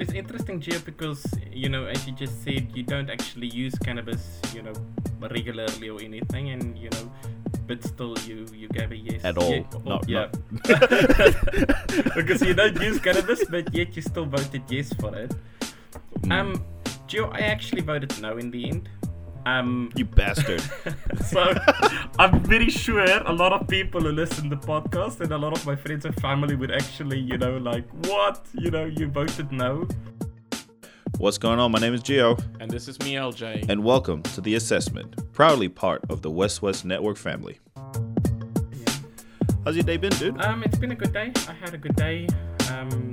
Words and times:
it's 0.00 0.12
interesting, 0.12 0.60
Gio, 0.60 0.82
because 0.84 1.24
you 1.52 1.68
know, 1.68 1.84
as 1.86 2.06
you 2.06 2.12
just 2.12 2.42
said, 2.42 2.70
you 2.74 2.82
don't 2.82 3.10
actually 3.10 3.48
use 3.48 3.74
cannabis, 3.78 4.40
you 4.54 4.62
know, 4.62 4.72
regularly 5.30 5.88
or 5.88 6.00
anything, 6.00 6.50
and 6.50 6.76
you 6.78 6.88
know, 6.90 7.12
but 7.66 7.84
still, 7.84 8.16
you 8.26 8.46
you 8.54 8.68
gave 8.68 8.90
a 8.92 8.96
yes 8.96 9.24
At 9.24 9.38
all. 9.38 9.52
Yeah, 9.52 9.62
oh, 9.74 9.80
Not- 9.84 10.08
yeah. 10.08 10.26
not- 10.50 12.14
because 12.16 12.42
you 12.42 12.54
don't 12.54 12.80
use 12.80 12.98
cannabis, 13.00 13.44
but 13.44 13.72
yet 13.74 13.94
you 13.96 14.02
still 14.02 14.24
voted 14.26 14.62
yes 14.68 14.92
for 14.94 15.14
it. 15.16 15.32
Mm. 16.22 16.32
Um, 16.32 16.64
Gio, 17.06 17.32
I 17.34 17.40
actually 17.40 17.82
voted 17.82 18.12
no 18.20 18.38
in 18.38 18.50
the 18.50 18.68
end. 18.68 18.88
Um, 19.46 19.90
you 19.96 20.04
bastard. 20.04 20.62
so 21.26 21.54
I'm 22.18 22.40
very 22.44 22.68
sure 22.70 23.00
a 23.04 23.32
lot 23.32 23.52
of 23.52 23.66
people 23.68 24.00
who 24.02 24.12
listen 24.12 24.50
to 24.50 24.56
the 24.56 24.66
podcast 24.66 25.20
and 25.20 25.32
a 25.32 25.38
lot 25.38 25.56
of 25.56 25.64
my 25.66 25.74
friends 25.76 26.04
and 26.04 26.14
family 26.20 26.54
would 26.56 26.70
actually, 26.70 27.18
you 27.18 27.38
know, 27.38 27.56
like, 27.56 27.88
what? 28.06 28.40
You 28.52 28.70
know, 28.70 28.84
you 28.84 29.08
voted 29.08 29.50
no. 29.50 29.88
What's 31.18 31.38
going 31.38 31.58
on? 31.58 31.70
My 31.72 31.78
name 31.78 31.92
is 31.94 32.02
Gio, 32.02 32.42
And 32.60 32.70
this 32.70 32.88
is 32.88 32.98
me, 33.00 33.14
LJ. 33.14 33.68
and 33.68 33.84
welcome 33.84 34.22
to 34.22 34.40
the 34.40 34.54
assessment, 34.54 35.32
proudly 35.32 35.68
part 35.68 36.02
of 36.10 36.22
the 36.22 36.30
WesWes 36.30 36.84
Network 36.84 37.16
family. 37.16 37.58
Yeah. 37.76 38.94
How's 39.64 39.74
your 39.76 39.84
day 39.84 39.96
been, 39.96 40.12
dude? 40.12 40.40
Um, 40.42 40.62
it's 40.62 40.78
been 40.78 40.92
a 40.92 40.94
good 40.94 41.12
day. 41.12 41.32
I 41.48 41.52
had 41.52 41.74
a 41.74 41.78
good 41.78 41.96
day. 41.96 42.26
Um, 42.70 43.12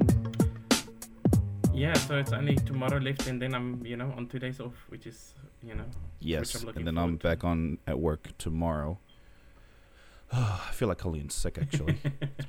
yeah, 1.77 1.93
so 1.93 2.17
it's 2.17 2.33
only 2.33 2.55
tomorrow 2.55 2.97
left, 2.97 3.27
and 3.27 3.41
then 3.41 3.53
I'm, 3.53 3.85
you 3.85 3.95
know, 3.95 4.13
on 4.17 4.27
two 4.27 4.39
days 4.39 4.59
off, 4.59 4.73
which 4.89 5.05
is, 5.05 5.33
you 5.63 5.75
know, 5.75 5.85
yes, 6.19 6.55
I'm 6.55 6.69
and 6.69 6.87
then 6.87 6.97
I'm 6.97 7.03
forward 7.03 7.21
to. 7.21 7.27
back 7.27 7.43
on 7.43 7.77
at 7.85 7.99
work 7.99 8.29
tomorrow. 8.37 8.97
I 10.31 10.71
feel 10.73 10.87
like 10.87 10.97
Colleen's 10.97 11.35
sick, 11.35 11.57
actually. 11.61 11.97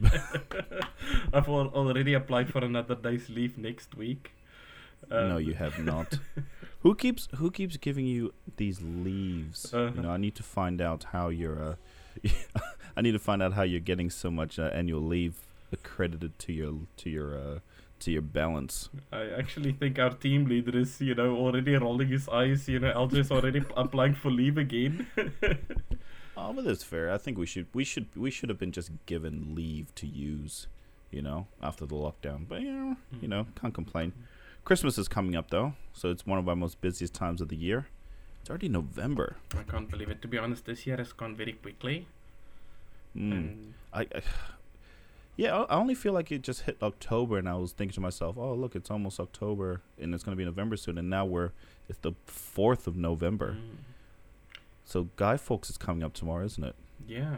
I've 1.32 1.48
al- 1.48 1.72
already 1.74 2.14
applied 2.14 2.50
for 2.50 2.64
another 2.64 2.94
day's 2.94 3.28
leave 3.28 3.58
next 3.58 3.94
week. 3.96 4.32
Um, 5.10 5.28
no, 5.28 5.36
you 5.36 5.54
have 5.54 5.78
not. 5.78 6.18
who 6.80 6.94
keeps 6.94 7.28
Who 7.36 7.50
keeps 7.50 7.76
giving 7.76 8.06
you 8.06 8.32
these 8.56 8.80
leaves? 8.82 9.72
Uh-huh. 9.72 9.92
You 9.94 10.02
know, 10.02 10.10
I 10.10 10.16
need 10.16 10.34
to 10.36 10.42
find 10.42 10.80
out 10.80 11.04
how 11.12 11.28
you're. 11.28 11.76
Uh, 12.24 12.28
I 12.96 13.00
need 13.02 13.12
to 13.12 13.18
find 13.20 13.42
out 13.42 13.52
how 13.52 13.62
you're 13.62 13.78
getting 13.80 14.10
so 14.10 14.30
much 14.30 14.58
uh, 14.58 14.70
annual 14.74 15.00
leave 15.02 15.34
accredited 15.70 16.38
to 16.40 16.52
your 16.52 16.74
to 16.96 17.10
your 17.10 17.38
uh, 17.38 17.58
to 18.00 18.10
your 18.10 18.22
balance. 18.22 18.88
I 19.12 19.28
actually 19.38 19.72
think 19.72 19.98
our 19.98 20.10
team 20.10 20.46
leader 20.46 20.76
is, 20.78 21.00
you 21.00 21.14
know, 21.14 21.36
already 21.36 21.76
rolling 21.76 22.08
his 22.08 22.28
eyes. 22.28 22.68
You 22.68 22.80
know, 22.80 22.92
LJ's 22.92 23.30
already 23.30 23.62
applying 23.76 24.14
for 24.14 24.30
leave 24.30 24.58
again. 24.58 25.06
Oh, 26.36 26.52
but 26.54 26.64
that's 26.64 26.84
fair. 26.84 27.10
I 27.10 27.18
think 27.18 27.38
we 27.38 27.46
should 27.46 27.66
we 27.72 27.84
should 27.84 28.06
we 28.16 28.30
should 28.30 28.48
have 28.48 28.58
been 28.58 28.72
just 28.72 28.90
given 29.06 29.54
leave 29.54 29.94
to 29.96 30.06
use, 30.06 30.66
you 31.10 31.22
know, 31.22 31.46
after 31.62 31.86
the 31.86 31.94
lockdown. 31.94 32.48
But 32.48 32.62
you 32.62 32.72
know, 32.72 32.96
you 33.20 33.28
know, 33.28 33.46
can't 33.60 33.74
complain. 33.74 34.12
Christmas 34.64 34.98
is 34.98 35.08
coming 35.08 35.34
up 35.34 35.50
though, 35.50 35.74
so 35.92 36.10
it's 36.10 36.26
one 36.26 36.38
of 36.38 36.48
our 36.48 36.56
most 36.56 36.80
busiest 36.80 37.14
times 37.14 37.40
of 37.40 37.48
the 37.48 37.56
year. 37.56 37.88
It's 38.40 38.50
already 38.50 38.68
November. 38.68 39.36
I 39.56 39.62
can't 39.62 39.90
believe 39.90 40.10
it. 40.10 40.22
To 40.22 40.28
be 40.28 40.38
honest, 40.38 40.66
this 40.66 40.86
year 40.86 40.96
has 40.96 41.12
gone 41.12 41.36
very 41.36 41.52
quickly. 41.52 42.06
Mm. 43.16 43.32
And 43.32 43.74
I, 43.92 44.02
I 44.02 44.22
yeah, 45.38 45.56
I 45.70 45.76
only 45.76 45.94
feel 45.94 46.12
like 46.12 46.30
it 46.36 46.42
just 46.42 46.60
hit 46.62 46.76
October, 46.82 47.38
and 47.38 47.48
I 47.48 47.54
was 47.54 47.72
thinking 47.72 47.94
to 47.94 48.00
myself, 48.00 48.36
"Oh, 48.36 48.52
look, 48.62 48.74
it's 48.76 48.90
almost 48.90 49.18
October, 49.20 49.80
and 50.00 50.14
it's 50.14 50.22
going 50.24 50.36
to 50.36 50.40
be 50.42 50.44
November 50.44 50.76
soon." 50.76 50.98
And 50.98 51.08
now 51.08 51.24
we're 51.24 51.52
it's 51.88 52.00
the 52.00 52.12
fourth 52.26 52.86
of 52.86 52.94
November, 52.96 53.52
Mm, 53.52 53.78
so 54.84 55.08
Guy 55.16 55.36
Fawkes 55.36 55.70
is 55.70 55.78
coming 55.78 56.02
up 56.02 56.12
tomorrow, 56.14 56.44
isn't 56.44 56.64
it? 56.64 56.76
yeah. 57.06 57.36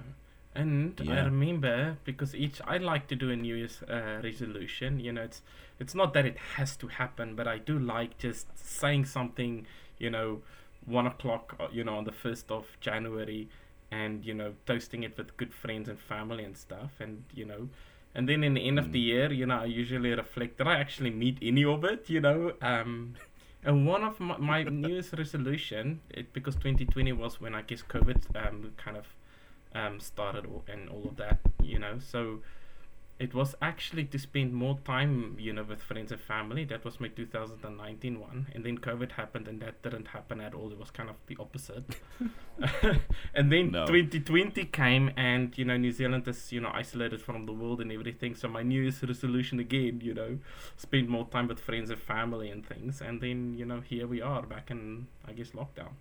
And 0.52 1.00
I 1.08 1.20
remember 1.26 1.96
because 2.04 2.34
each 2.34 2.60
I 2.66 2.78
like 2.78 3.06
to 3.08 3.14
do 3.14 3.30
a 3.30 3.36
New 3.36 3.54
Year's 3.54 3.82
uh, 3.82 4.20
resolution. 4.24 4.98
You 4.98 5.12
know, 5.12 5.22
it's 5.22 5.42
it's 5.78 5.94
not 5.94 6.12
that 6.14 6.26
it 6.26 6.36
has 6.56 6.76
to 6.78 6.88
happen, 6.88 7.36
but 7.36 7.46
I 7.46 7.58
do 7.58 7.78
like 7.78 8.18
just 8.18 8.46
saying 8.58 9.04
something. 9.04 9.66
You 9.98 10.10
know, 10.10 10.42
one 10.86 11.06
o'clock. 11.06 11.54
uh, 11.60 11.68
You 11.70 11.84
know, 11.84 11.96
on 11.98 12.04
the 12.04 12.10
first 12.24 12.50
of 12.50 12.66
January, 12.80 13.48
and 13.92 14.24
you 14.24 14.34
know, 14.34 14.54
toasting 14.66 15.04
it 15.04 15.16
with 15.16 15.36
good 15.36 15.54
friends 15.54 15.88
and 15.88 15.98
family 16.00 16.42
and 16.42 16.56
stuff. 16.56 16.92
And 16.98 17.22
you 17.32 17.44
know, 17.44 17.68
and 18.14 18.28
then 18.28 18.42
in 18.44 18.54
the 18.54 18.66
end 18.66 18.78
of 18.78 18.92
the 18.92 18.98
Mm. 19.00 19.06
year, 19.12 19.32
you 19.32 19.46
know, 19.46 19.60
I 19.60 19.64
usually 19.66 20.10
reflect 20.10 20.58
did 20.58 20.66
I 20.66 20.76
actually 20.78 21.10
meet 21.10 21.38
any 21.42 21.64
of 21.64 21.84
it? 21.84 22.08
You 22.10 22.20
know, 22.20 22.52
um, 22.62 23.14
and 23.64 23.86
one 23.86 24.02
of 24.02 24.18
my, 24.20 24.36
my 24.38 24.62
New 24.64 24.88
Year's 24.88 25.12
resolution, 25.12 26.00
it, 26.10 26.32
because 26.32 26.56
2020 26.56 27.12
was 27.12 27.40
when 27.40 27.54
I 27.54 27.62
guess 27.62 27.82
COVID 27.82 28.20
um, 28.46 28.72
kind 28.76 28.96
of 28.96 29.06
um, 29.74 30.00
started 30.00 30.46
all, 30.46 30.64
and 30.68 30.88
all 30.88 31.04
of 31.08 31.16
that, 31.16 31.38
you 31.62 31.78
know. 31.78 31.98
So 31.98 32.40
it 33.20 33.34
was 33.34 33.54
actually 33.60 34.04
to 34.06 34.18
spend 34.18 34.54
more 34.54 34.78
time, 34.84 35.36
you 35.38 35.52
know, 35.52 35.62
with 35.62 35.82
friends 35.82 36.10
and 36.10 36.20
family. 36.20 36.64
That 36.64 36.84
was 36.84 36.98
my 37.00 37.08
2019 37.08 38.18
one, 38.18 38.46
and 38.54 38.64
then 38.64 38.78
COVID 38.78 39.12
happened, 39.12 39.46
and 39.46 39.60
that 39.60 39.82
didn't 39.82 40.08
happen 40.08 40.40
at 40.40 40.54
all. 40.54 40.72
It 40.72 40.78
was 40.78 40.90
kind 40.90 41.10
of 41.10 41.16
the 41.26 41.36
opposite. 41.38 41.84
and 43.34 43.52
then 43.52 43.70
No. 43.72 43.86
2020 43.86 44.64
came, 44.66 45.12
and 45.16 45.56
you 45.58 45.66
know, 45.66 45.76
New 45.76 45.92
Zealand 45.92 46.26
is 46.28 46.50
you 46.50 46.60
know 46.60 46.70
isolated 46.72 47.20
from 47.20 47.44
the 47.46 47.52
world 47.52 47.80
and 47.82 47.92
everything. 47.92 48.34
So 48.34 48.48
my 48.48 48.62
New 48.62 48.80
Year's 48.82 49.02
resolution 49.02 49.60
again, 49.60 50.00
you 50.02 50.14
know, 50.14 50.38
spend 50.76 51.08
more 51.08 51.26
time 51.26 51.46
with 51.48 51.60
friends 51.60 51.90
and 51.90 52.00
family 52.00 52.50
and 52.50 52.66
things. 52.66 53.00
And 53.02 53.20
then 53.20 53.54
you 53.56 53.66
know, 53.66 53.80
here 53.80 54.06
we 54.06 54.22
are 54.22 54.42
back 54.42 54.70
in 54.70 55.06
I 55.28 55.32
guess 55.32 55.50
lockdown. 55.50 55.92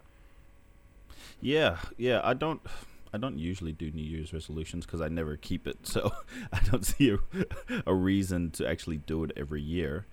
Yeah, 1.41 1.77
yeah. 1.97 2.21
I 2.23 2.33
don't, 2.33 2.61
I 3.13 3.17
don't 3.17 3.39
usually 3.39 3.71
do 3.71 3.91
New 3.91 4.03
Year's 4.03 4.33
resolutions 4.33 4.85
because 4.85 5.01
I 5.01 5.07
never 5.07 5.35
keep 5.35 5.67
it, 5.67 5.87
so 5.87 6.11
I 6.53 6.59
don't 6.69 6.85
see 6.85 7.11
a, 7.11 7.19
a 7.85 7.93
reason 7.93 8.51
to 8.51 8.67
actually 8.67 8.97
do 8.97 9.23
it 9.23 9.31
every 9.35 9.61
year. 9.61 10.05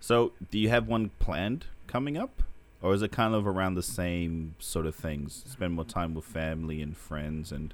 So, 0.00 0.32
do 0.50 0.58
you 0.58 0.68
have 0.68 0.86
one 0.86 1.10
planned 1.18 1.66
coming 1.86 2.16
up, 2.16 2.42
or 2.82 2.94
is 2.94 3.02
it 3.02 3.10
kind 3.10 3.34
of 3.34 3.46
around 3.46 3.74
the 3.74 3.82
same 3.82 4.54
sort 4.58 4.86
of 4.86 4.94
things? 4.94 5.44
Spend 5.48 5.74
more 5.74 5.84
time 5.84 6.14
with 6.14 6.24
family 6.24 6.82
and 6.82 6.96
friends, 6.96 7.50
and 7.50 7.72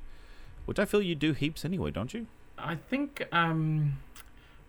which 0.65 0.79
I 0.79 0.85
feel 0.85 1.03
you 1.03 1.15
do 1.15 1.33
heaps 1.33 1.65
anyway, 1.65 1.91
don't 1.91 2.15
you? 2.15 2.27
I 2.57 2.77
think 2.77 3.27
um, 3.33 3.99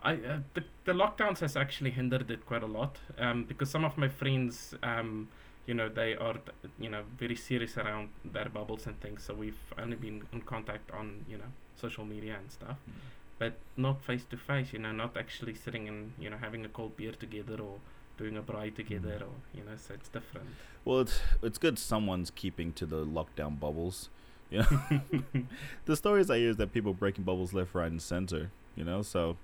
I 0.04 0.14
uh, 0.14 0.40
the, 0.54 0.64
the 0.86 0.94
lockdowns 0.94 1.40
has 1.40 1.56
actually 1.56 1.92
hindered 1.92 2.32
it 2.32 2.46
quite 2.46 2.64
a 2.64 2.68
lot 2.68 2.98
um, 3.18 3.44
because 3.44 3.70
some 3.70 3.86
of 3.86 3.98
my 3.98 4.08
friends, 4.08 4.74
um, 4.82 5.28
you 5.66 5.74
know, 5.74 5.90
they 5.90 6.16
are 6.16 6.36
you 6.80 6.90
know 6.90 7.04
very 7.18 7.36
serious 7.36 7.78
around 7.78 8.10
their 8.26 8.50
bubbles 8.50 8.88
and 8.88 9.00
things. 9.00 9.24
So 9.24 9.34
we've 9.34 9.60
only 9.78 9.96
been 9.96 10.24
in 10.34 10.42
contact 10.42 10.92
on 10.92 11.26
you 11.30 11.38
know 11.38 11.52
social 11.76 12.06
media 12.06 12.38
and 12.40 12.52
stuff, 12.52 12.78
mm. 12.90 12.94
but 13.40 13.54
not 13.78 14.04
face 14.04 14.26
to 14.32 14.38
face. 14.38 14.74
You 14.74 14.80
know, 14.80 14.92
not 14.92 15.18
actually 15.18 15.54
sitting 15.54 15.88
and 15.88 16.14
you 16.20 16.30
know 16.30 16.38
having 16.38 16.66
a 16.66 16.70
cold 16.70 16.98
beer 16.98 17.12
together 17.12 17.62
or 17.62 17.76
doing 18.18 18.38
a 18.38 18.42
braai 18.42 18.76
together 18.76 19.20
mm. 19.20 19.22
or 19.22 19.34
you 19.54 19.64
know. 19.64 19.78
So 19.78 19.94
it's 19.94 20.10
different. 20.10 20.48
Well, 20.84 21.02
it's 21.02 21.20
it's 21.42 21.58
good 21.58 21.78
someone's 21.78 22.32
keeping 22.32 22.74
to 22.74 22.86
the 22.86 23.06
lockdown 23.06 23.60
bubbles. 23.60 24.10
You 24.52 24.66
know, 25.34 25.46
the 25.86 25.96
stories 25.96 26.30
I 26.30 26.40
hear 26.40 26.50
is 26.50 26.58
that 26.58 26.74
people 26.74 26.94
breaking 26.94 27.24
bubbles 27.24 27.54
left, 27.54 27.74
right, 27.74 27.90
and 27.90 28.02
center. 28.02 28.52
You 28.76 28.84
know, 28.84 29.02
so 29.02 29.38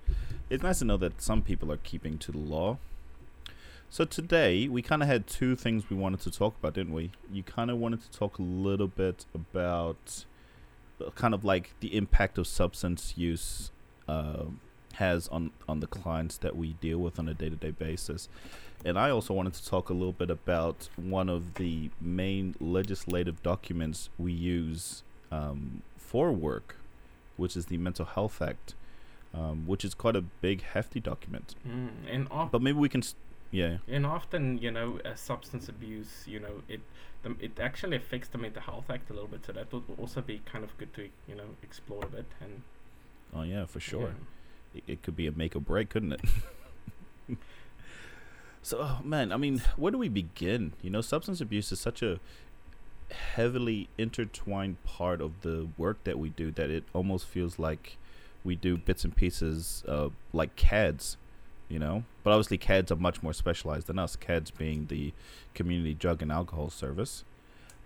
it's 0.50 0.62
nice 0.62 0.80
to 0.80 0.84
know 0.84 0.98
that 0.98 1.22
some 1.22 1.40
people 1.40 1.72
are 1.72 1.78
keeping 1.78 2.18
to 2.18 2.32
the 2.32 2.36
law. 2.36 2.76
So 3.90 4.04
today 4.04 4.68
we 4.68 4.82
kind 4.82 5.02
of 5.02 5.08
had 5.08 5.26
two 5.26 5.56
things 5.56 5.88
we 5.88 5.96
wanted 5.96 6.20
to 6.20 6.30
talk 6.30 6.56
about, 6.58 6.74
didn't 6.74 6.92
we? 6.92 7.10
You 7.32 7.42
kind 7.42 7.70
of 7.70 7.78
wanted 7.78 8.02
to 8.02 8.10
talk 8.10 8.38
a 8.38 8.42
little 8.42 8.86
bit 8.86 9.24
about 9.34 10.24
uh, 11.04 11.10
kind 11.12 11.32
of 11.32 11.44
like 11.44 11.74
the 11.80 11.96
impact 11.96 12.36
of 12.38 12.46
substance 12.46 13.14
use 13.16 13.70
uh, 14.06 14.44
has 14.94 15.28
on 15.28 15.52
on 15.68 15.80
the 15.80 15.86
clients 15.86 16.36
that 16.38 16.56
we 16.56 16.74
deal 16.74 16.98
with 16.98 17.18
on 17.18 17.28
a 17.28 17.34
day 17.34 17.48
to 17.48 17.56
day 17.56 17.70
basis. 17.70 18.28
And 18.84 18.98
I 18.98 19.10
also 19.10 19.32
wanted 19.34 19.54
to 19.54 19.66
talk 19.66 19.88
a 19.88 19.94
little 19.94 20.12
bit 20.12 20.30
about 20.30 20.88
one 20.96 21.28
of 21.28 21.54
the 21.54 21.90
main 22.00 22.54
legislative 22.60 23.42
documents 23.42 24.10
we 24.18 24.32
use 24.32 25.02
um, 25.32 25.82
for 25.96 26.30
work, 26.30 26.76
which 27.36 27.56
is 27.56 27.66
the 27.66 27.78
Mental 27.78 28.04
Health 28.04 28.40
Act, 28.40 28.74
um, 29.34 29.66
which 29.66 29.84
is 29.84 29.94
quite 29.94 30.14
a 30.14 30.20
big, 30.20 30.62
hefty 30.62 31.00
document. 31.00 31.54
Mm, 31.66 31.88
and 32.08 32.28
of, 32.30 32.52
But 32.52 32.62
maybe 32.62 32.78
we 32.78 32.88
can, 32.88 33.02
s 33.02 33.16
yeah, 33.50 33.78
And 33.88 34.04
often, 34.04 34.58
you 34.58 34.70
know, 34.70 35.00
uh, 35.04 35.14
substance 35.14 35.68
abuse, 35.68 36.24
you 36.26 36.38
know, 36.38 36.62
it 36.68 36.80
the, 37.22 37.34
it 37.40 37.58
actually 37.58 37.96
affects 37.96 38.28
the 38.28 38.38
Mental 38.38 38.62
Health 38.62 38.90
Act 38.90 39.10
a 39.10 39.12
little 39.12 39.28
bit. 39.28 39.44
So 39.46 39.52
that 39.52 39.72
would 39.72 39.84
also 39.98 40.20
be 40.20 40.40
kind 40.44 40.64
of 40.64 40.76
good 40.76 40.92
to, 40.94 41.08
you 41.26 41.34
know, 41.34 41.56
explore 41.62 42.04
a 42.04 42.08
bit. 42.08 42.26
And 42.40 42.62
oh 43.34 43.42
yeah, 43.42 43.64
for 43.64 43.80
sure. 43.80 44.14
yeah. 44.74 44.78
It, 44.86 44.92
it 44.92 45.02
could 45.02 45.16
be 45.16 45.26
a 45.26 45.32
make 45.32 45.56
or 45.56 45.60
break, 45.60 45.88
couldn't 45.88 46.12
it? 46.12 46.20
so, 48.62 48.78
oh, 48.80 48.98
man, 49.02 49.32
I 49.32 49.38
mean, 49.38 49.62
where 49.76 49.90
do 49.90 49.98
we 49.98 50.08
begin? 50.08 50.74
You 50.82 50.90
know, 50.90 51.00
substance 51.00 51.40
abuse 51.40 51.72
is 51.72 51.80
such 51.80 52.02
a 52.02 52.20
heavily 53.10 53.88
intertwined 53.96 54.82
part 54.84 55.20
of 55.22 55.40
the 55.40 55.68
work 55.78 56.04
that 56.04 56.18
we 56.18 56.28
do 56.28 56.50
that 56.50 56.70
it 56.70 56.84
almost 56.92 57.26
feels 57.26 57.58
like 57.58 57.96
we 58.44 58.54
do 58.54 58.76
bits 58.76 59.04
and 59.04 59.16
pieces 59.16 59.82
uh, 59.88 60.08
like 60.32 60.54
CADs, 60.56 61.16
you 61.68 61.78
know? 61.78 62.04
But 62.22 62.30
obviously, 62.32 62.58
CADs 62.58 62.90
are 62.92 62.96
much 62.96 63.22
more 63.22 63.32
specialized 63.32 63.86
than 63.86 63.98
us, 63.98 64.16
CADs 64.16 64.50
being 64.50 64.86
the 64.86 65.12
Community 65.54 65.94
Drug 65.94 66.22
and 66.22 66.30
Alcohol 66.32 66.70
Service. 66.70 67.24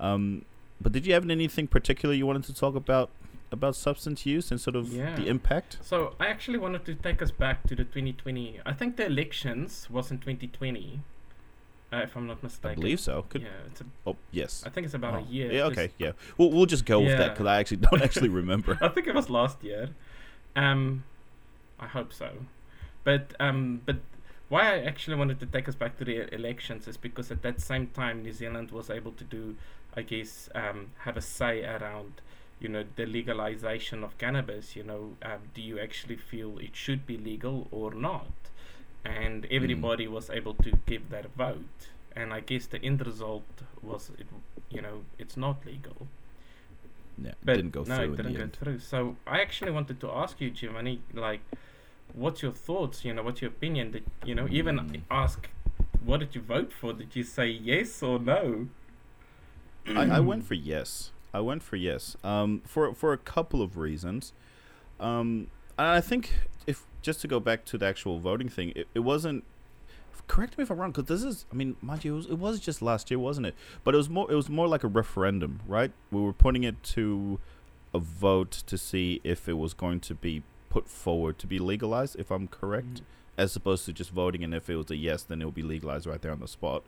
Um, 0.00 0.44
but 0.81 0.93
did 0.93 1.06
you 1.06 1.12
have 1.14 1.29
anything 1.29 1.67
particular 1.69 2.14
you 2.14 2.26
wanted 2.26 2.44
to 2.44 2.55
talk 2.55 2.75
about 2.75 3.11
about 3.52 3.76
substance 3.76 4.25
use 4.25 4.50
and 4.50 4.58
sort 4.58 4.75
of 4.75 4.88
Yeah. 4.93 5.14
the 5.14 5.26
impact? 5.29 5.79
So 5.82 6.14
I 6.19 6.26
actually 6.29 6.58
wanted 6.58 6.84
to 6.87 6.94
take 6.94 7.20
us 7.20 7.31
back 7.31 7.67
to 7.69 7.76
the 7.76 7.84
2020. 7.84 8.61
I 8.64 8.73
think 8.73 8.96
the 8.96 9.05
elections 9.06 9.88
was 9.90 10.11
in 10.11 10.19
2020, 10.19 11.00
uh, 11.93 11.96
if 11.99 12.17
I'm 12.17 12.26
not 12.26 12.43
mistaken. 12.43 12.70
I 12.70 12.75
believe 12.75 12.99
so. 12.99 13.26
Could 13.29 13.43
Yeah, 13.43 13.49
it's 13.67 13.82
a, 13.82 13.84
oh 14.06 14.17
yes. 14.31 14.64
I 14.67 14.70
think 14.70 14.87
it's 14.87 14.94
about 14.94 15.14
Oh, 15.14 15.19
a 15.19 15.23
year. 15.31 15.52
Yeah. 15.52 15.64
Okay. 15.64 15.90
Yeah. 15.99 16.12
We'll 16.38 16.50
we'll 16.50 16.67
just 16.67 16.87
go 16.87 16.99
with 17.00 17.17
that 17.19 17.34
because 17.34 17.46
I 17.46 17.58
actually 17.61 17.76
don't 17.76 18.02
actually 18.08 18.31
remember. 18.31 18.79
I 18.81 18.88
think 18.88 19.06
it 19.06 19.14
was 19.14 19.29
last 19.29 19.62
year. 19.62 19.90
Um, 20.56 21.05
I 21.79 21.87
hope 21.88 22.12
so. 22.14 22.31
But 23.05 23.35
um, 23.41 23.83
but 23.85 23.97
why 24.49 24.75
I 24.75 24.79
actually 24.85 25.17
wanted 25.17 25.41
to 25.41 25.47
take 25.47 25.69
us 25.69 25.75
back 25.75 25.97
to 25.99 26.05
the 26.05 26.33
elections 26.35 26.87
is 26.87 26.97
because 26.97 27.31
at 27.31 27.43
that 27.43 27.61
same 27.61 27.87
time 27.89 28.23
New 28.23 28.33
Zealand 28.33 28.71
was 28.71 28.91
able 28.91 29.13
to 29.13 29.25
do, 29.25 29.57
I 29.97 30.03
guess, 30.03 30.51
um, 30.55 30.91
have 30.99 31.17
a 31.17 31.23
say 31.23 31.65
around, 31.65 32.21
you 32.61 32.69
know, 32.69 32.85
the 32.97 33.07
legalization 33.07 34.05
of 34.05 34.19
cannabis. 34.19 34.77
You 34.77 34.85
know, 34.85 35.17
um, 35.23 35.41
do 35.55 35.63
you 35.63 35.79
actually 35.81 36.17
feel 36.17 36.59
it 36.59 36.77
should 36.77 37.07
be 37.07 37.17
legal 37.17 37.69
or 37.71 37.95
not? 37.95 38.31
And 39.05 39.47
everybody 39.51 40.07
was 40.07 40.31
able 40.31 40.55
to 40.55 40.73
give 40.87 41.11
that 41.11 41.35
vote. 41.35 41.89
And 42.15 42.33
I 42.33 42.41
guess 42.41 42.67
the 42.67 42.81
end 42.85 43.05
result 43.05 43.63
was, 43.83 44.11
it, 44.19 44.27
you 44.71 44.83
know, 44.83 45.03
it's 45.19 45.37
not 45.37 45.65
legal. 45.65 46.07
Yeah. 47.19 47.33
But 47.43 47.57
didn't 47.57 47.73
go 47.73 47.85
no, 47.85 47.97
through 47.97 48.13
it 48.13 48.17
didn't 48.17 48.35
go 48.35 48.43
end. 48.43 48.53
through. 48.53 48.79
So 48.81 49.17
I 49.27 49.41
actually 49.41 49.71
wanted 49.71 49.99
to 50.01 50.11
ask 50.11 50.41
you, 50.41 50.51
Giovanni, 50.51 51.01
like, 51.15 51.41
what's 52.14 52.43
your 52.43 52.53
thoughts? 52.53 53.05
You 53.05 53.14
know, 53.14 53.23
what's 53.23 53.41
your 53.43 53.50
opinion? 53.50 53.93
Did 53.93 54.05
you 54.25 54.35
know 54.35 54.47
even 54.50 54.79
Mm. 54.79 55.00
ask, 55.11 55.49
what 56.05 56.20
did 56.20 56.35
you 56.35 56.41
vote 56.41 56.73
for? 56.73 56.93
Did 56.93 57.14
you 57.17 57.25
say 57.25 57.49
yes 57.49 58.03
or 58.03 58.19
no? 58.19 58.69
I, 59.87 60.17
I 60.17 60.20
went 60.20 60.44
for 60.44 60.55
yes. 60.55 61.11
I 61.35 61.41
went 61.41 61.62
for 61.62 61.76
yes. 61.76 62.17
Um, 62.23 62.62
for 62.67 62.94
for 62.94 63.12
a 63.12 63.19
couple 63.19 63.62
of 63.62 63.76
reasons. 63.76 64.32
Um, 65.00 65.49
and 65.79 65.88
I 65.88 66.00
think 66.00 66.35
if 66.67 66.85
just 67.00 67.20
to 67.23 67.29
go 67.29 67.41
back 67.41 67.64
to 67.67 67.79
the 67.79 67.87
actual 67.87 68.19
voting 68.20 68.49
thing, 68.49 68.73
it, 68.76 68.87
it 68.94 69.00
wasn't. 69.00 69.44
Correct 70.29 70.56
me 70.56 70.62
if 70.62 70.70
I'm 70.70 70.79
wrong, 70.79 70.93
because 70.93 71.06
this 71.06 71.23
is. 71.25 71.47
I 71.50 71.55
mean, 71.56 71.76
mind 71.82 72.05
you, 72.05 72.12
it 72.15 72.17
was, 72.17 72.26
it 72.26 72.38
was 72.38 72.61
just 72.61 72.81
last 72.81 73.11
year, 73.11 73.19
wasn't 73.19 73.47
it? 73.47 73.55
But 73.82 73.94
it 73.94 73.97
was 73.97 74.08
more. 74.08 74.31
It 74.31 74.37
was 74.37 74.49
more 74.49 74.69
like 74.69 74.85
a 74.85 74.88
referendum, 74.88 75.61
right? 75.67 75.91
We 76.12 76.20
were 76.20 76.32
putting 76.32 76.62
it 76.65 76.81
to 76.94 77.41
a 77.93 77.99
vote 77.99 78.50
to 78.67 78.79
see 78.79 79.20
if 79.25 79.49
it 79.49 79.55
was 79.55 79.75
going 79.75 80.00
to 80.00 80.15
be 80.15 80.43
put 80.73 80.89
forward 80.89 81.39
to 81.39 81.47
be 81.47 81.59
legalized. 81.59 82.17
If 82.19 82.31
I'm 82.31 82.49
correct 82.49 83.03
as 83.37 83.55
opposed 83.55 83.85
to 83.85 83.93
just 83.93 84.11
voting 84.11 84.43
and 84.43 84.55
if 84.55 84.71
it 84.71 84.77
was 84.77 84.91
a 84.91 84.97
yes 84.97 85.23
then 85.23 85.43
it 85.43 85.45
will 85.45 85.53
be 85.53 85.63
legalized 85.63 86.07
right 86.07 86.23
there 86.23 86.33
on 86.33 86.41
the 86.41 86.49
spot. 86.49 86.83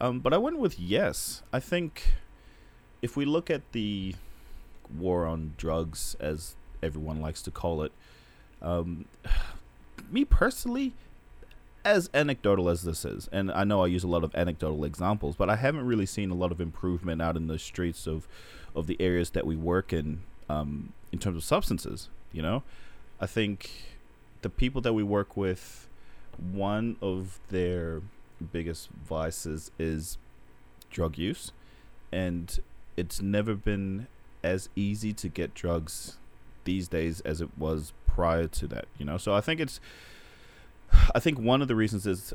Um, 0.00 0.20
but 0.20 0.32
i 0.32 0.38
went 0.38 0.58
with 0.58 0.78
yes. 0.78 1.42
I 1.52 1.58
think 1.58 2.14
if 3.02 3.16
we 3.16 3.24
look 3.24 3.50
at 3.50 3.62
the 3.72 4.14
war 4.96 5.26
on 5.26 5.54
drugs 5.56 6.16
as 6.20 6.54
everyone 6.80 7.20
likes 7.20 7.42
to 7.42 7.50
call 7.50 7.82
it 7.82 7.90
um, 8.60 9.06
me 10.10 10.24
personally 10.24 10.92
as 11.84 12.08
anecdotal 12.14 12.68
as 12.68 12.82
this 12.82 13.04
is 13.04 13.28
and 13.32 13.50
i 13.50 13.64
know 13.64 13.82
i 13.82 13.86
use 13.86 14.04
a 14.04 14.08
lot 14.08 14.22
of 14.22 14.32
anecdotal 14.36 14.84
examples 14.84 15.34
but 15.34 15.50
i 15.50 15.56
haven't 15.56 15.84
really 15.84 16.06
seen 16.06 16.30
a 16.30 16.34
lot 16.34 16.52
of 16.52 16.60
improvement 16.60 17.20
out 17.20 17.36
in 17.36 17.48
the 17.48 17.58
streets 17.58 18.06
of 18.06 18.28
of 18.76 18.86
the 18.86 18.96
areas 19.00 19.30
that 19.30 19.44
we 19.44 19.56
work 19.56 19.92
in 19.92 20.20
um, 20.48 20.92
in 21.10 21.18
terms 21.18 21.36
of 21.36 21.42
substances 21.42 22.08
you 22.32 22.42
know 22.42 22.62
i 23.22 23.26
think 23.26 23.92
the 24.42 24.50
people 24.50 24.80
that 24.82 24.92
we 24.92 25.02
work 25.02 25.36
with, 25.36 25.88
one 26.36 26.96
of 27.00 27.40
their 27.48 28.02
biggest 28.52 28.88
vices 28.90 29.70
is 29.78 30.18
drug 30.90 31.16
use, 31.16 31.52
and 32.10 32.60
it's 32.96 33.22
never 33.22 33.54
been 33.54 34.08
as 34.42 34.68
easy 34.76 35.12
to 35.12 35.28
get 35.28 35.54
drugs 35.54 36.18
these 36.64 36.88
days 36.88 37.20
as 37.20 37.40
it 37.40 37.48
was 37.56 37.92
prior 38.06 38.46
to 38.48 38.66
that. 38.66 38.86
You 38.98 39.06
know, 39.06 39.16
so 39.16 39.34
I 39.34 39.40
think 39.40 39.60
it's, 39.60 39.80
I 41.14 41.20
think 41.20 41.38
one 41.38 41.62
of 41.62 41.68
the 41.68 41.76
reasons 41.76 42.06
is 42.06 42.34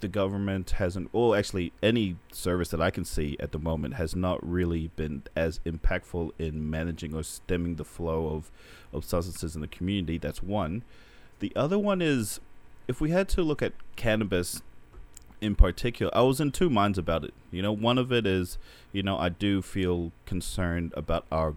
the 0.00 0.08
government 0.08 0.70
hasn't, 0.72 1.12
well, 1.12 1.34
actually, 1.34 1.72
any 1.82 2.16
service 2.32 2.68
that 2.70 2.80
I 2.80 2.90
can 2.90 3.04
see 3.04 3.36
at 3.38 3.52
the 3.52 3.58
moment 3.58 3.94
has 3.94 4.16
not 4.16 4.46
really 4.46 4.90
been 4.96 5.22
as 5.36 5.60
impactful 5.66 6.32
in 6.38 6.68
managing 6.70 7.14
or 7.14 7.22
stemming 7.22 7.76
the 7.76 7.84
flow 7.84 8.28
of, 8.28 8.50
of 8.92 9.04
substances 9.04 9.54
in 9.54 9.60
the 9.60 9.68
community. 9.68 10.18
That's 10.18 10.42
one. 10.42 10.82
The 11.40 11.52
other 11.54 11.78
one 11.78 12.02
is 12.02 12.40
if 12.88 13.00
we 13.00 13.10
had 13.10 13.28
to 13.30 13.42
look 13.42 13.62
at 13.62 13.72
cannabis 13.96 14.62
in 15.40 15.54
particular, 15.54 16.14
I 16.14 16.22
was 16.22 16.40
in 16.40 16.50
two 16.52 16.68
minds 16.68 16.98
about 16.98 17.24
it. 17.24 17.34
You 17.50 17.62
know, 17.62 17.72
one 17.72 17.98
of 17.98 18.12
it 18.12 18.26
is, 18.26 18.58
you 18.92 19.02
know, 19.02 19.16
I 19.16 19.28
do 19.28 19.62
feel 19.62 20.12
concerned 20.26 20.92
about 20.96 21.24
our 21.30 21.54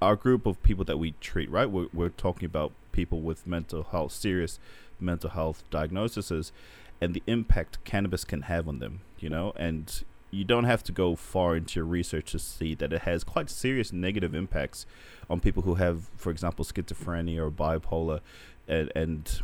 our 0.00 0.14
group 0.14 0.46
of 0.46 0.62
people 0.62 0.84
that 0.84 0.96
we 0.96 1.12
treat, 1.20 1.50
right? 1.50 1.68
We're, 1.68 1.88
we're 1.92 2.08
talking 2.10 2.46
about 2.46 2.70
people 2.92 3.20
with 3.20 3.48
mental 3.48 3.82
health, 3.82 4.12
serious 4.12 4.60
mental 5.00 5.30
health 5.30 5.64
diagnoses, 5.70 6.52
and 7.00 7.14
the 7.14 7.22
impact 7.26 7.82
cannabis 7.84 8.24
can 8.24 8.42
have 8.42 8.68
on 8.68 8.78
them, 8.78 9.00
you 9.18 9.28
know? 9.28 9.52
And 9.56 10.04
you 10.30 10.44
don't 10.44 10.64
have 10.64 10.82
to 10.84 10.92
go 10.92 11.16
far 11.16 11.56
into 11.56 11.80
your 11.80 11.86
research 11.86 12.32
to 12.32 12.38
see 12.38 12.74
that 12.74 12.92
it 12.92 13.02
has 13.02 13.24
quite 13.24 13.48
serious 13.48 13.92
negative 13.92 14.34
impacts 14.34 14.84
on 15.30 15.40
people 15.40 15.62
who 15.62 15.76
have, 15.76 16.08
for 16.16 16.30
example, 16.30 16.64
schizophrenia 16.64 17.38
or 17.38 17.50
bipolar, 17.50 18.20
and, 18.66 18.92
and 18.94 19.40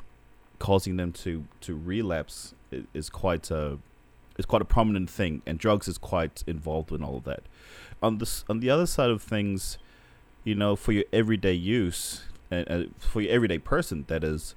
causing 0.59 0.97
them 0.97 1.13
to, 1.13 1.45
to 1.61 1.75
relapse 1.75 2.55
is 2.93 3.09
quite 3.09 3.51
a 3.51 3.79
is 4.37 4.47
quite 4.47 4.63
a 4.63 4.65
prominent 4.65 5.09
thing, 5.09 5.43
and 5.47 5.59
drugs 5.59 5.87
is 5.87 5.97
quite 5.97 6.43
involved 6.47 6.91
in 6.91 7.05
all 7.05 7.19
of 7.19 7.25
that. 7.25 7.43
On 8.03 8.19
this, 8.19 8.45
on 8.49 8.59
the 8.59 8.69
other 8.69 8.87
side 8.87 9.11
of 9.11 9.23
things, 9.23 9.79
you 10.43 10.57
know, 10.57 10.75
for 10.75 10.91
your 10.91 11.05
everyday 11.13 11.53
use 11.53 12.25
and 12.51 12.69
uh, 12.69 12.85
for 12.99 13.21
your 13.21 13.33
everyday 13.33 13.59
person, 13.59 14.05
that 14.09 14.25
is, 14.25 14.55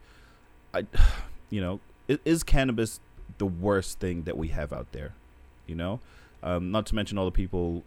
I, 0.73 0.85
you 1.49 1.61
know, 1.61 1.79
is 2.07 2.43
cannabis 2.43 2.99
the 3.37 3.45
worst 3.45 3.99
thing 3.99 4.23
that 4.23 4.37
we 4.37 4.49
have 4.49 4.71
out 4.71 4.91
there? 4.91 5.13
You 5.65 5.75
know, 5.75 5.99
um, 6.41 6.71
not 6.71 6.85
to 6.87 6.95
mention 6.95 7.17
all 7.17 7.25
the 7.25 7.31
people, 7.31 7.83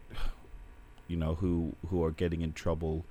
you 1.08 1.17
know, 1.17 1.37
who 1.37 1.75
who 1.88 2.02
are 2.05 2.11
getting 2.11 2.43
in 2.43 2.52
trouble 2.52 3.05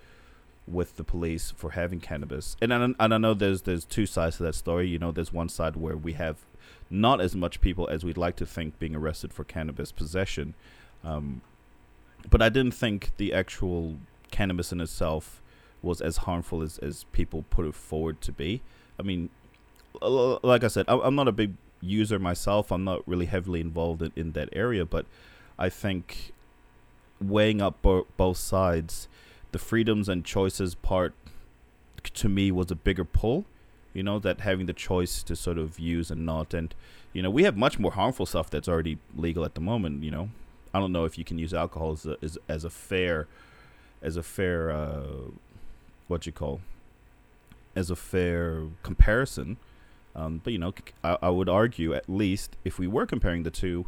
with 0.68 0.98
the 0.98 1.04
police 1.04 1.52
for 1.52 1.72
having 1.72 2.00
cannabis. 2.00 2.56
And 2.62 2.74
I, 2.74 2.84
and 2.84 3.14
I 3.14 3.18
know 3.18 3.34
there's 3.34 3.64
there's 3.64 3.86
two 3.86 4.06
sides 4.06 4.38
to 4.38 4.44
that 4.44 4.56
story. 4.56 4.88
You 4.88 5.00
know, 5.00 5.12
there's 5.12 5.34
one 5.34 5.50
side 5.50 5.76
where 5.76 5.98
we 5.98 6.14
have 6.14 6.38
not 6.90 7.22
as 7.22 7.36
much 7.36 7.62
people 7.62 7.88
as 7.88 8.04
we'd 8.04 8.18
like 8.18 8.36
to 8.38 8.46
think 8.46 8.80
being 8.80 8.96
arrested 8.96 9.34
for 9.34 9.44
cannabis 9.44 9.92
possession. 9.92 10.54
Um, 11.04 11.42
but 12.30 12.42
I 12.42 12.50
didn't 12.50 12.74
think 12.74 13.12
the 13.18 13.34
actual 13.34 13.98
cannabis 14.32 14.72
in 14.72 14.82
itself 14.82 15.42
was 15.82 16.02
as 16.02 16.18
harmful 16.18 16.62
as, 16.62 16.78
as 16.80 17.06
people 17.12 17.46
put 17.50 17.66
it 17.66 17.76
forward 17.76 18.22
to 18.22 18.32
be. 18.32 18.62
I 19.00 19.04
mean, 19.04 19.30
like 20.02 20.64
I 20.64 20.68
said, 20.68 20.86
I'm 20.88 21.16
not 21.16 21.28
a 21.28 21.32
big 21.32 21.54
user 21.82 22.20
myself. 22.20 22.72
I'm 22.72 22.84
not 22.84 23.08
really 23.08 23.26
heavily 23.26 23.62
involved 23.62 24.02
in, 24.02 24.12
in 24.16 24.32
that 24.34 24.50
area, 24.54 24.86
but 24.86 25.06
I 25.58 25.70
think 25.70 26.34
weighing 27.22 27.62
up 27.62 27.82
bo- 27.82 28.08
both 28.18 28.38
sides, 28.38 29.08
the 29.52 29.60
freedoms 29.60 30.08
and 30.08 30.24
choices 30.24 30.76
part 30.76 31.14
to 32.04 32.30
me 32.30 32.52
was 32.52 32.72
a 32.72 32.76
bigger 32.76 33.06
pull. 33.06 33.46
You 33.94 34.04
know 34.04 34.20
that 34.20 34.42
having 34.42 34.68
the 34.68 34.74
choice 34.74 35.24
to 35.24 35.36
sort 35.36 35.58
of 35.58 35.80
use 35.80 36.12
and 36.12 36.26
not, 36.26 36.54
and 36.54 36.74
you 37.12 37.22
know 37.22 37.30
we 37.30 37.44
have 37.44 37.58
much 37.58 37.80
more 37.80 37.92
harmful 37.92 38.26
stuff 38.26 38.50
that's 38.50 38.68
already 38.68 39.00
legal 39.16 39.44
at 39.44 39.56
the 39.56 39.62
moment. 39.62 40.04
You 40.04 40.12
know, 40.12 40.30
I 40.74 40.80
don't 40.80 40.92
know 40.92 41.06
if 41.06 41.18
you 41.18 41.26
can 41.26 41.40
use 41.40 41.54
alcohol 41.54 41.94
as 41.94 42.06
a, 42.06 42.18
as, 42.22 42.38
as 42.48 42.64
a 42.64 42.70
fair, 42.70 43.28
as 44.02 44.16
a 44.16 44.24
fair, 44.24 44.72
uh, 44.72 45.32
what 46.08 46.26
you 46.28 46.32
call, 46.32 46.62
as 47.76 47.90
a 47.90 47.96
fair 47.96 48.64
comparison. 48.84 49.58
Um, 50.20 50.42
but 50.44 50.52
you 50.52 50.60
know, 50.60 50.74
I 51.04 51.30
would 51.30 51.48
argue 51.48 51.94
at 51.94 52.10
least 52.10 52.58
if 52.66 52.78
we 52.78 52.88
were 52.88 53.06
comparing 53.06 53.44
the 53.44 53.52
two, 53.52 53.86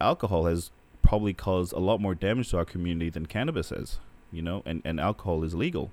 alcohol 0.00 0.46
has 0.46 0.70
probably 1.02 1.34
caused 1.34 1.72
a 1.74 1.78
lot 1.78 2.00
more 2.00 2.14
damage 2.14 2.50
to 2.50 2.58
our 2.58 2.64
community 2.64 3.10
than 3.10 3.26
cannabis 3.26 3.68
has. 3.68 3.98
You 4.32 4.42
know, 4.42 4.62
and 4.64 4.80
and 4.84 4.98
alcohol 4.98 5.44
is 5.44 5.54
legal, 5.54 5.90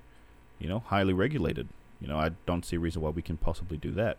you 0.58 0.68
know, 0.68 0.80
highly 0.86 1.12
regulated. 1.12 1.68
You 2.00 2.08
know, 2.08 2.18
I 2.18 2.30
don't 2.46 2.64
see 2.64 2.76
a 2.76 2.78
reason 2.78 3.02
why 3.02 3.10
we 3.10 3.22
can 3.22 3.36
possibly 3.36 3.76
do 3.76 3.92
that. 3.92 4.18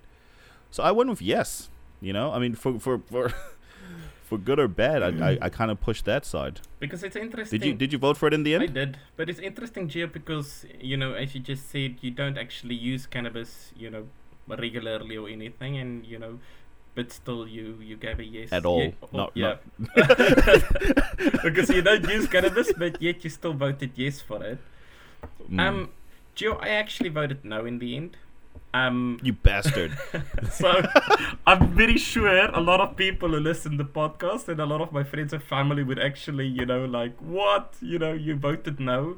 So 0.69 0.83
I 0.83 0.91
went 0.91 1.09
with 1.09 1.21
yes. 1.21 1.69
You 2.01 2.13
know, 2.13 2.31
I 2.31 2.39
mean, 2.39 2.53
for 2.53 2.79
for 2.79 2.99
for 2.99 3.33
for 4.23 4.37
good 4.37 4.59
or 4.59 4.67
bad, 4.67 5.01
I 5.01 5.29
I, 5.29 5.37
I 5.43 5.49
kind 5.49 5.71
of 5.71 5.81
pushed 5.81 6.05
that 6.05 6.23
side. 6.23 6.61
Because 6.79 7.03
it's 7.03 7.15
interesting. 7.15 7.59
Did 7.59 7.67
you 7.67 7.73
did 7.73 7.93
you 7.93 7.99
vote 7.99 8.17
for 8.17 8.27
it 8.27 8.33
in 8.33 8.43
the 8.43 8.53
end? 8.53 8.63
I 8.63 8.67
did, 8.67 8.99
but 9.15 9.27
it's 9.29 9.39
interesting, 9.39 9.87
Gio, 9.87 10.11
because 10.11 10.65
you 10.79 10.97
know, 10.97 11.13
as 11.13 11.33
you 11.33 11.41
just 11.41 11.69
said, 11.71 11.97
you 12.01 12.11
don't 12.11 12.37
actually 12.37 12.75
use 12.75 13.07
cannabis, 13.07 13.71
you 13.75 13.89
know, 13.89 14.07
regularly 14.47 15.17
or 15.17 15.27
anything, 15.27 15.77
and 15.77 16.05
you 16.05 16.19
know, 16.19 16.39
but 16.95 17.11
still, 17.11 17.47
you 17.47 17.77
you 17.81 17.95
gave 17.95 18.19
a 18.19 18.25
yes 18.25 18.51
At 18.51 18.65
all. 18.65 18.81
Yeah, 18.81 18.91
oh, 19.03 19.17
Not- 19.17 19.31
yeah. 19.35 19.55
because 21.43 21.69
you 21.69 21.81
don't 21.81 22.07
use 22.09 22.27
cannabis, 22.27 22.71
but 22.73 23.01
yet 23.01 23.23
you 23.23 23.29
still 23.29 23.53
voted 23.53 23.91
yes 23.95 24.19
for 24.21 24.43
it. 24.43 24.59
Mm. 25.51 25.59
Um, 25.59 25.89
Gio, 26.35 26.57
I 26.61 26.69
actually 26.69 27.09
voted 27.09 27.45
no 27.45 27.65
in 27.65 27.79
the 27.79 27.95
end. 27.95 28.17
Um, 28.73 29.19
you 29.23 29.33
bastard. 29.33 29.97
so 30.51 30.81
I'm 31.45 31.69
very 31.69 31.97
sure 31.97 32.27
a 32.27 32.59
lot 32.59 32.81
of 32.81 32.95
people 32.95 33.29
who 33.29 33.39
listen 33.39 33.77
to 33.77 33.83
the 33.83 33.89
podcast 33.89 34.47
and 34.47 34.59
a 34.59 34.65
lot 34.65 34.81
of 34.81 34.91
my 34.91 35.03
friends 35.03 35.33
and 35.33 35.41
family 35.41 35.83
would 35.83 35.99
actually, 35.99 36.47
you 36.47 36.65
know, 36.65 36.85
like, 36.85 37.17
what? 37.19 37.75
You 37.81 37.97
know, 37.99 38.13
you 38.13 38.35
voted 38.35 38.79
no. 38.79 39.17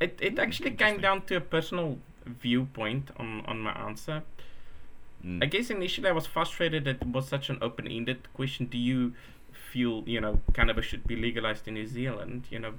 It 0.00 0.18
it 0.20 0.38
actually 0.38 0.70
came 0.72 1.00
down 1.00 1.22
to 1.26 1.36
a 1.36 1.40
personal 1.40 1.98
viewpoint 2.30 3.10
on 3.16 3.44
on 3.46 3.60
my 3.60 3.72
answer. 3.72 4.22
Mm. 5.24 5.42
I 5.42 5.46
guess 5.46 5.70
initially 5.70 6.08
I 6.08 6.12
was 6.12 6.26
frustrated 6.26 6.84
that 6.84 7.02
it 7.02 7.06
was 7.08 7.28
such 7.28 7.50
an 7.50 7.58
open-ended 7.60 8.32
question. 8.34 8.66
Do 8.66 8.78
you 8.78 9.12
feel 9.52 10.02
you 10.06 10.20
know 10.20 10.40
cannabis 10.54 10.86
should 10.86 11.06
be 11.06 11.16
legalized 11.16 11.68
in 11.68 11.74
New 11.74 11.86
Zealand? 11.86 12.44
You 12.50 12.58
know, 12.60 12.74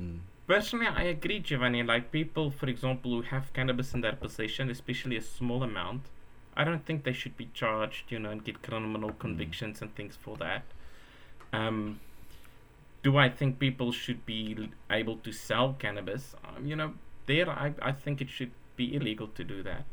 Mm. 0.00 0.18
personally 0.46 0.86
I 0.86 1.02
agree, 1.04 1.38
Giovanni. 1.40 1.82
Like 1.82 2.10
people, 2.10 2.50
for 2.50 2.66
example, 2.68 3.10
who 3.12 3.22
have 3.22 3.52
cannabis 3.52 3.94
in 3.94 4.00
their 4.00 4.16
possession, 4.16 4.70
especially 4.70 5.16
a 5.16 5.22
small 5.22 5.62
amount, 5.62 6.02
I 6.56 6.64
don't 6.64 6.84
think 6.84 7.04
they 7.04 7.12
should 7.12 7.36
be 7.36 7.48
charged. 7.54 8.10
You 8.12 8.18
know, 8.18 8.30
and 8.30 8.44
get 8.44 8.62
criminal 8.62 9.12
convictions 9.12 9.80
and 9.82 9.94
things 9.94 10.16
for 10.16 10.36
that. 10.38 10.62
Um, 11.52 12.00
do 13.04 13.16
I 13.18 13.28
think 13.28 13.58
people 13.58 13.92
should 13.92 14.24
be 14.26 14.68
able 14.90 15.16
to 15.18 15.30
sell 15.32 15.74
cannabis? 15.78 16.34
Um, 16.44 16.66
you 16.66 16.74
know, 16.74 16.94
there 17.26 17.48
I, 17.48 17.74
I 17.82 17.92
think 17.92 18.20
it 18.20 18.30
should 18.30 18.50
be 18.76 18.94
illegal 18.94 19.28
to 19.28 19.44
do 19.44 19.62
that. 19.62 19.84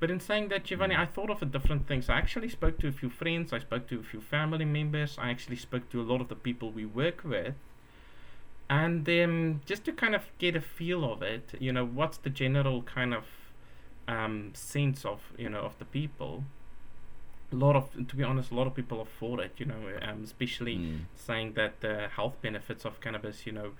But 0.00 0.10
in 0.10 0.20
saying 0.20 0.48
that, 0.48 0.64
Giovanni, 0.64 0.94
Mm. 0.94 1.00
I 1.00 1.06
thought 1.06 1.30
of 1.30 1.40
a 1.42 1.46
different 1.46 1.86
things. 1.86 2.08
I 2.10 2.16
actually 2.18 2.48
spoke 2.48 2.78
to 2.78 2.88
a 2.88 2.92
few 2.92 3.08
friends, 3.10 3.52
I 3.52 3.58
spoke 3.60 3.86
to 3.88 4.00
a 4.00 4.02
few 4.02 4.20
family 4.20 4.64
members, 4.64 5.16
I 5.18 5.30
actually 5.30 5.56
spoke 5.56 5.88
to 5.90 6.00
a 6.00 6.06
lot 6.12 6.20
of 6.20 6.28
the 6.28 6.34
people 6.36 6.70
we 6.70 6.84
work 6.84 7.22
with. 7.24 7.54
And 8.68 9.08
um, 9.08 9.60
just 9.66 9.84
to 9.84 9.92
kind 9.92 10.14
of 10.14 10.22
get 10.38 10.56
a 10.56 10.60
feel 10.60 11.10
of 11.10 11.22
it, 11.22 11.52
you 11.60 11.72
know, 11.72 11.84
what's 11.86 12.18
the 12.18 12.30
general 12.30 12.82
kind 12.82 13.14
of 13.14 13.24
um, 14.08 14.50
sense 14.54 15.04
of, 15.04 15.20
you 15.38 15.48
know, 15.48 15.60
of 15.60 15.78
the 15.78 15.84
people. 15.84 16.44
A 17.52 17.56
lot 17.56 17.76
of, 17.76 17.92
to 18.08 18.16
be 18.16 18.22
honest, 18.24 18.50
a 18.50 18.54
lot 18.54 18.66
of 18.66 18.74
people 18.74 18.98
are 19.00 19.06
for 19.20 19.40
it, 19.40 19.52
you 19.58 19.66
know, 19.66 19.82
um, 20.02 20.24
especially 20.24 20.76
Mm. 20.76 21.00
saying 21.14 21.52
that 21.54 21.80
the 21.80 22.08
health 22.08 22.36
benefits 22.42 22.84
of 22.84 23.00
cannabis, 23.00 23.46
you 23.46 23.52
know, 23.52 23.72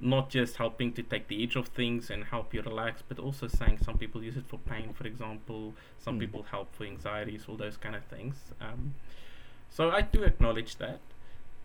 not 0.00 0.30
just 0.30 0.56
helping 0.56 0.92
to 0.92 1.02
take 1.02 1.26
the 1.28 1.42
edge 1.42 1.56
of 1.56 1.68
things 1.68 2.08
and 2.10 2.24
help 2.24 2.54
you 2.54 2.62
relax, 2.62 3.02
but 3.08 3.18
also 3.18 3.48
saying 3.48 3.78
some 3.84 3.98
people 3.98 4.22
use 4.22 4.36
it 4.36 4.44
for 4.46 4.58
pain, 4.58 4.92
for 4.92 5.06
example. 5.06 5.74
Some 5.98 6.16
Mm. 6.16 6.20
people 6.20 6.42
help 6.44 6.72
for 6.74 6.84
anxieties, 6.84 7.46
all 7.48 7.56
those 7.56 7.76
kind 7.76 7.96
of 7.96 8.04
things. 8.04 8.52
Um, 8.60 8.94
so 9.70 9.90
I 9.90 10.02
do 10.02 10.22
acknowledge 10.22 10.76
that. 10.76 11.00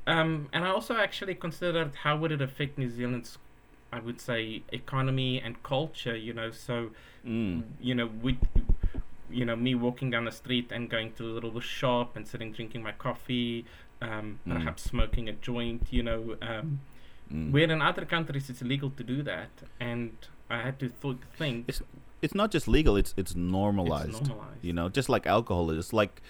Um, 0.07 0.49
and 0.51 0.65
I 0.65 0.69
also 0.69 0.97
actually 0.97 1.35
considered 1.35 1.95
how 2.03 2.17
would 2.17 2.31
it 2.31 2.41
affect 2.41 2.77
New 2.77 2.89
Zealand's, 2.89 3.37
I 3.91 3.99
would 3.99 4.19
say, 4.19 4.63
economy 4.71 5.39
and 5.39 5.61
culture. 5.63 6.15
You 6.17 6.33
know, 6.33 6.49
so 6.51 6.89
Mm. 7.25 7.63
you 7.79 7.95
know, 7.95 8.07
with 8.07 8.37
you 9.29 9.45
know 9.45 9.55
me 9.55 9.73
walking 9.75 10.09
down 10.09 10.25
the 10.25 10.31
street 10.31 10.71
and 10.71 10.89
going 10.89 11.11
to 11.13 11.23
a 11.23 11.33
little 11.33 11.59
shop 11.61 12.15
and 12.17 12.27
sitting 12.27 12.51
drinking 12.51 12.83
my 12.83 12.91
coffee, 12.91 13.65
um, 14.01 14.39
Mm. 14.45 14.53
perhaps 14.55 14.83
smoking 14.83 15.29
a 15.29 15.33
joint. 15.33 15.87
You 15.91 16.03
know, 16.03 16.35
um, 16.41 16.79
Mm. 17.33 17.51
where 17.51 17.63
in 17.71 17.81
other 17.81 18.05
countries 18.05 18.49
it's 18.49 18.61
illegal 18.61 18.91
to 18.91 19.03
do 19.03 19.23
that, 19.23 19.49
and 19.79 20.11
I 20.49 20.61
had 20.61 20.77
to 20.79 20.89
th- 20.89 21.17
think 21.35 21.65
It's 21.67 21.81
it's 22.21 22.35
not 22.35 22.51
just 22.51 22.67
legal; 22.67 22.95
it's 22.95 23.13
it's 23.17 23.35
normalized. 23.35 24.09
it's 24.09 24.27
normalized. 24.27 24.63
You 24.63 24.73
know, 24.73 24.87
just 24.89 25.09
like 25.09 25.25
alcohol 25.25 25.71
is. 25.71 25.91
Like 25.93 26.21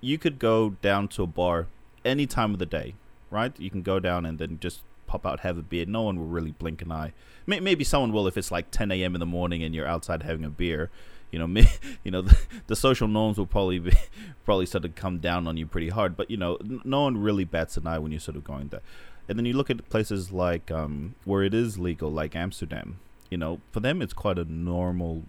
you 0.00 0.18
could 0.18 0.38
go 0.38 0.70
down 0.82 1.08
to 1.08 1.22
a 1.22 1.26
bar 1.26 1.66
any 2.04 2.26
time 2.26 2.52
of 2.52 2.58
the 2.58 2.66
day, 2.66 2.94
right? 3.30 3.58
You 3.58 3.70
can 3.70 3.82
go 3.82 3.98
down 4.00 4.26
and 4.26 4.38
then 4.38 4.58
just 4.60 4.82
pop 5.06 5.26
out, 5.26 5.40
have 5.40 5.56
a 5.58 5.62
beer. 5.62 5.86
No 5.86 6.02
one 6.02 6.18
will 6.18 6.26
really 6.26 6.52
blink 6.52 6.82
an 6.82 6.92
eye. 6.92 7.12
May- 7.46 7.60
Maybe 7.60 7.82
someone 7.84 8.12
will 8.12 8.26
if 8.26 8.36
it's 8.36 8.50
like 8.52 8.70
10 8.70 8.92
a.m. 8.92 9.14
in 9.16 9.20
the 9.20 9.26
morning 9.26 9.62
and 9.62 9.74
you're 9.74 9.86
outside 9.86 10.22
having 10.22 10.44
a 10.44 10.50
beer. 10.50 10.90
You 11.32 11.38
know, 11.38 11.46
me, 11.56 11.66
you 12.04 12.10
know, 12.10 12.22
the, 12.22 12.36
the 12.66 12.76
social 12.76 13.08
norms 13.08 13.38
will 13.38 13.46
probably 13.46 13.78
be 13.78 13.92
probably 14.44 14.66
sort 14.66 14.84
of 14.84 14.94
come 14.94 15.18
down 15.18 15.46
on 15.46 15.56
you 15.56 15.66
pretty 15.66 15.88
hard. 15.88 16.16
But 16.16 16.30
you 16.30 16.36
know, 16.36 16.56
n- 16.56 16.80
no 16.84 17.02
one 17.02 17.16
really 17.16 17.44
bats 17.44 17.76
an 17.76 17.86
eye 17.86 17.98
when 17.98 18.12
you're 18.12 18.20
sort 18.20 18.36
of 18.36 18.44
going 18.44 18.68
there. 18.68 18.82
And 19.30 19.38
then 19.38 19.46
you 19.46 19.52
look 19.52 19.70
at 19.70 19.88
places 19.88 20.32
like 20.32 20.72
um, 20.72 21.14
where 21.24 21.44
it 21.44 21.54
is 21.54 21.78
legal, 21.78 22.10
like 22.10 22.34
Amsterdam. 22.34 22.98
You 23.30 23.38
know, 23.38 23.60
for 23.70 23.78
them 23.78 24.02
it's 24.02 24.12
quite 24.12 24.40
a 24.40 24.44
normal 24.44 25.22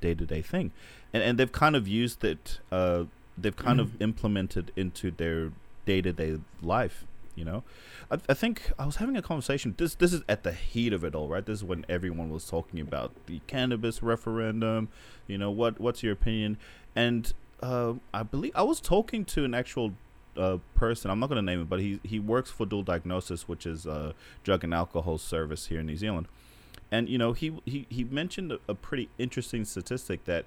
day-to-day 0.00 0.42
thing, 0.42 0.70
and 1.12 1.24
and 1.24 1.38
they've 1.38 1.50
kind 1.50 1.74
of 1.74 1.88
used 1.88 2.22
it. 2.22 2.60
Uh, 2.70 3.06
they've 3.36 3.56
kind 3.56 3.80
of 3.80 4.00
implemented 4.00 4.70
into 4.76 5.10
their 5.10 5.50
day-to-day 5.86 6.38
life. 6.62 7.04
You 7.34 7.44
know, 7.44 7.64
I, 8.12 8.18
I 8.28 8.34
think 8.34 8.70
I 8.78 8.86
was 8.86 8.96
having 8.96 9.16
a 9.16 9.22
conversation. 9.22 9.74
This 9.76 9.96
this 9.96 10.12
is 10.12 10.22
at 10.28 10.44
the 10.44 10.52
heat 10.52 10.92
of 10.92 11.02
it 11.02 11.16
all, 11.16 11.26
right? 11.26 11.44
This 11.44 11.58
is 11.58 11.64
when 11.64 11.84
everyone 11.88 12.30
was 12.30 12.48
talking 12.48 12.78
about 12.78 13.10
the 13.26 13.40
cannabis 13.48 14.04
referendum. 14.04 14.88
You 15.26 15.38
know, 15.38 15.50
what 15.50 15.80
what's 15.80 16.04
your 16.04 16.12
opinion? 16.12 16.58
And 16.94 17.32
uh, 17.60 17.94
I 18.14 18.22
believe 18.22 18.52
I 18.54 18.62
was 18.62 18.80
talking 18.80 19.24
to 19.26 19.44
an 19.44 19.52
actual 19.52 19.94
person. 20.74 21.10
I'm 21.10 21.18
not 21.20 21.28
going 21.28 21.44
to 21.44 21.50
name 21.50 21.62
it, 21.62 21.68
but 21.68 21.80
he 21.80 22.00
he 22.02 22.18
works 22.18 22.50
for 22.50 22.66
Dual 22.66 22.82
Diagnosis, 22.82 23.48
which 23.48 23.66
is 23.66 23.86
a 23.86 24.14
drug 24.44 24.64
and 24.64 24.72
alcohol 24.72 25.18
service 25.18 25.66
here 25.66 25.80
in 25.80 25.86
New 25.86 25.96
Zealand. 25.96 26.28
And 26.90 27.08
you 27.08 27.18
know, 27.18 27.32
he 27.32 27.60
he 27.64 27.86
he 27.88 28.04
mentioned 28.04 28.52
a, 28.52 28.58
a 28.68 28.74
pretty 28.74 29.08
interesting 29.18 29.64
statistic 29.64 30.24
that 30.24 30.44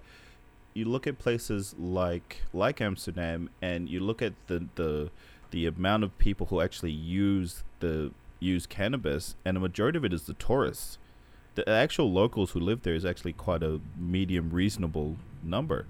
you 0.74 0.86
look 0.86 1.06
at 1.06 1.20
places 1.20 1.76
like 1.78 2.44
like 2.54 2.82
Amsterdam, 2.82 3.50
and 3.62 3.90
you 3.90 4.00
look 4.00 4.22
at 4.22 4.34
the 4.48 4.68
the 4.76 5.10
the 5.52 5.66
amount 5.66 6.04
of 6.04 6.18
people 6.18 6.48
who 6.48 6.62
actually 6.62 6.92
use 6.92 7.64
the 7.80 8.12
use 8.40 8.66
cannabis, 8.66 9.36
and 9.46 9.58
a 9.58 9.60
majority 9.60 9.98
of 9.98 10.06
it 10.06 10.14
is 10.14 10.24
the 10.24 10.34
tourists. 10.34 10.98
The 11.56 11.68
actual 11.70 12.12
locals 12.12 12.52
who 12.52 12.60
live 12.60 12.84
there 12.84 12.96
is 12.96 13.06
actually 13.06 13.34
quite 13.34 13.62
a 13.62 13.82
medium 13.98 14.52
reasonable 14.52 15.18
number, 15.44 15.86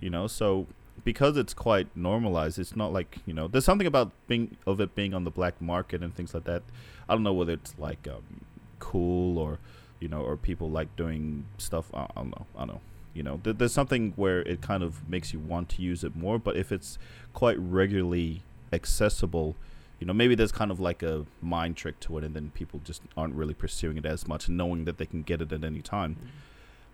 you 0.00 0.08
know. 0.08 0.28
So 0.28 0.68
because 1.04 1.36
it's 1.36 1.54
quite 1.54 1.88
normalized, 1.96 2.58
it's 2.58 2.76
not 2.76 2.92
like 2.92 3.18
you 3.26 3.34
know. 3.34 3.48
There's 3.48 3.64
something 3.64 3.86
about 3.86 4.12
being 4.26 4.56
of 4.66 4.80
it 4.80 4.94
being 4.94 5.14
on 5.14 5.24
the 5.24 5.30
black 5.30 5.60
market 5.60 6.02
and 6.02 6.14
things 6.14 6.34
like 6.34 6.44
that. 6.44 6.62
I 7.08 7.14
don't 7.14 7.22
know 7.22 7.32
whether 7.32 7.52
it's 7.52 7.74
like 7.78 8.06
um, 8.08 8.44
cool 8.78 9.38
or 9.38 9.58
you 10.00 10.08
know, 10.08 10.22
or 10.22 10.36
people 10.36 10.70
like 10.70 10.94
doing 10.96 11.44
stuff. 11.58 11.90
I, 11.94 12.04
I 12.04 12.08
don't 12.16 12.30
know. 12.30 12.46
I 12.56 12.58
don't 12.60 12.68
know. 12.68 12.80
You 13.12 13.22
know, 13.22 13.40
th- 13.42 13.58
there's 13.58 13.72
something 13.72 14.12
where 14.16 14.40
it 14.40 14.62
kind 14.62 14.82
of 14.82 15.08
makes 15.08 15.32
you 15.32 15.38
want 15.38 15.68
to 15.70 15.82
use 15.82 16.04
it 16.04 16.16
more. 16.16 16.38
But 16.38 16.56
if 16.56 16.72
it's 16.72 16.98
quite 17.34 17.58
regularly 17.58 18.42
accessible, 18.72 19.56
you 19.98 20.06
know, 20.06 20.12
maybe 20.12 20.34
there's 20.34 20.52
kind 20.52 20.70
of 20.70 20.80
like 20.80 21.02
a 21.02 21.26
mind 21.42 21.76
trick 21.76 22.00
to 22.00 22.18
it, 22.18 22.24
and 22.24 22.34
then 22.34 22.50
people 22.54 22.80
just 22.84 23.02
aren't 23.16 23.34
really 23.34 23.54
pursuing 23.54 23.98
it 23.98 24.06
as 24.06 24.26
much, 24.26 24.48
knowing 24.48 24.84
that 24.86 24.98
they 24.98 25.06
can 25.06 25.22
get 25.22 25.42
it 25.42 25.52
at 25.52 25.64
any 25.64 25.82
time. 25.82 26.16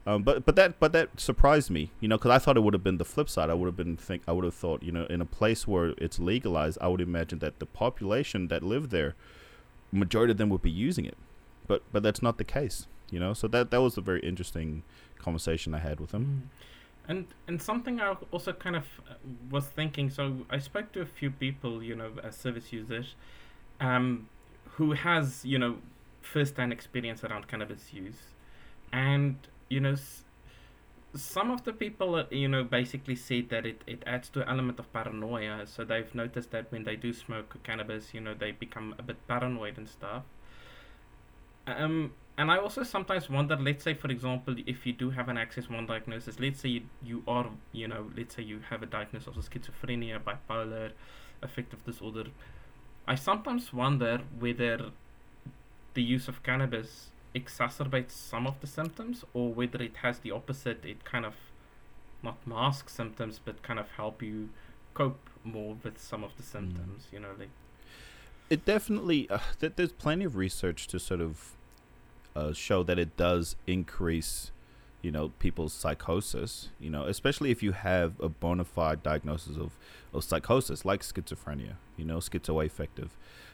Um, 0.06 0.22
but 0.22 0.44
but 0.44 0.54
that 0.54 0.78
but 0.78 0.92
that 0.92 1.18
surprised 1.18 1.68
me, 1.68 1.90
you 1.98 2.06
know, 2.06 2.16
because 2.16 2.30
I 2.30 2.38
thought 2.38 2.56
it 2.56 2.60
would 2.60 2.74
have 2.74 2.84
been 2.84 2.98
the 2.98 3.04
flip 3.04 3.28
side. 3.28 3.50
I 3.50 3.54
would 3.54 3.66
have 3.66 3.76
been 3.76 3.96
think 3.96 4.22
I 4.28 4.32
would 4.32 4.44
have 4.44 4.54
thought, 4.54 4.82
you 4.82 4.92
know, 4.92 5.04
in 5.06 5.20
a 5.20 5.26
place 5.26 5.66
where 5.66 5.94
it's 5.98 6.20
legalized, 6.20 6.78
I 6.80 6.86
would 6.86 7.00
imagine 7.00 7.40
that 7.40 7.58
the 7.58 7.66
population 7.66 8.46
that 8.46 8.62
live 8.62 8.90
there, 8.90 9.16
majority 9.90 10.30
of 10.30 10.38
them 10.38 10.48
would 10.50 10.62
be 10.62 10.70
using 10.70 11.04
it, 11.04 11.16
but 11.66 11.82
but 11.92 12.04
that's 12.04 12.22
not 12.22 12.38
the 12.38 12.44
case, 12.44 12.86
you 13.10 13.18
know. 13.18 13.32
So 13.32 13.48
that 13.48 13.72
that 13.72 13.82
was 13.82 13.96
a 13.96 14.00
very 14.00 14.20
interesting 14.20 14.84
conversation 15.18 15.74
I 15.74 15.80
had 15.80 15.98
with 15.98 16.12
him. 16.12 16.24
Mm. 16.24 16.48
And 17.08 17.26
and 17.48 17.60
something 17.60 18.00
I 18.00 18.16
also 18.30 18.52
kind 18.52 18.76
of 18.76 18.84
uh, 19.10 19.14
was 19.50 19.66
thinking. 19.66 20.08
So 20.10 20.46
I 20.50 20.58
spoke 20.58 20.92
to 20.92 21.00
a 21.00 21.06
few 21.06 21.30
people, 21.32 21.82
you 21.82 21.96
know, 21.96 22.12
as 22.22 22.36
service 22.36 22.72
users, 22.72 23.16
um, 23.80 24.28
who 24.74 24.92
has 24.92 25.44
you 25.44 25.58
know 25.58 25.78
first-hand 26.20 26.72
experience 26.72 27.24
around 27.24 27.48
cannabis 27.48 27.92
use, 27.92 28.22
and 28.92 29.36
you 29.68 29.80
know. 29.80 29.96
Some 31.14 31.50
of 31.50 31.64
the 31.64 31.72
people, 31.72 32.22
you 32.30 32.46
know, 32.46 32.62
basically 32.62 33.16
said 33.16 33.48
that 33.48 33.64
it, 33.64 33.80
it 33.86 34.02
adds 34.06 34.28
to 34.30 34.42
an 34.42 34.48
element 34.50 34.78
of 34.78 34.92
paranoia. 34.92 35.66
So 35.66 35.82
they've 35.82 36.14
noticed 36.14 36.50
that 36.50 36.70
when 36.70 36.84
they 36.84 36.94
do 36.94 37.14
smoke 37.14 37.56
cannabis, 37.62 38.12
you 38.12 38.20
know, 38.20 38.34
they 38.34 38.50
become 38.50 38.94
a 38.98 39.02
bit 39.02 39.16
paranoid 39.26 39.78
and 39.78 39.88
stuff. 39.88 40.24
Um, 41.66 42.12
and 42.38 42.50
I 42.50 42.58
also 42.58 42.82
sometimes 42.82 43.30
wonder, 43.30 43.56
let's 43.56 43.82
say, 43.82 43.94
for 43.94 44.08
example, 44.08 44.56
if 44.66 44.84
you 44.84 44.92
do 44.92 45.10
have 45.10 45.28
an 45.28 45.38
Axis 45.38 45.70
1 45.70 45.86
diagnosis, 45.86 46.38
let's 46.38 46.60
say 46.60 46.68
you, 46.68 46.82
you 47.02 47.22
are, 47.26 47.48
you 47.72 47.88
know, 47.88 48.10
let's 48.14 48.36
say 48.36 48.42
you 48.42 48.60
have 48.68 48.82
a 48.82 48.86
diagnosis 48.86 49.28
of 49.28 49.36
schizophrenia, 49.36 50.20
bipolar, 50.20 50.90
affective 51.42 51.84
disorder. 51.86 52.24
I 53.08 53.14
sometimes 53.14 53.72
wonder 53.72 54.20
whether 54.38 54.90
the 55.94 56.02
use 56.02 56.28
of 56.28 56.42
cannabis 56.42 57.10
exacerbates 57.36 58.12
some 58.12 58.46
of 58.46 58.60
the 58.60 58.66
symptoms 58.66 59.24
or 59.34 59.52
whether 59.52 59.82
it 59.82 59.96
has 60.02 60.18
the 60.20 60.30
opposite. 60.30 60.84
It 60.84 61.04
kind 61.04 61.26
of 61.26 61.34
not 62.22 62.44
mask 62.46 62.88
symptoms, 62.88 63.40
but 63.44 63.62
kind 63.62 63.78
of 63.78 63.90
help 63.96 64.22
you 64.22 64.48
cope 64.94 65.28
more 65.44 65.76
with 65.84 66.00
some 66.00 66.24
of 66.24 66.36
the 66.36 66.42
symptoms, 66.42 67.04
you 67.12 67.20
know, 67.20 67.32
like. 67.38 67.50
It 68.48 68.64
definitely 68.64 69.28
uh, 69.28 69.38
th- 69.60 69.74
there's 69.76 69.92
plenty 69.92 70.24
of 70.24 70.36
research 70.36 70.86
to 70.88 70.98
sort 70.98 71.20
of 71.20 71.52
uh, 72.34 72.52
show 72.52 72.82
that 72.84 72.98
it 72.98 73.16
does 73.16 73.56
increase, 73.66 74.50
you 75.02 75.10
know, 75.10 75.32
people's 75.38 75.72
psychosis. 75.72 76.68
You 76.80 76.90
know, 76.90 77.04
especially 77.04 77.50
if 77.50 77.62
you 77.62 77.72
have 77.72 78.18
a 78.20 78.28
bona 78.28 78.64
fide 78.64 79.02
diagnosis 79.02 79.56
of, 79.56 79.72
of 80.14 80.24
psychosis 80.24 80.84
like 80.84 81.02
schizophrenia. 81.02 81.74
You 81.96 82.04
know, 82.04 82.18
schizoaffective. 82.18 83.10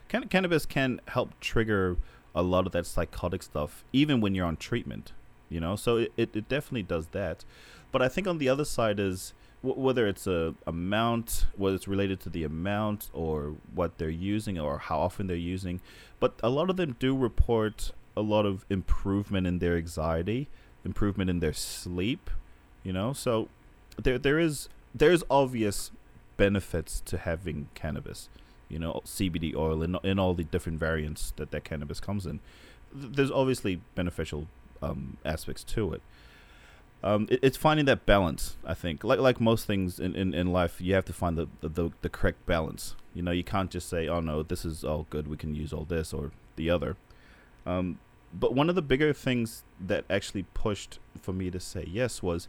Can- 0.09 0.29
cannabis 0.29 0.67
can 0.67 1.01
help 1.09 1.39
trigger 1.41 1.97
a 2.35 2.43
lot 2.43 2.67
of 2.67 2.73
that 2.73 2.87
psychotic 2.87 3.43
stuff, 3.43 3.85
even 3.93 4.21
when 4.21 4.35
you're 4.35 4.47
on 4.47 4.57
treatment. 4.57 5.13
You 5.49 5.61
know, 5.61 5.77
so 5.77 5.99
it, 5.99 6.13
it, 6.17 6.31
it 6.35 6.49
definitely 6.49 6.85
does 6.85 7.09
that. 7.09 7.45
But 7.91 8.01
I 8.01 8.09
think 8.09 8.27
on 8.27 8.39
the 8.39 8.49
other 8.49 8.65
side 8.65 8.99
is 8.99 9.35
w- 9.63 9.79
whether 9.81 10.07
it's 10.07 10.27
a 10.27 10.55
amount, 10.67 11.47
whether 11.57 11.77
it's 11.77 11.87
related 11.87 12.21
to 12.21 12.31
the 12.31 12.45
amount 12.45 13.11
or 13.13 13.57
what 13.75 13.99
they're 13.99 14.09
using 14.09 14.59
or 14.59 14.79
how 14.79 14.99
often 14.99 15.27
they're 15.27 15.37
using. 15.37 15.81
But 16.21 16.41
a 16.43 16.49
lot 16.49 16.71
of 16.71 16.77
them 16.77 16.97
do 16.99 17.15
report 17.17 17.93
a 18.17 18.23
lot 18.23 18.47
of 18.47 18.65
improvement 18.71 19.47
in 19.47 19.59
their 19.59 19.77
anxiety, 19.77 20.49
improvement 20.85 21.31
in 21.31 21.41
their 21.41 21.53
sleep, 21.53 22.31
you 22.83 22.93
know. 22.93 23.13
So 23.13 23.49
there 24.03 24.19
there 24.19 24.39
is 24.39 24.69
there's 24.95 25.23
obvious 25.31 25.91
benefits 26.37 27.01
to 27.07 27.19
having 27.19 27.69
cannabis, 27.75 28.29
you 28.73 28.79
know, 28.79 29.03
CBD 29.05 29.55
oil 29.55 29.83
in 29.83 29.97
in 30.03 30.19
all 30.19 30.35
the 30.35 30.45
different 30.45 30.79
variants 30.81 31.33
that 31.37 31.51
that 31.51 31.63
cannabis 31.63 32.01
comes 32.01 32.27
in. 32.27 32.41
There's 32.93 33.31
obviously 33.31 33.81
beneficial 33.95 34.49
um, 34.83 35.19
aspects 35.25 35.63
to 35.65 35.93
it. 35.93 36.03
Um, 37.05 37.27
it, 37.31 37.41
it's 37.43 37.57
finding 37.57 37.85
that 37.87 38.07
balance. 38.07 38.57
I 38.65 38.75
think, 38.75 39.05
like 39.05 39.19
like 39.19 39.41
most 39.41 39.67
things 39.67 40.01
in, 40.01 40.15
in, 40.17 40.35
in 40.35 40.53
life, 40.53 40.81
you 40.81 40.95
have 40.95 41.05
to 41.07 41.13
find 41.13 41.37
the, 41.37 41.49
the, 41.61 41.69
the 41.69 41.91
the 42.01 42.09
correct 42.09 42.47
balance. 42.47 42.97
You 43.15 43.23
know, 43.23 43.31
you 43.31 43.45
can't 43.45 43.71
just 43.71 43.89
say, 43.89 44.09
"Oh 44.09 44.21
no, 44.21 44.43
this 44.43 44.65
is 44.65 44.85
all 44.85 45.07
good. 45.11 45.29
We 45.29 45.37
can 45.37 45.55
use 45.55 45.73
all 45.73 45.85
this 45.85 46.13
or 46.13 46.33
the 46.57 46.71
other." 46.71 46.97
Um, 47.67 47.99
but 48.33 48.55
one 48.55 48.69
of 48.69 48.75
the 48.75 48.83
bigger 48.83 49.13
things 49.13 49.63
that 49.79 50.05
actually 50.09 50.45
pushed 50.55 50.99
for 51.21 51.33
me 51.33 51.51
to 51.51 51.61
say 51.61 51.85
yes 51.87 52.23
was, 52.23 52.49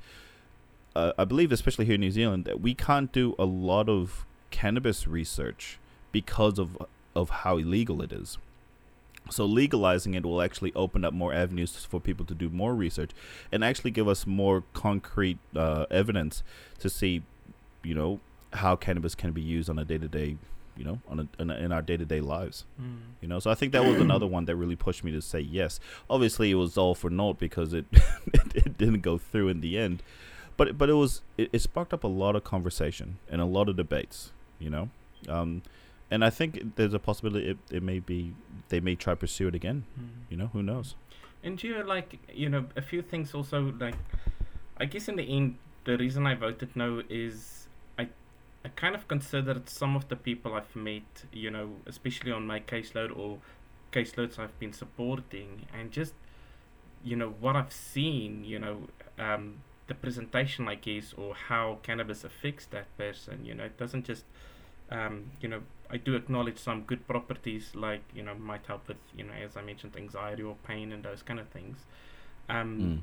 uh, 0.95 1.11
I 1.17 1.25
believe, 1.25 1.51
especially 1.51 1.85
here 1.85 1.95
in 1.95 2.01
New 2.01 2.11
Zealand, 2.11 2.45
that 2.45 2.61
we 2.61 2.73
can't 2.73 3.11
do 3.11 3.35
a 3.37 3.45
lot 3.45 3.89
of 3.89 4.25
cannabis 4.49 5.07
research 5.07 5.79
because 6.13 6.57
of 6.57 6.77
of 7.13 7.29
how 7.29 7.57
illegal 7.57 8.01
it 8.01 8.13
is. 8.13 8.37
So 9.29 9.45
legalizing 9.45 10.13
it 10.13 10.25
will 10.25 10.41
actually 10.41 10.73
open 10.75 11.05
up 11.05 11.13
more 11.13 11.33
avenues 11.33 11.75
for 11.85 11.99
people 11.99 12.25
to 12.25 12.35
do 12.35 12.49
more 12.49 12.75
research 12.75 13.11
and 13.51 13.63
actually 13.63 13.91
give 13.91 14.07
us 14.07 14.27
more 14.27 14.63
concrete 14.73 15.37
uh, 15.55 15.85
evidence 15.89 16.43
to 16.79 16.89
see, 16.89 17.23
you 17.83 17.95
know, 17.95 18.19
how 18.51 18.75
cannabis 18.75 19.15
can 19.15 19.31
be 19.31 19.41
used 19.41 19.69
on 19.69 19.79
a 19.79 19.85
day 19.85 19.97
to 19.97 20.07
day, 20.07 20.35
you 20.75 20.83
know, 20.83 20.99
on 21.07 21.21
a, 21.21 21.41
in, 21.41 21.49
a, 21.49 21.55
in 21.55 21.71
our 21.71 21.81
day 21.81 21.95
to 21.95 22.05
day 22.05 22.19
lives. 22.19 22.65
Mm. 22.81 22.97
You 23.21 23.27
know, 23.29 23.39
so 23.39 23.49
I 23.49 23.55
think 23.55 23.71
that 23.71 23.85
was 23.85 23.99
another 24.01 24.27
one 24.27 24.45
that 24.45 24.55
really 24.55 24.75
pushed 24.75 25.03
me 25.03 25.11
to 25.13 25.21
say 25.21 25.39
yes. 25.39 25.79
Obviously, 26.09 26.51
it 26.51 26.55
was 26.55 26.77
all 26.77 26.93
for 26.93 27.09
naught 27.09 27.39
because 27.39 27.73
it 27.73 27.85
it 28.53 28.77
didn't 28.77 29.01
go 29.01 29.17
through 29.17 29.47
in 29.47 29.61
the 29.61 29.77
end, 29.77 30.03
but 30.57 30.77
but 30.77 30.89
it 30.89 30.93
was 30.93 31.21
it, 31.37 31.49
it 31.53 31.59
sparked 31.59 31.93
up 31.93 32.03
a 32.03 32.07
lot 32.07 32.35
of 32.35 32.43
conversation 32.43 33.19
and 33.29 33.41
a 33.41 33.45
lot 33.45 33.69
of 33.69 33.77
debates. 33.77 34.31
You 34.59 34.69
know, 34.69 34.89
um, 35.29 35.63
and 36.11 36.23
I 36.23 36.29
think 36.29 36.75
there's 36.75 36.93
a 36.93 36.99
possibility 36.99 37.49
it, 37.49 37.57
it 37.71 37.83
may 37.83 37.99
be 37.99 38.33
they 38.69 38.79
may 38.79 38.95
try 38.95 39.13
to 39.13 39.17
pursue 39.17 39.47
it 39.47 39.55
again. 39.55 39.85
Mm. 39.99 40.07
You 40.29 40.37
know, 40.37 40.47
who 40.47 40.63
knows? 40.63 40.95
And 41.43 41.61
you 41.61 41.83
like 41.83 42.19
you 42.33 42.49
know 42.49 42.65
a 42.75 42.81
few 42.81 43.01
things 43.01 43.33
also 43.33 43.73
like 43.79 43.95
I 44.77 44.85
guess 44.85 45.07
in 45.07 45.15
the 45.17 45.23
end 45.23 45.57
the 45.83 45.97
reason 45.97 46.25
I 46.25 46.35
voted 46.35 46.75
no 46.75 47.03
is 47.09 47.67
I 47.99 48.07
I 48.63 48.69
kind 48.69 48.95
of 48.95 49.07
considered 49.07 49.69
some 49.69 49.95
of 49.95 50.07
the 50.07 50.15
people 50.15 50.53
I've 50.53 50.75
met 50.75 51.25
you 51.31 51.51
know 51.51 51.71
especially 51.85 52.31
on 52.31 52.47
my 52.47 52.59
caseload 52.59 53.15
or 53.17 53.39
caseloads 53.91 54.39
I've 54.39 54.57
been 54.59 54.73
supporting 54.73 55.67
and 55.77 55.91
just 55.91 56.13
you 57.03 57.15
know 57.15 57.33
what 57.39 57.55
I've 57.55 57.73
seen 57.73 58.45
you 58.45 58.59
know 58.59 58.87
um, 59.19 59.55
the 59.87 59.95
presentation 59.95 60.69
I 60.69 60.75
guess 60.75 61.13
or 61.17 61.35
how 61.35 61.79
cannabis 61.83 62.23
affects 62.23 62.65
that 62.67 62.87
person 62.97 63.45
you 63.45 63.53
know 63.53 63.65
it 63.65 63.77
doesn't 63.77 64.05
just 64.05 64.23
um, 64.89 65.31
you 65.41 65.49
know 65.49 65.61
I 65.93 65.97
do 65.97 66.15
acknowledge 66.15 66.57
some 66.57 66.79
good 66.91 67.01
properties 67.07 67.65
like 67.75 68.03
you 68.17 68.23
know 68.27 68.35
might 68.51 68.65
help 68.71 68.87
with 68.87 68.97
you 69.17 69.23
know 69.27 69.33
as 69.45 69.55
I 69.55 69.61
mentioned 69.71 69.93
anxiety 69.95 70.43
or 70.43 70.55
pain 70.67 70.91
and 70.91 71.03
those 71.09 71.21
kind 71.29 71.39
of 71.39 71.47
things 71.57 71.77
um, 72.49 72.69
Mm. 72.79 72.99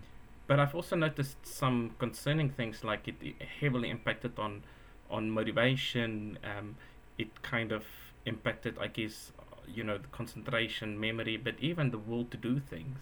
but 0.49 0.59
I've 0.62 0.75
also 0.75 0.97
noticed 0.97 1.38
some 1.47 1.76
concerning 2.04 2.50
things 2.50 2.82
like 2.90 3.02
it, 3.12 3.14
it 3.23 3.37
heavily 3.61 3.88
impacted 3.97 4.38
on 4.47 4.62
on 5.11 5.30
motivation 5.30 6.38
um, 6.52 6.76
it 7.18 7.30
kind 7.42 7.70
of 7.78 7.85
impacted 8.26 8.75
I 8.78 8.88
guess 8.99 9.32
you 9.76 9.85
know 9.85 9.99
the 9.99 10.09
concentration 10.20 10.99
memory 11.06 11.37
but 11.37 11.54
even 11.70 11.90
the 11.90 11.99
will 11.99 12.25
to 12.32 12.37
do 12.37 12.59
things 12.61 12.99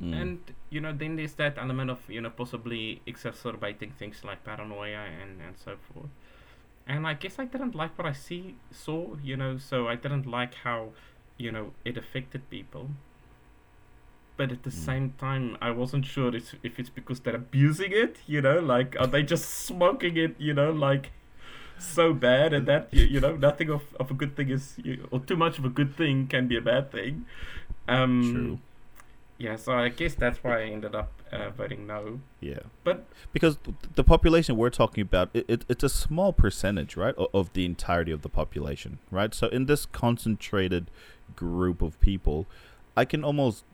Mm. 0.00 0.12
and 0.22 0.38
you 0.68 0.80
know 0.84 0.92
then 0.92 1.16
there's 1.16 1.32
that 1.34 1.56
element 1.56 1.90
of 1.90 1.98
you 2.16 2.20
know 2.20 2.28
possibly 2.28 3.00
exacerbating 3.06 3.90
things 3.98 4.22
like 4.28 4.44
paranoia 4.44 5.04
and 5.22 5.40
and 5.40 5.56
so 5.56 5.72
forth 5.88 6.10
and 6.86 7.06
i 7.06 7.14
guess 7.14 7.38
i 7.38 7.44
didn't 7.44 7.74
like 7.74 7.96
what 7.98 8.06
i 8.06 8.12
see 8.12 8.54
saw 8.70 9.16
you 9.22 9.36
know 9.36 9.58
so 9.58 9.88
i 9.88 9.94
didn't 9.96 10.26
like 10.26 10.54
how 10.64 10.90
you 11.38 11.50
know 11.52 11.72
it 11.84 11.96
affected 11.96 12.48
people 12.50 12.90
but 14.36 14.52
at 14.52 14.62
the 14.62 14.70
Mm. 14.70 14.74
same 14.86 15.12
time 15.18 15.56
i 15.60 15.70
wasn't 15.70 16.04
sure 16.04 16.34
it's, 16.34 16.54
if 16.62 16.78
it's 16.78 16.90
because 16.90 17.20
they're 17.20 17.36
abusing 17.36 17.92
it 17.92 18.18
you 18.26 18.40
know 18.40 18.58
like 18.58 18.96
are 19.00 19.06
they 19.06 19.22
just 19.22 19.48
smoking 19.48 20.16
it 20.16 20.34
you 20.38 20.52
know 20.54 20.70
like 20.70 21.10
so 21.78 22.12
bad 22.14 22.52
and 22.54 22.66
that 22.68 22.88
you, 22.92 23.04
you 23.04 23.20
know 23.20 23.36
nothing 23.36 23.70
of, 23.70 23.82
of 24.00 24.10
a 24.10 24.14
good 24.14 24.36
thing 24.36 24.50
is 24.50 24.74
you, 24.84 25.08
or 25.10 25.20
too 25.20 25.36
much 25.36 25.58
of 25.58 25.64
a 25.64 25.70
good 25.70 25.96
thing 25.96 26.26
can 26.28 26.48
be 26.48 26.56
a 26.56 26.60
bad 26.60 26.90
thing 26.92 27.26
um 27.88 28.22
True. 28.32 28.58
Yeah, 29.38 29.56
so 29.56 29.72
I 29.72 29.88
guess 29.88 30.14
that's 30.14 30.42
why 30.42 30.62
I 30.62 30.64
ended 30.64 30.94
up 30.94 31.10
uh, 31.32 31.50
voting 31.50 31.86
no. 31.86 32.20
Yeah. 32.40 32.60
But 32.84 33.06
because 33.32 33.58
the 33.94 34.04
population 34.04 34.56
we're 34.56 34.70
talking 34.70 35.02
about 35.02 35.30
it, 35.34 35.44
it, 35.48 35.64
it's 35.68 35.84
a 35.84 35.88
small 35.88 36.32
percentage 36.32 36.96
right 36.96 37.14
of 37.34 37.52
the 37.52 37.64
entirety 37.64 38.12
of 38.12 38.22
the 38.22 38.28
population 38.28 38.98
right 39.10 39.34
so 39.34 39.48
in 39.48 39.66
this 39.66 39.86
concentrated 39.86 40.90
group 41.34 41.82
of 41.82 42.00
people 42.00 42.46
i 42.96 43.04
can 43.04 43.24
almost 43.24 43.64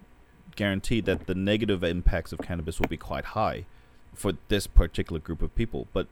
guarantee 0.56 1.00
that 1.00 1.26
the 1.26 1.34
negative 1.34 1.84
impacts 1.84 2.32
of 2.32 2.38
cannabis 2.40 2.80
will 2.80 2.88
be 2.88 2.96
quite 2.96 3.26
high 3.26 3.64
for 4.14 4.32
this 4.48 4.66
particular 4.66 5.20
group 5.20 5.42
of 5.42 5.54
people 5.54 5.86
but 5.92 6.06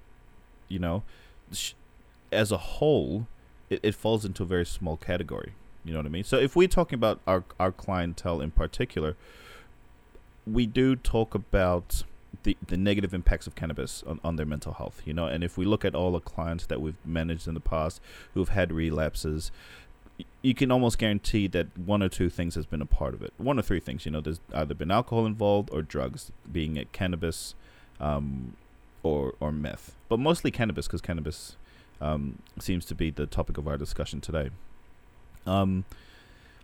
you 0.69 0.79
know 0.79 1.03
sh- 1.53 1.73
as 2.31 2.53
a 2.53 2.57
whole 2.57 3.27
it, 3.69 3.81
it 3.83 3.95
falls 3.95 4.25
into 4.25 4.43
a 4.43 4.47
very 4.47 4.67
small 4.67 4.97
category 4.97 5.55
you 5.85 5.93
know 5.93 5.99
what 5.99 6.07
i 6.07 6.11
mean 6.11 6.25
so 6.25 6.37
if 6.37 6.55
we're 6.57 6.69
talking 6.69 6.97
about 6.97 7.21
our 7.27 7.45
our 7.59 7.73
clientele 7.73 8.41
in 8.41 8.51
particular 8.51 9.17
we 10.47 10.67
do 10.67 10.97
talk 10.97 11.35
about 11.35 12.03
the, 12.43 12.57
the 12.67 12.77
negative 12.77 13.13
impacts 13.13 13.47
of 13.47 13.55
cannabis 13.55 14.03
on, 14.07 14.21
on 14.25 14.37
their 14.37 14.47
mental 14.47 14.75
health, 14.75 15.03
you 15.05 15.13
know. 15.13 15.27
And 15.27 15.45
if 15.45 15.59
we 15.59 15.65
look 15.65 15.85
at 15.85 15.95
all 15.95 16.13
the 16.13 16.21
clients 16.21 16.67
that 16.67 16.81
we've 16.81 16.97
managed 17.05 17.47
in 17.47 17.55
the 17.55 17.61
past 17.61 18.01
who've 18.35 18.49
had 18.49 18.73
relapses, 18.73 19.51
you 20.43 20.55
can 20.55 20.71
almost 20.71 20.99
guarantee 20.99 21.47
that 21.49 21.77
one 21.77 22.03
or 22.03 22.09
two 22.09 22.29
things 22.29 22.55
has 22.55 22.67
been 22.67 22.83
a 22.83 22.87
part 22.87 23.15
of 23.15 23.23
it. 23.23 23.33
One 23.37 23.59
or 23.59 23.63
three 23.63 23.81
things, 23.81 24.05
you 24.05 24.13
know. 24.13 24.21
There's 24.21 24.41
either 24.55 24.75
been 24.75 24.91
alcohol 24.91 25.27
involved 25.27 25.71
or 25.73 25.83
drugs, 25.83 26.33
being 26.51 26.77
it 26.77 26.93
cannabis, 26.93 27.55
um, 27.99 28.57
or 29.03 29.35
or 29.41 29.53
meth, 29.53 29.97
but 30.09 30.19
mostly 30.19 30.51
cannabis 30.51 30.87
because 30.87 31.01
cannabis 31.01 31.57
um, 32.01 32.39
seems 32.59 32.85
to 32.87 32.95
be 32.95 33.11
the 33.11 33.27
topic 33.27 33.59
of 33.59 33.67
our 33.69 33.77
discussion 33.77 34.21
today. 34.21 34.51
Um, 35.47 35.85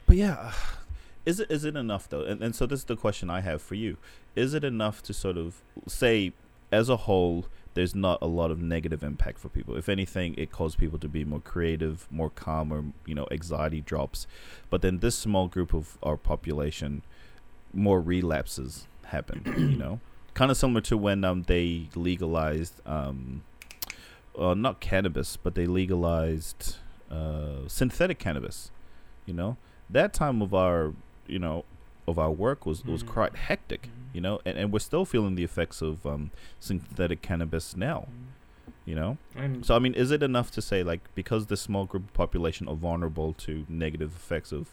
but 0.07 0.17
yeah, 0.17 0.53
is 1.27 1.41
it 1.41 1.51
is 1.51 1.65
it 1.65 1.77
enough 1.77 2.09
though? 2.09 2.23
And 2.23 2.43
and 2.43 2.55
so 2.55 2.67
this 2.67 2.81
is 2.81 2.85
the 2.85 2.97
question 2.97 3.31
I 3.31 3.41
have 3.41 3.61
for 3.62 3.75
you: 3.75 3.97
Is 4.35 4.55
it 4.55 4.65
enough 4.65 5.03
to 5.05 5.12
sort 5.12 5.37
of 5.37 5.62
say, 5.87 6.33
as 6.73 6.89
a 6.89 6.97
whole, 6.97 7.47
there's 7.75 7.95
not 7.95 8.19
a 8.23 8.27
lot 8.27 8.51
of 8.51 8.61
negative 8.61 9.03
impact 9.03 9.39
for 9.39 9.49
people? 9.49 9.77
If 9.77 9.89
anything, 9.89 10.35
it 10.39 10.51
caused 10.51 10.79
people 10.79 10.99
to 11.01 11.09
be 11.09 11.25
more 11.25 11.41
creative, 11.41 12.07
more 12.11 12.31
calm, 12.31 12.73
or 12.73 12.85
you 13.05 13.15
know, 13.15 13.27
anxiety 13.31 13.81
drops. 13.81 14.27
But 14.71 14.83
then 14.83 14.99
this 14.99 15.17
small 15.17 15.49
group 15.49 15.75
of 15.75 15.99
our 16.03 16.17
population, 16.17 17.03
more 17.73 18.01
relapses 18.01 18.87
happen. 19.07 19.43
you 19.59 19.77
know, 19.77 20.01
kind 20.35 20.51
of 20.51 20.57
similar 20.57 20.81
to 20.83 20.97
when 20.97 21.25
um 21.25 21.43
they 21.45 21.89
legalized 21.95 22.81
um, 22.87 23.43
uh, 24.39 24.55
not 24.55 24.81
cannabis, 24.81 25.37
but 25.37 25.55
they 25.55 25.67
legalized 25.67 26.77
uh 27.11 27.69
synthetic 27.69 28.19
cannabis. 28.19 28.71
You 29.27 29.35
know, 29.35 29.57
that 29.90 30.12
time 30.12 30.42
of 30.42 30.55
our 30.55 30.92
you 31.27 31.38
know 31.38 31.64
of 32.09 32.19
our 32.19 32.31
work 32.31 32.64
was 32.66 32.85
was 32.85 33.03
Mm. 33.03 33.09
quite 33.09 33.35
hectic 33.37 33.88
you 34.12 34.21
know 34.21 34.40
and, 34.47 34.57
and 34.57 34.73
we're 34.73 34.79
still 34.79 35.05
feeling 35.05 35.35
the 35.35 35.42
effects 35.42 35.83
of 35.83 36.07
um 36.07 36.31
synthetic 36.61 37.21
cannabis 37.21 37.77
now 37.77 38.07
you 38.85 38.95
know 38.95 39.19
And 39.35 39.66
so 39.66 39.75
i 39.75 39.81
mean 39.81 39.92
is 39.95 40.12
it 40.12 40.23
enough 40.23 40.53
to 40.53 40.62
say 40.62 40.85
like 40.85 41.01
because 41.16 41.47
this 41.47 41.61
small 41.61 41.85
group 41.85 42.05
of 42.05 42.14
population 42.14 42.69
are 42.69 42.77
vulnerable 42.77 43.33
to 43.47 43.66
negative 43.69 44.12
effects 44.14 44.53
of 44.53 44.73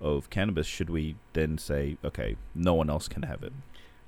of 0.00 0.30
cannabis 0.30 0.66
should 0.68 0.90
we 0.90 1.16
then 1.32 1.58
say 1.58 1.96
okay 2.04 2.36
no 2.54 2.72
one 2.74 2.88
else 2.88 3.08
can 3.08 3.22
have 3.24 3.42
it 3.42 3.52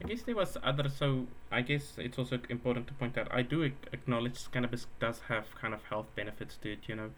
I 0.04 0.08
guess 0.08 0.22
there 0.22 0.34
was 0.34 0.56
other. 0.64 0.88
So 0.88 1.26
I 1.52 1.60
guess 1.62 1.92
it's 1.96 2.18
also 2.18 2.40
important 2.48 2.88
to 2.88 2.92
point 2.94 3.16
out. 3.16 3.28
I 3.30 3.42
do 3.42 3.62
acknowledge 3.92 4.50
cannabis 4.50 4.88
does 4.98 5.20
have 5.28 5.54
kind 5.54 5.72
of 5.72 5.84
health 5.84 6.08
benefits 6.16 6.56
to 6.62 6.72
it. 6.72 6.80
You 6.88 6.96
know, 6.96 7.10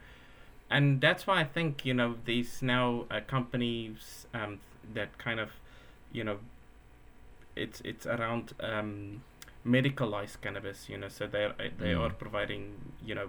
and 0.70 1.00
that's 1.00 1.26
why 1.26 1.40
I 1.40 1.44
think 1.44 1.84
you 1.84 1.94
know 1.94 2.16
these 2.24 2.62
now 2.62 3.04
uh, 3.10 3.20
companies 3.26 4.26
um, 4.34 4.60
that 4.94 5.16
kind 5.18 5.40
of 5.40 5.50
you 6.12 6.24
know 6.24 6.38
it's 7.56 7.80
it's 7.82 8.06
around 8.06 8.52
um, 8.60 9.22
medicalized 9.66 10.40
cannabis. 10.40 10.88
You 10.88 10.98
know, 10.98 11.08
so 11.08 11.26
they 11.26 11.44
are 11.44 11.54
they 11.78 11.92
Mm. 11.94 12.00
are 12.00 12.10
providing 12.10 12.74
you 13.04 13.14
know 13.14 13.28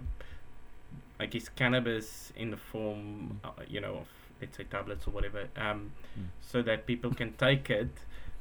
I 1.20 1.26
guess 1.28 1.50
cannabis 1.50 2.34
in 2.36 2.52
the 2.52 2.58
form 2.58 3.40
uh, 3.44 3.50
you 3.68 3.80
know 3.82 3.96
of 3.98 4.08
let's 4.42 4.58
say 4.58 4.64
tablets 4.66 5.08
or 5.08 5.12
whatever 5.12 5.48
um, 5.56 5.92
Mm. 6.20 6.28
so 6.42 6.62
that 6.62 6.86
people 6.86 7.12
can 7.14 7.34
take 7.34 7.70
it 7.70 7.90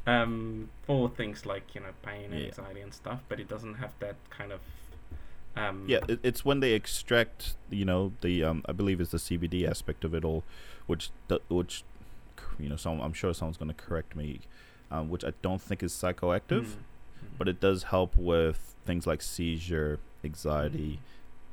um, 0.07 0.69
for 0.87 1.09
things 1.09 1.47
like 1.47 1.75
you 1.75 1.81
know 1.81 1.93
pain 2.03 2.25
and 2.33 2.41
Yeah. 2.41 2.47
anxiety 2.49 2.81
and 2.81 2.93
stuff, 2.95 3.21
but 3.29 3.39
it 3.41 3.49
doesn't 3.49 3.75
have 3.75 3.93
that 4.01 4.17
kind 4.31 4.53
of 4.53 4.61
um, 5.57 5.85
yeah 5.87 6.01
it, 6.09 6.19
it's 6.23 6.45
when 6.45 6.61
they 6.61 6.73
extract 6.73 7.55
you 7.71 7.85
know 7.85 8.13
the 8.23 8.43
um 8.43 8.63
i 8.69 8.73
believe 8.73 9.01
it's 9.01 9.11
the 9.13 9.19
cbd 9.19 9.69
aspect 9.69 10.05
of 10.05 10.15
it 10.15 10.25
all 10.25 10.43
which 10.87 11.11
the, 11.29 11.41
which 11.49 11.85
you 12.59 12.69
know, 12.69 12.77
some 12.77 13.01
I'm 13.01 13.13
sure 13.13 13.35
someone's 13.35 13.57
going 13.57 13.69
to 13.75 13.75
correct 13.75 14.15
me, 14.15 14.41
um, 14.91 15.09
which 15.09 15.25
I 15.25 15.33
don't 15.43 15.61
think 15.61 15.83
is 15.83 15.93
psychoactive, 15.93 16.65
Mm. 16.67 16.77
but 17.39 17.49
it 17.49 17.59
does 17.61 17.85
help 17.85 18.17
with 18.17 18.77
things 18.87 19.07
like 19.09 19.23
seizure, 19.23 19.99
anxiety, 20.23 21.01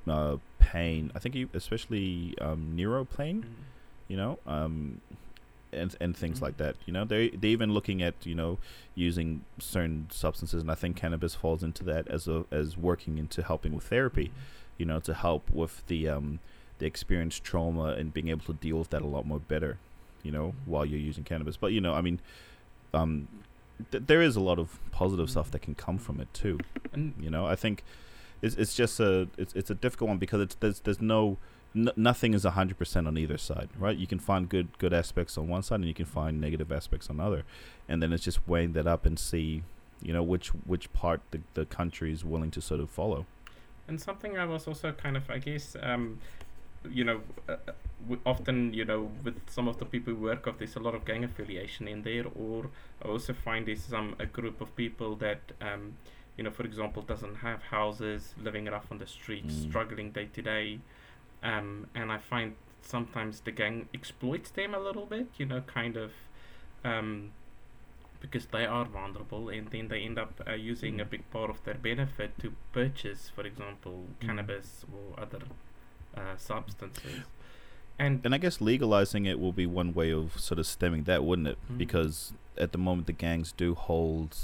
uh, 0.07 0.37
pain. 0.59 1.11
I 1.15 1.19
think 1.19 1.33
you, 1.33 1.49
especially 1.55 2.35
um, 2.39 2.73
neuropain, 2.75 3.41
Mm. 3.41 3.45
you 4.09 4.17
know, 4.17 4.37
um, 4.45 5.01
and 5.73 5.95
and 5.99 6.15
things 6.15 6.39
Mhm. 6.39 6.43
like 6.43 6.57
that. 6.57 6.75
You 6.85 6.93
know, 6.93 7.05
they 7.05 7.29
they 7.29 7.49
even 7.49 7.73
looking 7.73 8.01
at 8.01 8.13
you 8.25 8.35
know 8.35 8.57
using 8.95 9.43
certain 9.59 10.07
substances, 10.11 10.61
and 10.61 10.71
I 10.71 10.75
think 10.75 10.95
cannabis 10.95 11.35
falls 11.35 11.63
into 11.63 11.83
that 11.85 12.07
as 12.07 12.27
a 12.27 12.45
as 12.51 12.77
working 12.77 13.17
into 13.17 13.41
helping 13.43 13.73
with 13.73 13.85
therapy. 13.85 14.31
You 14.77 14.85
know, 14.85 14.99
to 15.01 15.13
help 15.13 15.49
with 15.51 15.85
the 15.87 16.07
um 16.09 16.39
the 16.79 16.85
experienced 16.87 17.43
trauma 17.43 17.93
and 17.97 18.13
being 18.13 18.29
able 18.29 18.45
to 18.45 18.53
deal 18.53 18.77
with 18.79 18.89
that 18.89 19.01
a 19.01 19.07
lot 19.07 19.25
more 19.25 19.39
better. 19.39 19.77
You 20.23 20.31
know, 20.31 20.53
while 20.65 20.85
you're 20.85 20.99
using 20.99 21.23
cannabis, 21.23 21.57
but 21.57 21.71
you 21.73 21.81
know, 21.81 21.93
I 21.93 22.01
mean, 22.01 22.19
um, 22.93 23.27
th- 23.91 24.03
there 24.07 24.21
is 24.21 24.35
a 24.35 24.39
lot 24.41 24.59
of 24.59 24.79
positive 24.91 25.29
stuff 25.29 25.49
that 25.51 25.61
can 25.61 25.75
come 25.75 25.97
from 25.97 26.19
it 26.19 26.33
too. 26.33 26.59
And 26.93 27.13
You 27.19 27.29
know, 27.29 27.45
I 27.45 27.55
think 27.55 27.83
it's 28.41 28.55
it's 28.55 28.75
just 28.75 28.99
a 28.99 29.27
it's 29.37 29.53
it's 29.53 29.69
a 29.69 29.75
difficult 29.75 30.09
one 30.09 30.17
because 30.17 30.41
it's 30.41 30.55
there's 30.55 30.79
there's 30.81 31.01
no 31.01 31.37
n- 31.75 31.91
nothing 31.95 32.33
is 32.33 32.43
hundred 32.43 32.77
percent 32.77 33.07
on 33.07 33.17
either 33.17 33.37
side, 33.37 33.69
right? 33.77 33.97
You 33.97 34.07
can 34.07 34.19
find 34.19 34.47
good 34.49 34.77
good 34.77 34.93
aspects 34.93 35.37
on 35.37 35.47
one 35.47 35.63
side 35.63 35.79
and 35.79 35.87
you 35.87 35.93
can 35.93 36.05
find 36.05 36.39
negative 36.41 36.71
aspects 36.71 37.09
on 37.09 37.17
the 37.17 37.23
other, 37.23 37.43
and 37.87 38.01
then 38.01 38.11
it's 38.13 38.23
just 38.23 38.47
weighing 38.47 38.73
that 38.73 38.87
up 38.87 39.05
and 39.05 39.17
see, 39.19 39.63
you 40.01 40.13
know, 40.13 40.23
which 40.23 40.49
which 40.65 40.91
part 40.93 41.21
the 41.31 41.39
the 41.53 41.65
country 41.65 42.11
is 42.11 42.23
willing 42.25 42.51
to 42.51 42.61
sort 42.61 42.79
of 42.81 42.89
follow. 42.89 43.25
And 43.87 43.99
something 43.99 44.37
I 44.37 44.45
was 44.45 44.67
also 44.67 44.91
kind 44.93 45.17
of, 45.17 45.29
I 45.29 45.39
guess, 45.39 45.75
um, 45.81 46.19
you 46.89 47.03
know, 47.03 47.21
uh, 47.49 47.57
uh, 47.67 48.15
often, 48.25 48.73
you 48.73 48.85
know, 48.85 49.11
with 49.23 49.35
some 49.49 49.67
of 49.67 49.79
the 49.79 49.85
people 49.85 50.13
who 50.13 50.21
work 50.21 50.47
of, 50.47 50.59
there's 50.59 50.75
a 50.75 50.79
lot 50.79 50.95
of 50.95 51.03
gang 51.03 51.23
affiliation 51.23 51.87
in 51.87 52.03
there, 52.03 52.25
or 52.35 52.67
I 53.03 53.09
also 53.09 53.33
find 53.33 53.67
there's 53.67 53.83
some 53.83 54.15
a 54.19 54.25
group 54.25 54.61
of 54.61 54.73
people 54.75 55.15
that, 55.17 55.41
um, 55.59 55.97
you 56.37 56.43
know, 56.43 56.51
for 56.51 56.63
example, 56.63 57.01
doesn't 57.01 57.35
have 57.37 57.63
houses, 57.63 58.33
living 58.41 58.65
rough 58.65 58.85
on 58.91 58.97
the 58.99 59.07
streets, 59.07 59.55
Mm. 59.55 59.69
struggling 59.69 60.11
day 60.11 60.27
to 60.33 60.41
day, 60.41 60.79
um, 61.43 61.87
and 61.95 62.11
I 62.11 62.17
find 62.17 62.55
sometimes 62.81 63.41
the 63.41 63.51
gang 63.51 63.87
exploits 63.93 64.49
them 64.51 64.73
a 64.73 64.79
little 64.79 65.05
bit, 65.05 65.27
you 65.37 65.45
know, 65.45 65.61
kind 65.61 65.97
of. 65.97 66.11
Um, 66.83 67.31
because 68.19 68.45
they 68.47 68.65
are 68.67 68.85
vulnerable 68.85 69.49
and 69.49 69.67
then 69.71 69.87
they 69.87 70.01
end 70.01 70.19
up 70.19 70.39
uh, 70.47 70.53
using 70.53 71.01
a 71.01 71.05
Mm. 71.05 71.09
big 71.09 71.31
part 71.31 71.49
of 71.49 71.63
their 71.63 71.73
benefit 71.73 72.37
to 72.37 72.53
purchase, 72.71 73.29
for 73.35 73.43
example, 73.47 74.05
Mm. 74.19 74.27
cannabis 74.27 74.85
or 74.93 75.19
other 75.19 75.39
uh, 76.15 76.35
substances. 76.37 77.23
And 77.97 78.23
And 78.23 78.35
I 78.35 78.37
guess 78.37 78.61
legalizing 78.61 79.25
it 79.25 79.39
will 79.39 79.53
be 79.53 79.65
one 79.65 79.93
way 79.93 80.11
of 80.13 80.39
sort 80.39 80.59
of 80.59 80.67
stemming 80.67 81.05
that, 81.05 81.23
wouldn't 81.23 81.47
it? 81.47 81.57
Mhm. 81.71 81.77
Because 81.79 82.33
at 82.57 82.73
the 82.73 82.77
moment 82.77 83.07
the 83.07 83.13
gangs 83.13 83.53
do 83.53 83.73
hold 83.73 84.37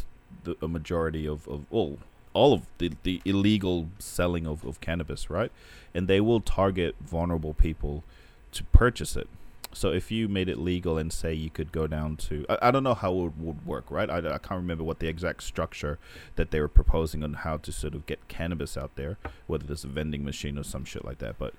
the, 0.43 0.55
a 0.61 0.67
majority 0.67 1.27
of, 1.27 1.47
of 1.47 1.65
all 1.69 1.99
all 2.37 2.53
of 2.53 2.61
the, 2.77 2.91
the 3.01 3.19
illegal 3.25 3.87
selling 3.97 4.45
of, 4.45 4.63
of 4.63 4.79
cannabis, 4.79 5.29
right? 5.29 5.51
And 5.95 6.07
they 6.07 6.21
will 6.21 6.39
target 6.39 6.95
vulnerable 7.01 7.55
people 7.55 8.03
to 8.51 8.63
purchase 8.65 9.15
it. 9.15 9.27
So 9.73 9.91
if 9.91 10.11
you 10.11 10.27
made 10.27 10.47
it 10.47 10.57
legal 10.57 10.97
and 10.97 11.11
say 11.11 11.33
you 11.33 11.49
could 11.49 11.71
go 11.71 11.87
down 11.87 12.15
to, 12.27 12.45
I, 12.47 12.67
I 12.67 12.71
don't 12.71 12.83
know 12.83 12.93
how 12.93 13.11
it 13.25 13.33
would 13.37 13.65
work, 13.65 13.85
right? 13.89 14.09
I, 14.09 14.17
I 14.19 14.37
can't 14.37 14.61
remember 14.61 14.83
what 14.83 14.99
the 14.99 15.07
exact 15.07 15.43
structure 15.43 15.97
that 16.35 16.51
they 16.51 16.59
were 16.59 16.67
proposing 16.67 17.23
on 17.23 17.33
how 17.33 17.57
to 17.57 17.71
sort 17.71 17.95
of 17.95 18.05
get 18.05 18.27
cannabis 18.27 18.77
out 18.77 18.95
there, 18.95 19.17
whether 19.47 19.65
there's 19.65 19.83
a 19.83 19.87
vending 19.87 20.23
machine 20.23 20.57
or 20.57 20.63
some 20.63 20.85
shit 20.85 21.03
like 21.03 21.17
that. 21.17 21.39
But, 21.39 21.53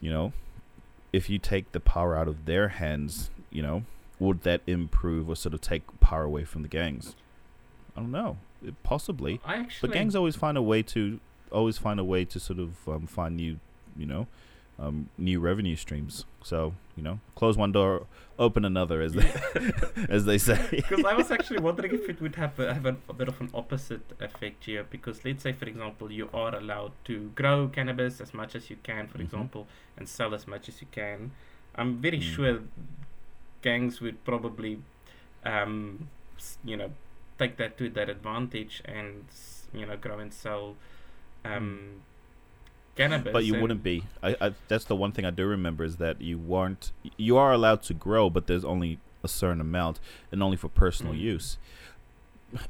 you 0.00 0.10
know, 0.10 0.32
if 1.12 1.28
you 1.28 1.38
take 1.38 1.72
the 1.72 1.80
power 1.80 2.16
out 2.16 2.28
of 2.28 2.46
their 2.46 2.68
hands, 2.68 3.30
you 3.50 3.62
know, 3.62 3.84
would 4.18 4.42
that 4.42 4.62
improve 4.66 5.28
or 5.28 5.36
sort 5.36 5.54
of 5.54 5.60
take 5.60 6.00
power 6.00 6.24
away 6.24 6.44
from 6.44 6.62
the 6.62 6.68
gangs? 6.68 7.14
I 7.96 8.00
don't 8.00 8.10
know. 8.10 8.38
Possibly. 8.82 9.40
I 9.44 9.56
actually 9.56 9.88
But 9.88 9.94
gangs 9.94 10.14
always 10.16 10.36
find 10.36 10.56
a 10.58 10.62
way 10.62 10.82
to 10.82 11.20
always 11.50 11.78
find 11.78 11.98
a 11.98 12.04
way 12.04 12.24
to 12.26 12.38
sort 12.40 12.58
of 12.58 12.88
um, 12.88 13.06
find 13.06 13.36
new, 13.36 13.58
you 13.96 14.04
know, 14.06 14.26
um, 14.78 15.08
new 15.16 15.40
revenue 15.40 15.76
streams. 15.76 16.24
So 16.42 16.74
you 16.96 17.02
know, 17.02 17.20
close 17.36 17.56
one 17.56 17.70
door, 17.72 18.06
open 18.38 18.64
another, 18.64 19.00
as 19.00 19.12
they 19.12 19.30
as 20.08 20.24
they 20.24 20.38
say. 20.38 20.58
because 20.70 21.04
I 21.04 21.14
was 21.14 21.30
actually 21.30 21.60
wondering 21.60 21.94
if 21.94 22.08
it 22.08 22.20
would 22.20 22.34
have 22.36 22.58
a, 22.58 22.74
have 22.74 22.86
a, 22.86 22.96
a 23.08 23.12
bit 23.12 23.28
of 23.28 23.40
an 23.40 23.50
opposite 23.54 24.02
effect 24.20 24.64
here. 24.64 24.84
Because 24.88 25.24
let's 25.24 25.42
say, 25.44 25.52
for 25.52 25.66
example, 25.66 26.10
you 26.10 26.28
are 26.34 26.54
allowed 26.54 26.92
to 27.04 27.30
grow 27.34 27.68
cannabis 27.68 28.20
as 28.20 28.34
much 28.34 28.54
as 28.56 28.68
you 28.70 28.76
can, 28.82 29.06
for 29.08 29.18
Mhm. 29.18 29.22
example, 29.26 29.66
and 29.96 30.08
sell 30.08 30.34
as 30.34 30.46
much 30.48 30.68
as 30.68 30.80
you 30.80 30.88
can. 30.90 31.30
I'm 31.76 31.98
very 32.02 32.18
Mm. 32.18 32.34
sure 32.34 32.58
gangs 33.62 34.00
would 34.00 34.24
probably, 34.24 34.82
um, 35.44 36.08
you 36.64 36.76
know, 36.76 36.90
take 37.38 37.56
that 37.56 37.78
to 37.78 37.88
their 37.88 38.10
advantage 38.10 38.82
and 38.84 39.24
you 39.72 39.86
know 39.86 39.96
grow 39.96 40.18
and 40.18 40.32
sell 40.32 40.76
um, 41.44 42.02
cannabis. 42.96 43.32
But 43.32 43.44
you 43.44 43.54
and- 43.54 43.62
wouldn't 43.62 43.82
be. 43.82 44.04
I, 44.22 44.36
I 44.40 44.52
that's 44.68 44.84
the 44.84 44.96
one 44.96 45.12
thing 45.12 45.24
I 45.24 45.30
do 45.30 45.46
remember 45.46 45.84
is 45.84 45.96
that 45.96 46.20
you 46.20 46.38
weren't. 46.38 46.92
You 47.16 47.36
are 47.36 47.52
allowed 47.52 47.82
to 47.84 47.94
grow, 47.94 48.28
but 48.30 48.46
there's 48.46 48.64
only 48.64 48.98
a 49.24 49.28
certain 49.28 49.60
amount, 49.60 49.98
and 50.30 50.42
only 50.42 50.56
for 50.56 50.68
personal 50.68 51.12
Mm. 51.12 51.18
use. 51.20 51.58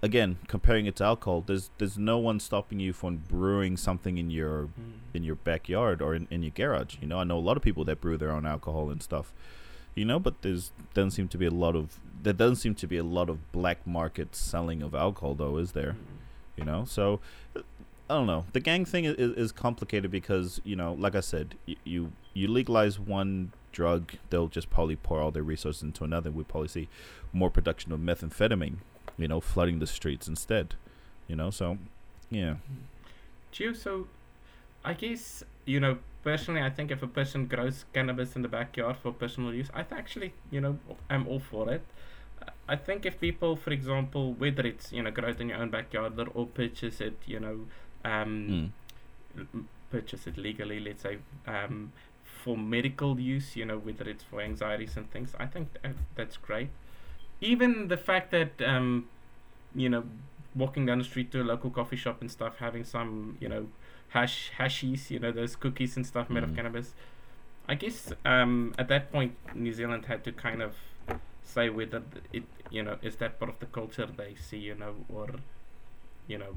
Again, 0.03 0.39
comparing 0.49 0.87
it 0.87 0.97
to 0.97 1.05
alcohol, 1.05 1.45
there's 1.47 1.71
there's 1.79 1.97
no 1.97 2.19
one 2.19 2.41
stopping 2.41 2.81
you 2.81 2.93
from 2.93 3.19
brewing 3.29 3.77
something 3.77 4.19
in 4.19 4.29
your 4.31 4.63
Mm. 4.65 4.71
in 5.15 5.23
your 5.23 5.37
backyard 5.37 6.03
or 6.03 6.15
in, 6.17 6.27
in 6.31 6.43
your 6.43 6.51
garage. 6.51 6.97
You 7.01 7.07
know, 7.07 7.19
I 7.21 7.25
know 7.25 7.39
a 7.39 7.47
lot 7.49 7.57
of 7.57 7.63
people 7.63 7.85
that 7.85 8.01
brew 8.01 8.17
their 8.17 8.33
own 8.33 8.45
alcohol 8.45 8.91
and 8.91 9.01
stuff. 9.01 9.33
You 9.99 10.05
know, 10.05 10.21
but 10.21 10.43
there's 10.43 10.71
doesn't 10.95 11.11
seem 11.11 11.27
to 11.29 11.39
be 11.39 11.47
a 11.47 11.51
lot 11.51 11.75
of 11.75 11.99
there 12.23 12.33
doesn't 12.33 12.57
seem 12.57 12.75
to 12.77 12.87
be 12.87 12.97
a 12.99 13.05
lot 13.05 13.29
of 13.29 13.51
black 13.53 13.85
market 13.87 14.37
selling 14.37 14.81
of 14.83 14.95
alcohol 14.95 15.35
though, 15.35 15.57
is 15.57 15.73
there? 15.73 15.93
Mm. 15.93 15.97
You 16.57 16.65
know, 16.65 16.85
so 16.85 17.21
I 17.57 18.15
don't 18.15 18.27
know. 18.27 18.47
The 18.53 18.61
gang 18.61 18.85
thing 18.85 19.05
is, 19.05 19.17
is 19.17 19.53
complicated 19.53 20.11
because 20.11 20.61
you 20.65 20.77
know, 20.77 20.95
like 20.95 21.15
I 21.15 21.21
said, 21.21 21.57
y- 21.67 21.77
you 21.85 22.13
you 22.33 22.47
legalize 22.49 22.99
one 22.99 23.53
drug, 23.73 24.13
they'll 24.31 24.49
just 24.49 24.71
probably 24.71 24.97
pour 24.97 25.21
all 25.21 25.31
their 25.31 25.43
resources 25.43 25.83
into 25.83 26.05
another. 26.05 26.31
We 26.31 26.45
probably 26.45 26.69
see 26.69 26.89
more 27.33 27.51
production 27.51 27.93
of 27.93 28.01
methamphetamine, 28.01 28.77
you 29.17 29.29
know, 29.29 29.41
flooding 29.41 29.79
the 29.79 29.87
streets 29.87 30.29
instead. 30.29 30.75
You 31.27 31.37
know, 31.37 31.51
so 31.51 31.79
yeah. 32.31 32.55
Gio, 33.53 33.77
so 33.77 34.07
I 34.85 34.95
guess, 34.95 35.43
you 35.65 35.81
know, 35.81 35.99
personally, 36.25 36.63
I 36.63 36.71
think 36.71 36.91
if 36.91 37.03
a 37.03 37.07
person 37.07 37.47
grows 37.47 37.85
cannabis 37.93 38.37
in 38.37 38.43
the 38.43 38.49
backyard 38.49 38.97
for 39.03 39.13
personal 39.13 39.55
use, 39.55 39.69
I 39.75 39.85
actually, 39.91 40.33
you 40.51 40.61
know, 40.61 40.79
I'm 41.11 41.27
all 41.27 41.41
for 41.41 41.71
it. 41.73 41.83
Uh, 42.43 42.51
I 42.69 42.77
think 42.77 43.07
if 43.07 43.21
people, 43.21 43.57
for 43.57 43.71
example, 43.71 44.33
whether 44.35 44.67
it's, 44.67 44.93
you 44.93 45.03
know, 45.03 45.11
grow 45.11 45.29
it 45.29 45.41
in 45.41 45.49
your 45.51 45.59
own 45.59 45.71
backyard 45.71 46.19
or- 46.19 46.29
or 46.35 46.47
purchase 46.47 47.01
it, 47.01 47.17
you 47.27 47.41
know, 47.41 47.67
um, 48.05 48.73
Mm. 49.37 49.65
purchase 49.91 50.27
it 50.27 50.37
legally, 50.37 50.81
let's 50.81 51.03
say, 51.03 51.19
um, 51.47 51.93
for 52.25 52.57
medical 52.57 53.19
use, 53.19 53.57
you 53.57 53.65
know, 53.65 53.79
whether 53.79 54.09
it's 54.09 54.23
for 54.25 54.41
anxieties 54.41 54.97
and 54.97 55.11
things, 55.11 55.35
I 55.39 55.47
think 55.47 55.81
th- 55.83 55.95
that's 56.15 56.37
great. 56.37 56.69
Even 57.41 57.89
the 57.89 57.97
fact 57.97 58.31
that, 58.33 58.61
um, 58.63 59.09
you 59.75 59.89
know, 59.89 60.05
walking 60.55 60.87
down 60.87 60.99
the 60.99 61.05
street 61.05 61.31
to 61.33 61.41
a 61.43 61.45
local 61.45 61.71
coffee 61.71 61.97
shop 61.97 62.21
and 62.21 62.31
stuff, 62.31 62.59
having 62.59 62.85
some, 62.85 63.37
you 63.41 63.49
know, 63.49 63.69
hash 64.09 64.53
hashies, 64.59 65.11
you 65.11 65.19
know, 65.19 65.33
those 65.33 65.57
cookies 65.57 65.97
and 65.97 66.07
stuff 66.07 66.31
made 66.31 66.43
Mm. 66.43 66.51
of 66.51 66.57
cannabis. 66.57 66.95
I 67.69 67.75
guess 67.75 68.13
um, 68.25 68.75
at 68.79 68.89
that 68.89 69.13
point, 69.13 69.37
New 69.55 69.73
Zealand 69.73 70.07
had 70.07 70.25
to 70.25 70.33
kind 70.33 70.63
of 70.63 70.75
say 71.43 71.69
whether 71.69 72.03
it, 72.33 72.45
you 72.71 72.83
know, 72.83 72.97
is 73.03 73.17
that 73.17 73.39
part 73.39 73.51
of 73.51 73.59
the 73.59 73.67
culture 73.67 74.07
they 74.07 74.35
see, 74.35 74.59
you 74.59 74.75
know, 74.75 74.95
or, 75.09 75.29
you 76.27 76.39
know. 76.39 76.57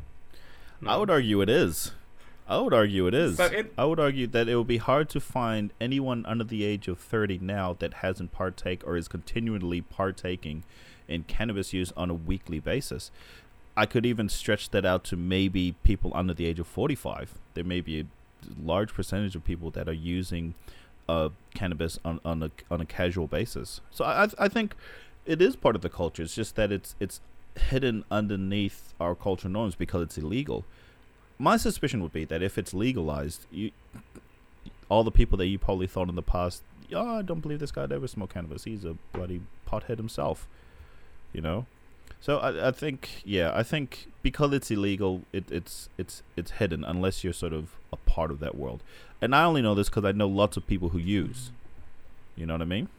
I 0.86 0.98
would 0.98 1.10
argue 1.10 1.42
it 1.42 1.50
is. 1.50 1.92
I 2.48 2.58
would 2.58 2.74
argue 2.74 3.08
it 3.08 3.14
is. 3.14 3.38
So 3.38 3.46
it- 3.46 3.74
I 3.78 3.86
would 3.86 4.00
argue 4.00 4.28
that 4.28 4.50
it 4.50 4.56
would 4.56 4.68
be 4.68 4.78
hard 4.78 5.10
to 5.10 5.20
find 5.20 5.72
anyone 5.80 6.26
under 6.26 6.44
the 6.44 6.64
age 6.64 6.88
of 6.88 6.98
30 7.00 7.38
now 7.40 7.74
that 7.80 7.96
hasn't 7.96 8.32
partake 8.32 8.82
or 8.86 8.98
is 8.98 9.08
continually 9.08 9.82
partaking 9.82 10.64
in 11.08 11.24
cannabis 11.24 11.72
use 11.74 11.92
on 11.96 12.10
a 12.10 12.14
weekly 12.14 12.60
basis. 12.60 13.12
I 13.82 13.88
could 13.88 14.06
even 14.06 14.30
stretch 14.30 14.70
that 14.70 14.86
out 14.86 15.04
to 15.06 15.16
maybe 15.16 15.74
people 15.84 16.12
under 16.14 16.36
the 16.36 16.46
age 16.46 16.60
of 16.60 16.68
45. 16.68 17.34
There 17.56 17.64
may 17.64 17.82
be 17.82 18.02
a 18.02 18.06
large 18.64 18.94
percentage 18.94 19.36
of 19.36 19.44
people 19.44 19.72
that 19.72 19.90
are 19.90 19.94
using 20.18 20.54
uh, 21.10 21.30
cannabis 21.56 21.98
on, 22.06 22.20
on 22.24 22.44
a 22.44 22.52
on 22.70 22.80
a 22.80 22.86
casual 22.86 23.26
basis. 23.26 23.82
So 23.90 24.06
I 24.06 24.28
I- 24.38 24.48
think 24.48 24.76
it 25.26 25.42
is 25.42 25.56
part 25.56 25.76
of 25.76 25.82
the 25.82 25.90
culture. 25.90 26.22
It's 26.22 26.36
just 26.36 26.56
that 26.58 26.72
it's 26.72 26.96
it's 27.00 27.22
hidden 27.70 28.06
underneath 28.12 28.94
our 29.00 29.16
cultural 29.16 29.52
norms 29.52 29.74
because 29.74 30.04
it's 30.04 30.18
illegal. 30.20 30.64
My 31.40 31.58
suspicion 31.58 32.04
would 32.04 32.14
be 32.14 32.26
that 32.26 32.44
if 32.44 32.60
it's 32.60 32.76
legalized, 32.76 33.48
you 33.50 33.72
all 34.90 35.04
the 35.04 35.18
people 35.22 35.40
that 35.40 35.48
you 35.48 35.58
probably 35.58 35.88
thought 35.88 36.08
in 36.08 36.16
the 36.16 36.22
past, 36.38 36.62
oh, 36.94 37.18
I 37.18 37.22
don't 37.24 37.40
believe 37.40 37.60
this 37.60 37.72
guy 37.72 37.88
ever 37.90 38.08
smoke 38.08 38.32
cannabis. 38.36 38.66
He's 38.66 38.86
a 38.86 38.96
bloody 39.12 39.42
pothead 39.68 39.98
himself. 39.98 40.48
You 41.34 41.42
know? 41.42 41.66
So 42.22 42.40
I, 42.40 42.70
I 42.70 42.72
think 42.72 43.22
yeah, 43.26 43.52
I 43.56 43.64
think 43.64 44.08
because 44.24 44.54
it's 44.54 44.72
illegal, 44.72 45.28
it, 45.34 45.52
it's 45.52 45.90
it's 45.98 46.24
it's 46.38 46.52
hidden 46.54 46.86
unless 46.86 47.24
you're 47.24 47.34
sort 47.34 47.54
of 47.54 47.80
a 47.92 47.98
part 47.98 48.32
of 48.32 48.40
that 48.42 48.56
world. 48.56 48.84
And 49.22 49.36
I 49.36 49.44
only 49.46 49.62
know 49.62 49.76
this 49.76 49.90
because 49.90 50.06
I 50.06 50.14
know 50.14 50.28
lots 50.30 50.58
of 50.58 50.68
people 50.68 50.90
who 50.92 51.00
use. 51.00 51.52
You 52.36 52.48
know 52.48 52.56
what 52.56 52.64
I 52.64 52.66
mean? 52.66 52.90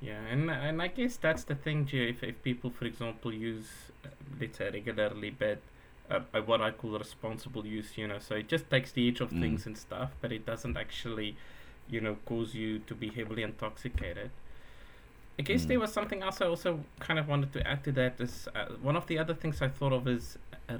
Yeah, 0.00 0.20
and 0.30 0.50
and 0.50 0.82
I 0.82 0.88
guess 0.88 1.16
that's 1.16 1.44
the 1.44 1.54
thing, 1.54 1.86
Gio. 1.86 2.10
If 2.10 2.22
if 2.24 2.42
people, 2.42 2.70
for 2.70 2.84
example, 2.86 3.32
use 3.32 3.92
uh, 4.04 4.08
let's 4.40 4.58
say 4.58 4.70
regularly, 4.70 5.30
but 5.30 5.62
uh, 6.10 6.20
uh, 6.34 6.42
what 6.42 6.60
I 6.60 6.72
call 6.72 6.98
responsible 6.98 7.66
use, 7.66 7.96
you 7.96 8.08
know, 8.08 8.18
so 8.18 8.34
it 8.36 8.48
just 8.48 8.70
takes 8.70 8.92
the 8.92 9.08
edge 9.08 9.20
of 9.20 9.32
Mm. 9.32 9.40
things 9.40 9.66
and 9.66 9.78
stuff, 9.78 10.10
but 10.20 10.32
it 10.32 10.44
doesn't 10.46 10.76
actually, 10.76 11.36
you 11.88 12.00
know, 12.00 12.16
cause 12.26 12.54
you 12.54 12.80
to 12.80 12.94
be 12.94 13.10
heavily 13.10 13.42
intoxicated. 13.42 14.30
I 15.38 15.42
guess 15.42 15.64
Mm. 15.64 15.68
there 15.68 15.80
was 15.80 15.92
something 15.92 16.22
else 16.22 16.40
I 16.40 16.46
also 16.46 16.84
kind 17.00 17.18
of 17.18 17.26
wanted 17.28 17.52
to 17.54 17.66
add 17.66 17.82
to 17.84 17.92
that. 17.92 18.20
Is 18.20 18.48
uh, 18.54 18.66
one 18.82 18.96
of 18.96 19.06
the 19.06 19.18
other 19.18 19.34
things 19.34 19.62
I 19.62 19.68
thought 19.68 19.92
of 19.92 20.06
is, 20.06 20.38
uh, 20.68 20.78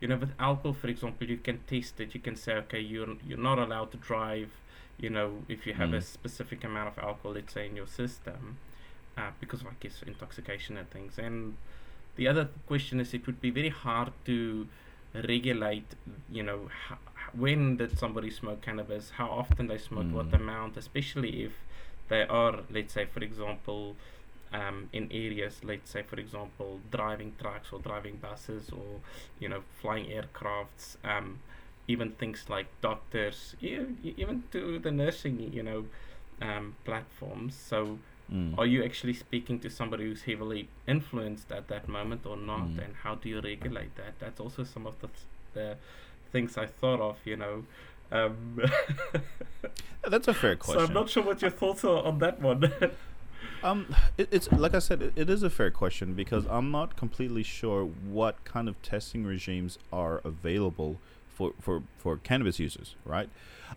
you 0.00 0.08
know, 0.08 0.16
with 0.16 0.32
alcohol, 0.38 0.72
for 0.74 0.88
example, 0.88 1.26
you 1.28 1.36
can 1.38 1.58
test 1.66 2.00
it. 2.00 2.14
You 2.14 2.20
can 2.20 2.36
say, 2.36 2.54
okay, 2.64 2.80
you're 2.80 3.16
you're 3.26 3.38
not 3.50 3.58
allowed 3.58 3.90
to 3.92 3.96
drive. 3.98 4.50
You 4.98 5.10
know, 5.10 5.44
if 5.48 5.66
you 5.66 5.74
have 5.74 5.92
a 5.92 5.98
Mm. 6.00 6.02
specific 6.02 6.64
amount 6.64 6.88
of 6.88 6.98
alcohol, 6.98 7.32
let's 7.32 7.52
say 7.54 7.66
in 7.66 7.76
your 7.76 7.86
system, 7.86 8.56
uh, 9.16 9.30
because 9.40 9.60
of 9.62 9.68
I 9.68 9.76
guess 9.80 10.02
intoxication 10.06 10.76
and 10.76 10.88
things. 10.90 11.18
And 11.18 11.56
the 12.16 12.26
other 12.28 12.48
question 12.66 12.98
is, 13.00 13.14
it 13.14 13.26
would 13.26 13.40
be 13.40 13.50
very 13.50 13.68
hard 13.84 14.12
to 14.24 14.66
regulate. 15.14 15.94
You 16.30 16.42
know, 16.42 16.70
h- 16.90 16.98
when 17.34 17.76
did 17.76 17.98
somebody 17.98 18.30
smoke 18.30 18.62
cannabis? 18.62 19.10
How 19.10 19.28
often 19.28 19.66
they 19.68 19.78
smoke? 19.78 20.10
What 20.12 20.30
Mm. 20.30 20.40
amount? 20.42 20.76
Especially 20.76 21.44
if 21.44 21.52
they 22.08 22.22
are, 22.22 22.60
let's 22.70 22.94
say, 22.94 23.04
for 23.06 23.20
example, 23.20 23.96
um, 24.52 24.88
in 24.92 25.08
areas, 25.10 25.60
let's 25.64 25.90
say, 25.90 26.02
for 26.02 26.18
example, 26.20 26.80
driving 26.90 27.34
trucks 27.40 27.68
or 27.72 27.80
driving 27.80 28.16
buses 28.16 28.70
or, 28.70 29.00
you 29.40 29.48
know, 29.48 29.62
flying 29.80 30.06
aircrafts, 30.06 30.96
um, 31.04 31.40
even 31.88 32.12
things 32.12 32.46
like 32.48 32.66
doctors, 32.80 33.56
e- 33.60 33.78
e- 34.04 34.14
even 34.16 34.44
to 34.52 34.78
the 34.78 34.90
nursing, 34.92 35.52
you 35.52 35.62
know, 35.62 35.86
um, 36.40 36.76
platforms. 36.84 37.54
So, 37.56 37.98
Mm. 38.32 38.58
are 38.58 38.66
you 38.66 38.82
actually 38.84 39.12
speaking 39.14 39.60
to 39.60 39.70
somebody 39.70 40.02
who's 40.04 40.22
heavily 40.22 40.68
influenced 40.88 41.52
at 41.52 41.68
that 41.68 41.86
moment 41.88 42.26
or 42.26 42.36
not? 42.36 42.68
Mm. 42.70 42.84
And 42.84 42.96
how 42.96 43.14
do 43.14 43.28
you 43.28 43.40
regulate 43.40 43.94
that? 43.96 44.18
That's 44.18 44.40
also 44.40 44.64
some 44.64 44.84
of 44.86 44.98
the, 45.00 45.06
th- 45.06 45.26
the 45.54 45.76
things 46.32 46.58
I 46.58 46.66
thought 46.66 47.00
of, 47.00 47.18
you 47.24 47.36
know. 47.36 47.64
Um, 48.12 48.60
That's 50.08 50.28
a 50.28 50.34
fair 50.34 50.56
question. 50.56 50.80
so. 50.86 50.86
I'm 50.86 50.94
not 50.94 51.10
sure 51.10 51.22
what 51.22 51.42
your 51.42 51.50
thoughts 51.50 51.84
are 51.84 52.04
on 52.04 52.18
that 52.20 52.40
one. 52.40 52.72
Um, 53.62 53.94
it, 54.16 54.28
it's 54.30 54.52
like 54.52 54.74
I 54.74 54.78
said, 54.78 55.02
it, 55.02 55.12
it 55.16 55.30
is 55.30 55.42
a 55.42 55.50
fair 55.50 55.70
question 55.70 56.14
because 56.14 56.46
I'm 56.48 56.70
not 56.70 56.96
completely 56.96 57.42
sure 57.42 57.84
what 57.84 58.44
kind 58.44 58.68
of 58.68 58.80
testing 58.82 59.24
regimes 59.24 59.78
are 59.92 60.20
available 60.24 60.98
for 61.34 61.52
for 61.60 61.82
for 61.98 62.18
cannabis 62.18 62.60
users. 62.60 62.94
Right? 63.04 63.28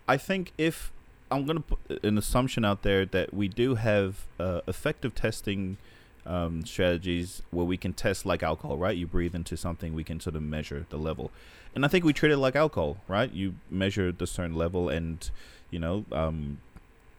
I 0.07 0.17
think 0.17 0.51
if 0.57 0.91
I'm 1.31 1.45
going 1.45 1.57
to 1.57 1.63
put 1.63 2.03
an 2.03 2.17
assumption 2.17 2.65
out 2.65 2.83
there 2.83 3.05
that 3.05 3.33
we 3.33 3.47
do 3.47 3.75
have 3.75 4.25
uh, 4.39 4.61
effective 4.67 5.15
testing 5.15 5.77
um, 6.25 6.65
strategies 6.65 7.41
where 7.51 7.65
we 7.65 7.77
can 7.77 7.93
test 7.93 8.25
like 8.25 8.43
alcohol. 8.43 8.77
Right? 8.77 8.97
You 8.97 9.07
breathe 9.07 9.35
into 9.35 9.57
something, 9.57 9.93
we 9.93 10.03
can 10.03 10.19
sort 10.19 10.35
of 10.35 10.43
measure 10.43 10.85
the 10.89 10.97
level, 10.97 11.31
and 11.75 11.85
I 11.85 11.87
think 11.87 12.05
we 12.05 12.13
treat 12.13 12.31
it 12.31 12.37
like 12.37 12.55
alcohol. 12.55 12.97
Right? 13.07 13.31
You 13.31 13.55
measure 13.69 14.11
the 14.11 14.27
certain 14.27 14.55
level 14.55 14.89
and 14.89 15.29
you 15.71 15.79
know 15.79 16.05
um, 16.11 16.59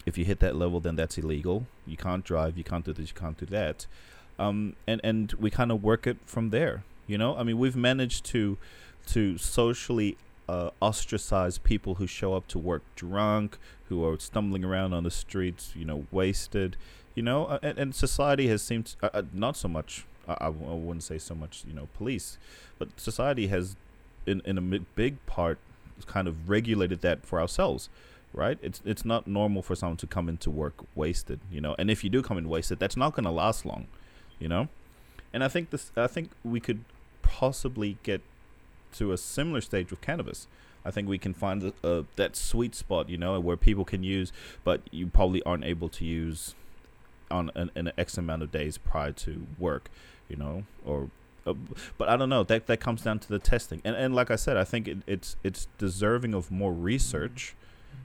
if 0.06 0.16
you 0.18 0.24
hit 0.24 0.40
that 0.40 0.56
level, 0.56 0.80
then 0.80 0.96
that's 0.96 1.18
illegal. 1.18 1.66
You 1.86 1.96
can't 1.96 2.24
drive. 2.24 2.56
You 2.56 2.64
can't 2.64 2.84
do 2.84 2.92
this. 2.92 3.08
You 3.08 3.14
can't 3.14 3.38
do 3.38 3.46
that. 3.46 3.86
Um, 4.38 4.76
and 4.86 5.00
and 5.04 5.32
we 5.34 5.50
kind 5.50 5.70
of 5.70 5.82
work 5.82 6.06
it 6.06 6.18
from 6.26 6.50
there. 6.50 6.84
You 7.06 7.18
know, 7.18 7.36
I 7.36 7.42
mean, 7.42 7.58
we've 7.58 7.76
managed 7.76 8.24
to 8.26 8.56
to 9.08 9.36
socially 9.38 10.16
uh, 10.48 10.70
ostracize 10.80 11.58
people 11.58 11.96
who 11.96 12.06
show 12.06 12.34
up 12.34 12.46
to 12.48 12.58
work 12.58 12.82
drunk, 12.96 13.58
who 13.88 14.04
are 14.04 14.18
stumbling 14.18 14.64
around 14.64 14.92
on 14.92 15.04
the 15.04 15.10
streets, 15.10 15.72
you 15.76 15.84
know, 15.84 16.06
wasted. 16.10 16.76
You 17.14 17.22
know, 17.22 17.46
uh, 17.46 17.58
and, 17.62 17.78
and 17.78 17.94
society 17.94 18.48
has 18.48 18.62
seemed 18.62 18.94
uh, 19.02 19.10
uh, 19.12 19.22
not 19.32 19.56
so 19.56 19.68
much. 19.68 20.06
I 20.28 20.48
wouldn't 20.48 21.02
say 21.02 21.18
so 21.18 21.34
much. 21.34 21.64
You 21.66 21.74
know, 21.74 21.88
police, 21.96 22.38
but 22.78 22.88
society 23.00 23.48
has, 23.48 23.74
in 24.26 24.42
in 24.44 24.58
a 24.58 24.60
big 24.60 25.24
part, 25.26 25.58
kind 26.06 26.28
of 26.28 26.48
regulated 26.48 27.00
that 27.00 27.26
for 27.26 27.40
ourselves 27.40 27.88
right? 28.32 28.58
It's 28.62 28.80
it's 28.84 29.04
not 29.04 29.26
normal 29.26 29.62
for 29.62 29.74
someone 29.74 29.96
to 29.98 30.06
come 30.06 30.28
into 30.28 30.50
work 30.50 30.74
wasted, 30.94 31.40
you 31.50 31.60
know. 31.60 31.74
And 31.78 31.90
if 31.90 32.04
you 32.04 32.10
do 32.10 32.22
come 32.22 32.38
in 32.38 32.48
wasted, 32.48 32.78
that's 32.78 32.96
not 32.96 33.14
going 33.14 33.24
to 33.24 33.30
last 33.30 33.64
long, 33.66 33.86
you 34.38 34.48
know. 34.48 34.68
And 35.32 35.44
I 35.44 35.48
think 35.48 35.70
this, 35.70 35.92
I 35.96 36.06
think 36.06 36.30
we 36.44 36.60
could 36.60 36.84
possibly 37.22 37.98
get 38.02 38.20
to 38.94 39.12
a 39.12 39.18
similar 39.18 39.60
stage 39.60 39.90
with 39.90 40.00
cannabis. 40.00 40.46
I 40.84 40.90
think 40.90 41.08
we 41.08 41.18
can 41.18 41.34
find 41.34 41.72
uh, 41.84 42.02
that 42.16 42.36
sweet 42.36 42.74
spot, 42.74 43.08
you 43.10 43.18
know, 43.18 43.38
where 43.38 43.56
people 43.56 43.84
can 43.84 44.02
use, 44.02 44.32
but 44.64 44.80
you 44.90 45.06
probably 45.06 45.42
aren't 45.42 45.64
able 45.64 45.88
to 45.90 46.04
use 46.04 46.54
on 47.30 47.50
an, 47.54 47.70
an 47.74 47.92
X 47.96 48.18
amount 48.18 48.42
of 48.42 48.52
days 48.52 48.78
prior 48.78 49.12
to 49.12 49.46
work, 49.58 49.90
you 50.28 50.36
know, 50.36 50.64
or. 50.84 51.10
Uh, 51.46 51.54
but 51.96 52.08
I 52.10 52.18
don't 52.18 52.28
know. 52.28 52.44
That 52.44 52.66
that 52.66 52.80
comes 52.80 53.02
down 53.02 53.18
to 53.20 53.28
the 53.28 53.38
testing, 53.38 53.80
and 53.82 53.96
and 53.96 54.14
like 54.14 54.30
I 54.30 54.36
said, 54.36 54.58
I 54.58 54.64
think 54.64 54.86
it, 54.86 54.98
it's 55.06 55.36
it's 55.42 55.68
deserving 55.78 56.34
of 56.34 56.50
more 56.50 56.72
research 56.72 57.54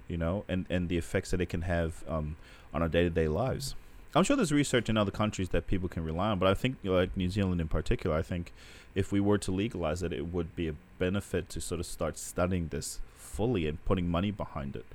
you 0.08 0.18
know, 0.18 0.46
and, 0.48 0.66
and 0.70 0.90
the 0.90 0.98
effects 0.98 1.32
that 1.32 1.42
it 1.42 1.48
can 1.48 1.64
have 1.64 2.04
um, 2.08 2.36
on 2.74 2.82
our 2.82 2.90
day 2.90 3.04
to 3.04 3.10
day 3.10 3.28
lives. 3.28 3.76
I'm 4.14 4.24
sure 4.24 4.36
there's 4.36 4.52
research 4.52 4.88
in 4.88 4.96
other 4.96 5.12
countries 5.12 5.50
that 5.50 5.68
people 5.68 5.90
can 5.90 6.04
rely 6.04 6.30
on, 6.30 6.40
but 6.40 6.48
I 6.48 6.54
think, 6.54 6.78
like 6.84 7.18
New 7.18 7.30
Zealand 7.30 7.60
in 7.60 7.68
particular, 7.68 8.16
I 8.16 8.22
think 8.22 8.54
if 8.94 9.12
we 9.12 9.20
were 9.20 9.38
to 9.40 9.52
legalize 9.52 10.02
it, 10.04 10.14
it 10.14 10.32
would 10.34 10.56
be 10.56 10.70
a 10.70 10.76
benefit 10.98 11.50
to 11.50 11.62
sort 11.62 11.82
of 11.82 11.86
start 11.86 12.18
studying 12.18 12.70
this 12.70 13.02
fully 13.18 13.68
and 13.68 13.84
putting 13.84 14.08
money 14.08 14.32
behind 14.32 14.78
it. 14.78 14.86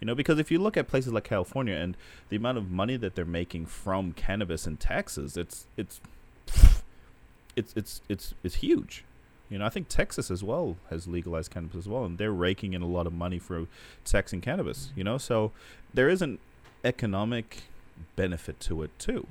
You 0.00 0.06
know, 0.06 0.14
because 0.14 0.38
if 0.38 0.50
you 0.50 0.58
look 0.58 0.76
at 0.76 0.88
places 0.88 1.12
like 1.12 1.24
California 1.24 1.74
and 1.74 1.96
the 2.30 2.36
amount 2.36 2.58
of 2.58 2.70
money 2.70 2.96
that 2.96 3.14
they're 3.14 3.24
making 3.24 3.66
from 3.66 4.12
cannabis 4.12 4.66
and 4.66 4.80
taxes, 4.80 5.36
it's 5.36 5.66
it's 5.76 6.00
it's 7.56 7.74
it's 7.76 8.00
it's 8.08 8.34
it's 8.42 8.56
huge. 8.56 9.04
You 9.50 9.58
know, 9.58 9.66
I 9.66 9.68
think 9.68 9.88
Texas 9.88 10.30
as 10.30 10.44
well 10.44 10.76
has 10.90 11.08
legalized 11.08 11.50
cannabis 11.50 11.76
as 11.76 11.88
well, 11.88 12.04
and 12.04 12.18
they're 12.18 12.32
raking 12.32 12.72
in 12.72 12.82
a 12.82 12.86
lot 12.86 13.06
of 13.06 13.12
money 13.12 13.38
for 13.38 13.66
taxing 14.04 14.40
cannabis. 14.40 14.90
You 14.94 15.04
know, 15.04 15.18
so 15.18 15.52
there 15.92 16.08
is 16.08 16.22
an 16.22 16.38
economic 16.84 17.64
benefit 18.16 18.60
to 18.60 18.82
it 18.82 18.90
too. 18.98 19.26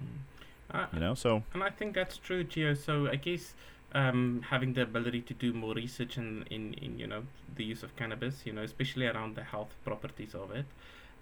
Uh, 0.71 0.85
You 0.93 0.99
know, 0.99 1.15
so 1.15 1.43
And 1.53 1.63
I 1.63 1.71
think 1.71 1.95
that's 1.95 2.17
true, 2.17 2.43
Gio. 2.43 2.77
So 2.77 3.07
I 3.07 3.15
guess 3.15 3.53
um, 3.93 4.41
having 4.49 4.73
the 4.73 4.81
ability 4.83 5.21
to 5.21 5.33
do 5.33 5.51
more 5.53 5.73
research 5.73 6.17
in, 6.17 6.45
in, 6.49 6.73
in 6.75 6.99
you 6.99 7.07
know 7.07 7.23
the 7.55 7.63
use 7.63 7.83
of 7.83 7.95
cannabis, 7.95 8.45
you 8.45 8.53
know, 8.53 8.61
especially 8.63 9.07
around 9.07 9.35
the 9.35 9.43
health 9.43 9.73
properties 9.83 10.33
of 10.35 10.51
it, 10.51 10.65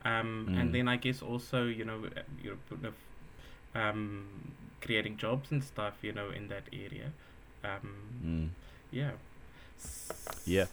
um, 0.06 0.47
Mm. 0.49 0.60
and 0.62 0.75
then 0.75 0.88
I 0.88 0.97
guess 0.97 1.21
also 1.21 1.65
you 1.65 1.86
know 1.86 2.06
uh, 2.06 2.21
you 2.43 2.58
know 2.82 2.93
um, 3.75 4.25
creating 4.82 5.17
jobs 5.17 5.51
and 5.51 5.63
stuff, 5.63 5.93
you 6.01 6.12
know, 6.13 6.30
in 6.30 6.47
that 6.49 6.63
area. 6.73 7.12
Um, 7.63 7.93
mm, 8.25 8.49
yeah. 8.91 9.12
yeah. 10.45 10.65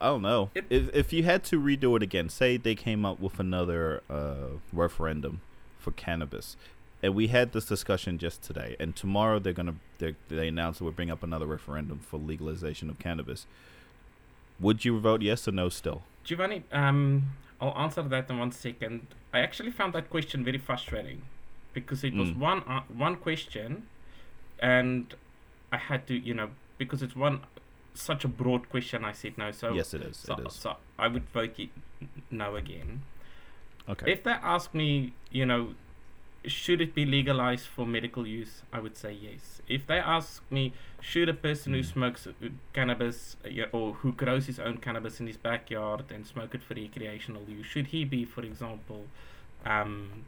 I 0.00 0.06
don't 0.06 0.22
know. 0.22 0.50
It- 0.54 0.64
if 0.70 0.94
if 0.94 1.12
you 1.12 1.24
had 1.24 1.44
to 1.44 1.60
redo 1.60 1.94
it 1.96 2.02
again, 2.02 2.28
say 2.28 2.56
they 2.56 2.74
came 2.74 3.04
up 3.04 3.20
with 3.20 3.38
another 3.38 4.02
uh, 4.08 4.58
referendum 4.72 5.40
for 5.78 5.90
cannabis, 5.92 6.56
and 7.02 7.14
we 7.14 7.28
had 7.28 7.52
this 7.52 7.64
discussion 7.64 8.18
just 8.18 8.42
today, 8.42 8.76
and 8.78 8.94
tomorrow 8.94 9.38
they're 9.38 9.52
gonna 9.52 9.74
they 9.98 10.14
they 10.28 10.48
announce 10.48 10.78
that 10.78 10.84
we'll 10.84 10.92
bring 10.92 11.10
up 11.10 11.22
another 11.22 11.46
referendum 11.46 11.98
for 12.00 12.18
legalization 12.18 12.90
of 12.90 12.98
cannabis. 12.98 13.46
Would 14.58 14.84
you 14.84 14.98
vote 15.00 15.22
yes 15.22 15.48
or 15.48 15.52
no 15.52 15.68
still? 15.70 16.02
Giovanni, 16.24 16.64
um, 16.72 17.30
I'll 17.60 17.76
answer 17.76 18.02
that 18.02 18.28
in 18.30 18.38
one 18.38 18.52
second. 18.52 19.06
I 19.32 19.40
actually 19.40 19.70
found 19.70 19.94
that 19.94 20.10
question 20.10 20.44
very 20.44 20.58
frustrating 20.58 21.22
because 21.72 22.04
it 22.04 22.14
was 22.14 22.30
Mm. 22.30 22.36
one 22.38 22.62
uh, 22.66 22.82
one 22.88 23.16
question, 23.16 23.86
and 24.58 25.14
I 25.72 25.78
had 25.78 26.06
to, 26.08 26.14
you 26.14 26.34
know, 26.34 26.50
because 26.78 27.02
it's 27.02 27.16
one 27.16 27.40
such 27.94 28.24
a 28.24 28.28
broad 28.28 28.68
question. 28.68 29.04
I 29.04 29.12
said 29.12 29.38
no. 29.38 29.50
So 29.52 29.72
yes, 29.72 29.94
it 29.94 30.02
is. 30.02 30.16
so, 30.18 30.34
it 30.34 30.46
is. 30.46 30.52
so 30.54 30.76
I 30.98 31.08
would 31.08 31.28
vote 31.30 31.56
no 32.30 32.56
again. 32.56 33.02
Okay. 33.88 34.12
If 34.12 34.22
they 34.24 34.32
ask 34.32 34.74
me, 34.74 35.14
you 35.30 35.46
know, 35.46 35.74
should 36.46 36.80
it 36.80 36.94
be 36.94 37.04
legalized 37.04 37.66
for 37.66 37.86
medical 37.86 38.26
use, 38.26 38.62
I 38.72 38.80
would 38.80 38.96
say 38.96 39.12
yes. 39.12 39.60
If 39.68 39.86
they 39.86 39.98
ask 39.98 40.42
me, 40.50 40.72
should 41.00 41.28
a 41.28 41.34
person 41.34 41.74
who 41.74 41.80
Mm. 41.80 41.92
smokes 41.92 42.26
uh, 42.26 42.32
cannabis 42.72 43.36
uh, 43.44 43.64
or 43.72 43.94
who 43.94 44.12
grows 44.12 44.46
his 44.46 44.58
own 44.58 44.78
cannabis 44.78 45.20
in 45.20 45.26
his 45.26 45.36
backyard 45.36 46.04
and 46.10 46.26
smoke 46.26 46.54
it 46.54 46.62
for 46.62 46.74
recreational 46.74 47.42
use, 47.48 47.66
should 47.66 47.88
he 47.88 48.04
be, 48.04 48.24
for 48.24 48.42
example, 48.42 49.04
um, 49.66 50.24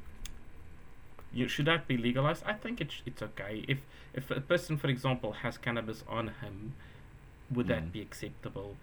you, 1.33 1.49
should 1.49 1.65
that 1.67 1.89
be 1.89 1.97
legalized? 1.97 2.43
I 2.45 2.53
think 2.53 2.81
it's 2.81 3.01
it's 3.07 3.23
okay. 3.23 3.65
If 3.67 3.79
if 4.15 4.31
a 4.31 4.41
person, 4.41 4.77
for 4.77 4.89
example, 4.89 5.33
has 5.33 5.57
cannabis 5.57 6.05
on 6.09 6.29
him, 6.43 6.75
would 7.51 7.67
Mm. 7.67 7.71
that 7.71 7.93
be 7.93 8.01
acceptable? 8.03 8.77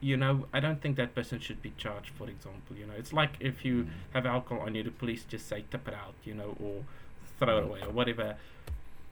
You 0.00 0.16
know, 0.16 0.46
I 0.52 0.60
don't 0.60 0.80
think 0.82 0.96
that 0.96 1.14
person 1.14 1.40
should 1.40 1.62
be 1.62 1.72
charged. 1.78 2.10
For 2.10 2.28
example, 2.28 2.76
you 2.76 2.86
know, 2.86 2.92
it's 2.96 3.12
like 3.12 3.32
if 3.40 3.64
you 3.64 3.84
Mm. 3.84 3.88
have 4.14 4.26
alcohol 4.26 4.66
on 4.66 4.74
you, 4.74 4.82
the 4.82 4.90
police 4.90 5.24
just 5.24 5.46
say 5.48 5.64
tip 5.70 5.88
it 5.88 5.94
out, 5.94 6.14
you 6.24 6.34
know, 6.34 6.54
or 6.60 6.84
throw 7.38 7.58
it 7.58 7.62
Mm. 7.62 7.68
away 7.68 7.80
or 7.82 7.90
whatever. 7.90 8.36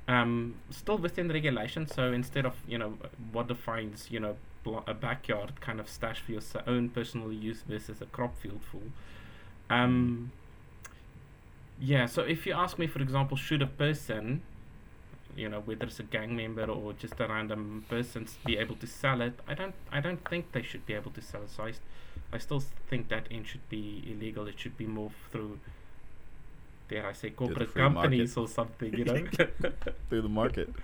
Um, 0.07 0.57
still 0.71 0.99
within 0.99 1.29
regulation. 1.29 1.87
So 1.87 2.13
instead 2.13 2.45
of 2.45 2.55
you 2.69 2.77
know 2.79 2.99
what 3.33 3.49
defines 3.49 4.11
you 4.11 4.21
know 4.21 4.37
bl- 4.63 4.81
a 4.87 4.93
backyard 4.93 5.59
kind 5.63 5.81
of 5.81 5.89
stash 5.89 6.21
for 6.21 6.33
your 6.33 6.41
s- 6.43 6.57
own 6.67 6.91
personal 6.91 7.33
use 7.33 7.63
versus 7.63 8.03
a 8.03 8.07
crop 8.07 8.37
field 8.37 8.61
full. 8.71 8.91
Um, 9.71 10.31
Yeah, 11.81 12.07
so 12.07 12.23
if 12.23 12.47
you 12.47 12.53
ask 12.53 12.79
me, 12.79 12.87
for 12.87 13.01
example, 13.03 13.37
should 13.37 13.61
a 13.61 13.67
person, 13.67 14.43
you 15.37 15.49
know, 15.49 15.61
whether 15.61 15.87
it's 15.87 16.01
a 16.01 16.05
gang 16.05 16.37
member 16.37 16.65
or 16.65 16.93
just 16.95 17.19
a 17.21 17.27
random 17.27 17.85
person, 17.89 18.27
be 18.45 18.57
able 18.57 18.77
to 18.77 18.87
sell 18.87 19.21
it? 19.21 19.39
I 19.49 19.55
don't. 19.55 19.75
I 19.93 20.01
don't 20.01 20.27
think 20.29 20.53
they 20.53 20.63
should 20.63 20.87
be 20.87 20.95
able 20.95 21.11
to 21.13 21.23
sell 21.23 21.43
it. 21.43 21.51
So 21.51 21.65
I, 21.65 21.73
I 22.33 22.39
still 22.39 22.63
think 22.89 23.09
that 23.09 23.27
end 23.31 23.47
should 23.47 23.69
be 23.69 24.03
illegal. 24.07 24.47
It 24.47 24.59
should 24.59 24.77
be 24.77 24.87
more 24.87 25.11
through, 25.31 25.59
dare 26.89 27.07
I 27.07 27.13
say, 27.13 27.31
corporate 27.31 27.71
free 27.71 27.83
market. 27.83 27.95
companies 27.95 28.37
or 28.37 28.49
something. 28.49 28.93
You 28.97 29.05
know. 29.05 29.27
through 30.09 30.23
the 30.23 30.29
market. 30.29 30.71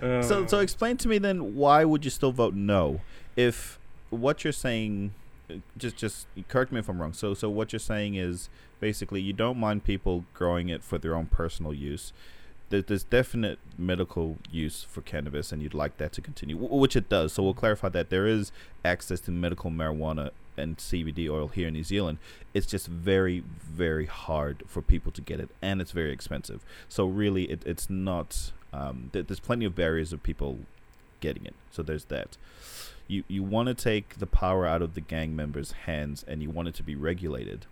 So, 0.00 0.46
so 0.46 0.58
Uh, 0.58 0.60
explain 0.60 0.96
to 0.98 1.08
me 1.08 1.18
then 1.18 1.56
why 1.56 1.84
would 1.84 2.04
you 2.04 2.10
still 2.12 2.30
vote 2.30 2.54
no 2.54 3.00
if 3.34 3.80
what 4.10 4.44
you're 4.44 4.52
saying, 4.52 5.12
uh, 5.50 5.54
just 5.76 5.96
just 5.96 6.26
correct 6.48 6.70
me 6.70 6.78
if 6.78 6.88
I'm 6.88 7.00
wrong. 7.00 7.12
So, 7.12 7.34
so 7.34 7.50
what 7.50 7.72
you're 7.72 7.80
saying 7.80 8.14
is 8.14 8.48
basically 8.80 9.20
you 9.20 9.32
don't 9.32 9.58
mind 9.58 9.82
people 9.84 10.24
growing 10.34 10.68
it 10.68 10.84
for 10.84 10.98
their 10.98 11.14
own 11.16 11.26
personal 11.26 11.74
use. 11.74 12.12
There- 12.70 12.82
There's 12.82 13.04
definite 13.04 13.58
medical 13.78 14.38
use 14.50 14.82
for 14.82 15.00
cannabis, 15.00 15.52
and 15.52 15.62
you'd 15.62 15.74
like 15.74 15.96
that 15.98 16.12
to 16.12 16.20
continue, 16.20 16.56
which 16.56 16.96
it 16.96 17.08
does. 17.08 17.32
So 17.32 17.42
we'll 17.42 17.54
clarify 17.54 17.88
that 17.90 18.10
there 18.10 18.26
is 18.26 18.52
access 18.84 19.20
to 19.20 19.30
medical 19.30 19.70
marijuana 19.70 20.30
and 20.56 20.76
CBD 20.76 21.28
oil 21.30 21.48
here 21.48 21.68
in 21.68 21.74
New 21.74 21.84
Zealand. 21.84 22.18
It's 22.52 22.66
just 22.66 22.86
very, 22.88 23.40
very 23.40 24.06
hard 24.06 24.64
for 24.66 24.82
people 24.82 25.12
to 25.12 25.20
get 25.22 25.40
it, 25.40 25.48
and 25.62 25.80
it's 25.80 25.92
very 25.92 26.12
expensive. 26.12 26.64
So 26.88 27.06
really, 27.06 27.44
it, 27.44 27.62
it's 27.64 27.88
not. 27.88 28.52
Um, 28.72 29.08
th- 29.14 29.28
there's 29.28 29.40
plenty 29.40 29.64
of 29.64 29.74
barriers 29.74 30.12
of 30.12 30.22
people 30.22 30.58
getting 31.20 31.46
it. 31.46 31.54
So 31.70 31.82
there's 31.82 32.04
that. 32.06 32.36
You 33.06 33.24
you 33.28 33.42
want 33.42 33.68
to 33.68 33.74
take 33.74 34.18
the 34.18 34.26
power 34.26 34.66
out 34.66 34.82
of 34.82 34.92
the 34.94 35.00
gang 35.00 35.34
members' 35.34 35.72
hands, 35.86 36.22
and 36.28 36.42
you 36.42 36.50
want 36.50 36.68
it 36.68 36.74
to 36.74 36.82
be 36.82 36.94
regulated. 36.94 37.64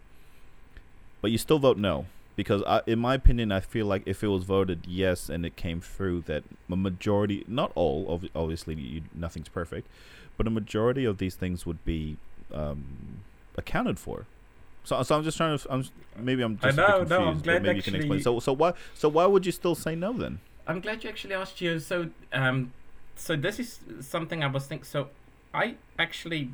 But 1.21 1.33
you 1.33 1.39
still 1.39 1.59
vote 1.59 1.77
no 1.77 2.07
because, 2.37 2.63
I, 2.67 2.83
in 2.87 2.99
my 2.99 3.15
opinion, 3.15 3.51
I 3.51 3.61
feel 3.61 3.87
like 3.87 4.03
if 4.07 4.23
it 4.23 4.29
was 4.29 4.45
voted 4.45 4.85
yes 4.87 5.29
and 5.29 5.45
it 5.45 5.57
came 5.57 5.81
through, 5.81 6.23
that 6.23 6.45
a 6.71 6.77
majority, 6.77 7.45
not 7.49 7.73
all, 7.75 8.07
ob- 8.09 8.29
obviously, 8.35 8.75
you, 8.75 9.03
nothing's 9.15 9.49
perfect, 9.49 9.89
but 10.37 10.47
a 10.47 10.51
majority 10.51 11.05
of 11.05 11.19
these 11.19 11.35
things 11.35 11.65
would 11.67 11.83
be 11.85 12.19
um, 12.53 13.23
accounted 13.57 13.99
for. 13.99 14.27
So, 14.85 15.03
so 15.03 15.17
I'm 15.17 15.25
just 15.25 15.37
trying 15.37 15.59
to. 15.59 15.73
I'm 15.73 15.85
maybe 16.17 16.43
I'm 16.43 16.59
just 16.59 16.79
a 16.79 16.83
bit 16.83 16.87
know, 16.87 16.87
no, 16.87 16.95
I'm 16.95 17.05
confused, 17.05 17.39
but 17.39 17.45
glad 17.45 17.63
maybe 17.65 17.77
you 17.77 17.83
can 17.83 17.95
explain. 17.97 18.21
So, 18.21 18.39
so 18.39 18.53
why, 18.53 18.75
so 18.95 19.09
why 19.09 19.27
would 19.27 19.45
you 19.45 19.51
still 19.51 19.75
say 19.75 19.97
no 19.97 20.13
then? 20.13 20.39
I'm 20.67 20.81
glad 20.81 21.03
you 21.03 21.11
actually 21.11 21.35
asked 21.35 21.61
you. 21.61 21.81
So, 21.81 22.11
um, 22.33 22.73
so 23.17 23.35
this 23.35 23.59
is 23.59 23.81
something 24.01 24.45
I 24.45 24.47
was 24.47 24.67
thinking. 24.67 24.85
So, 24.85 25.09
I 25.53 25.75
actually 25.99 26.51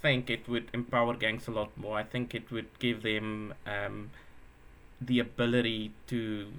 think 0.00 0.30
it 0.30 0.48
would 0.48 0.68
empower 0.72 1.14
gangs 1.14 1.48
a 1.48 1.50
lot 1.50 1.76
more. 1.76 1.98
I 1.98 2.04
think 2.04 2.34
it 2.34 2.52
would 2.52 2.68
give 2.78 3.02
them 3.02 3.54
um, 3.66 4.10
the 5.00 5.18
ability 5.20 5.92
to 6.08 6.52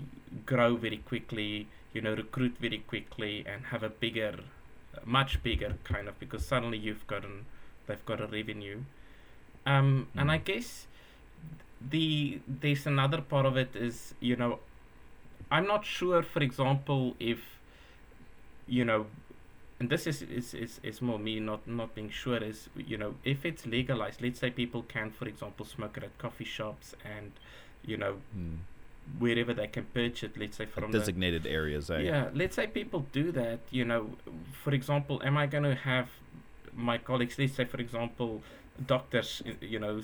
grow 0.46 0.76
very 0.76 0.98
quickly. 0.98 1.68
You 1.94 2.02
know, 2.02 2.14
recruit 2.16 2.56
very 2.60 2.80
quickly 2.80 3.46
and 3.48 3.66
have 3.68 3.84
a 3.84 3.90
bigger, 3.90 4.40
much 5.06 5.44
bigger 5.44 5.76
kind 5.84 6.08
of 6.08 6.20
because 6.20 6.46
suddenly 6.46 6.78
you've 6.78 7.06
got 7.08 7.26
an, 7.26 7.46
they've 7.88 8.06
got 8.06 8.22
a 8.22 8.28
revenue. 8.28 8.82
Um, 9.66 10.08
and 10.18 10.32
I 10.32 10.40
Mm. 10.40 10.46
guess 10.46 10.88
the 11.82 12.40
there's 12.48 12.86
another 12.86 13.22
part 13.22 13.46
of 13.46 13.58
it 13.58 13.76
is 13.76 14.14
you 14.20 14.36
know 14.36 14.60
I'm 15.52 15.68
not 15.68 15.86
sure, 15.86 16.24
for 16.24 16.42
example, 16.42 17.16
if 17.20 17.40
you 18.68 18.86
know, 18.86 19.08
and 19.80 19.90
this 19.90 20.08
is 20.08 20.22
is, 20.22 20.54
is, 20.54 20.80
is 20.84 21.02
more 21.02 21.20
me 21.20 21.40
not 21.40 21.68
not 21.68 21.96
being 21.96 22.10
sure 22.10 22.38
is 22.38 22.70
you 22.76 22.98
know 22.98 23.16
if 23.24 23.46
it's 23.46 23.66
legalized. 23.66 24.22
Let's 24.22 24.40
say 24.40 24.50
people 24.50 24.84
can, 24.84 25.12
for 25.12 25.28
example, 25.28 25.66
smoke 25.66 25.98
it 25.98 26.04
at 26.04 26.18
coffee 26.18 26.46
shops 26.46 26.96
and 27.04 27.32
you 27.86 27.98
know 27.98 28.16
wherever 29.20 29.54
they 29.54 29.68
can 29.68 29.86
purchase. 29.86 30.24
it, 30.32 30.38
Let's 30.40 30.58
say 30.58 30.66
from 30.66 30.92
the, 30.92 31.00
Designated 31.00 31.46
areas, 31.48 31.90
eh? 31.90 32.00
yeah. 32.00 32.30
Let's 32.34 32.56
say 32.56 32.68
people 32.68 33.06
do 33.12 33.32
that. 33.34 33.60
You 33.72 33.86
know, 33.86 34.12
for 34.64 34.74
example, 34.74 35.22
am 35.26 35.38
I 35.38 35.48
going 35.48 35.64
to 35.64 35.76
have 35.76 36.10
my 36.74 36.98
colleagues? 36.98 37.38
Let's 37.38 37.54
say, 37.54 37.66
for 37.66 37.78
example, 37.82 38.42
doctors. 38.86 39.42
You 39.62 39.80
know. 39.80 40.02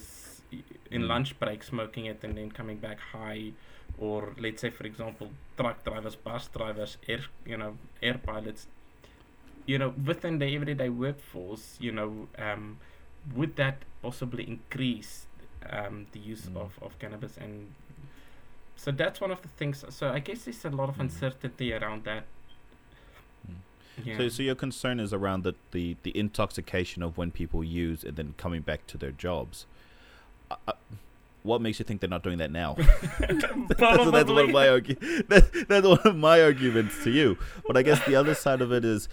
In 0.90 1.02
Mm. 1.02 1.08
lunch 1.10 1.38
break, 1.40 1.62
smoking 1.62 2.06
it 2.06 2.24
and 2.24 2.38
then 2.38 2.50
coming 2.50 2.78
back 2.78 3.00
high, 3.12 3.52
or 3.98 4.34
let's 4.40 4.62
say 4.62 4.70
for 4.70 4.86
example 4.86 5.32
truck 5.58 5.84
drivers 5.84 6.16
bus 6.16 6.48
drivers 6.48 6.98
air 7.08 7.20
you 7.46 7.58
know 7.58 7.78
air 8.02 8.18
pilots 8.18 8.68
you 9.66 9.78
know 9.78 9.94
within 10.06 10.40
the 10.40 10.56
everyday 10.56 10.88
workforce 10.88 11.76
you 11.82 11.92
know 11.92 12.30
um, 12.38 12.78
would 13.36 13.58
that 13.58 13.84
possibly 14.02 14.48
increase 14.48 15.27
um, 15.71 16.08
the 16.12 16.19
use 16.19 16.43
Mm. 16.47 16.58
of, 16.58 16.71
of 16.82 16.97
cannabis 16.99 17.38
and 17.38 17.67
so 18.75 18.91
that's 18.91 19.19
one 19.19 19.32
of 19.32 19.41
the 19.41 19.47
things 19.49 19.84
so 19.89 20.10
i 20.10 20.19
guess 20.19 20.43
there's 20.45 20.65
a 20.65 20.69
lot 20.69 20.89
of 20.89 20.95
Mm. 20.97 21.01
uncertainty 21.01 21.73
around 21.73 22.03
that 22.03 22.23
Mm. 23.49 23.56
yeah 24.06 24.17
So, 24.17 24.30
so 24.30 24.43
your 24.43 24.56
concern 24.56 24.99
is 24.99 25.13
around 25.13 25.43
the, 25.43 25.53
the, 25.71 25.95
the 26.03 26.17
intoxication 26.17 27.01
of 27.03 27.17
when 27.17 27.32
people 27.32 27.63
use 27.63 28.03
and 28.03 28.15
then 28.17 28.34
coming 28.38 28.62
back 28.62 28.86
to 28.88 28.97
their 28.97 29.12
jobs. 29.12 29.65
Uh, 30.51 30.56
uh, 30.67 30.73
what 31.43 31.62
makes 31.62 31.80
you 31.80 31.86
think 31.86 32.01
they're 32.01 32.10
not 32.10 32.23
doing 32.23 32.38
that 32.39 32.51
now? 32.51 32.75
that's, 33.19 33.45
that's 33.80 34.30
one 34.30 34.45
of 34.45 34.49
my 34.51 34.67
argu- 34.67 35.27
that, 35.30 35.65
that's 35.69 35.88
one 35.88 35.99
of 36.03 36.15
my 36.15 36.41
arguments 36.41 37.01
to 37.03 37.10
you. 37.10 37.38
But 37.65 37.77
I 37.77 37.82
guess 37.84 38.03
the 38.06 38.15
other 38.15 38.36
side 38.36 38.62
of 38.62 38.71
it 38.73 38.84
is, 38.84 39.08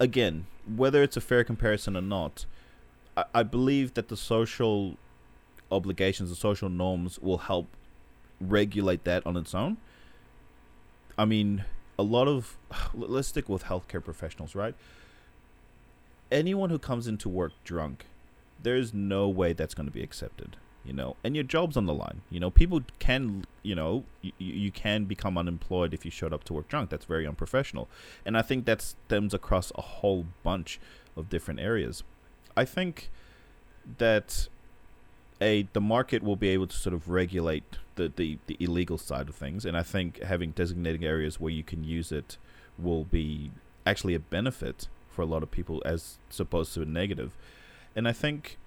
again, 0.00 0.46
whether 0.76 1.02
it's 1.02 1.16
a 1.16 1.20
fair 1.20 1.42
comparison 1.44 1.96
or 1.96 2.02
not, 2.02 2.46
I, 3.16 3.24
I 3.34 3.42
believe 3.42 3.94
that 3.94 4.08
the 4.08 4.16
social 4.16 4.96
obligations, 5.74 6.30
and 6.30 6.38
social 6.38 6.68
norms, 6.68 7.18
will 7.18 7.38
help 7.38 7.68
regulate 8.40 9.04
that 9.04 9.26
on 9.26 9.36
its 9.36 9.54
own. 9.54 9.76
I 11.16 11.24
mean, 11.24 11.64
a 11.98 12.02
lot 12.02 12.28
of 12.28 12.56
let's 12.94 13.28
stick 13.28 13.48
with 13.48 13.64
healthcare 13.64 14.02
professionals, 14.02 14.54
right? 14.54 14.74
Anyone 16.30 16.70
who 16.70 16.78
comes 16.78 17.06
into 17.06 17.28
work 17.28 17.52
drunk, 17.64 18.06
there's 18.62 18.92
no 18.92 19.28
way 19.28 19.52
that's 19.52 19.74
going 19.74 19.86
to 19.86 19.92
be 19.92 20.02
accepted, 20.02 20.56
you 20.84 20.92
know. 20.92 21.16
And 21.22 21.34
your 21.34 21.44
job's 21.44 21.76
on 21.76 21.86
the 21.86 21.94
line, 21.94 22.22
you 22.30 22.40
know. 22.40 22.50
People 22.50 22.80
can, 22.98 23.44
you 23.62 23.74
know, 23.74 24.04
you, 24.22 24.32
you 24.38 24.70
can 24.70 25.04
become 25.04 25.38
unemployed 25.38 25.94
if 25.94 26.04
you 26.04 26.10
showed 26.10 26.32
up 26.32 26.44
to 26.44 26.54
work 26.54 26.68
drunk. 26.68 26.90
That's 26.90 27.04
very 27.04 27.26
unprofessional, 27.26 27.88
and 28.24 28.36
I 28.36 28.42
think 28.42 28.64
that 28.64 28.82
stems 28.82 29.34
across 29.34 29.70
a 29.76 29.82
whole 29.82 30.26
bunch 30.42 30.80
of 31.16 31.28
different 31.28 31.60
areas. 31.60 32.02
I 32.56 32.64
think 32.64 33.10
that 33.98 34.48
a 35.40 35.66
the 35.72 35.80
market 35.80 36.22
will 36.22 36.36
be 36.36 36.48
able 36.48 36.66
to 36.66 36.76
sort 36.76 36.94
of 36.94 37.08
regulate 37.08 37.78
the, 37.96 38.12
the, 38.14 38.38
the 38.46 38.56
illegal 38.60 38.98
side 38.98 39.28
of 39.28 39.34
things 39.34 39.64
and 39.64 39.76
I 39.76 39.82
think 39.82 40.22
having 40.22 40.50
designated 40.50 41.04
areas 41.04 41.40
where 41.40 41.52
you 41.52 41.62
can 41.62 41.84
use 41.84 42.12
it 42.12 42.38
will 42.78 43.04
be 43.04 43.50
actually 43.86 44.14
a 44.14 44.20
benefit 44.20 44.88
for 45.08 45.22
a 45.22 45.26
lot 45.26 45.42
of 45.42 45.50
people 45.50 45.82
as 45.84 46.18
opposed 46.38 46.74
to 46.74 46.82
a 46.82 46.84
negative. 46.84 47.36
And 47.94 48.08
I 48.08 48.12
think 48.12 48.58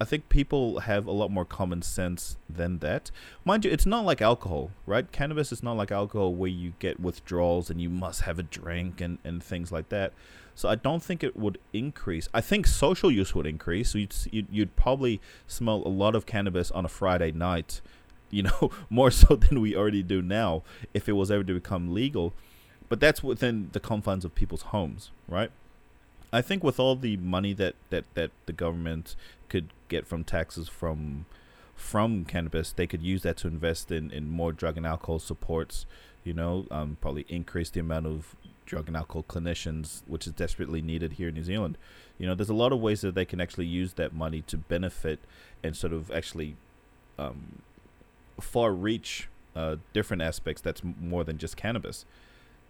I 0.00 0.04
think 0.04 0.28
people 0.28 0.80
have 0.80 1.06
a 1.06 1.12
lot 1.12 1.30
more 1.30 1.44
common 1.44 1.80
sense 1.82 2.36
than 2.50 2.78
that. 2.78 3.10
Mind 3.44 3.64
you, 3.64 3.70
it's 3.70 3.86
not 3.86 4.04
like 4.04 4.20
alcohol, 4.20 4.72
right? 4.84 5.10
Cannabis 5.12 5.52
is 5.52 5.62
not 5.62 5.76
like 5.76 5.92
alcohol 5.92 6.34
where 6.34 6.50
you 6.50 6.72
get 6.80 6.98
withdrawals 6.98 7.70
and 7.70 7.80
you 7.80 7.88
must 7.88 8.22
have 8.22 8.38
a 8.38 8.42
drink 8.42 9.00
and, 9.00 9.18
and 9.24 9.42
things 9.42 9.70
like 9.70 9.90
that. 9.90 10.12
So 10.54 10.68
I 10.68 10.74
don't 10.74 11.02
think 11.02 11.22
it 11.22 11.36
would 11.36 11.58
increase. 11.72 12.28
I 12.34 12.40
think 12.40 12.66
social 12.66 13.10
use 13.10 13.34
would 13.34 13.46
increase. 13.46 13.90
So 13.90 13.98
you'd, 13.98 14.14
you'd, 14.30 14.48
you'd 14.50 14.76
probably 14.76 15.20
smell 15.46 15.82
a 15.86 15.88
lot 15.88 16.14
of 16.14 16.26
cannabis 16.26 16.70
on 16.72 16.84
a 16.84 16.88
Friday 16.88 17.32
night, 17.32 17.80
you 18.30 18.42
know, 18.42 18.70
more 18.90 19.10
so 19.10 19.36
than 19.36 19.60
we 19.60 19.76
already 19.76 20.02
do 20.02 20.20
now 20.20 20.62
if 20.92 21.08
it 21.08 21.12
was 21.12 21.30
ever 21.30 21.44
to 21.44 21.54
become 21.54 21.94
legal. 21.94 22.34
But 22.88 23.00
that's 23.00 23.22
within 23.22 23.70
the 23.72 23.80
confines 23.80 24.24
of 24.24 24.34
people's 24.34 24.62
homes, 24.62 25.10
right? 25.28 25.50
I 26.32 26.42
think 26.42 26.64
with 26.64 26.80
all 26.80 26.96
the 26.96 27.16
money 27.18 27.52
that, 27.54 27.74
that, 27.90 28.04
that 28.14 28.30
the 28.46 28.52
government 28.52 29.16
could 29.48 29.68
get 29.92 30.06
from 30.06 30.24
taxes 30.24 30.68
from 30.68 31.26
from 31.74 32.24
cannabis, 32.24 32.72
they 32.72 32.86
could 32.86 33.02
use 33.02 33.22
that 33.22 33.36
to 33.38 33.48
invest 33.48 33.90
in, 33.90 34.10
in 34.10 34.28
more 34.28 34.52
drug 34.52 34.76
and 34.76 34.86
alcohol 34.86 35.18
supports, 35.18 35.86
you 36.22 36.32
know, 36.32 36.66
um, 36.70 36.96
probably 37.00 37.24
increase 37.28 37.70
the 37.70 37.80
amount 37.80 38.06
of 38.06 38.36
drug 38.66 38.88
and 38.88 38.96
alcohol 38.96 39.24
clinicians, 39.28 40.02
which 40.06 40.26
is 40.26 40.32
desperately 40.32 40.80
needed 40.80 41.14
here 41.14 41.28
in 41.28 41.34
New 41.34 41.42
Zealand. 41.42 41.76
You 42.18 42.26
know, 42.26 42.34
there's 42.34 42.50
a 42.50 42.54
lot 42.54 42.72
of 42.72 42.80
ways 42.80 43.00
that 43.00 43.14
they 43.14 43.24
can 43.24 43.40
actually 43.40 43.66
use 43.66 43.94
that 43.94 44.12
money 44.12 44.42
to 44.42 44.56
benefit 44.56 45.18
and 45.62 45.76
sort 45.76 45.92
of 45.92 46.10
actually 46.10 46.56
um, 47.18 47.62
far 48.40 48.72
reach 48.72 49.28
uh, 49.56 49.76
different 49.92 50.22
aspects 50.22 50.62
that's 50.62 50.82
more 50.84 51.24
than 51.24 51.38
just 51.38 51.56
cannabis. 51.56 52.04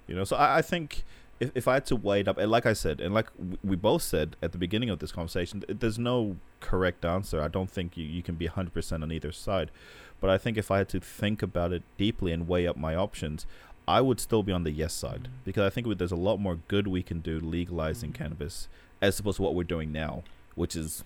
You 0.06 0.14
know, 0.14 0.24
so 0.24 0.36
I, 0.36 0.58
I 0.58 0.62
think 0.62 1.04
if, 1.42 1.50
if 1.54 1.68
I 1.68 1.74
had 1.74 1.86
to 1.86 1.96
weigh 1.96 2.20
it 2.20 2.28
up, 2.28 2.38
and 2.38 2.50
like 2.50 2.66
I 2.66 2.72
said, 2.72 3.00
and 3.00 3.12
like 3.12 3.26
we 3.64 3.76
both 3.76 4.02
said 4.02 4.36
at 4.40 4.52
the 4.52 4.58
beginning 4.58 4.90
of 4.90 5.00
this 5.00 5.10
conversation, 5.12 5.64
there's 5.68 5.98
no 5.98 6.36
correct 6.60 7.04
answer. 7.04 7.42
I 7.42 7.48
don't 7.48 7.70
think 7.70 7.96
you, 7.96 8.04
you 8.04 8.22
can 8.22 8.36
be 8.36 8.48
100% 8.48 9.02
on 9.02 9.10
either 9.12 9.32
side. 9.32 9.70
But 10.20 10.30
I 10.30 10.38
think 10.38 10.56
if 10.56 10.70
I 10.70 10.78
had 10.78 10.88
to 10.90 11.00
think 11.00 11.42
about 11.42 11.72
it 11.72 11.82
deeply 11.98 12.30
and 12.32 12.46
weigh 12.46 12.66
up 12.68 12.76
my 12.76 12.94
options, 12.94 13.44
I 13.88 14.00
would 14.00 14.20
still 14.20 14.44
be 14.44 14.52
on 14.52 14.62
the 14.62 14.70
yes 14.70 14.92
side 14.94 15.26
because 15.44 15.64
I 15.66 15.70
think 15.70 15.98
there's 15.98 16.12
a 16.12 16.16
lot 16.16 16.38
more 16.38 16.60
good 16.68 16.86
we 16.86 17.02
can 17.02 17.18
do 17.18 17.40
legalizing 17.40 18.12
Mhm. 18.12 18.14
cannabis 18.14 18.68
as 19.00 19.18
opposed 19.18 19.38
to 19.38 19.42
what 19.42 19.56
we're 19.56 19.64
doing 19.64 19.90
now, 19.90 20.22
which 20.54 20.76
is 20.76 21.02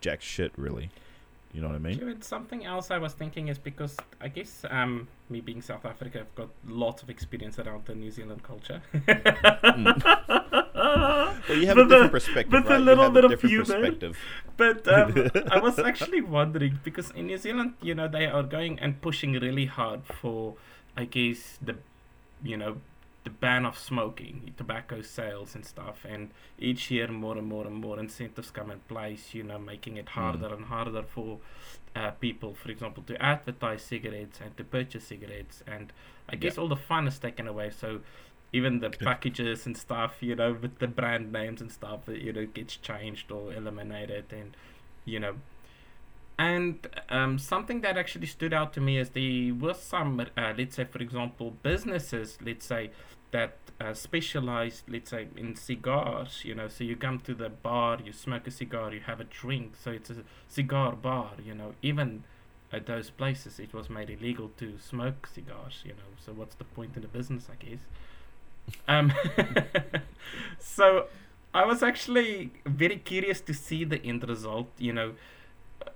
jack 0.00 0.20
shit, 0.22 0.50
really. 0.56 0.90
You 1.56 1.62
know 1.62 1.68
what 1.68 1.76
I 1.76 1.78
mean? 1.78 1.98
Sure, 1.98 2.10
it's 2.10 2.28
something 2.28 2.66
else 2.66 2.90
I 2.90 2.98
was 2.98 3.14
thinking 3.14 3.48
is 3.48 3.56
because 3.56 3.96
I 4.20 4.28
guess 4.28 4.66
um, 4.68 5.08
me 5.30 5.40
being 5.40 5.62
South 5.62 5.86
Africa, 5.86 6.20
I've 6.20 6.34
got 6.34 6.50
lots 6.68 7.02
of 7.02 7.08
experience 7.08 7.58
around 7.58 7.86
the 7.86 7.94
New 7.94 8.10
Zealand 8.10 8.42
culture. 8.42 8.82
Well, 11.48 11.58
you 11.58 11.66
have 11.66 11.76
But 11.76 11.86
a 11.86 11.88
different 11.88 11.88
the- 11.88 12.08
perspective, 12.10 12.50
but 12.52 12.66
a 12.66 12.68
right? 12.68 12.78
You 12.78 12.84
little 12.84 13.04
have 13.04 13.14
bit 13.14 13.24
a 13.24 13.26
of 13.26 13.30
different 13.30 13.50
humor. 13.52 13.64
perspective. 13.64 14.18
But 14.58 14.88
um, 14.88 15.30
I 15.50 15.58
was 15.58 15.78
actually 15.78 16.20
wondering 16.20 16.78
because 16.84 17.10
in 17.12 17.26
New 17.26 17.38
Zealand, 17.38 17.74
you 17.80 17.94
know, 17.94 18.08
they 18.08 18.26
are 18.26 18.42
going 18.42 18.78
and 18.78 19.00
pushing 19.00 19.32
really 19.32 19.66
hard 19.66 20.02
for, 20.04 20.54
I 20.96 21.04
guess, 21.06 21.58
the, 21.62 21.76
you 22.42 22.56
know, 22.56 22.76
the 23.26 23.30
ban 23.30 23.66
of 23.66 23.76
smoking, 23.76 24.52
tobacco 24.56 25.02
sales 25.02 25.56
and 25.56 25.64
stuff. 25.66 25.98
And 26.08 26.30
each 26.60 26.90
year, 26.92 27.08
more 27.08 27.36
and 27.36 27.46
more 27.46 27.66
and 27.66 27.74
more 27.74 27.98
incentives 27.98 28.50
come 28.52 28.70
in 28.70 28.78
place, 28.80 29.34
you 29.34 29.42
know, 29.42 29.58
making 29.58 29.96
it 29.96 30.08
harder 30.10 30.46
and 30.54 30.66
harder 30.66 31.02
for 31.02 31.38
uh, 31.96 32.12
people, 32.12 32.54
for 32.54 32.70
example, 32.70 33.02
to 33.08 33.20
advertise 33.20 33.82
cigarettes 33.82 34.38
and 34.44 34.56
to 34.56 34.62
purchase 34.62 35.04
cigarettes. 35.08 35.64
And 35.66 35.92
I 36.28 36.36
guess 36.36 36.54
Yeah. 36.54 36.62
all 36.62 36.68
the 36.68 36.82
fun 36.90 37.08
is 37.08 37.18
taken 37.18 37.48
away. 37.48 37.70
So 37.70 37.88
even 38.52 38.78
the 38.78 38.90
packages 38.90 39.66
and 39.66 39.76
stuff, 39.76 40.12
you 40.20 40.36
know, 40.36 40.52
with 40.52 40.78
the 40.78 40.86
brand 40.86 41.32
names 41.32 41.60
and 41.60 41.70
stuff, 41.72 42.00
you 42.08 42.32
know, 42.32 42.46
gets 42.46 42.76
changed 42.76 43.32
or 43.32 43.52
eliminated, 43.52 44.26
and 44.30 44.56
you 45.04 45.18
know, 45.18 45.34
and 46.38 46.86
um, 47.08 47.38
something 47.38 47.80
that 47.80 47.96
actually 47.96 48.26
stood 48.26 48.52
out 48.52 48.72
to 48.74 48.80
me 48.80 48.98
is 48.98 49.10
there 49.10 49.54
was 49.54 49.80
some, 49.80 50.20
uh, 50.20 50.52
let's 50.56 50.76
say, 50.76 50.84
for 50.84 50.98
example, 50.98 51.54
businesses, 51.62 52.38
let's 52.44 52.66
say, 52.66 52.90
that 53.36 53.52
uh, 53.78 53.92
specialize, 53.92 54.82
let's 54.88 55.10
say, 55.10 55.28
in 55.36 55.54
cigars. 55.54 56.42
You 56.42 56.54
know, 56.54 56.68
so 56.68 56.84
you 56.84 56.96
come 56.96 57.18
to 57.20 57.34
the 57.34 57.50
bar, 57.50 57.98
you 58.02 58.12
smoke 58.12 58.46
a 58.46 58.50
cigar, 58.50 58.94
you 58.94 59.00
have 59.00 59.20
a 59.20 59.24
drink, 59.24 59.74
so 59.82 59.90
it's 59.90 60.08
a 60.08 60.16
cigar 60.48 60.92
bar. 60.92 61.32
You 61.44 61.54
know, 61.54 61.74
even 61.82 62.24
at 62.72 62.86
those 62.86 63.10
places, 63.10 63.60
it 63.60 63.74
was 63.74 63.90
made 63.90 64.08
illegal 64.08 64.50
to 64.56 64.78
smoke 64.78 65.26
cigars. 65.26 65.82
You 65.84 65.92
know, 65.92 66.10
so 66.24 66.32
what's 66.32 66.54
the 66.54 66.64
point 66.64 66.92
in 66.96 67.02
the 67.02 67.08
business? 67.08 67.48
I 67.54 67.56
guess. 67.62 67.82
Um, 68.88 69.12
so 70.58 71.06
I 71.52 71.66
was 71.66 71.82
actually 71.82 72.52
very 72.64 72.96
curious 72.96 73.42
to 73.42 73.52
see 73.52 73.84
the 73.84 74.02
end 74.02 74.26
result. 74.26 74.68
You 74.78 74.94
know, 74.94 75.12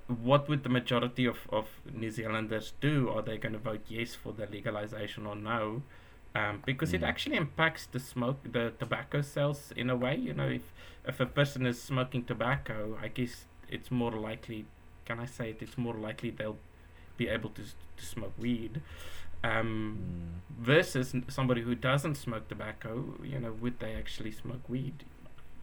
what 0.06 0.46
would 0.50 0.62
the 0.62 0.68
majority 0.68 1.24
of, 1.24 1.38
of 1.50 1.68
New 1.90 2.10
Zealanders 2.10 2.74
do? 2.82 3.08
Are 3.08 3.22
they 3.22 3.38
going 3.38 3.54
to 3.54 3.58
vote 3.70 3.84
yes 3.88 4.14
for 4.14 4.34
the 4.34 4.46
legalization 4.46 5.26
or 5.26 5.36
no? 5.36 5.82
Um, 6.34 6.62
because 6.64 6.94
it 6.94 7.00
Mm. 7.02 7.08
actually 7.08 7.36
impacts 7.36 7.86
the 7.86 7.98
smoke, 7.98 8.38
the 8.52 8.72
tobacco 8.78 9.20
cells 9.20 9.72
in 9.76 9.90
a 9.90 9.96
way. 9.96 10.14
You 10.16 10.32
know, 10.32 10.48
if 10.48 10.72
if 11.06 11.18
a 11.20 11.26
person 11.26 11.66
is 11.66 11.80
smoking 11.82 12.24
tobacco, 12.24 12.96
I 13.02 13.08
guess 13.08 13.46
it's 13.68 13.90
more 13.90 14.12
likely. 14.12 14.66
Can 15.06 15.18
I 15.18 15.26
say 15.26 15.50
it? 15.50 15.62
It's 15.62 15.76
more 15.76 15.94
likely 15.94 16.30
they'll 16.30 16.58
be 17.16 17.26
able 17.28 17.50
to 17.50 17.62
to 17.96 18.04
smoke 18.06 18.34
weed. 18.38 18.80
Um, 19.42 19.98
Mm. 19.98 20.64
versus 20.64 21.14
somebody 21.28 21.62
who 21.62 21.74
doesn't 21.74 22.14
smoke 22.16 22.46
tobacco, 22.48 23.14
you 23.22 23.38
know, 23.40 23.52
would 23.52 23.78
they 23.80 23.94
actually 23.94 24.30
smoke 24.32 24.68
weed? 24.68 25.04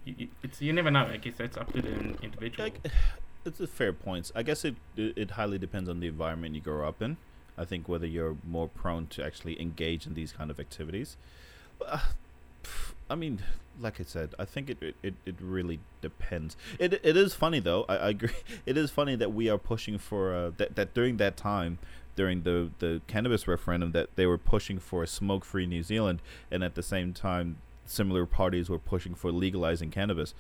You, 0.04 0.28
it's 0.44 0.62
you 0.62 0.74
never 0.74 0.90
know. 0.92 1.06
I 1.06 1.18
guess 1.18 1.40
it's 1.40 1.58
up 1.58 1.72
to 1.74 1.82
the 1.82 1.94
individual. 2.22 2.72
It's 3.46 3.62
a 3.62 3.68
fair 3.68 3.94
point. 3.94 4.30
I 4.36 4.44
guess 4.44 4.66
it, 4.66 4.76
it 4.98 5.14
it 5.18 5.32
highly 5.32 5.58
depends 5.58 5.88
on 5.90 6.02
the 6.02 6.08
environment 6.08 6.56
you 6.56 6.60
grow 6.62 6.86
up 6.86 7.02
in. 7.02 7.16
I 7.58 7.66
think 7.66 7.90
whether 7.90 8.06
you're 8.06 8.38
more 8.48 8.68
prone 8.68 9.08
to 9.08 9.26
actually 9.26 9.60
engage 9.62 10.06
in 10.06 10.14
these 10.14 10.32
kind 10.32 10.52
of 10.52 10.60
activities. 10.60 11.18
Uh, 11.86 12.00
I 13.10 13.16
mean, 13.16 13.42
like 13.80 14.00
I 14.00 14.04
said, 14.04 14.34
I 14.38 14.46
think 14.46 14.70
it, 14.70 14.96
it, 15.02 15.14
it, 15.26 15.36
really 15.40 15.80
depends. 16.02 16.58
It 16.80 16.94
it 16.94 17.16
is 17.16 17.34
funny 17.34 17.60
though. 17.60 17.86
I, 17.88 17.96
I 17.96 18.10
agree. 18.10 18.30
It 18.66 18.78
is 18.78 18.92
funny 18.92 19.16
that 19.16 19.34
we 19.34 19.50
are 19.50 19.58
pushing 19.58 19.98
for 19.98 20.36
uh, 20.36 20.52
that 20.58 20.76
that 20.76 20.94
during 20.94 21.18
that 21.18 21.38
time, 21.38 21.80
during 22.16 22.44
the 22.44 22.72
the 22.80 23.02
cannabis 23.08 23.48
referendum, 23.48 23.92
that 23.94 24.10
they 24.16 24.26
were 24.26 24.38
pushing 24.38 24.80
for 24.80 25.04
a 25.04 25.08
smoke-free 25.08 25.68
New 25.68 25.84
Zealand, 25.84 26.22
and 26.52 26.64
at 26.64 26.76
the 26.76 26.84
same 26.84 27.14
time, 27.14 27.58
similar 27.86 28.26
parties 28.26 28.70
were 28.70 28.80
pushing 28.80 29.16
for 29.16 29.32
legalizing 29.32 29.90
cannabis. 29.90 30.34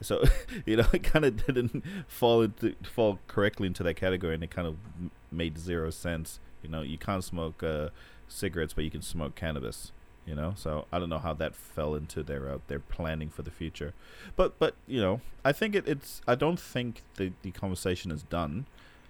So 0.00 0.22
you 0.66 0.76
know, 0.76 0.86
it 0.92 1.02
kind 1.02 1.24
of 1.24 1.44
didn't 1.46 1.84
fall 2.06 2.42
into 2.42 2.74
fall 2.84 3.18
correctly 3.26 3.66
into 3.66 3.82
that 3.82 3.94
category, 3.94 4.34
and 4.34 4.44
it 4.44 4.50
kind 4.50 4.68
of 4.68 4.76
made 5.30 5.58
zero 5.58 5.90
sense. 5.90 6.38
You 6.62 6.70
know, 6.70 6.82
you 6.82 6.98
can't 6.98 7.24
smoke 7.24 7.62
uh, 7.62 7.88
cigarettes, 8.28 8.72
but 8.72 8.84
you 8.84 8.90
can 8.90 9.02
smoke 9.02 9.34
cannabis. 9.34 9.92
You 10.24 10.36
know, 10.36 10.54
so 10.56 10.86
I 10.92 11.00
don't 11.00 11.08
know 11.08 11.18
how 11.18 11.34
that 11.34 11.56
fell 11.56 11.96
into 11.96 12.22
their 12.22 12.48
uh, 12.48 12.58
their 12.68 12.78
planning 12.78 13.28
for 13.28 13.42
the 13.42 13.50
future, 13.50 13.92
but 14.36 14.56
but 14.60 14.76
you 14.86 15.00
know, 15.00 15.20
I 15.44 15.50
think 15.50 15.74
it, 15.74 15.88
it's 15.88 16.20
I 16.28 16.36
don't 16.36 16.60
think 16.60 17.02
the 17.16 17.32
the 17.42 17.50
conversation 17.50 18.12
is 18.12 18.22
done. 18.22 18.66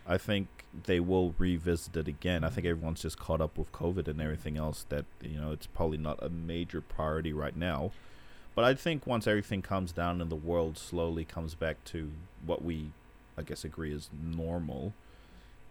I 0.06 0.16
think 0.16 0.48
they 0.84 1.00
will 1.00 1.34
revisit 1.38 1.96
it 1.96 2.08
again. 2.08 2.44
I 2.44 2.48
think 2.48 2.66
everyone's 2.66 3.02
just 3.02 3.18
caught 3.18 3.42
up 3.42 3.58
with 3.58 3.70
COVID 3.72 4.08
and 4.08 4.22
everything 4.22 4.56
else 4.56 4.86
that 4.88 5.04
you 5.20 5.38
know 5.38 5.52
it's 5.52 5.66
probably 5.66 5.98
not 5.98 6.18
a 6.22 6.30
major 6.30 6.80
priority 6.80 7.34
right 7.34 7.56
now. 7.56 7.92
But 8.54 8.64
I 8.64 8.74
think 8.74 9.06
once 9.06 9.26
everything 9.26 9.62
comes 9.62 9.92
down 9.92 10.20
and 10.20 10.30
the 10.30 10.36
world 10.36 10.76
slowly 10.76 11.24
comes 11.24 11.54
back 11.54 11.82
to 11.86 12.10
what 12.44 12.62
we, 12.62 12.90
I 13.36 13.42
guess, 13.42 13.64
agree 13.64 13.92
is 13.92 14.10
normal, 14.12 14.92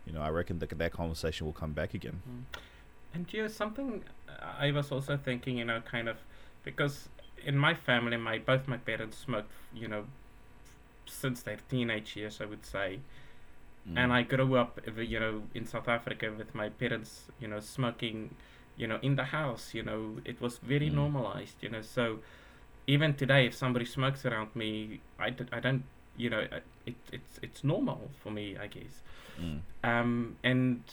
you 0.05 0.13
know, 0.13 0.21
I 0.21 0.29
reckon 0.29 0.59
that 0.59 0.69
that 0.77 0.91
conversation 0.91 1.45
will 1.45 1.53
come 1.53 1.73
back 1.73 1.93
again. 1.93 2.21
Mm. 2.29 2.59
And 3.13 3.33
you 3.33 3.41
know, 3.43 3.47
something 3.47 4.03
I 4.59 4.71
was 4.71 4.91
also 4.91 5.17
thinking, 5.17 5.57
you 5.57 5.65
know, 5.65 5.81
kind 5.81 6.07
of 6.07 6.17
because 6.63 7.09
in 7.43 7.57
my 7.57 7.73
family, 7.73 8.17
my 8.17 8.37
both 8.39 8.67
my 8.67 8.77
parents 8.77 9.17
smoked, 9.17 9.51
you 9.73 9.87
know, 9.87 10.05
since 11.05 11.41
their 11.41 11.57
teenage 11.69 12.15
years, 12.15 12.39
I 12.41 12.45
would 12.45 12.65
say. 12.65 12.99
And 13.95 14.11
Mm. 14.11 14.15
I 14.15 14.21
grew 14.23 14.55
up, 14.55 14.79
you 14.95 15.19
know, 15.19 15.43
in 15.55 15.65
South 15.65 15.87
Africa 15.87 16.31
with 16.37 16.53
my 16.53 16.69
parents, 16.69 17.29
you 17.39 17.47
know, 17.47 17.59
smoking, 17.59 18.35
you 18.77 18.85
know, 18.87 18.99
in 19.01 19.15
the 19.15 19.25
house. 19.25 19.73
You 19.73 19.81
know, 19.83 20.17
it 20.23 20.39
was 20.39 20.59
very 20.59 20.89
Mm. 20.89 20.93
normalized. 20.95 21.57
You 21.63 21.69
know, 21.69 21.81
so 21.81 22.19
even 22.85 23.15
today, 23.15 23.47
if 23.47 23.55
somebody 23.55 23.85
smokes 23.85 24.23
around 24.25 24.55
me, 24.55 25.01
I, 25.19 25.31
d- 25.31 25.45
I 25.51 25.59
don't, 25.59 25.83
you 26.17 26.29
know, 26.29 26.39
it, 26.85 26.95
it's 27.11 27.39
it's 27.41 27.63
normal 27.63 28.09
for 28.21 28.31
me, 28.31 28.57
I 28.57 28.67
guess. 28.67 29.01
Mm. 29.39 29.59
Um, 29.83 30.35
and 30.43 30.83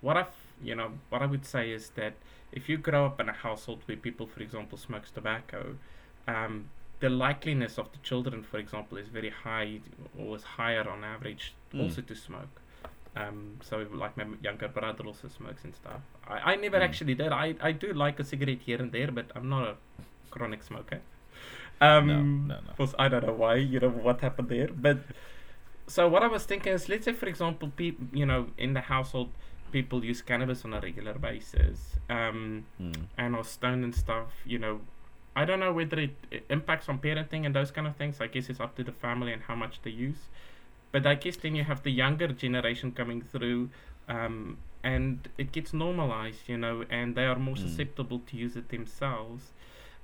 what 0.00 0.16
I, 0.16 0.26
you 0.62 0.74
know, 0.74 0.92
what 1.10 1.22
I 1.22 1.26
would 1.26 1.44
say 1.44 1.70
is 1.72 1.90
that 1.90 2.14
if 2.52 2.68
you 2.68 2.78
grow 2.78 3.06
up 3.06 3.20
in 3.20 3.28
a 3.28 3.32
household 3.32 3.80
where 3.86 3.96
people, 3.96 4.26
for 4.26 4.40
example, 4.42 4.78
smokes 4.78 5.10
tobacco, 5.10 5.76
um, 6.26 6.70
the 7.00 7.08
likeliness 7.08 7.78
of 7.78 7.92
the 7.92 7.98
children, 7.98 8.42
for 8.42 8.58
example, 8.58 8.98
is 8.98 9.08
very 9.08 9.30
high, 9.30 9.80
or 10.18 10.36
is 10.36 10.42
higher 10.42 10.88
on 10.88 11.04
average, 11.04 11.54
Mm. 11.74 11.82
also 11.82 12.00
to 12.02 12.14
smoke. 12.14 12.60
Um, 13.16 13.58
so 13.62 13.86
like 13.92 14.16
my 14.16 14.24
younger 14.42 14.68
brother 14.68 15.04
also 15.04 15.28
smokes 15.28 15.64
and 15.64 15.74
stuff. 15.74 16.00
I, 16.26 16.52
I 16.52 16.56
never 16.56 16.78
Mm. 16.78 16.84
actually 16.84 17.14
did. 17.14 17.30
I, 17.32 17.54
I 17.60 17.72
do 17.72 17.92
like 17.92 18.18
a 18.20 18.24
cigarette 18.24 18.60
here 18.64 18.80
and 18.80 18.90
there, 18.92 19.10
but 19.10 19.26
I'm 19.34 19.48
not 19.48 19.64
a 19.68 19.74
chronic 20.30 20.62
smoker. 20.62 21.00
Um, 21.80 22.06
no, 22.48 22.54
no, 22.56 22.60
no. 22.60 22.72
was 22.78 22.94
I 22.98 23.08
don't 23.08 23.24
know 23.26 23.32
why, 23.32 23.54
you 23.56 23.78
know 23.80 23.88
what 23.90 24.20
happened 24.20 24.48
there, 24.48 24.68
but 24.68 24.98
so 25.86 26.08
what 26.08 26.22
I 26.22 26.26
was 26.26 26.44
thinking 26.44 26.72
is, 26.72 26.88
let's 26.88 27.04
say 27.04 27.12
for 27.12 27.26
example, 27.26 27.70
people, 27.76 28.06
you 28.12 28.26
know, 28.26 28.48
in 28.58 28.74
the 28.74 28.80
household, 28.80 29.30
people 29.72 30.04
use 30.04 30.20
cannabis 30.22 30.64
on 30.64 30.72
a 30.74 30.80
regular 30.80 31.14
basis, 31.14 31.96
um, 32.10 32.64
Mm. 32.80 32.94
and 33.16 33.36
are 33.36 33.44
stoned 33.44 33.84
and 33.84 33.94
stuff. 33.94 34.32
You 34.44 34.58
know, 34.58 34.80
I 35.36 35.44
don't 35.44 35.60
know 35.60 35.72
whether 35.72 35.98
it, 36.00 36.16
it 36.30 36.44
impacts 36.50 36.88
on 36.88 36.98
parenting 36.98 37.46
and 37.46 37.54
those 37.54 37.70
kind 37.70 37.86
of 37.86 37.94
things. 37.96 38.20
I 38.20 38.26
guess 38.26 38.50
it's 38.50 38.60
up 38.60 38.74
to 38.76 38.82
the 38.84 38.92
family 38.92 39.32
and 39.32 39.42
how 39.42 39.54
much 39.54 39.80
they 39.82 39.90
use. 39.90 40.22
But 40.90 41.06
I 41.06 41.14
guess 41.14 41.36
then 41.36 41.54
you 41.54 41.64
have 41.64 41.82
the 41.82 41.92
younger 41.92 42.28
generation 42.28 42.92
coming 42.92 43.20
through, 43.22 43.70
um, 44.08 44.56
and 44.82 45.28
it 45.38 45.52
gets 45.52 45.72
normalized, 45.72 46.48
you 46.48 46.56
know, 46.56 46.84
and 46.90 47.14
they 47.14 47.24
are 47.26 47.38
more 47.38 47.54
Mm. 47.56 47.58
susceptible 47.58 48.20
to 48.20 48.36
use 48.36 48.56
it 48.56 48.68
themselves. 48.70 49.52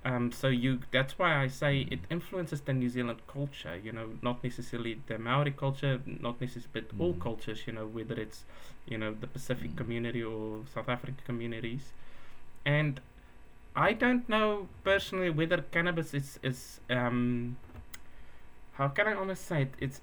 Um, 0.07 0.33
so 0.33 0.49
you 0.49 0.81
that's 0.91 1.19
why 1.19 1.43
I 1.43 1.47
say 1.49 1.89
it 1.91 2.01
influences 2.11 2.61
the 2.61 2.75
New 2.75 2.91
Zealand 2.91 3.21
culture, 3.27 3.77
you 3.83 3.91
know, 3.91 4.11
not 4.21 4.45
necessarily 4.45 5.01
the 5.07 5.19
Maori 5.19 5.51
culture, 5.53 6.01
not 6.07 6.41
necessarily 6.41 6.69
but 6.75 6.85
all 6.99 7.15
Mm. 7.15 7.21
cultures, 7.21 7.67
you 7.67 7.73
know, 7.73 7.87
whether 7.87 8.15
it's 8.21 8.45
you 8.87 8.99
know 8.99 9.15
the 9.15 9.27
Pacific 9.27 9.71
Mm. 9.73 9.77
community 9.79 10.23
or 10.23 10.61
South 10.75 10.89
African 10.91 11.17
communities, 11.25 11.93
and 12.67 13.01
I 13.77 13.93
don't 13.95 14.29
know 14.29 14.69
personally 14.85 15.31
whether 15.31 15.63
cannabis 15.63 16.13
is 16.15 16.39
is 16.43 16.81
um 16.91 17.57
how 18.73 18.89
can 18.89 19.07
I 19.07 19.15
almost 19.15 19.47
say 19.47 19.63
it? 19.63 19.75
It's 19.79 20.01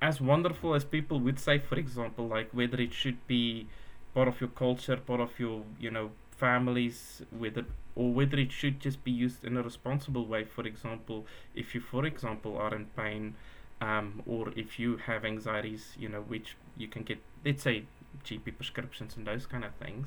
as 0.00 0.20
wonderful 0.20 0.74
as 0.74 0.84
people 0.84 1.20
would 1.20 1.38
say, 1.38 1.58
for 1.58 1.76
example, 1.76 2.26
like 2.28 2.50
whether 2.52 2.80
it 2.80 2.92
should 2.92 3.26
be 3.26 3.66
part 4.14 4.28
of 4.28 4.40
your 4.40 4.50
culture, 4.50 4.96
part 4.96 5.20
of 5.20 5.38
your 5.38 5.62
you 5.78 5.90
know 5.90 6.10
families, 6.30 7.22
whether 7.36 7.64
or 7.98 8.08
whether 8.18 8.38
it 8.38 8.52
should 8.52 8.76
just 8.80 9.02
be 9.04 9.10
used 9.10 9.44
in 9.44 9.56
a 9.56 9.62
responsible 9.70 10.24
way. 10.32 10.44
For 10.44 10.64
example, 10.72 11.26
if 11.62 11.74
you, 11.74 11.80
for 11.80 12.04
example, 12.12 12.56
are 12.56 12.74
in 12.74 12.84
pain, 12.96 13.34
um, 13.80 14.22
or 14.34 14.42
if 14.56 14.78
you 14.78 14.90
have 15.08 15.24
anxieties, 15.24 15.84
you 15.98 16.08
know, 16.08 16.20
which 16.34 16.56
you 16.76 16.88
can 16.94 17.02
get, 17.02 17.18
let's 17.44 17.62
say, 17.64 17.76
GP 18.24 18.56
prescriptions 18.56 19.16
and 19.16 19.26
those 19.26 19.46
kind 19.46 19.64
of 19.64 19.72
things. 19.84 20.06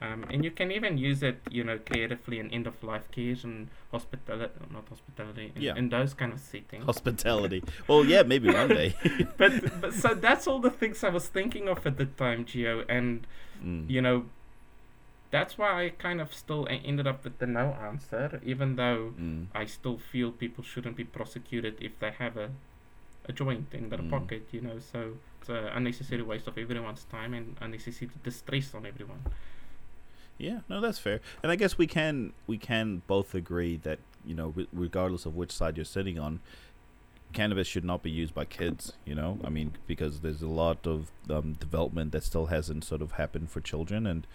Um, 0.00 0.24
and 0.30 0.44
you 0.44 0.50
can 0.50 0.70
even 0.72 0.98
use 0.98 1.22
it, 1.22 1.38
you 1.50 1.64
know, 1.64 1.78
creatively 1.78 2.38
in 2.38 2.50
end 2.50 2.66
of 2.66 2.82
life 2.82 3.06
cares 3.10 3.44
and 3.44 3.68
hospitality, 3.92 4.52
not 4.70 4.84
hospitality, 4.88 5.52
in, 5.56 5.62
Yeah. 5.62 5.74
in 5.76 5.88
those 5.90 6.12
kind 6.14 6.32
of 6.34 6.40
settings. 6.40 6.84
Hospitality. 6.84 7.62
Well, 7.88 8.04
yeah, 8.04 8.22
maybe 8.22 8.52
one 8.52 8.68
day. 8.68 8.94
but, 9.38 9.52
but 9.80 9.94
so 9.94 10.08
that's 10.26 10.46
all 10.46 10.58
the 10.58 10.70
things 10.70 11.02
I 11.04 11.08
was 11.10 11.26
thinking 11.28 11.68
of 11.68 11.86
at 11.86 11.96
the 11.98 12.06
time, 12.06 12.44
Geo, 12.46 12.84
and 12.88 13.26
Mm. 13.64 13.88
you 13.88 14.02
know, 14.02 14.26
that's 15.30 15.58
why 15.58 15.84
I 15.84 15.88
kind 15.90 16.20
of 16.20 16.32
still 16.34 16.66
ended 16.70 17.06
up 17.06 17.24
with 17.24 17.38
the 17.38 17.46
no 17.46 17.72
answer, 17.82 18.40
even 18.44 18.76
though 18.76 19.12
Mm. 19.18 19.46
I 19.54 19.64
still 19.66 19.98
feel 19.98 20.30
people 20.32 20.62
shouldn't 20.64 20.96
be 20.96 21.04
prosecuted 21.04 21.76
if 21.80 21.98
they 21.98 22.10
have 22.12 22.36
a 22.36 22.50
a 23.28 23.32
joint 23.32 23.74
in 23.74 23.88
their 23.88 23.98
Mm. 23.98 24.10
pocket, 24.10 24.46
you 24.52 24.60
know. 24.60 24.78
So 24.78 25.16
it's 25.40 25.48
an 25.48 25.64
unnecessary 25.78 26.22
waste 26.22 26.46
of 26.46 26.56
everyone's 26.56 27.04
time 27.04 27.34
and 27.34 27.56
unnecessary 27.60 28.08
distress 28.22 28.72
on 28.72 28.86
everyone. 28.86 29.22
Yeah, 30.38 30.60
no, 30.68 30.80
that's 30.80 30.98
fair. 31.00 31.20
And 31.42 31.50
I 31.50 31.56
guess 31.56 31.76
we 31.78 31.86
can 31.86 32.32
we 32.46 32.56
can 32.58 33.02
both 33.08 33.34
agree 33.34 33.76
that 33.78 33.98
you 34.24 34.34
know, 34.34 34.48
re- 34.56 34.68
regardless 34.72 35.24
of 35.26 35.34
which 35.36 35.50
side 35.52 35.76
you're 35.76 35.84
sitting 35.84 36.18
on, 36.18 36.40
cannabis 37.32 37.66
should 37.66 37.84
not 37.84 38.02
be 38.02 38.10
used 38.10 38.34
by 38.34 38.44
kids. 38.44 38.92
You 39.04 39.14
know, 39.14 39.38
I 39.44 39.50
mean, 39.50 39.72
because 39.86 40.20
there's 40.20 40.42
a 40.42 40.48
lot 40.48 40.86
of 40.86 41.10
um, 41.30 41.54
development 41.54 42.12
that 42.12 42.22
still 42.22 42.46
hasn't 42.46 42.84
sort 42.84 43.02
of 43.02 43.12
happened 43.12 43.50
for 43.50 43.60
children, 43.60 44.06
and 44.06 44.26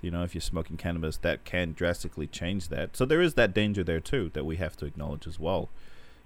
you 0.00 0.10
know, 0.10 0.22
if 0.22 0.34
you're 0.34 0.40
smoking 0.42 0.76
cannabis, 0.76 1.16
that 1.18 1.44
can 1.44 1.72
drastically 1.72 2.26
change 2.26 2.68
that. 2.68 2.96
So 2.96 3.04
there 3.04 3.22
is 3.22 3.34
that 3.34 3.54
danger 3.54 3.82
there 3.82 4.00
too 4.00 4.30
that 4.34 4.44
we 4.44 4.56
have 4.56 4.76
to 4.78 4.86
acknowledge 4.86 5.26
as 5.26 5.40
well. 5.40 5.68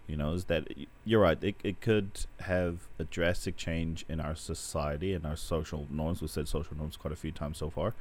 You 0.07 0.17
know, 0.17 0.33
is 0.33 0.47
that 0.47 0.67
you're 1.05 1.21
right? 1.21 1.39
It 1.43 1.55
it 1.63 1.81
could 1.81 2.27
have 2.41 2.89
a 2.99 3.05
drastic 3.05 3.57
change 3.57 4.05
in 4.09 4.19
our 4.21 4.35
society 4.35 5.15
and 5.15 5.25
our 5.25 5.37
social 5.37 5.87
norms. 5.89 6.21
We've 6.21 6.31
said 6.31 6.49
social 6.49 6.77
norms 6.77 6.97
quite 6.97 7.13
a 7.13 7.17
few 7.17 7.31
times 7.31 7.59
so 7.59 7.71
far. 7.71 7.95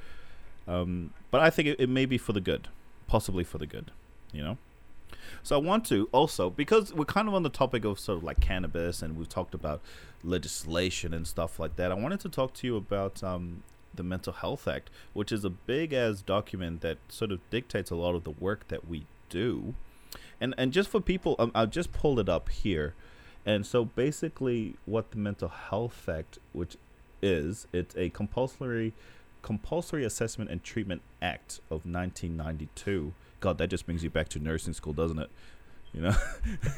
Um, 0.68 1.14
but 1.30 1.42
I 1.42 1.50
think 1.50 1.68
it, 1.68 1.80
it 1.80 1.90
may 1.90 2.06
be 2.06 2.18
for 2.18 2.34
the 2.34 2.42
good, 2.42 2.68
possibly 3.08 3.44
for 3.44 3.60
the 3.60 3.68
good, 3.68 3.92
you 4.32 4.42
know. 4.44 4.58
So 5.44 5.56
I 5.56 5.60
want 5.60 5.86
to 5.86 6.10
also 6.12 6.50
because 6.50 6.94
we're 6.94 7.06
kind 7.06 7.28
of 7.28 7.34
on 7.34 7.44
the 7.44 7.50
topic 7.50 7.86
of 7.86 8.00
sort 8.00 8.18
of 8.18 8.24
like 8.24 8.40
cannabis, 8.40 9.02
and 9.02 9.16
we've 9.16 9.30
talked 9.30 9.54
about 9.54 9.82
legislation 10.24 11.14
and 11.14 11.28
stuff 11.28 11.60
like 11.60 11.76
that. 11.76 11.92
I 11.92 11.96
wanted 11.96 12.20
to 12.22 12.30
talk 12.30 12.54
to 12.56 12.68
you 12.68 12.76
about 12.76 13.24
um, 13.24 13.64
the 13.94 14.04
Mental 14.04 14.34
Health 14.34 14.68
Act, 14.68 14.90
which 15.14 15.32
is 15.32 15.44
a 15.44 15.50
big 15.50 15.94
as 15.94 16.22
document 16.22 16.82
that 16.82 16.98
sort 17.10 17.32
of 17.32 17.40
dictates 17.50 17.92
a 17.92 17.96
lot 17.96 18.16
of 18.16 18.24
the 18.24 18.32
work 18.32 18.68
that 18.68 18.88
we 18.88 19.06
do. 19.30 19.76
And 20.42 20.56
and 20.58 20.72
just 20.72 20.90
for 20.90 21.02
people, 21.02 21.36
um, 21.40 21.52
I'll 21.54 21.68
just 21.68 21.92
pull 21.92 22.20
it 22.20 22.30
up 22.30 22.50
here. 22.50 22.94
And 23.46 23.66
so 23.66 23.86
basically, 23.86 24.76
what 24.86 25.12
the 25.12 25.18
Mental 25.18 25.50
Health 25.50 26.08
Act, 26.08 26.40
which 26.54 26.78
is, 27.22 27.68
it's 27.74 27.96
a 27.96 28.10
compulsory 28.10 28.94
compulsory 29.42 30.04
assessment 30.04 30.50
and 30.50 30.64
treatment 30.64 31.02
act 31.22 31.60
of 31.70 31.86
1992 31.86 33.14
god 33.40 33.58
that 33.58 33.70
just 33.70 33.86
brings 33.86 34.04
you 34.04 34.10
back 34.10 34.28
to 34.28 34.38
nursing 34.38 34.74
school 34.74 34.92
doesn't 34.92 35.20
it 35.20 35.30
you 35.94 36.02
know 36.02 36.14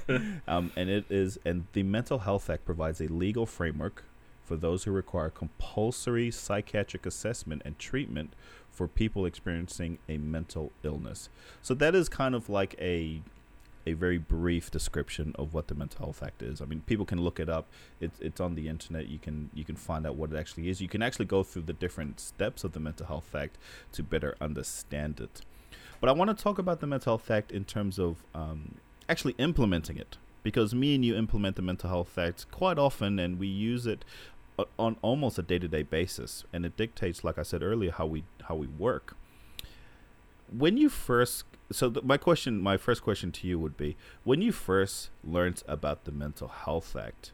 um, 0.47 0.71
and 0.75 0.89
it 0.89 1.05
is 1.09 1.39
and 1.43 1.65
the 1.73 1.81
mental 1.81 2.19
health 2.19 2.49
act 2.49 2.63
provides 2.63 3.01
a 3.01 3.07
legal 3.07 3.45
framework 3.45 4.03
for 4.51 4.57
those 4.57 4.83
who 4.83 4.91
require 4.91 5.29
compulsory 5.29 6.29
psychiatric 6.29 7.05
assessment 7.05 7.61
and 7.63 7.79
treatment 7.79 8.33
for 8.69 8.85
people 8.85 9.25
experiencing 9.25 9.97
a 10.09 10.17
mental 10.17 10.73
illness. 10.83 11.29
So 11.61 11.73
that 11.75 11.95
is 11.95 12.09
kind 12.09 12.35
of 12.35 12.49
like 12.49 12.75
a 12.77 13.21
a 13.87 13.93
very 13.93 14.17
brief 14.17 14.69
description 14.69 15.33
of 15.39 15.53
what 15.53 15.69
the 15.69 15.73
mental 15.73 16.05
health 16.05 16.21
act 16.21 16.43
is. 16.43 16.61
I 16.61 16.65
mean 16.65 16.81
people 16.81 17.05
can 17.05 17.21
look 17.21 17.39
it 17.39 17.47
up. 17.47 17.65
It's 18.01 18.19
it's 18.19 18.41
on 18.41 18.55
the 18.55 18.67
internet. 18.67 19.07
You 19.07 19.19
can 19.19 19.49
you 19.53 19.63
can 19.63 19.77
find 19.77 20.05
out 20.05 20.15
what 20.17 20.33
it 20.33 20.37
actually 20.37 20.67
is. 20.67 20.81
You 20.81 20.89
can 20.89 21.01
actually 21.01 21.27
go 21.27 21.43
through 21.43 21.61
the 21.61 21.73
different 21.85 22.19
steps 22.19 22.65
of 22.65 22.73
the 22.73 22.81
mental 22.81 23.05
health 23.05 23.33
act 23.33 23.57
to 23.93 24.03
better 24.03 24.35
understand 24.41 25.21
it. 25.21 25.43
But 26.01 26.09
i 26.09 26.11
want 26.11 26.29
to 26.35 26.43
talk 26.43 26.59
about 26.59 26.81
the 26.81 26.87
mental 26.87 27.11
health 27.11 27.31
act 27.31 27.53
in 27.53 27.63
terms 27.63 27.97
of 27.97 28.25
um, 28.35 28.75
actually 29.07 29.35
implementing 29.37 29.95
it 29.95 30.17
because 30.43 30.73
me 30.73 30.95
and 30.95 31.05
you 31.05 31.15
implement 31.15 31.55
the 31.55 31.61
mental 31.61 31.89
health 31.89 32.17
act 32.17 32.49
quite 32.51 32.77
often 32.77 33.19
and 33.19 33.39
we 33.39 33.47
use 33.47 33.85
it 33.85 34.03
on 34.77 34.95
almost 35.01 35.39
a 35.39 35.41
day-to-day 35.41 35.83
basis 35.83 36.43
and 36.53 36.65
it 36.65 36.77
dictates 36.77 37.23
like 37.23 37.39
i 37.39 37.41
said 37.41 37.63
earlier 37.63 37.91
how 37.91 38.05
we 38.05 38.23
how 38.43 38.55
we 38.55 38.67
work. 38.67 39.15
When 40.55 40.75
you 40.75 40.89
first 40.89 41.45
so 41.71 41.89
th- 41.89 42.03
my 42.03 42.17
question 42.17 42.61
my 42.61 42.77
first 42.77 43.01
question 43.01 43.31
to 43.31 43.47
you 43.47 43.57
would 43.57 43.77
be 43.77 43.95
when 44.23 44.41
you 44.41 44.51
first 44.51 45.09
learned 45.23 45.63
about 45.67 46.03
the 46.03 46.11
mental 46.11 46.49
health 46.49 46.95
act 46.95 47.31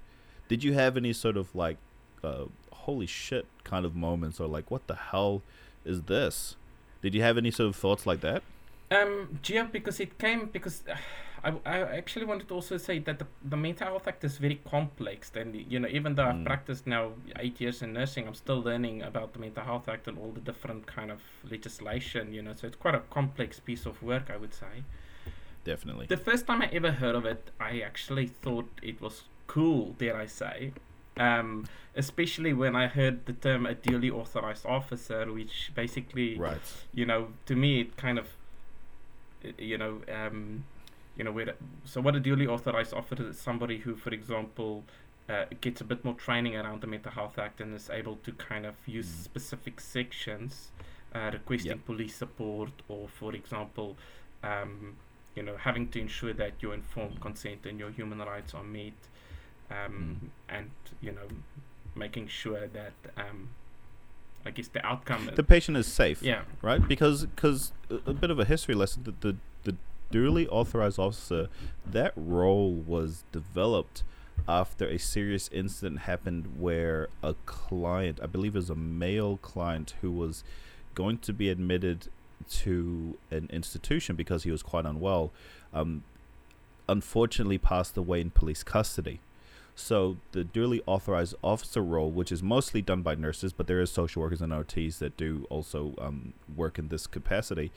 did 0.48 0.64
you 0.64 0.74
have 0.74 0.96
any 0.96 1.14
sort 1.14 1.36
of 1.36 1.54
like 1.56 1.78
uh, 2.24 2.46
holy 2.72 3.06
shit 3.06 3.46
kind 3.64 3.86
of 3.86 3.96
moments 3.96 4.40
or 4.40 4.48
like 4.48 4.72
what 4.72 4.88
the 4.88 4.96
hell 4.96 5.42
is 5.84 6.04
this? 6.04 6.56
Did 7.02 7.14
you 7.14 7.22
have 7.22 7.38
any 7.38 7.52
sort 7.52 7.70
of 7.70 7.76
thoughts 7.76 8.06
like 8.06 8.22
that? 8.22 8.44
Um, 8.90 9.40
yeah 9.46 9.64
because 9.64 10.00
it 10.00 10.18
came 10.18 10.46
because 10.48 10.84
I, 11.44 11.54
I 11.66 11.80
actually 11.98 12.26
wanted 12.26 12.48
to 12.50 12.56
also 12.56 12.78
say 12.78 13.00
that 13.00 13.20
the, 13.20 13.28
the 13.44 13.58
mental 13.58 13.88
health 13.88 14.08
act 14.08 14.24
is 14.24 14.38
very 14.38 14.60
complex, 14.70 15.32
and 15.36 15.56
you 15.56 15.80
know 15.80 15.88
even 15.88 16.16
though 16.16 16.26
I've 16.26 16.36
Mm. 16.38 16.46
practiced 16.46 16.88
now 16.88 17.14
eight 17.40 17.60
years 17.62 17.82
in 17.82 17.94
nursing, 17.94 18.28
I'm 18.28 18.36
still 18.36 18.62
learning 18.62 19.02
about 19.04 19.34
the 19.34 19.40
mental 19.40 19.64
health 19.64 19.88
act 19.88 20.08
and 20.08 20.18
all 20.18 20.32
the 20.32 20.42
different 20.42 20.88
kind 20.88 21.12
of 21.12 21.22
legislation. 21.50 22.34
You 22.34 22.42
know, 22.42 22.54
so 22.54 22.68
it's 22.68 22.76
quite 22.76 22.96
a 22.96 23.02
complex 23.10 23.60
piece 23.60 23.86
of 23.86 24.02
work, 24.02 24.30
I 24.34 24.38
would 24.38 24.54
say. 24.54 24.84
definitely 25.64 26.08
The 26.08 26.18
first 26.18 26.48
time 26.48 26.62
I 26.62 26.68
ever 26.72 26.92
heard 26.92 27.16
of 27.16 27.26
it, 27.26 27.52
I 27.60 27.82
actually 27.82 28.28
thought 28.28 28.70
it 28.82 29.02
was 29.02 29.24
cool, 29.48 29.96
dare 29.98 30.16
I 30.18 30.26
say. 30.28 30.74
Um, 31.18 31.66
especially 31.96 32.54
when 32.54 32.76
I 32.76 32.88
heard 32.88 33.26
the 33.26 33.34
term 33.34 33.66
a 33.66 33.74
duly 33.74 34.10
authorized 34.10 34.66
officer, 34.66 35.32
which 35.32 35.72
basically 35.76 36.38
right 36.38 36.62
you 36.94 37.06
know, 37.06 37.30
to 37.48 37.56
me, 37.56 37.82
it 37.82 37.98
kind 37.98 38.18
of, 38.20 38.28
you 39.58 39.78
know, 39.78 40.02
um, 40.14 40.64
you 41.18 41.24
know, 41.24 41.32
where, 41.32 41.54
so 41.86 42.00
what 42.02 42.16
a 42.16 42.20
duly 42.20 42.46
authorized 42.48 42.94
officer 42.94 43.28
is 43.30 43.40
somebody 43.40 43.78
who, 43.80 43.96
for 43.96 44.12
example, 44.12 44.84
uh, 45.30 45.46
gets 45.62 45.82
a 45.82 45.84
bit 45.84 46.06
more 46.06 46.14
training 46.14 46.56
around 46.56 46.82
the 46.82 46.88
Mental 46.88 47.12
Health 47.12 47.38
Act 47.40 47.60
and 47.60 47.76
is 47.76 47.90
able 47.90 48.16
to 48.18 48.32
kind 48.34 48.66
of 48.66 48.76
use 48.86 49.08
Mm. 49.08 49.24
specific 49.24 49.80
sections, 49.82 50.72
uh, 51.16 51.30
requesting 51.34 51.72
Yep. 51.72 51.86
police 51.86 52.16
support, 52.16 52.72
or 52.88 53.08
for 53.10 53.34
example, 53.36 53.98
um, 54.44 54.96
you 55.36 55.44
know, 55.44 55.58
having 55.58 55.88
to 55.90 56.00
ensure 56.00 56.34
that 56.34 56.54
your 56.62 56.74
informed 56.74 57.20
consent 57.20 57.66
and 57.66 57.78
your 57.80 57.90
human 57.92 58.20
rights 58.20 58.54
are 58.54 58.64
met, 58.64 58.94
um, 59.72 60.32
and 60.50 60.72
you 61.02 61.12
know, 61.12 61.28
making 61.96 62.28
sure 62.28 62.68
that, 62.68 62.94
um, 63.18 63.50
I 64.46 64.52
guess 64.52 64.68
the 64.70 64.86
outcome. 64.86 65.30
the 65.36 65.44
patient 65.44 65.76
is 65.78 65.88
safe 65.88 66.22
yeah. 66.24 66.44
right? 66.62 66.86
Because 66.88 67.26
because 67.26 67.74
a, 67.90 67.96
a 68.12 68.14
bit 68.14 68.32
of 68.32 68.40
a 68.40 68.46
history 68.46 68.76
lesson. 68.76 69.04
The 69.04 69.14
the 69.20 69.38
duly 70.12 70.48
authorized 70.48 71.00
officer, 71.00 71.50
that 71.86 72.14
role 72.16 72.72
was 72.72 73.24
developed 73.32 74.04
after 74.48 74.88
a 74.88 74.98
serious 74.98 75.50
incident 75.52 76.02
happened 76.02 76.60
where 76.60 77.10
a 77.24 77.36
client, 77.46 78.20
I 78.22 78.28
believe 78.28 78.56
it 78.56 78.60
was 78.60 78.70
a 78.70 78.76
male 78.76 79.38
client, 79.38 79.96
who 80.02 80.12
was 80.12 80.44
going 80.96 81.18
to 81.20 81.34
be 81.34 81.50
admitted 81.50 82.08
to 82.50 83.18
an 83.32 83.50
institution 83.52 84.16
because 84.16 84.44
he 84.44 84.52
was 84.52 84.64
quite 84.64 84.86
unwell, 84.86 85.32
um, 85.74 86.04
unfortunately 86.88 87.58
passed 87.58 87.98
away 87.98 88.22
in 88.22 88.30
police 88.30 88.64
custody. 88.64 89.20
So 89.76 90.18
the 90.32 90.44
duly 90.44 90.82
authorized 90.88 91.36
officer 91.44 91.84
role, 91.84 92.10
which 92.10 92.32
is 92.32 92.42
mostly 92.42 92.82
done 92.82 93.04
by 93.04 93.14
nurses, 93.14 93.54
but 93.54 93.68
there 93.68 93.80
is 93.80 93.92
social 93.92 94.24
workers 94.24 94.42
and 94.42 94.52
OTs 94.52 94.98
that 94.98 95.18
do 95.18 95.46
also 95.52 95.94
um, 96.00 96.34
work 96.56 96.80
in 96.80 96.88
this 96.88 97.06
capacity. 97.06 97.72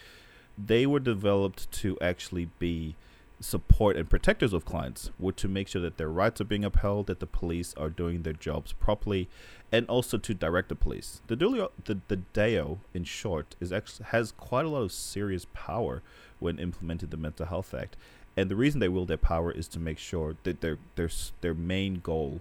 They 0.59 0.87
were 0.87 1.01
developed 1.01 1.71
to 1.73 1.99
actually 2.01 2.51
be 2.59 2.97
support 3.41 3.97
and 3.97 4.09
protectors 4.09 4.53
of 4.53 4.67
clients, 4.67 5.11
were 5.19 5.33
to 5.33 5.49
make 5.49 5.67
sure 5.69 5.81
that 5.81 5.97
their 5.97 6.11
rights 6.11 6.41
are 6.41 6.45
being 6.45 6.65
upheld, 6.65 7.07
that 7.07 7.21
the 7.21 7.27
police 7.27 7.75
are 7.77 7.89
doing 7.89 8.23
their 8.23 8.35
jobs 8.35 8.73
properly, 8.75 9.29
and 9.73 9.87
also 9.87 10.19
to 10.19 10.35
direct 10.35 10.69
the 10.69 10.75
police. 10.75 11.23
The 11.27 11.37
duly 11.37 11.67
the 11.85 12.01
the 12.09 12.79
in 12.93 13.05
short, 13.05 13.57
is 13.61 13.73
has 14.07 14.33
quite 14.33 14.67
a 14.67 14.69
lot 14.69 14.83
of 14.83 14.93
serious 14.93 15.47
power 15.55 16.03
when 16.39 16.59
implemented 16.59 17.11
the 17.11 17.17
Mental 17.17 17.47
Health 17.47 17.73
Act. 17.75 17.97
And 18.37 18.51
the 18.51 18.57
reason 18.57 18.81
they 18.81 18.89
wield 18.89 19.09
their 19.09 19.17
power 19.17 19.51
is 19.51 19.67
to 19.69 19.79
make 19.79 19.99
sure 19.99 20.37
that 20.45 20.61
their 20.61 20.79
their 20.97 21.11
their 21.41 21.55
main 21.55 22.01
goal, 22.01 22.41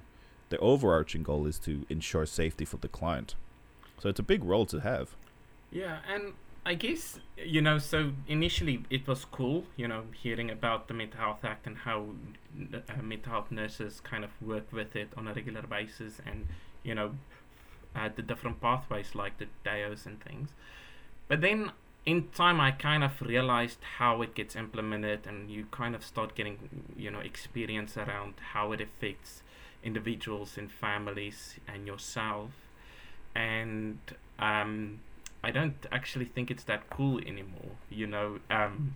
their 0.49 0.63
overarching 0.63 1.23
goal, 1.23 1.47
is 1.47 1.59
to 1.59 1.85
ensure 1.89 2.25
safety 2.25 2.65
for 2.65 2.77
the 2.77 2.87
client. 2.87 3.35
So 3.99 4.09
it's 4.09 4.19
a 4.19 4.23
big 4.23 4.43
role 4.43 4.65
to 4.67 4.79
have. 4.79 5.15
Yeah, 5.71 5.99
and 6.11 6.33
I 6.69 6.75
guess 6.75 7.19
you 7.35 7.63
know. 7.63 7.79
So 7.79 8.11
initially, 8.27 8.83
it 8.91 9.07
was 9.07 9.25
cool, 9.25 9.63
you 9.75 9.87
know, 9.87 10.03
hearing 10.13 10.51
about 10.51 10.87
the 10.87 10.93
Mental 10.93 11.19
Health 11.19 11.43
Act 11.43 11.65
and 11.65 11.77
how 11.77 12.09
uh, 12.71 13.01
mental 13.01 13.31
health 13.31 13.49
nurses 13.49 14.01
kind 14.01 14.23
of 14.23 14.29
work 14.39 14.71
with 14.71 14.95
it 14.95 15.09
on 15.17 15.27
a 15.27 15.33
regular 15.33 15.63
basis, 15.63 16.21
and 16.27 16.47
you 16.83 16.93
know, 16.93 17.15
uh, 17.95 18.09
the 18.15 18.21
different 18.21 18.61
pathways 18.61 19.15
like 19.15 19.39
the 19.39 19.47
DAOs 19.65 20.05
and 20.05 20.21
things. 20.21 20.49
But 21.27 21.41
then, 21.41 21.71
in 22.05 22.27
time, 22.35 22.61
I 22.61 22.69
kind 22.69 23.03
of 23.03 23.19
realized 23.19 23.79
how 23.97 24.21
it 24.21 24.35
gets 24.35 24.55
implemented, 24.55 25.25
and 25.25 25.49
you 25.49 25.65
kind 25.71 25.95
of 25.95 26.05
start 26.05 26.35
getting, 26.35 26.59
you 26.95 27.09
know, 27.09 27.19
experience 27.19 27.97
around 27.97 28.35
how 28.53 28.73
it 28.73 28.79
affects 28.79 29.41
individuals 29.83 30.55
and 30.55 30.71
families 30.71 31.55
and 31.67 31.87
yourself, 31.87 32.51
and 33.33 33.97
um, 34.37 34.99
I 35.43 35.51
don't 35.51 35.85
actually 35.91 36.25
think 36.25 36.51
it's 36.51 36.63
that 36.65 36.89
cool 36.89 37.19
anymore. 37.19 37.71
You 37.89 38.07
know, 38.07 38.39
um, 38.49 38.95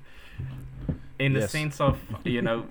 in 1.19 1.33
the 1.33 1.41
Yes. 1.41 1.51
sense 1.51 1.79
of 1.81 1.99
you 2.25 2.41
know, 2.41 2.67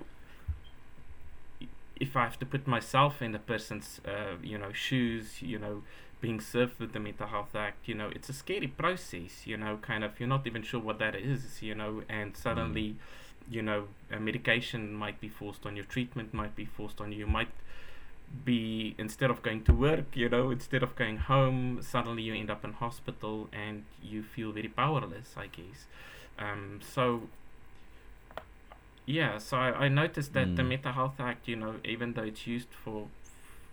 if 1.97 2.17
I 2.17 2.25
have 2.25 2.39
to 2.41 2.47
put 2.47 2.67
myself 2.67 3.23
in 3.23 3.35
a 3.35 3.39
person's 3.39 4.01
uh, 4.07 4.37
you 4.43 4.59
know 4.59 4.73
shoes, 4.73 5.43
you 5.43 5.59
know, 5.59 5.83
being 6.21 6.41
served 6.41 6.79
with 6.81 6.93
the 6.93 7.01
Mental 7.01 7.27
Health 7.27 7.55
Act, 7.55 7.89
you 7.89 7.95
know, 7.95 8.09
it's 8.15 8.29
a 8.29 8.33
scary 8.33 8.67
process. 8.69 9.47
You 9.47 9.57
know, 9.57 9.79
kind 9.83 10.05
of 10.05 10.19
you're 10.19 10.29
not 10.29 10.47
even 10.47 10.63
sure 10.63 10.81
what 10.81 10.99
that 10.99 11.15
is. 11.15 11.63
You 11.63 11.75
know, 11.75 12.03
and 12.09 12.37
suddenly, 12.37 12.97
you 13.51 13.63
know, 13.63 13.89
a 14.11 14.19
medication 14.21 14.93
might 14.93 15.21
be 15.21 15.29
forced 15.29 15.65
on 15.67 15.77
you, 15.77 15.83
treatment 15.85 16.33
might 16.35 16.57
be 16.57 16.65
forced 16.65 17.01
on 17.01 17.13
you. 17.13 17.19
You 17.21 17.27
might 17.27 17.49
be 18.45 18.95
instead 18.99 19.31
of 19.31 19.43
going 19.43 19.63
to 19.65 19.73
work, 19.75 20.07
you 20.15 20.29
know, 20.29 20.51
instead 20.51 20.83
of 20.83 20.97
going 20.97 21.19
home, 21.19 21.81
suddenly 21.83 22.23
you 22.23 22.35
end 22.35 22.51
up 22.51 22.65
in 22.65 22.73
hospital 22.73 23.49
and 23.53 23.85
you 24.03 24.23
feel 24.23 24.53
very 24.53 24.69
powerless, 24.69 25.35
I 25.37 25.47
guess. 25.49 25.87
Um, 26.39 26.81
so 26.83 27.29
yeah, 29.07 29.39
so 29.39 29.57
I, 29.57 29.85
I 29.85 29.89
noticed 29.89 30.33
that 30.35 30.57
the 30.57 30.63
Mm. 30.63 30.69
Mental 30.69 30.93
Health 30.93 31.19
Act, 31.21 31.49
you 31.49 31.57
know, 31.57 31.75
even 31.85 32.15
though 32.15 32.23
it's 32.23 32.47
used 32.47 32.69
for, 32.85 33.09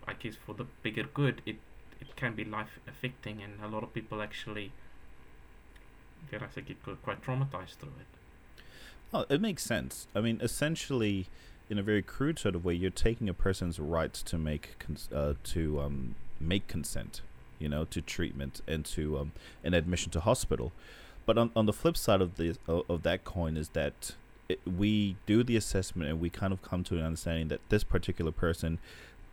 I 0.07 0.13
guess, 0.13 0.35
for 0.35 0.53
the 0.55 0.65
bigger 0.83 1.03
good, 1.03 1.41
it 1.45 1.57
it 2.01 2.15
can 2.15 2.33
be 2.33 2.45
life 2.45 2.79
affecting, 2.87 3.41
and 3.41 3.61
a 3.61 3.67
lot 3.67 3.83
of 3.83 3.93
people 3.93 4.21
actually, 4.21 4.71
dare 6.31 6.43
I 6.43 6.49
say, 6.53 6.61
get 6.61 6.81
qu- 6.83 6.95
quite 6.97 7.21
traumatized 7.21 7.75
through 7.79 7.93
it. 7.99 8.63
Oh, 9.13 9.25
it 9.29 9.41
makes 9.41 9.63
sense. 9.63 10.07
I 10.15 10.21
mean, 10.21 10.39
essentially, 10.41 11.27
in 11.69 11.77
a 11.77 11.83
very 11.83 12.01
crude 12.01 12.39
sort 12.39 12.55
of 12.55 12.65
way, 12.65 12.73
you're 12.73 12.89
taking 12.89 13.29
a 13.29 13.33
person's 13.33 13.79
right 13.79 14.13
to 14.13 14.37
make 14.37 14.77
cons- 14.79 15.09
uh, 15.13 15.35
to 15.43 15.79
um, 15.79 16.15
make 16.39 16.67
consent, 16.67 17.21
you 17.59 17.69
know, 17.69 17.85
to 17.85 18.01
treatment 18.01 18.61
and 18.67 18.83
to 18.85 19.19
um, 19.19 19.31
an 19.63 19.73
admission 19.73 20.11
to 20.11 20.19
hospital. 20.19 20.71
But 21.25 21.37
on, 21.37 21.51
on 21.55 21.67
the 21.67 21.73
flip 21.73 21.95
side 21.95 22.21
of 22.21 22.37
the 22.37 22.57
of, 22.67 23.03
that 23.03 23.23
coin 23.23 23.55
is 23.55 23.69
that 23.69 24.15
it, 24.47 24.59
we 24.65 25.15
do 25.27 25.43
the 25.43 25.55
assessment 25.55 26.09
and 26.09 26.19
we 26.19 26.31
kind 26.31 26.51
of 26.51 26.63
come 26.63 26.83
to 26.85 26.95
an 26.95 27.03
understanding 27.03 27.49
that 27.49 27.61
this 27.69 27.83
particular 27.83 28.31
person 28.31 28.79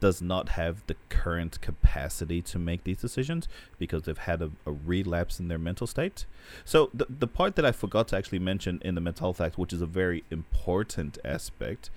does 0.00 0.20
not 0.20 0.50
have 0.50 0.82
the 0.86 0.96
current 1.08 1.60
capacity 1.60 2.42
to 2.42 2.58
make 2.58 2.84
these 2.84 2.98
decisions 2.98 3.48
because 3.78 4.02
they've 4.02 4.18
had 4.18 4.42
a, 4.42 4.50
a 4.64 4.72
relapse 4.72 5.40
in 5.40 5.48
their 5.48 5.58
mental 5.58 5.86
state. 5.86 6.26
So 6.64 6.90
the 6.92 7.06
the 7.08 7.26
part 7.26 7.56
that 7.56 7.64
I 7.64 7.72
forgot 7.72 8.08
to 8.08 8.16
actually 8.16 8.38
mention 8.38 8.80
in 8.84 8.94
the 8.94 9.00
Mental 9.00 9.26
Health 9.26 9.40
Act, 9.40 9.58
which 9.58 9.72
is 9.72 9.82
a 9.82 9.86
very 9.86 10.24
important 10.30 11.18
aspect, 11.24 11.90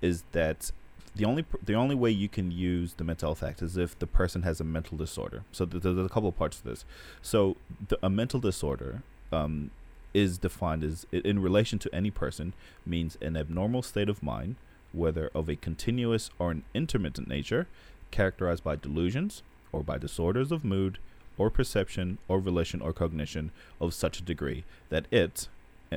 is 0.00 0.24
that 0.32 0.72
the 1.14 1.24
only 1.24 1.44
the 1.62 1.74
only 1.74 1.94
way 1.94 2.10
you 2.10 2.28
can 2.28 2.50
use 2.50 2.94
the 2.94 3.04
Mental 3.04 3.28
Health 3.28 3.42
Act 3.42 3.62
is 3.62 3.76
if 3.76 3.98
the 3.98 4.06
person 4.06 4.42
has 4.42 4.60
a 4.60 4.64
mental 4.64 4.96
disorder. 4.96 5.44
So 5.52 5.66
th- 5.66 5.82
there's 5.82 5.98
a 5.98 6.08
couple 6.08 6.28
of 6.28 6.36
parts 6.36 6.58
to 6.60 6.64
this. 6.64 6.84
So 7.20 7.56
the, 7.88 7.98
a 8.02 8.08
mental 8.08 8.40
disorder 8.40 9.02
um, 9.30 9.70
is 10.14 10.38
defined 10.38 10.84
as 10.84 11.06
in 11.12 11.40
relation 11.40 11.78
to 11.80 11.94
any 11.94 12.10
person 12.10 12.54
means 12.86 13.18
an 13.20 13.36
abnormal 13.36 13.82
state 13.82 14.08
of 14.08 14.22
mind, 14.22 14.56
whether 14.92 15.30
of 15.34 15.48
a 15.48 15.56
continuous 15.56 16.30
or 16.38 16.50
an 16.50 16.62
intermittent 16.74 17.28
nature, 17.28 17.66
characterized 18.10 18.62
by 18.62 18.76
delusions 18.76 19.42
or 19.72 19.82
by 19.82 19.98
disorders 19.98 20.52
of 20.52 20.64
mood 20.64 20.98
or 21.38 21.50
perception 21.50 22.18
or 22.28 22.40
volition 22.40 22.80
or 22.80 22.92
cognition 22.92 23.50
of 23.80 23.94
such 23.94 24.20
a 24.20 24.22
degree 24.22 24.64
that 24.90 25.06
it 25.10 25.48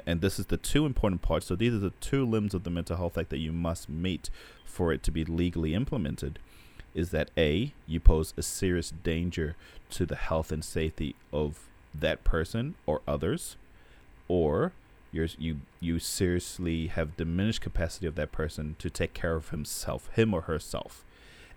and 0.05 0.19
this 0.19 0.39
is 0.39 0.47
the 0.47 0.57
two 0.57 0.85
important 0.85 1.21
parts 1.21 1.45
so 1.45 1.55
these 1.55 1.73
are 1.73 1.79
the 1.79 1.93
two 2.01 2.25
limbs 2.25 2.53
of 2.53 2.63
the 2.63 2.69
mental 2.69 2.97
health 2.97 3.17
act 3.17 3.29
that 3.29 3.37
you 3.37 3.51
must 3.51 3.89
meet 3.89 4.29
for 4.65 4.91
it 4.91 5.03
to 5.03 5.11
be 5.11 5.23
legally 5.23 5.73
implemented 5.73 6.39
is 6.93 7.11
that 7.11 7.29
a 7.37 7.73
you 7.85 7.99
pose 7.99 8.33
a 8.37 8.41
serious 8.41 8.91
danger 9.03 9.55
to 9.89 10.05
the 10.05 10.15
health 10.15 10.51
and 10.51 10.63
safety 10.63 11.15
of 11.31 11.67
that 11.93 12.23
person 12.23 12.75
or 12.85 13.01
others 13.07 13.55
or 14.27 14.71
you're, 15.15 15.29
you 15.37 15.61
you 15.79 15.97
seriously 15.99 16.87
have 16.87 17.15
diminished 17.17 17.61
capacity 17.61 18.05
of 18.05 18.15
that 18.15 18.31
person 18.31 18.75
to 18.79 18.89
take 18.89 19.13
care 19.13 19.35
of 19.35 19.49
himself 19.49 20.09
him 20.13 20.33
or 20.33 20.41
herself. 20.41 21.03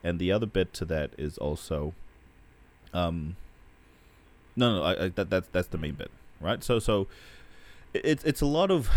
And 0.05 0.19
the 0.19 0.31
other 0.31 0.47
bit 0.47 0.73
to 0.75 0.85
that 0.87 1.11
is 1.19 1.37
also 1.39 1.95
um 2.95 3.37
no 4.57 4.77
no 4.77 4.83
I, 4.83 5.05
I, 5.05 5.09
that 5.09 5.29
that's 5.29 5.49
that's 5.49 5.69
the 5.69 5.79
main 5.79 5.95
bit 5.95 6.11
right? 6.41 6.63
So 6.63 6.79
so 6.79 7.09
it's 7.93 8.25
it's 8.25 8.41
a 8.41 8.47
lot 8.47 8.71
of 8.71 8.89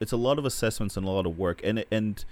it's 0.00 0.12
a 0.12 0.16
lot 0.16 0.38
of 0.38 0.44
assessments 0.44 0.96
and 0.96 1.06
a 1.06 1.10
lot 1.10 1.26
of 1.26 1.38
work. 1.38 1.60
And 1.62 1.84
and 1.90 2.24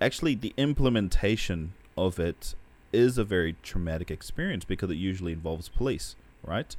actually 0.00 0.34
the 0.34 0.52
implementation 0.56 1.72
of 1.96 2.20
it 2.20 2.54
is 2.92 3.18
a 3.18 3.24
very 3.24 3.56
traumatic 3.62 4.10
experience 4.10 4.64
because 4.64 4.90
it 4.90 4.96
usually 4.96 5.32
involves 5.32 5.68
police 5.68 6.14
right? 6.44 6.76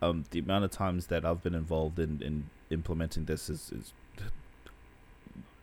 Um 0.00 0.24
the 0.30 0.38
amount 0.38 0.64
of 0.64 0.70
times 0.70 1.08
that 1.08 1.24
I've 1.24 1.42
been 1.42 1.54
involved 1.54 1.98
in 1.98 2.22
in 2.22 2.50
implementing 2.70 3.24
this 3.24 3.50
is 3.50 3.72
is 3.72 3.92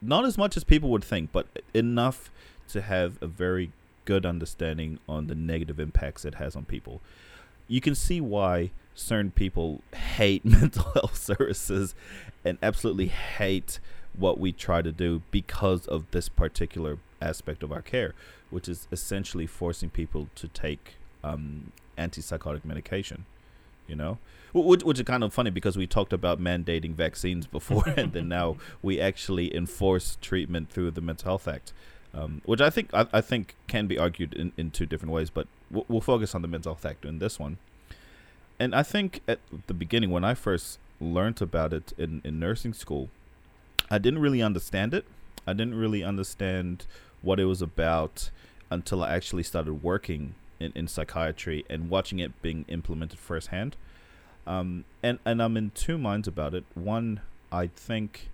not 0.01 0.25
as 0.25 0.37
much 0.37 0.55
as 0.55 0.63
people 0.63 0.89
would 0.89 1.03
think 1.03 1.31
but 1.31 1.47
enough 1.73 2.31
to 2.67 2.81
have 2.81 3.17
a 3.21 3.27
very 3.27 3.71
good 4.05 4.25
understanding 4.25 4.99
on 5.09 5.27
the 5.27 5.35
negative 5.35 5.79
impacts 5.79 6.23
it 6.23 6.35
has 6.35 6.55
on 6.55 6.63
people 6.65 7.01
you 7.67 7.81
can 7.81 7.95
see 7.95 8.21
why 8.21 8.71
certain 8.93 9.31
people 9.31 9.81
hate 10.17 10.43
mental 10.45 10.83
health 10.93 11.17
services 11.17 11.95
and 12.43 12.57
absolutely 12.61 13.07
hate 13.07 13.79
what 14.17 14.39
we 14.39 14.51
try 14.51 14.81
to 14.81 14.91
do 14.91 15.21
because 15.31 15.85
of 15.87 16.09
this 16.11 16.27
particular 16.27 16.97
aspect 17.21 17.63
of 17.63 17.71
our 17.71 17.81
care, 17.81 18.13
which 18.49 18.67
is 18.67 18.87
essentially 18.91 19.45
forcing 19.45 19.89
people 19.89 20.27
to 20.35 20.47
take 20.47 20.95
um, 21.23 21.71
antipsychotic 21.97 22.65
medication. 22.65 23.25
You 23.87 23.95
know, 23.95 24.17
which, 24.53 24.83
which 24.83 24.99
is 24.99 25.05
kind 25.05 25.23
of 25.23 25.33
funny 25.33 25.49
because 25.49 25.77
we 25.77 25.87
talked 25.87 26.13
about 26.13 26.39
mandating 26.39 26.93
vaccines 26.93 27.47
before, 27.47 27.83
and 27.97 28.13
then 28.13 28.27
now 28.27 28.57
we 28.81 28.99
actually 28.99 29.55
enforce 29.55 30.17
treatment 30.21 30.69
through 30.69 30.91
the 30.91 31.01
Mental 31.01 31.25
Health 31.25 31.47
Act, 31.47 31.73
um, 32.13 32.41
which 32.45 32.61
I 32.61 32.69
think 32.69 32.93
I, 32.93 33.07
I 33.13 33.21
think 33.21 33.55
can 33.67 33.87
be 33.87 33.97
argued 33.97 34.33
in, 34.33 34.51
in 34.57 34.71
two 34.71 34.85
different 34.85 35.13
ways. 35.13 35.29
But 35.29 35.47
we'll, 35.71 35.85
we'll 35.87 36.01
focus 36.01 36.35
on 36.35 36.41
the 36.41 36.47
Mental 36.47 36.73
Health 36.73 36.85
Act 36.85 37.05
in 37.05 37.19
this 37.19 37.39
one. 37.39 37.57
And 38.59 38.73
I 38.73 38.83
think 38.83 39.21
at 39.27 39.39
the 39.67 39.73
beginning, 39.73 40.09
when 40.09 40.23
I 40.23 40.33
first 40.33 40.79
learned 40.99 41.41
about 41.41 41.73
it 41.73 41.93
in, 41.97 42.21
in 42.23 42.39
nursing 42.39 42.73
school, 42.73 43.09
I 43.89 43.99
didn't 43.99 44.19
really 44.19 44.41
understand 44.41 44.93
it. 44.93 45.05
I 45.45 45.53
didn't 45.53 45.75
really 45.75 46.03
understand 46.03 46.85
what 47.21 47.39
it 47.39 47.45
was 47.45 47.61
about 47.61 48.31
until 48.69 49.03
I 49.03 49.11
actually 49.15 49.43
started 49.43 49.83
working 49.83 50.35
in, 50.59 50.71
in 50.75 50.87
psychiatry 50.87 51.65
and 51.69 51.89
watching 51.89 52.19
it 52.19 52.41
being 52.41 52.65
implemented 52.67 53.19
firsthand. 53.19 53.75
Um, 54.45 54.85
and, 55.03 55.19
and 55.25 55.41
I'm 55.41 55.57
in 55.57 55.71
two 55.71 55.97
minds 55.97 56.27
about 56.27 56.53
it. 56.53 56.63
One, 56.73 57.21
I 57.51 57.67
think 57.67 58.29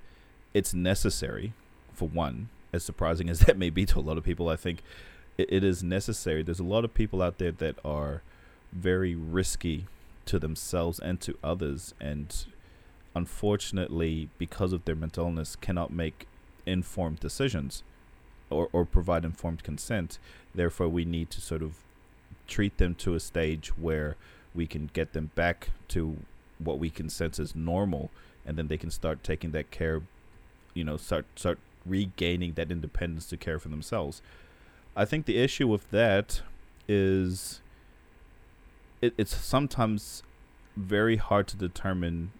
it's 0.54 0.74
necessary, 0.74 1.54
for 1.94 2.08
one, 2.08 2.50
as 2.72 2.84
surprising 2.84 3.30
as 3.30 3.40
that 3.42 3.58
may 3.58 3.70
be 3.70 3.86
to 3.88 4.00
a 4.00 4.02
lot 4.02 4.18
of 4.18 4.24
people. 4.24 4.50
I 4.50 4.56
think 4.56 4.84
it, 5.38 5.52
it 5.52 5.64
is 5.64 5.84
necessary. 5.84 6.44
There's 6.44 6.60
a 6.60 6.64
lot 6.64 6.86
of 6.86 6.94
people 6.94 7.22
out 7.22 7.40
there 7.40 7.52
that 7.52 7.78
are 7.84 8.22
very 8.72 9.16
risky 9.16 9.86
to 10.26 10.40
themselves 10.40 11.00
and 11.00 11.20
to 11.22 11.38
others 11.44 11.94
and 12.00 12.46
unfortunately 13.16 14.30
because 14.38 14.74
of 14.74 14.86
their 14.86 14.96
mental 14.96 15.26
illness 15.26 15.56
cannot 15.56 15.92
make 15.92 16.28
informed 16.66 17.20
decisions 17.20 17.84
or, 18.50 18.70
or 18.72 18.86
provide 18.86 19.26
informed 19.26 19.64
consent 19.64 20.18
therefore 20.56 20.88
we 20.88 21.06
need 21.06 21.30
to 21.30 21.42
sort 21.42 21.62
of 21.62 21.78
treat 22.48 22.78
them 22.78 22.96
to 22.96 23.16
a 23.16 23.20
stage 23.20 23.70
where 23.78 24.16
we 24.54 24.68
can 24.68 24.90
get 24.94 25.14
them 25.14 25.32
back 25.36 25.70
to 25.88 26.18
what 26.60 26.80
we 26.80 26.90
can 26.90 27.10
sense 27.10 27.40
as 27.40 27.56
normal 27.56 28.12
and 28.46 28.58
then 28.58 28.68
they 28.68 28.78
can 28.78 28.92
start 28.92 29.24
taking 29.24 29.52
that 29.52 29.72
care 29.72 30.02
you 30.74 30.84
know 30.84 30.98
start 30.98 31.26
start 31.36 31.60
regaining 31.86 32.54
that 32.54 32.72
independence 32.72 33.26
to 33.26 33.36
care 33.36 33.60
for 33.60 33.70
themselves 33.70 34.22
i 34.96 35.04
think 35.04 35.26
the 35.26 35.38
issue 35.38 35.68
with 35.68 35.90
that 35.92 36.42
is 36.88 37.62
it, 39.02 39.14
it's 39.18 39.36
sometimes 39.36 40.24
very 40.78 41.18
hard 41.18 41.48
to 41.48 41.58
determine 41.58 42.32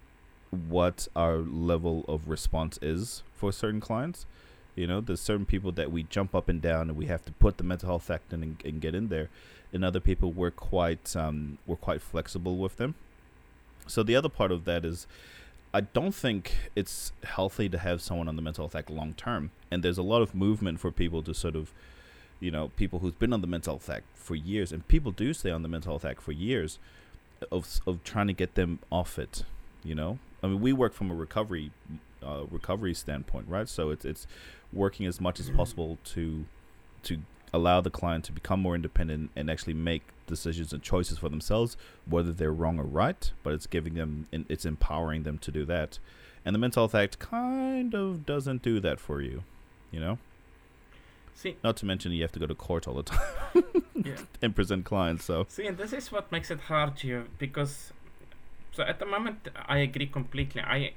what 0.50 1.08
our 1.14 1.36
level 1.36 2.04
of 2.08 2.28
response 2.28 2.78
is 2.80 3.22
for 3.32 3.52
certain 3.52 3.80
clients. 3.80 4.26
You 4.74 4.86
know, 4.86 5.00
there's 5.00 5.20
certain 5.20 5.46
people 5.46 5.72
that 5.72 5.92
we 5.92 6.04
jump 6.04 6.34
up 6.34 6.48
and 6.48 6.60
down 6.60 6.88
and 6.88 6.96
we 6.96 7.06
have 7.06 7.24
to 7.26 7.32
put 7.32 7.58
the 7.58 7.64
mental 7.64 7.88
health 7.88 8.10
act 8.10 8.32
in 8.32 8.42
and, 8.42 8.62
and 8.64 8.80
get 8.80 8.94
in 8.94 9.08
there. 9.08 9.28
And 9.74 9.84
other 9.84 10.00
people 10.00 10.32
we're 10.32 10.50
quite 10.50 11.14
um, 11.14 11.58
we're 11.66 11.76
quite 11.76 12.00
flexible 12.00 12.56
with 12.56 12.76
them. 12.76 12.94
So 13.86 14.02
the 14.02 14.16
other 14.16 14.30
part 14.30 14.50
of 14.50 14.64
that 14.64 14.84
is 14.84 15.06
I 15.74 15.82
don't 15.82 16.14
think 16.14 16.54
it's 16.74 17.12
healthy 17.24 17.68
to 17.68 17.78
have 17.78 18.00
someone 18.00 18.28
on 18.28 18.36
the 18.36 18.42
mental 18.42 18.64
health 18.64 18.76
act 18.76 18.88
long 18.88 19.12
term. 19.14 19.50
And 19.70 19.82
there's 19.82 19.98
a 19.98 20.02
lot 20.02 20.22
of 20.22 20.34
movement 20.34 20.80
for 20.80 20.90
people 20.90 21.22
to 21.24 21.34
sort 21.34 21.56
of 21.56 21.72
you 22.40 22.50
know, 22.50 22.68
people 22.76 22.98
who's 22.98 23.14
been 23.14 23.32
on 23.32 23.40
the 23.40 23.46
mental 23.46 23.74
health 23.74 23.88
act 23.88 24.04
for 24.14 24.34
years 24.34 24.72
and 24.72 24.86
people 24.86 25.12
do 25.12 25.32
stay 25.32 25.50
on 25.50 25.62
the 25.62 25.68
mental 25.68 25.92
health 25.92 26.04
act 26.04 26.20
for 26.22 26.32
years 26.32 26.78
of 27.50 27.80
of 27.86 28.02
trying 28.04 28.26
to 28.26 28.32
get 28.32 28.54
them 28.54 28.78
off 28.90 29.18
it, 29.18 29.44
you 29.82 29.94
know? 29.94 30.18
I 30.42 30.48
mean, 30.48 30.60
we 30.60 30.72
work 30.72 30.92
from 30.92 31.10
a 31.10 31.14
recovery 31.14 31.70
uh, 32.22 32.44
recovery 32.50 32.94
standpoint, 32.94 33.48
right? 33.48 33.68
So 33.68 33.90
it's 33.90 34.04
it's 34.04 34.26
working 34.72 35.06
as 35.06 35.20
much 35.20 35.40
as 35.40 35.50
possible 35.50 35.98
to 36.04 36.44
to 37.04 37.18
allow 37.54 37.80
the 37.80 37.90
client 37.90 38.24
to 38.24 38.32
become 38.32 38.60
more 38.60 38.74
independent 38.74 39.30
and 39.36 39.48
actually 39.48 39.74
make 39.74 40.02
decisions 40.26 40.72
and 40.72 40.82
choices 40.82 41.18
for 41.18 41.28
themselves, 41.28 41.76
whether 42.04 42.32
they're 42.32 42.52
wrong 42.52 42.78
or 42.78 42.84
right. 42.84 43.30
But 43.42 43.54
it's 43.54 43.66
giving 43.66 43.94
them, 43.94 44.26
it's 44.32 44.64
empowering 44.64 45.22
them 45.22 45.38
to 45.38 45.52
do 45.52 45.64
that. 45.66 45.98
And 46.44 46.54
the 46.54 46.58
Mental 46.58 46.82
Health 46.82 46.94
Act 46.94 47.18
kind 47.20 47.94
of 47.94 48.26
doesn't 48.26 48.62
do 48.62 48.80
that 48.80 48.98
for 48.98 49.20
you, 49.20 49.44
you 49.92 50.00
know. 50.00 50.18
See, 51.34 51.56
not 51.64 51.76
to 51.78 51.86
mention 51.86 52.12
you 52.12 52.22
have 52.22 52.32
to 52.32 52.38
go 52.38 52.46
to 52.46 52.54
court 52.54 52.86
all 52.86 52.94
the 52.94 53.02
time 53.14 53.64
yeah. 53.94 54.16
and 54.42 54.54
present 54.54 54.84
clients. 54.84 55.24
So 55.24 55.46
see, 55.48 55.66
and 55.66 55.78
this 55.78 55.92
is 55.92 56.12
what 56.12 56.30
makes 56.30 56.50
it 56.50 56.60
hard 56.60 56.98
here 57.00 57.26
because, 57.38 57.92
so 58.72 58.82
at 58.82 58.98
the 58.98 59.06
moment 59.06 59.48
I 59.66 59.78
agree 59.78 60.06
completely. 60.06 60.62
I 60.62 60.92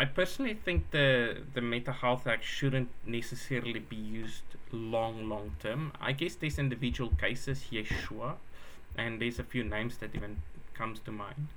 I 0.00 0.06
personally 0.06 0.54
think 0.54 0.92
the 0.92 1.42
the 1.52 1.60
Mental 1.60 1.92
Health 1.92 2.26
Act 2.26 2.42
shouldn't 2.42 2.88
necessarily 3.04 3.80
be 3.80 3.96
used 3.96 4.44
long, 4.72 5.28
long 5.28 5.56
term. 5.60 5.92
I 6.00 6.12
guess 6.12 6.36
there's 6.36 6.58
individual 6.58 7.10
cases, 7.10 7.66
yes, 7.70 7.88
sure, 7.88 8.36
and 8.96 9.20
there's 9.20 9.38
a 9.38 9.44
few 9.44 9.62
names 9.62 9.98
that 9.98 10.14
even 10.14 10.40
comes 10.72 11.00
to 11.00 11.12
mind. 11.12 11.48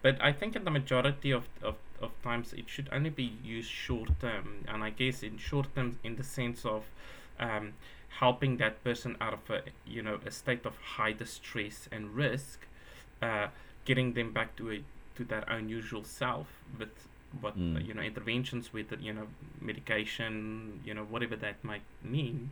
But 0.00 0.16
I 0.18 0.32
think 0.32 0.56
in 0.56 0.64
the 0.64 0.70
majority 0.70 1.30
of, 1.30 1.44
of, 1.62 1.74
of 2.00 2.10
times 2.22 2.54
it 2.54 2.70
should 2.70 2.88
only 2.90 3.10
be 3.10 3.34
used 3.44 3.70
short 3.70 4.18
term, 4.18 4.64
and 4.66 4.82
I 4.82 4.88
guess 4.88 5.22
in 5.22 5.36
short 5.36 5.74
term 5.74 5.98
in 6.02 6.16
the 6.16 6.24
sense 6.24 6.64
of 6.64 6.84
um, 7.38 7.74
helping 8.20 8.56
that 8.56 8.82
person 8.82 9.14
out 9.20 9.34
of 9.34 9.50
a 9.50 9.60
you 9.86 10.00
know 10.00 10.18
a 10.24 10.30
state 10.30 10.64
of 10.64 10.74
high 10.96 11.12
distress 11.12 11.86
and 11.92 12.16
risk, 12.16 12.66
uh, 13.20 13.48
getting 13.84 14.14
them 14.14 14.32
back 14.32 14.56
to 14.56 14.72
a 14.72 14.82
to 15.16 15.24
their 15.24 15.44
own 15.52 15.68
usual 15.68 16.02
self 16.02 16.46
with 16.78 17.09
what 17.40 17.58
mm. 17.58 17.86
you 17.86 17.94
know 17.94 18.02
interventions 18.02 18.72
with 18.72 18.86
you 19.00 19.12
know 19.12 19.26
medication 19.60 20.80
you 20.84 20.94
know 20.94 21.04
whatever 21.04 21.36
that 21.36 21.62
might 21.62 21.82
mean 22.02 22.50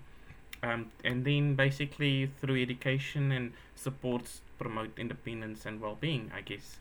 um, 0.62 0.90
and 1.04 1.24
then 1.24 1.54
basically 1.54 2.30
through 2.40 2.60
education 2.60 3.32
and 3.32 3.52
supports 3.74 4.40
promote 4.58 4.90
independence 4.98 5.66
and 5.66 5.80
well-being 5.80 6.30
i 6.34 6.40
guess 6.40 6.78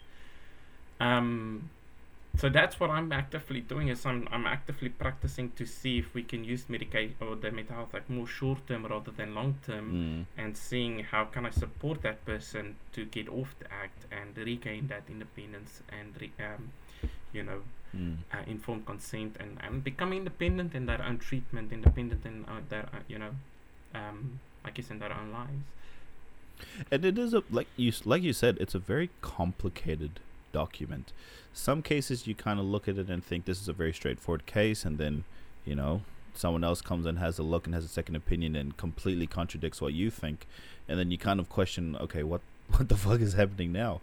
um, 1.00 1.70
so 2.38 2.50
that's 2.50 2.80
what 2.80 2.90
i'm 2.90 3.12
actively 3.12 3.62
doing 3.62 3.88
is 3.88 4.06
i'm, 4.06 4.28
I'm 4.32 4.46
actively 4.46 4.90
practicing 4.90 5.52
to 5.56 5.66
see 5.66 5.98
if 5.98 6.14
we 6.14 6.24
can 6.24 6.44
use 6.44 6.66
medication 6.70 7.16
or 7.20 7.36
the 7.36 7.52
mental 7.52 7.76
health 7.76 7.94
like 7.94 8.10
more 8.10 8.28
short 8.28 8.66
term 8.68 8.86
rather 8.86 9.12
than 9.12 9.34
long 9.34 9.56
term 9.66 10.26
mm. 10.38 10.42
and 10.42 10.56
seeing 10.56 11.00
how 11.00 11.26
can 11.26 11.46
i 11.46 11.50
support 11.50 12.02
that 12.04 12.24
person 12.26 12.76
to 12.94 13.06
get 13.06 13.28
off 13.28 13.56
the 13.60 13.72
act 13.72 14.06
and 14.12 14.38
regain 14.38 14.88
that 14.88 15.04
independence 15.10 15.82
and 15.90 16.14
re- 16.22 16.32
um, 16.40 16.72
you 17.34 17.44
know 17.44 17.62
mm. 17.96 18.18
uh, 18.34 18.38
informed 18.48 18.86
consent 18.86 19.38
and, 19.40 19.58
and 19.62 19.84
become 19.84 20.14
independent 20.14 20.74
in 20.74 20.86
their 20.86 21.02
own 21.04 21.18
treatment, 21.18 21.72
independent 21.72 22.26
in 22.26 22.46
uh, 22.46 22.62
their 22.70 22.84
uh, 22.94 23.00
you 23.08 23.20
know, 23.20 23.32
um, 23.94 24.40
I 24.64 24.72
guess 24.72 24.90
in 24.90 25.00
their 25.00 25.14
own 25.14 25.32
lives. 25.32 25.64
And 26.92 27.06
it 27.06 27.18
is 27.18 27.34
a 27.34 27.44
like 27.52 27.68
you 27.76 27.92
like 28.06 28.24
you 28.24 28.34
said, 28.34 28.58
it's 28.60 28.76
a 28.76 28.80
very 28.80 29.10
complicated 29.22 30.20
document. 30.52 31.12
Some 31.54 31.82
cases 31.82 32.28
you 32.28 32.36
kind 32.36 32.60
of 32.60 32.66
look 32.66 32.88
at 32.88 32.98
it 32.98 33.10
and 33.10 33.24
think 33.24 33.46
this 33.46 33.62
is 33.62 33.68
a 33.68 33.74
very 33.74 33.94
straightforward 33.94 34.46
case, 34.46 34.86
and 34.86 34.98
then 34.98 35.24
you 35.66 35.76
know 35.76 36.02
someone 36.34 36.64
else 36.64 36.82
comes 36.82 37.06
and 37.06 37.18
has 37.18 37.40
a 37.40 37.44
look 37.44 37.66
and 37.66 37.74
has 37.74 37.84
a 37.84 37.88
second 37.88 38.16
opinion 38.16 38.56
and 38.56 38.78
completely 38.78 39.26
contradicts 39.28 39.82
what 39.82 39.94
you 39.94 40.10
think, 40.10 40.48
and 40.88 41.00
then 41.00 41.10
you 41.12 41.18
kind 41.18 41.40
of 41.40 41.50
question, 41.50 41.96
okay, 42.00 42.24
what 42.24 42.42
what 42.70 42.90
the 42.90 42.98
fuck 42.98 43.22
is 43.22 43.34
happening 43.34 43.72
now? 43.72 44.02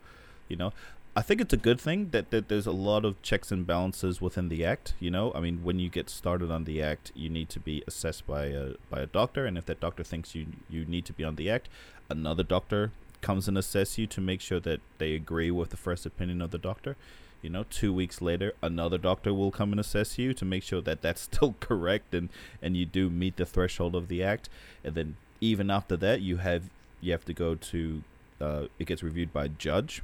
You 0.48 0.56
know, 0.56 0.72
I 1.16 1.22
think 1.22 1.40
it's 1.40 1.52
a 1.52 1.56
good 1.56 1.80
thing 1.80 2.08
that, 2.10 2.30
that 2.30 2.48
there's 2.48 2.66
a 2.66 2.72
lot 2.72 3.04
of 3.04 3.22
checks 3.22 3.52
and 3.52 3.64
balances 3.64 4.20
within 4.20 4.48
the 4.48 4.64
act. 4.64 4.94
You 4.98 5.12
know, 5.12 5.30
I 5.32 5.38
mean, 5.38 5.62
when 5.62 5.78
you 5.78 5.88
get 5.88 6.10
started 6.10 6.50
on 6.50 6.64
the 6.64 6.82
act, 6.82 7.12
you 7.14 7.30
need 7.30 7.48
to 7.50 7.60
be 7.60 7.84
assessed 7.86 8.26
by 8.26 8.46
a 8.46 8.72
by 8.90 8.98
a 9.00 9.06
doctor, 9.06 9.46
and 9.46 9.56
if 9.56 9.64
that 9.66 9.78
doctor 9.78 10.02
thinks 10.02 10.34
you 10.34 10.46
you 10.68 10.84
need 10.84 11.04
to 11.04 11.12
be 11.12 11.22
on 11.22 11.36
the 11.36 11.48
act, 11.48 11.68
another 12.10 12.42
doctor 12.42 12.90
comes 13.20 13.46
and 13.46 13.56
assess 13.56 13.96
you 13.96 14.08
to 14.08 14.20
make 14.20 14.40
sure 14.40 14.58
that 14.60 14.80
they 14.98 15.14
agree 15.14 15.52
with 15.52 15.70
the 15.70 15.76
first 15.76 16.04
opinion 16.04 16.42
of 16.42 16.50
the 16.50 16.58
doctor. 16.58 16.96
You 17.42 17.50
know, 17.50 17.64
two 17.70 17.92
weeks 17.92 18.20
later, 18.20 18.52
another 18.60 18.98
doctor 18.98 19.32
will 19.32 19.52
come 19.52 19.70
and 19.70 19.78
assess 19.78 20.18
you 20.18 20.34
to 20.34 20.44
make 20.44 20.64
sure 20.64 20.80
that 20.80 21.00
that's 21.00 21.20
still 21.30 21.54
correct 21.60 22.12
and 22.12 22.28
and 22.60 22.76
you 22.76 22.86
do 22.86 23.08
meet 23.08 23.36
the 23.36 23.46
threshold 23.46 23.94
of 23.94 24.08
the 24.08 24.24
act. 24.24 24.48
And 24.82 24.96
then 24.96 25.16
even 25.40 25.70
after 25.70 25.96
that, 25.96 26.22
you 26.22 26.38
have 26.38 26.70
you 27.00 27.12
have 27.12 27.24
to 27.26 27.32
go 27.32 27.54
to 27.54 28.02
uh, 28.40 28.64
it 28.80 28.88
gets 28.88 29.04
reviewed 29.04 29.32
by 29.32 29.44
a 29.44 29.48
judge 29.48 30.02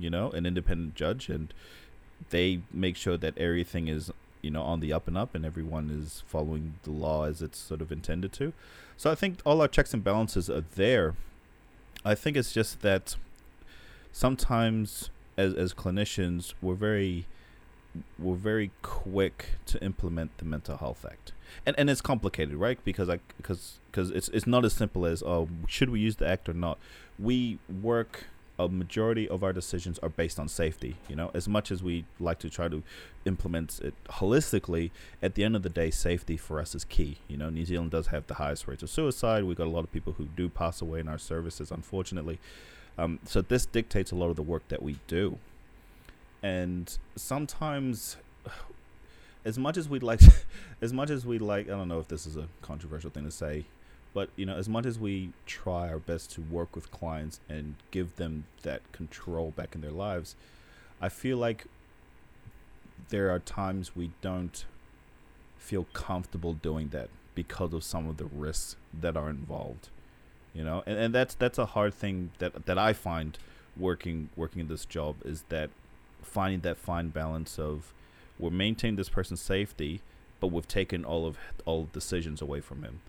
you 0.00 0.10
know, 0.10 0.30
an 0.30 0.46
independent 0.46 0.94
judge, 0.94 1.28
and 1.28 1.52
they 2.30 2.60
make 2.72 2.96
sure 2.96 3.16
that 3.16 3.36
everything 3.38 3.88
is 3.88 4.10
you 4.42 4.50
know 4.50 4.62
on 4.62 4.80
the 4.80 4.92
up 4.92 5.06
and 5.06 5.16
up 5.16 5.34
and 5.34 5.44
everyone 5.44 5.90
is 5.90 6.22
following 6.26 6.74
the 6.84 6.90
law 6.90 7.24
as 7.24 7.42
it's 7.42 7.58
sort 7.58 7.80
of 7.80 7.92
intended 7.92 8.32
to. 8.32 8.52
So 8.96 9.10
i 9.10 9.14
think 9.14 9.38
all 9.44 9.60
our 9.60 9.68
checks 9.68 9.94
and 9.94 10.04
balances 10.04 10.50
are 10.50 10.64
there. 10.74 11.14
I 12.04 12.14
think 12.14 12.36
it's 12.36 12.52
just 12.52 12.82
that 12.82 13.16
sometimes 14.12 15.10
as 15.36 15.54
as 15.54 15.74
clinicians 15.74 16.54
we're 16.60 16.74
very 16.74 17.26
we're 18.18 18.36
very 18.36 18.70
quick 18.82 19.46
to 19.66 19.82
implement 19.82 20.36
the 20.38 20.44
mental 20.44 20.76
health 20.76 21.04
act. 21.04 21.32
And 21.66 21.78
and 21.78 21.90
it's 21.90 22.00
complicated 22.00 22.54
right? 22.54 22.78
Because 22.84 23.08
i 23.08 23.18
because 23.36 23.78
because 23.90 24.10
it's 24.10 24.28
it's 24.28 24.46
not 24.46 24.64
as 24.64 24.72
simple 24.72 25.04
as 25.04 25.22
oh 25.22 25.48
should 25.66 25.90
we 25.90 26.00
use 26.00 26.16
the 26.16 26.28
act 26.28 26.48
or 26.48 26.54
not? 26.54 26.78
We 27.18 27.58
work 27.82 28.26
a 28.64 28.68
majority 28.68 29.26
of 29.28 29.42
our 29.42 29.52
decisions 29.52 29.98
are 30.00 30.10
based 30.10 30.38
on 30.38 30.46
safety. 30.48 30.96
You 31.08 31.16
know, 31.16 31.30
as 31.32 31.48
much 31.48 31.70
as 31.70 31.82
we 31.82 32.04
like 32.18 32.38
to 32.40 32.50
try 32.50 32.68
to 32.68 32.82
implement 33.24 33.80
it 33.80 33.94
holistically, 34.08 34.90
at 35.22 35.34
the 35.34 35.44
end 35.44 35.56
of 35.56 35.62
the 35.62 35.70
day, 35.70 35.90
safety 35.90 36.36
for 36.36 36.60
us 36.60 36.74
is 36.74 36.84
key. 36.84 37.18
You 37.26 37.38
know, 37.38 37.48
New 37.48 37.64
Zealand 37.64 37.90
does 37.90 38.08
have 38.08 38.26
the 38.26 38.34
highest 38.34 38.68
rates 38.68 38.82
of 38.82 38.90
suicide. 38.90 39.44
We've 39.44 39.56
got 39.56 39.66
a 39.66 39.70
lot 39.70 39.84
of 39.84 39.92
people 39.92 40.14
who 40.14 40.26
do 40.36 40.48
pass 40.48 40.82
away 40.82 41.00
in 41.00 41.08
our 41.08 41.18
services, 41.18 41.70
unfortunately. 41.70 42.38
Um, 42.98 43.18
so 43.24 43.40
this 43.40 43.64
dictates 43.64 44.12
a 44.12 44.16
lot 44.16 44.28
of 44.28 44.36
the 44.36 44.42
work 44.42 44.68
that 44.68 44.82
we 44.82 44.98
do. 45.06 45.38
And 46.42 46.96
sometimes, 47.16 48.18
as 49.44 49.58
much 49.58 49.78
as 49.78 49.88
we'd 49.88 50.02
like, 50.02 50.20
as 50.82 50.92
much 50.92 51.08
as 51.08 51.24
we 51.24 51.38
like, 51.38 51.66
I 51.66 51.70
don't 51.70 51.88
know 51.88 52.00
if 52.00 52.08
this 52.08 52.26
is 52.26 52.36
a 52.36 52.48
controversial 52.60 53.08
thing 53.08 53.24
to 53.24 53.30
say, 53.30 53.64
but 54.12 54.28
you 54.36 54.44
know, 54.44 54.56
as 54.56 54.68
much 54.68 54.86
as 54.86 54.98
we 54.98 55.30
try 55.46 55.88
our 55.88 55.98
best 55.98 56.32
to 56.32 56.40
work 56.40 56.74
with 56.74 56.90
clients 56.90 57.40
and 57.48 57.76
give 57.90 58.16
them 58.16 58.44
that 58.62 58.80
control 58.92 59.52
back 59.52 59.74
in 59.74 59.80
their 59.80 59.90
lives, 59.90 60.34
I 61.00 61.08
feel 61.08 61.36
like 61.36 61.66
there 63.10 63.30
are 63.30 63.38
times 63.38 63.94
we 63.94 64.10
don't 64.20 64.64
feel 65.58 65.84
comfortable 65.92 66.54
doing 66.54 66.88
that 66.88 67.08
because 67.34 67.72
of 67.72 67.84
some 67.84 68.08
of 68.08 68.16
the 68.16 68.24
risks 68.24 68.76
that 68.98 69.16
are 69.16 69.30
involved. 69.30 69.88
You 70.54 70.64
know, 70.64 70.82
and, 70.86 70.98
and 70.98 71.14
that's 71.14 71.34
that's 71.34 71.58
a 71.58 71.66
hard 71.66 71.94
thing 71.94 72.32
that 72.38 72.66
that 72.66 72.78
I 72.78 72.92
find 72.92 73.38
working 73.76 74.30
working 74.34 74.60
in 74.60 74.68
this 74.68 74.84
job 74.84 75.16
is 75.24 75.44
that 75.48 75.70
finding 76.22 76.60
that 76.60 76.76
fine 76.76 77.08
balance 77.08 77.58
of 77.58 77.92
we're 78.38 78.50
maintaining 78.50 78.96
this 78.96 79.08
person's 79.08 79.40
safety, 79.40 80.00
but 80.40 80.48
we've 80.48 80.66
taken 80.66 81.04
all 81.04 81.26
of 81.26 81.38
all 81.64 81.88
decisions 81.92 82.42
away 82.42 82.60
from 82.60 82.82
him 82.82 83.00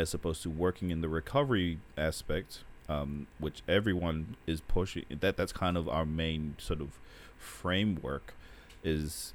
as 0.00 0.14
opposed 0.14 0.42
to 0.42 0.48
working 0.48 0.90
in 0.90 1.02
the 1.02 1.08
recovery 1.08 1.78
aspect, 1.96 2.60
um, 2.88 3.26
which 3.38 3.62
everyone 3.68 4.36
is 4.46 4.62
pushing. 4.62 5.04
That 5.10 5.36
that's 5.36 5.52
kind 5.52 5.76
of 5.76 5.88
our 5.88 6.06
main 6.06 6.56
sort 6.58 6.80
of 6.80 6.98
framework, 7.38 8.34
is 8.82 9.34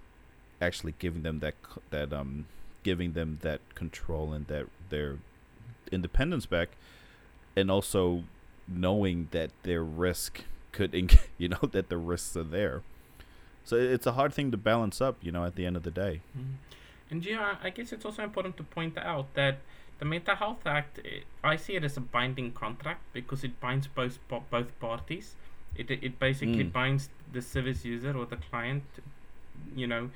actually 0.59 0.95
giving 0.97 1.21
them 1.21 1.39
that 1.39 1.53
that 1.91 2.11
um 2.11 2.47
giving 2.81 3.13
them 3.13 3.39
that 3.43 3.61
control 3.75 4.33
and 4.33 4.47
that 4.47 4.65
their 4.89 5.19
independence 5.91 6.47
back, 6.47 6.69
and 7.55 7.69
also 7.69 8.23
knowing 8.67 9.27
that 9.31 9.51
their 9.61 9.83
risk 9.83 10.45
could 10.71 10.91
you 11.37 11.47
know 11.47 11.69
that 11.71 11.89
the 11.89 11.97
risks 11.97 12.35
are 12.35 12.43
there. 12.43 12.81
So 13.63 13.75
it's 13.75 14.07
a 14.07 14.13
hard 14.13 14.33
thing 14.33 14.49
to 14.51 14.57
balance 14.57 14.99
up, 14.99 15.17
you 15.21 15.31
know, 15.31 15.43
at 15.43 15.55
the 15.55 15.65
end 15.65 15.75
of 15.75 15.83
the 15.83 15.91
day. 15.91 16.21
Mm-hmm. 16.37 16.53
And 17.11 17.25
yeah, 17.25 17.55
I 17.63 17.69
guess 17.69 17.91
it's 17.91 18.05
also 18.05 18.23
important 18.23 18.57
to 18.57 18.63
point 18.63 18.97
out 18.97 19.33
that 19.35 19.57
the 19.99 20.05
Mental 20.05 20.35
Health 20.35 20.65
Act, 20.65 20.99
eh, 21.05 21.21
I 21.43 21.55
see 21.55 21.73
it 21.73 21.83
as 21.83 21.97
a 21.97 22.01
binding 22.01 22.51
contract 22.51 23.01
because 23.13 23.43
it 23.43 23.59
binds 23.59 23.87
both 23.87 24.19
both 24.27 24.79
parties. 24.79 25.35
It 25.75 25.89
it 25.89 26.19
basically 26.19 26.65
mm. 26.65 26.71
binds 26.71 27.09
the 27.31 27.41
service 27.41 27.85
user 27.85 28.15
or 28.17 28.25
the 28.25 28.37
client, 28.37 28.83
you 29.75 29.87
know, 29.87 30.09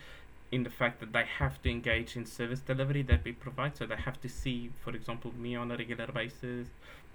in 0.51 0.63
the 0.63 0.69
fact 0.69 0.99
that 0.99 1.13
they 1.13 1.25
have 1.25 1.61
to 1.63 1.69
engage 1.69 2.15
in 2.15 2.25
service 2.25 2.59
delivery 2.59 3.03
that 3.03 3.23
we 3.23 3.31
provide. 3.31 3.77
So 3.77 3.85
they 3.85 3.95
have 3.95 4.19
to 4.21 4.29
see, 4.29 4.71
for 4.83 4.91
example, 4.91 5.33
me 5.37 5.55
on 5.55 5.71
a 5.71 5.77
regular 5.77 6.07
basis. 6.07 6.67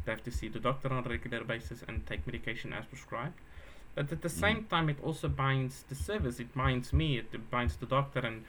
They 0.05 0.13
have 0.13 0.25
to 0.25 0.31
see 0.31 0.49
the 0.49 0.61
doctor 0.61 0.93
on 0.93 1.05
a 1.05 1.09
regular 1.09 1.45
basis 1.45 1.83
and 1.87 2.07
take 2.07 2.27
medication 2.27 2.73
as 2.73 2.85
prescribed. 2.85 3.39
But 3.95 4.11
at 4.11 4.23
the 4.23 4.29
mm. 4.29 4.41
same 4.41 4.65
time, 4.65 4.89
it 4.89 4.99
also 5.03 5.29
binds 5.29 5.85
the 5.89 5.95
service. 5.95 6.41
It 6.41 6.55
binds 6.55 6.93
me. 6.93 7.19
It 7.19 7.51
binds 7.51 7.77
the 7.77 7.87
doctor 7.87 8.21
and 8.21 8.45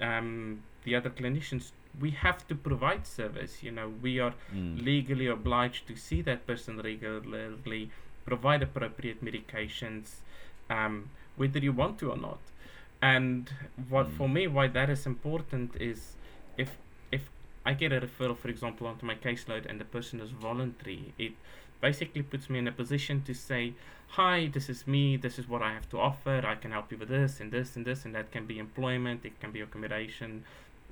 um, 0.00 0.62
the 0.84 0.94
other 0.94 1.10
clinicians 1.10 1.72
we 2.00 2.10
have 2.10 2.46
to 2.48 2.54
provide 2.54 3.06
service. 3.06 3.62
You 3.62 3.72
know, 3.72 3.92
we 4.02 4.18
are 4.20 4.34
mm. 4.54 4.84
legally 4.84 5.26
obliged 5.26 5.86
to 5.88 5.96
see 5.96 6.22
that 6.22 6.46
person 6.46 6.78
regularly, 6.80 7.90
provide 8.24 8.62
appropriate 8.62 9.24
medications, 9.24 10.16
um, 10.68 11.10
whether 11.36 11.58
you 11.58 11.72
want 11.72 11.98
to 12.00 12.10
or 12.10 12.16
not. 12.16 12.38
And 13.00 13.50
what 13.88 14.08
mm. 14.08 14.16
for 14.16 14.28
me, 14.28 14.46
why 14.46 14.68
that 14.68 14.90
is 14.90 15.06
important 15.06 15.76
is 15.80 16.16
if 16.56 16.76
if 17.12 17.28
I 17.64 17.74
get 17.74 17.92
a 17.92 18.00
referral, 18.00 18.36
for 18.36 18.48
example, 18.48 18.86
onto 18.86 19.06
my 19.06 19.14
caseload, 19.14 19.66
and 19.68 19.80
the 19.80 19.84
person 19.84 20.20
is 20.20 20.30
voluntary, 20.30 21.14
it 21.18 21.32
basically 21.80 22.22
puts 22.22 22.48
me 22.48 22.58
in 22.58 22.66
a 22.66 22.72
position 22.72 23.22
to 23.22 23.34
say, 23.34 23.74
"Hi, 24.18 24.48
this 24.52 24.68
is 24.68 24.86
me. 24.86 25.16
This 25.16 25.38
is 25.38 25.48
what 25.48 25.62
I 25.62 25.72
have 25.72 25.88
to 25.90 25.98
offer. 25.98 26.42
I 26.46 26.54
can 26.56 26.70
help 26.72 26.90
you 26.90 26.98
with 26.98 27.08
this 27.08 27.40
and 27.40 27.52
this 27.52 27.76
and 27.76 27.84
this, 27.86 28.04
and 28.04 28.14
that 28.14 28.32
can 28.32 28.46
be 28.46 28.58
employment. 28.58 29.24
It 29.24 29.40
can 29.40 29.50
be 29.50 29.60
accommodation." 29.60 30.44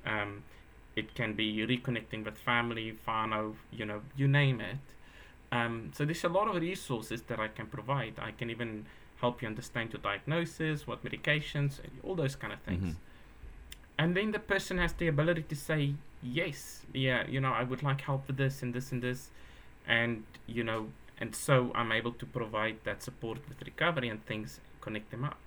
Um, 0.05 0.43
it 0.95 1.13
can 1.15 1.33
be 1.33 1.57
reconnecting 1.65 2.23
with 2.23 2.37
family, 2.37 2.97
whānau, 3.07 3.55
you 3.71 3.85
know, 3.85 4.01
you 4.15 4.27
name 4.27 4.61
it. 4.61 4.77
Um, 5.51 5.91
so 5.93 6.05
there's 6.05 6.23
a 6.23 6.29
lot 6.29 6.47
of 6.47 6.55
resources 6.61 7.21
that 7.23 7.39
I 7.39 7.47
can 7.47 7.67
provide. 7.67 8.13
I 8.19 8.31
can 8.31 8.49
even 8.49 8.85
help 9.21 9.41
you 9.41 9.47
understand 9.47 9.93
your 9.93 10.01
diagnosis, 10.01 10.87
what 10.87 11.03
medications, 11.03 11.79
all 12.03 12.15
those 12.15 12.35
kind 12.35 12.53
of 12.53 12.59
things. 12.59 12.93
Mhm. 12.93 12.95
And 13.97 14.15
then 14.17 14.31
the 14.31 14.39
person 14.39 14.77
has 14.77 14.93
the 14.93 15.07
ability 15.07 15.43
to 15.43 15.55
say, 15.55 15.95
yes, 16.21 16.85
yeah, 16.93 17.25
you 17.27 17.39
know, 17.39 17.53
I 17.53 17.63
would 17.63 17.83
like 17.83 18.01
help 18.01 18.27
with 18.27 18.37
this 18.37 18.61
and 18.61 18.73
this 18.73 18.91
and 18.91 19.01
this. 19.01 19.31
And, 19.87 20.23
you 20.47 20.63
know, 20.63 20.89
and 21.17 21.33
so 21.35 21.71
I'm 21.75 21.91
able 21.91 22.11
to 22.13 22.25
provide 22.25 22.77
that 22.83 23.03
support 23.03 23.39
with 23.47 23.61
recovery 23.61 24.09
and 24.09 24.25
things, 24.25 24.59
connect 24.81 25.11
them 25.11 25.23
up. 25.23 25.37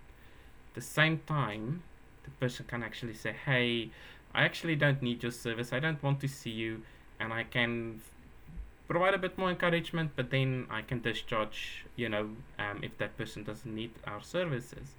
At 0.68 0.74
the 0.76 0.80
same 0.80 1.18
time, 1.26 1.82
the 2.24 2.30
person 2.30 2.64
can 2.66 2.82
actually 2.82 3.14
say, 3.14 3.32
hey, 3.32 3.90
I 4.34 4.44
actually 4.44 4.76
don't 4.76 5.02
need 5.02 5.22
your 5.22 5.32
service. 5.32 5.72
I 5.72 5.80
don't 5.80 6.02
want 6.02 6.20
to 6.20 6.28
see 6.28 6.50
you. 6.50 6.82
And 7.20 7.32
I 7.32 7.44
can 7.44 8.00
provide 8.86 9.14
a 9.14 9.18
bit 9.18 9.36
more 9.36 9.50
encouragement, 9.50 10.12
but 10.16 10.30
then 10.30 10.66
I 10.70 10.82
can 10.82 11.00
discharge, 11.00 11.84
you 11.96 12.08
know, 12.08 12.30
um, 12.58 12.80
if 12.82 12.96
that 12.98 13.16
person 13.18 13.44
doesn't 13.44 13.74
need 13.74 13.90
our 14.06 14.22
services. 14.22 14.94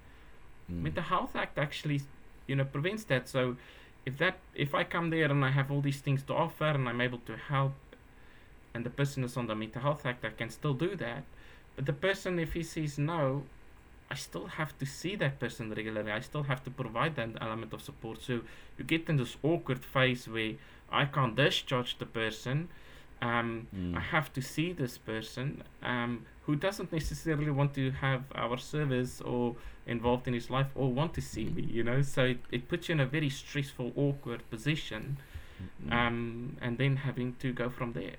Mm. 0.71 0.84
Mental 0.84 1.03
Health 1.03 1.36
Act 1.36 1.57
actually, 1.57 2.01
you 2.47 2.55
know, 2.55 2.65
prevents 2.65 3.03
that. 3.05 3.27
So 3.27 3.57
if 4.05 4.17
that 4.17 4.38
if 4.55 4.75
I 4.75 4.84
come 4.84 5.09
there 5.09 5.25
and 5.25 5.43
I 5.43 5.51
have 5.51 5.71
all 5.71 5.82
these 5.82 6.01
things 6.01 6.23
to 6.23 6.34
offer 6.34 6.65
and 6.65 6.88
I'm 6.88 7.01
able 7.01 7.19
to 7.19 7.36
help 7.36 7.73
and 8.73 8.86
the 8.86 8.89
person 8.89 9.23
is 9.23 9.36
on 9.36 9.47
the 9.47 9.55
Mental 9.55 9.82
Health 9.82 10.05
Act, 10.05 10.23
I 10.23 10.30
can 10.30 10.49
still 10.49 10.73
do 10.73 10.95
that. 10.95 11.23
But 11.75 11.86
the 11.86 11.93
person 11.93 12.39
if 12.39 12.53
he 12.53 12.63
says 12.63 12.97
no, 12.97 13.43
I 14.12 14.16
still 14.16 14.47
have 14.47 14.78
to 14.80 14.86
see 14.86 15.16
that 15.18 15.39
person 15.39 15.70
regularly. 15.70 16.12
I 16.12 16.20
still 16.22 16.43
have 16.43 16.64
to 16.64 16.72
provide 16.72 17.16
that 17.16 17.30
element 17.41 17.74
of 17.74 17.82
support. 17.82 18.22
So 18.22 18.41
you 18.78 18.84
get 18.86 19.07
in 19.10 19.18
this 19.18 19.36
awkward 19.43 19.86
phase 19.86 20.28
where 20.28 20.53
I 20.91 21.05
can't 21.05 21.36
discharge 21.36 21.97
the 21.99 22.05
person. 22.07 22.70
Um, 23.22 23.68
Mm. 23.76 23.97
I 23.97 23.99
have 23.99 24.32
to 24.34 24.41
see 24.41 24.72
this 24.74 24.97
person 24.97 25.62
um, 25.84 26.26
who 26.45 26.55
doesn't 26.55 26.91
necessarily 26.91 27.51
want 27.51 27.74
to 27.76 27.91
have 27.91 28.24
our 28.34 28.57
service 28.57 29.20
or 29.22 29.55
involved 29.86 30.26
in 30.28 30.34
his 30.34 30.49
life 30.49 30.68
or 30.74 30.91
want 30.91 31.14
to 31.16 31.22
see 31.22 31.45
me, 31.45 31.64
you 31.64 31.84
know. 31.84 32.01
So 32.01 32.24
it, 32.26 32.39
it 32.51 32.68
puts 32.70 32.88
you 32.89 32.93
in 32.93 32.99
a 33.01 33.05
very 33.05 33.30
stressful, 33.30 33.91
awkward 33.95 34.41
position, 34.49 35.18
Mm. 35.86 35.91
um, 35.91 36.57
and 36.62 36.78
then 36.78 36.95
having 37.07 37.36
to 37.43 37.51
go 37.51 37.70
from 37.70 37.91
there. 37.91 38.16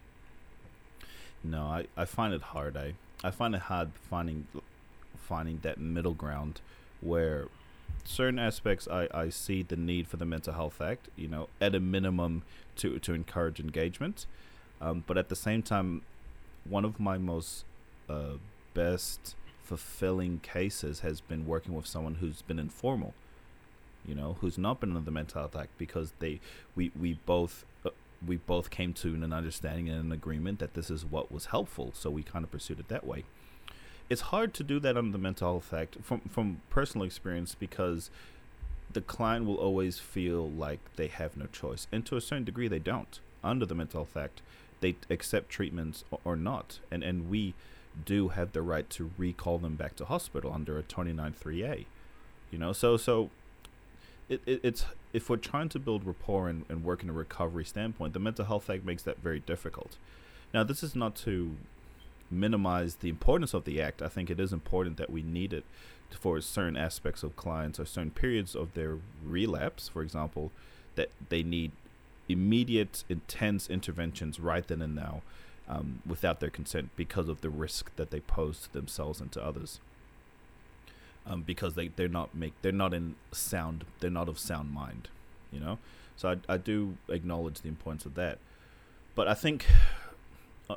No, 1.42 1.62
I, 1.64 1.86
I 1.96 2.04
find 2.04 2.34
it 2.34 2.42
hard. 2.42 2.76
I 2.76 2.92
I 3.24 3.30
find 3.30 3.54
it 3.54 3.62
hard 3.62 3.88
finding 4.10 4.46
finding 5.30 5.60
that 5.62 5.78
middle 5.78 6.16
ground 6.24 6.60
where 7.00 7.46
certain 8.04 8.38
aspects 8.38 8.88
I, 8.88 9.08
I 9.14 9.28
see 9.28 9.62
the 9.62 9.76
need 9.76 10.08
for 10.08 10.16
the 10.16 10.26
Mental 10.26 10.52
Health 10.52 10.80
Act, 10.80 11.08
you 11.16 11.28
know, 11.28 11.48
at 11.60 11.74
a 11.74 11.80
minimum 11.80 12.42
to 12.76 12.98
to 12.98 13.14
encourage 13.14 13.60
engagement. 13.60 14.26
Um, 14.80 15.04
but 15.06 15.16
at 15.16 15.28
the 15.28 15.36
same 15.36 15.62
time, 15.62 16.02
one 16.68 16.84
of 16.84 16.98
my 16.98 17.18
most 17.18 17.64
uh, 18.08 18.34
best 18.74 19.36
fulfilling 19.62 20.40
cases 20.40 21.00
has 21.00 21.20
been 21.20 21.46
working 21.46 21.74
with 21.74 21.86
someone 21.86 22.16
who's 22.16 22.42
been 22.42 22.58
informal, 22.58 23.14
you 24.04 24.14
know, 24.14 24.36
who's 24.40 24.58
not 24.58 24.80
been 24.80 24.90
under 24.90 25.04
the 25.04 25.10
Mental 25.10 25.42
Health 25.42 25.56
Act 25.56 25.76
because 25.78 26.12
they 26.18 26.40
we 26.74 26.90
we 26.98 27.18
both 27.26 27.64
uh, 27.86 27.90
we 28.26 28.36
both 28.36 28.70
came 28.70 28.92
to 28.94 29.14
an 29.14 29.32
understanding 29.32 29.88
and 29.88 30.04
an 30.06 30.12
agreement 30.12 30.58
that 30.58 30.74
this 30.74 30.90
is 30.90 31.04
what 31.04 31.30
was 31.30 31.46
helpful, 31.46 31.92
so 31.94 32.10
we 32.10 32.22
kind 32.22 32.44
of 32.44 32.50
pursued 32.50 32.80
it 32.80 32.88
that 32.88 33.06
way. 33.06 33.24
It's 34.10 34.22
hard 34.22 34.52
to 34.54 34.64
do 34.64 34.80
that 34.80 34.96
under 34.96 35.12
the 35.12 35.18
Mental 35.18 35.52
Health 35.52 35.72
Act 35.72 35.98
from 36.02 36.20
from 36.22 36.60
personal 36.68 37.06
experience 37.06 37.54
because 37.54 38.10
the 38.92 39.00
client 39.00 39.46
will 39.46 39.54
always 39.54 40.00
feel 40.00 40.50
like 40.50 40.80
they 40.96 41.06
have 41.06 41.36
no 41.36 41.46
choice, 41.46 41.86
and 41.92 42.04
to 42.06 42.16
a 42.16 42.20
certain 42.20 42.44
degree, 42.44 42.68
they 42.68 42.80
don't. 42.80 43.20
Under 43.42 43.64
the 43.64 43.74
Mental 43.74 44.00
Health 44.00 44.16
Act, 44.16 44.42
they 44.80 44.96
accept 45.08 45.48
treatments 45.48 46.04
or, 46.10 46.18
or 46.24 46.36
not, 46.36 46.80
and 46.90 47.04
and 47.04 47.30
we 47.30 47.54
do 48.04 48.28
have 48.28 48.52
the 48.52 48.62
right 48.62 48.88
to 48.90 49.10
recall 49.16 49.58
them 49.58 49.76
back 49.76 49.96
to 49.96 50.04
hospital 50.04 50.52
under 50.52 50.78
a 50.78 50.82
29.3a. 50.82 51.86
You 52.50 52.58
know, 52.58 52.72
so 52.72 52.96
so 52.96 53.30
it, 54.28 54.40
it, 54.44 54.60
it's 54.62 54.84
if 55.12 55.30
we're 55.30 55.36
trying 55.36 55.68
to 55.70 55.78
build 55.78 56.04
rapport 56.04 56.48
and, 56.48 56.64
and 56.68 56.84
work 56.84 57.02
in 57.02 57.10
a 57.10 57.12
recovery 57.12 57.64
standpoint, 57.64 58.12
the 58.12 58.20
Mental 58.20 58.44
Health 58.44 58.68
Act 58.68 58.84
makes 58.84 59.02
that 59.04 59.18
very 59.18 59.40
difficult. 59.40 59.96
Now, 60.52 60.64
this 60.64 60.82
is 60.82 60.96
not 60.96 61.14
to 61.16 61.56
minimize 62.30 62.96
the 62.96 63.08
importance 63.08 63.54
of 63.54 63.64
the 63.64 63.80
act. 63.80 64.02
I 64.02 64.08
think 64.08 64.30
it 64.30 64.40
is 64.40 64.52
important 64.52 64.96
that 64.98 65.10
we 65.10 65.22
need 65.22 65.52
it 65.52 65.64
for 66.10 66.40
certain 66.40 66.76
aspects 66.76 67.22
of 67.22 67.36
clients 67.36 67.78
or 67.78 67.84
certain 67.84 68.10
periods 68.10 68.54
of 68.54 68.74
their 68.74 68.98
relapse, 69.24 69.88
for 69.88 70.02
example, 70.02 70.50
that 70.96 71.10
they 71.28 71.42
need 71.42 71.72
immediate, 72.28 73.04
intense 73.08 73.68
interventions 73.70 74.40
right 74.40 74.66
then 74.66 74.82
and 74.82 74.94
now 74.94 75.22
um, 75.68 76.02
without 76.06 76.40
their 76.40 76.50
consent 76.50 76.90
because 76.96 77.28
of 77.28 77.40
the 77.40 77.50
risk 77.50 77.94
that 77.96 78.10
they 78.10 78.20
pose 78.20 78.62
to 78.62 78.72
themselves 78.72 79.20
and 79.20 79.30
to 79.32 79.44
others 79.44 79.80
um, 81.26 81.42
because 81.42 81.74
they 81.74 81.88
they're 81.88 82.08
not 82.08 82.34
make 82.34 82.52
they're 82.62 82.72
not 82.72 82.94
in 82.94 83.14
sound 83.32 83.84
they're 84.00 84.10
not 84.10 84.28
of 84.28 84.38
sound 84.38 84.72
mind, 84.72 85.08
you 85.52 85.60
know. 85.60 85.78
So 86.16 86.30
I 86.30 86.54
I 86.54 86.56
do 86.56 86.96
acknowledge 87.08 87.60
the 87.60 87.68
importance 87.68 88.04
of 88.04 88.14
that, 88.14 88.38
but 89.14 89.28
I 89.28 89.34
think 89.34 89.66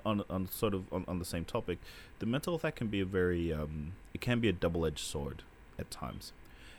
on 0.05 0.23
on 0.29 0.47
sort 0.49 0.73
of 0.73 0.91
on, 0.91 1.05
on 1.07 1.19
the 1.19 1.25
same 1.25 1.45
topic, 1.45 1.79
the 2.19 2.25
mental 2.25 2.57
health 2.57 2.75
can 2.75 2.87
be 2.87 3.01
a 3.01 3.05
very 3.05 3.51
um 3.53 3.93
it 4.13 4.21
can 4.21 4.39
be 4.39 4.49
a 4.49 4.53
double 4.53 4.85
edged 4.85 4.99
sword 4.99 5.43
at 5.79 5.89
times, 5.91 6.33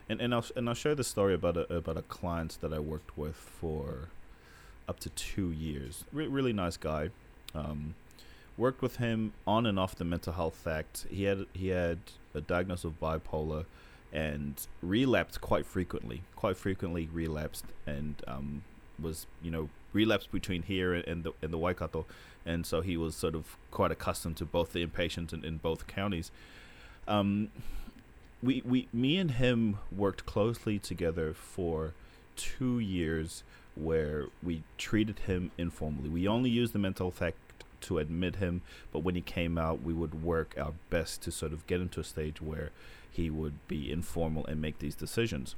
and 0.09 0.21
and 0.21 0.35
I'll 0.35 0.45
and 0.57 0.69
I'll 0.69 0.75
share 0.75 0.95
the 0.95 1.05
story 1.05 1.35
about 1.35 1.57
a 1.57 1.73
about 1.75 1.97
a 1.97 2.03
client 2.03 2.59
that 2.61 2.73
I 2.73 2.79
worked 2.79 3.17
with 3.17 3.37
for 3.37 4.09
up 4.89 5.01
to 5.01 5.09
two 5.11 5.51
years. 5.51 6.05
Re- 6.13 6.27
really 6.27 6.53
nice 6.53 6.77
guy. 6.77 7.11
Um, 7.55 7.95
worked 8.57 8.83
with 8.83 8.97
him 8.97 9.33
on 9.47 9.67
and 9.67 9.79
off 9.79 9.97
the 9.97 10.05
mental 10.05 10.33
health 10.33 10.67
act. 10.67 11.07
He 11.11 11.25
had 11.25 11.47
he 11.53 11.69
had 11.69 11.99
a 12.35 12.41
diagnosis 12.41 12.85
of 12.85 13.01
bipolar 13.01 13.65
and 14.13 14.67
relapsed 14.81 15.41
quite 15.41 15.67
frequently. 15.67 16.23
Quite 16.37 16.57
frequently 16.57 17.09
relapsed 17.13 17.65
and 17.87 18.15
um, 18.27 18.63
was 19.01 19.27
you 19.43 19.51
know 19.51 19.69
relapsed 19.93 20.33
between 20.33 20.63
here 20.63 20.95
and 20.95 21.25
the 21.25 21.33
and 21.43 21.53
the 21.53 21.59
Waikato, 21.59 22.07
and 22.45 22.67
so 22.67 22.81
he 22.81 22.97
was 22.97 23.15
sort 23.15 23.35
of 23.35 23.57
quite 23.71 23.91
accustomed 23.91 24.37
to 24.39 24.45
both 24.45 24.73
the 24.73 24.85
inpatients 24.85 25.33
in, 25.33 25.45
in 25.45 25.59
both 25.59 25.87
counties. 25.87 26.31
Um, 27.07 27.51
we 28.43 28.63
we 28.65 28.89
me 28.93 29.17
and 29.19 29.33
him 29.33 29.79
worked 29.95 30.27
closely 30.27 30.79
together 30.79 31.33
for 31.35 31.95
two 32.37 32.79
years 32.79 33.43
where 33.75 34.27
we 34.43 34.63
treated 34.79 35.21
him 35.21 35.51
informally. 35.59 36.09
We 36.09 36.29
only 36.29 36.51
used 36.51 36.73
the 36.73 36.79
mental 36.79 37.11
health 37.11 37.35
to 37.83 37.99
admit 37.99 38.37
him, 38.37 38.63
but 38.93 39.01
when 39.01 39.15
he 39.15 39.21
came 39.21 39.59
out, 39.59 39.83
we 39.83 39.93
would 39.93 40.23
work 40.23 40.55
our 40.59 40.73
best 40.91 41.23
to 41.23 41.31
sort 41.31 41.53
of 41.53 41.67
get 41.67 41.81
him 41.81 41.89
to 41.91 42.01
a 42.01 42.05
stage 42.05 42.41
where 42.41 42.71
he 43.11 43.31
would 43.31 43.67
be 43.69 43.93
informal 43.93 44.47
and 44.47 44.61
make 44.61 44.79
these 44.79 44.95
decisions. 44.95 45.55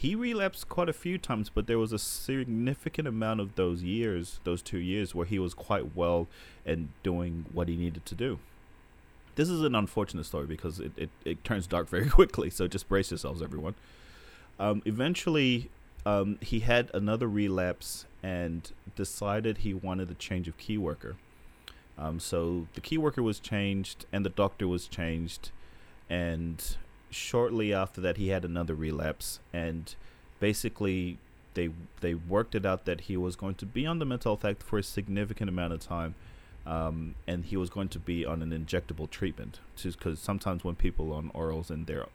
He 0.00 0.14
relapsed 0.14 0.70
quite 0.70 0.88
a 0.88 0.94
few 0.94 1.18
times, 1.18 1.50
but 1.50 1.66
there 1.66 1.78
was 1.78 1.92
a 1.92 1.98
significant 1.98 3.06
amount 3.06 3.38
of 3.38 3.56
those 3.56 3.82
years, 3.82 4.40
those 4.44 4.62
two 4.62 4.78
years, 4.78 5.14
where 5.14 5.26
he 5.26 5.38
was 5.38 5.52
quite 5.52 5.94
well 5.94 6.26
and 6.64 6.88
doing 7.02 7.44
what 7.52 7.68
he 7.68 7.76
needed 7.76 8.06
to 8.06 8.14
do. 8.14 8.38
This 9.34 9.50
is 9.50 9.60
an 9.60 9.74
unfortunate 9.74 10.24
story 10.24 10.46
because 10.46 10.80
it, 10.80 10.92
it, 10.96 11.10
it 11.26 11.44
turns 11.44 11.66
dark 11.66 11.86
very 11.86 12.08
quickly, 12.18 12.48
so 12.48 12.66
just 12.66 12.88
brace 12.88 13.10
yourselves, 13.10 13.42
everyone. 13.42 13.74
Um, 14.58 14.80
eventually, 14.86 15.68
um, 16.06 16.38
he 16.40 16.60
had 16.60 16.90
another 16.94 17.28
relapse 17.28 18.06
and 18.22 18.72
decided 18.96 19.58
he 19.58 19.74
wanted 19.74 20.10
a 20.10 20.14
change 20.14 20.48
of 20.48 20.56
key 20.56 20.78
worker. 20.78 21.16
Um, 21.98 22.20
so 22.20 22.68
the 22.72 22.80
key 22.80 22.96
worker 22.96 23.22
was 23.22 23.38
changed 23.38 24.06
and 24.14 24.24
the 24.24 24.30
doctor 24.30 24.66
was 24.66 24.88
changed, 24.88 25.50
and 26.08 26.78
shortly 27.10 27.72
after 27.72 28.00
that 28.00 28.16
he 28.16 28.28
had 28.28 28.44
another 28.44 28.74
relapse 28.74 29.40
and 29.52 29.94
basically 30.38 31.18
they 31.54 31.70
they 32.00 32.14
worked 32.14 32.54
it 32.54 32.64
out 32.64 32.84
that 32.84 33.02
he 33.02 33.16
was 33.16 33.36
going 33.36 33.54
to 33.56 33.66
be 33.66 33.86
on 33.86 33.98
the 33.98 34.04
mental 34.04 34.32
health 34.32 34.44
act 34.44 34.62
for 34.62 34.78
a 34.78 34.82
significant 34.82 35.48
amount 35.48 35.72
of 35.72 35.80
time. 35.80 36.14
Um, 36.66 37.14
and 37.26 37.46
he 37.46 37.56
was 37.56 37.70
going 37.70 37.88
to 37.88 37.98
be 37.98 38.24
on 38.26 38.42
an 38.42 38.50
injectable 38.50 39.08
treatment, 39.08 39.60
because 39.82 40.20
sometimes 40.20 40.62
when 40.62 40.74
people 40.74 41.12
on 41.12 41.30
orals 41.30 41.70
and 41.70 41.86
they're 41.86 42.06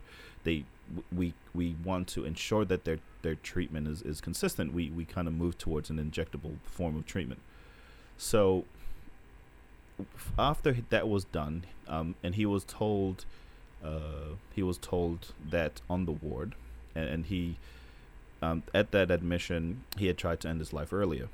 they 0.43 0.65
we 1.11 1.33
we 1.53 1.75
want 1.83 2.07
to 2.09 2.25
ensure 2.25 2.63
that 2.65 2.85
their 2.85 2.99
their 3.23 3.35
treatment 3.35 3.87
is, 3.87 4.03
is 4.03 4.21
consistent 4.21 4.71
we 4.71 4.89
we 4.91 5.03
kind 5.03 5.27
of 5.27 5.33
move 5.33 5.57
towards 5.57 5.89
an 5.89 5.97
injectable 5.97 6.57
form 6.63 6.95
of 6.95 7.07
treatment 7.07 7.41
so 8.17 8.65
after 10.37 10.77
that 10.89 11.09
was 11.09 11.23
done 11.25 11.65
um, 11.87 12.13
and 12.21 12.35
he 12.35 12.45
was 12.45 12.63
told 12.63 13.25
uh, 13.85 14.35
he 14.53 14.63
was 14.63 14.77
told 14.77 15.33
that 15.49 15.81
on 15.89 16.05
the 16.05 16.11
ward 16.11 16.55
and, 16.95 17.07
and 17.07 17.25
he 17.27 17.57
um, 18.41 18.63
at 18.73 18.91
that 18.91 19.11
admission 19.11 19.83
he 19.97 20.07
had 20.07 20.17
tried 20.17 20.39
to 20.41 20.47
end 20.47 20.59
his 20.59 20.73
life 20.73 20.91
earlier 20.91 21.29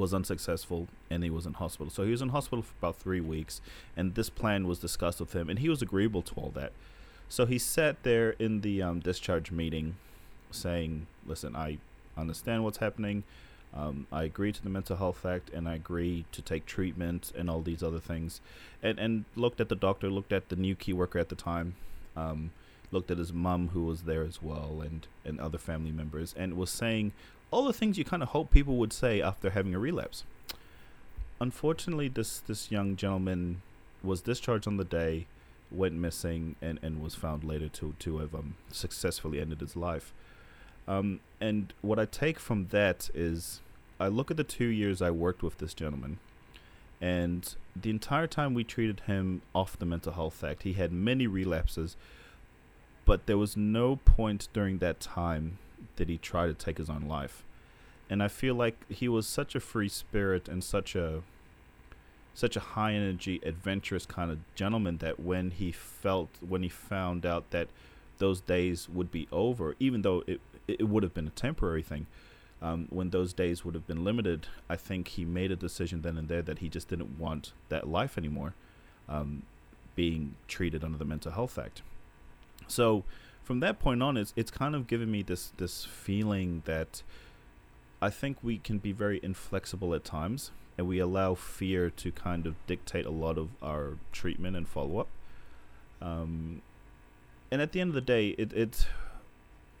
was 0.00 0.14
unsuccessful 0.14 0.88
and 1.10 1.22
he 1.22 1.30
was 1.30 1.46
in 1.46 1.54
hospital. 1.54 1.90
So 1.90 2.04
he 2.04 2.10
was 2.10 2.22
in 2.22 2.30
hospital 2.30 2.62
for 2.62 2.72
about 2.80 2.96
three 2.96 3.20
weeks, 3.20 3.60
and 3.96 4.14
this 4.14 4.30
plan 4.30 4.66
was 4.66 4.78
discussed 4.78 5.20
with 5.20 5.34
him, 5.34 5.48
and 5.48 5.58
he 5.58 5.68
was 5.68 5.82
agreeable 5.82 6.22
to 6.22 6.34
all 6.34 6.50
that. 6.54 6.72
So 7.28 7.46
he 7.46 7.58
sat 7.58 8.02
there 8.02 8.30
in 8.38 8.62
the 8.62 8.82
um, 8.82 9.00
discharge 9.00 9.52
meeting, 9.52 9.96
saying, 10.50 11.06
"Listen, 11.24 11.54
I 11.54 11.78
understand 12.16 12.64
what's 12.64 12.78
happening. 12.78 13.22
Um, 13.72 14.06
I 14.10 14.24
agree 14.24 14.52
to 14.52 14.62
the 14.62 14.68
Mental 14.68 14.96
Health 14.96 15.24
Act, 15.24 15.50
and 15.50 15.68
I 15.68 15.74
agree 15.76 16.24
to 16.32 16.42
take 16.42 16.66
treatment 16.66 17.32
and 17.36 17.48
all 17.48 17.62
these 17.62 17.82
other 17.82 18.00
things." 18.00 18.40
And 18.82 18.98
and 18.98 19.24
looked 19.36 19.60
at 19.60 19.68
the 19.68 19.76
doctor, 19.76 20.10
looked 20.10 20.32
at 20.32 20.48
the 20.48 20.56
new 20.56 20.74
key 20.74 20.92
worker 20.92 21.18
at 21.18 21.28
the 21.28 21.36
time, 21.36 21.76
um, 22.16 22.50
looked 22.90 23.10
at 23.10 23.18
his 23.18 23.32
mum 23.32 23.68
who 23.68 23.84
was 23.84 24.02
there 24.02 24.22
as 24.24 24.42
well, 24.42 24.82
and 24.82 25.06
and 25.24 25.38
other 25.40 25.58
family 25.58 25.92
members, 25.92 26.34
and 26.36 26.56
was 26.56 26.70
saying 26.70 27.12
all 27.50 27.64
the 27.64 27.72
things 27.72 27.98
you 27.98 28.04
kind 28.04 28.22
of 28.22 28.30
hope 28.30 28.50
people 28.50 28.76
would 28.76 28.92
say 28.92 29.20
after 29.20 29.50
having 29.50 29.74
a 29.74 29.78
relapse. 29.78 30.24
Unfortunately, 31.40 32.08
this 32.08 32.40
this 32.40 32.70
young 32.70 32.96
gentleman 32.96 33.62
was 34.02 34.20
discharged 34.20 34.66
on 34.66 34.76
the 34.76 34.84
day, 34.84 35.26
went 35.70 35.94
missing, 35.94 36.56
and, 36.60 36.78
and 36.82 37.02
was 37.02 37.14
found 37.14 37.44
later 37.44 37.68
to 37.68 37.94
to 38.00 38.18
have 38.18 38.34
um, 38.34 38.56
successfully 38.70 39.40
ended 39.40 39.60
his 39.60 39.76
life. 39.76 40.12
Um, 40.88 41.20
and 41.40 41.72
what 41.82 41.98
I 41.98 42.04
take 42.04 42.38
from 42.38 42.68
that 42.68 43.10
is, 43.14 43.60
I 43.98 44.08
look 44.08 44.30
at 44.30 44.36
the 44.36 44.44
two 44.44 44.66
years 44.66 45.00
I 45.00 45.10
worked 45.10 45.42
with 45.42 45.58
this 45.58 45.74
gentleman, 45.74 46.18
and 47.00 47.54
the 47.74 47.90
entire 47.90 48.26
time 48.26 48.54
we 48.54 48.64
treated 48.64 49.00
him 49.00 49.42
off 49.54 49.78
the 49.78 49.86
Mental 49.86 50.12
Health 50.12 50.44
Act, 50.44 50.64
he 50.64 50.74
had 50.74 50.92
many 50.92 51.26
relapses, 51.26 51.96
but 53.04 53.26
there 53.26 53.38
was 53.38 53.56
no 53.56 53.96
point 53.96 54.48
during 54.52 54.78
that 54.78 55.00
time 55.00 55.58
that 55.96 56.08
he 56.08 56.18
tried 56.18 56.48
to 56.48 56.54
take 56.54 56.78
his 56.78 56.90
own 56.90 57.02
life. 57.02 57.42
And 58.10 58.22
I 58.22 58.28
feel 58.28 58.54
like 58.54 58.90
he 58.90 59.08
was 59.08 59.26
such 59.26 59.54
a 59.54 59.60
free 59.60 59.88
spirit 59.88 60.48
and 60.48 60.62
such 60.62 60.94
a 60.94 61.22
such 62.34 62.56
a 62.56 62.60
high 62.60 62.94
energy, 62.94 63.40
adventurous 63.44 64.06
kind 64.06 64.30
of 64.30 64.38
gentleman 64.54 64.98
that 64.98 65.20
when 65.20 65.50
he 65.50 65.72
felt 65.72 66.28
when 66.46 66.62
he 66.62 66.68
found 66.68 67.24
out 67.26 67.50
that 67.50 67.68
those 68.18 68.40
days 68.40 68.88
would 68.88 69.10
be 69.10 69.26
over, 69.32 69.74
even 69.80 70.02
though 70.02 70.22
it 70.26 70.40
it 70.78 70.88
would 70.88 71.02
have 71.02 71.14
been 71.14 71.26
a 71.26 71.30
temporary 71.30 71.82
thing, 71.82 72.06
um, 72.62 72.86
when 72.90 73.10
those 73.10 73.32
days 73.32 73.64
would 73.64 73.74
have 73.74 73.86
been 73.86 74.04
limited, 74.04 74.46
I 74.68 74.76
think 74.76 75.08
he 75.08 75.24
made 75.24 75.50
a 75.50 75.56
decision 75.56 76.02
then 76.02 76.16
and 76.18 76.28
there 76.28 76.42
that 76.42 76.58
he 76.58 76.68
just 76.68 76.88
didn't 76.88 77.18
want 77.18 77.52
that 77.70 77.88
life 77.88 78.18
anymore, 78.18 78.54
um, 79.08 79.42
being 79.96 80.34
treated 80.46 80.84
under 80.84 80.98
the 80.98 81.04
Mental 81.04 81.32
Health 81.32 81.58
Act. 81.58 81.82
So 82.68 83.04
from 83.42 83.60
that 83.60 83.80
point 83.80 84.02
on, 84.02 84.16
it's 84.16 84.32
it's 84.36 84.50
kind 84.50 84.74
of 84.74 84.86
given 84.86 85.10
me 85.10 85.22
this 85.22 85.52
this 85.56 85.84
feeling 85.84 86.62
that 86.66 87.02
I 88.02 88.10
think 88.10 88.38
we 88.42 88.58
can 88.58 88.78
be 88.78 88.92
very 88.92 89.20
inflexible 89.22 89.94
at 89.94 90.04
times, 90.04 90.50
and 90.78 90.86
we 90.86 90.98
allow 90.98 91.34
fear 91.34 91.90
to 91.90 92.12
kind 92.12 92.46
of 92.46 92.54
dictate 92.66 93.06
a 93.06 93.10
lot 93.10 93.38
of 93.38 93.48
our 93.62 93.98
treatment 94.12 94.56
and 94.56 94.68
follow 94.68 94.98
up. 94.98 95.08
Um, 96.00 96.62
and 97.50 97.60
at 97.60 97.72
the 97.72 97.80
end 97.80 97.88
of 97.88 97.94
the 97.94 98.00
day, 98.00 98.28
it 98.38 98.52
it 98.52 98.86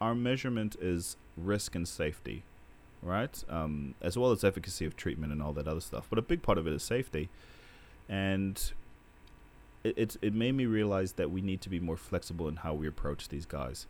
our 0.00 0.14
measurement 0.14 0.76
is 0.80 1.16
risk 1.36 1.74
and 1.74 1.86
safety, 1.86 2.42
right? 3.02 3.42
Um, 3.48 3.94
as 4.00 4.16
well 4.16 4.30
as 4.30 4.44
efficacy 4.44 4.86
of 4.86 4.96
treatment 4.96 5.32
and 5.32 5.42
all 5.42 5.52
that 5.52 5.68
other 5.68 5.80
stuff. 5.80 6.06
But 6.08 6.18
a 6.18 6.22
big 6.22 6.42
part 6.42 6.58
of 6.58 6.66
it 6.66 6.72
is 6.72 6.82
safety, 6.82 7.28
and 8.08 8.72
it, 9.84 9.94
it 9.96 10.16
it 10.22 10.34
made 10.34 10.52
me 10.52 10.66
realize 10.66 11.12
that 11.12 11.30
we 11.30 11.40
need 11.40 11.60
to 11.62 11.68
be 11.68 11.80
more 11.80 11.96
flexible 11.96 12.48
in 12.48 12.56
how 12.56 12.74
we 12.74 12.86
approach 12.86 13.28
these 13.28 13.46
guys, 13.46 13.86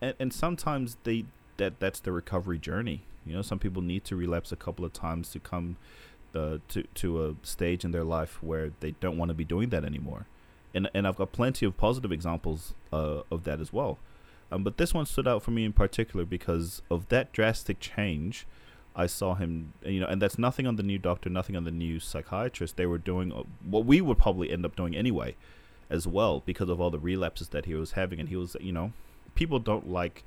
and 0.00 0.14
and 0.18 0.32
sometimes 0.32 0.96
they 1.04 1.24
that 1.58 1.78
that's 1.78 2.00
the 2.00 2.12
recovery 2.12 2.58
journey. 2.58 3.02
You 3.26 3.34
know, 3.34 3.42
some 3.42 3.58
people 3.58 3.82
need 3.82 4.04
to 4.06 4.16
relapse 4.16 4.50
a 4.50 4.56
couple 4.56 4.84
of 4.84 4.94
times 4.94 5.30
to 5.32 5.38
come 5.38 5.76
uh, 6.34 6.58
to 6.68 6.84
to 6.94 7.26
a 7.26 7.34
stage 7.42 7.84
in 7.84 7.90
their 7.90 8.04
life 8.04 8.42
where 8.42 8.72
they 8.80 8.92
don't 8.92 9.18
want 9.18 9.28
to 9.28 9.34
be 9.34 9.44
doing 9.44 9.68
that 9.70 9.84
anymore, 9.84 10.26
and 10.74 10.88
and 10.94 11.06
I've 11.06 11.16
got 11.16 11.32
plenty 11.32 11.66
of 11.66 11.76
positive 11.76 12.12
examples 12.12 12.74
uh, 12.92 13.22
of 13.30 13.44
that 13.44 13.60
as 13.60 13.72
well. 13.72 13.98
Um, 14.52 14.64
but 14.64 14.76
this 14.76 14.92
one 14.92 15.06
stood 15.06 15.28
out 15.28 15.42
for 15.42 15.50
me 15.50 15.64
in 15.64 15.72
particular 15.72 16.24
because 16.24 16.82
of 16.90 17.08
that 17.08 17.32
drastic 17.32 17.78
change. 17.80 18.46
I 18.96 19.06
saw 19.06 19.34
him, 19.34 19.72
you 19.84 20.00
know, 20.00 20.06
and 20.06 20.20
that's 20.20 20.38
nothing 20.38 20.66
on 20.66 20.76
the 20.76 20.82
new 20.82 20.98
doctor, 20.98 21.30
nothing 21.30 21.56
on 21.56 21.64
the 21.64 21.70
new 21.70 22.00
psychiatrist. 22.00 22.76
They 22.76 22.86
were 22.86 22.98
doing 22.98 23.32
uh, 23.32 23.44
what 23.64 23.84
we 23.84 24.00
would 24.00 24.18
probably 24.18 24.50
end 24.50 24.64
up 24.64 24.74
doing 24.74 24.96
anyway, 24.96 25.36
as 25.88 26.06
well, 26.06 26.42
because 26.44 26.68
of 26.68 26.80
all 26.80 26.90
the 26.90 26.98
relapses 26.98 27.48
that 27.50 27.66
he 27.66 27.74
was 27.74 27.92
having. 27.92 28.18
And 28.18 28.28
he 28.28 28.36
was, 28.36 28.56
you 28.60 28.72
know, 28.72 28.92
people 29.34 29.60
don't 29.60 29.88
like 29.88 30.24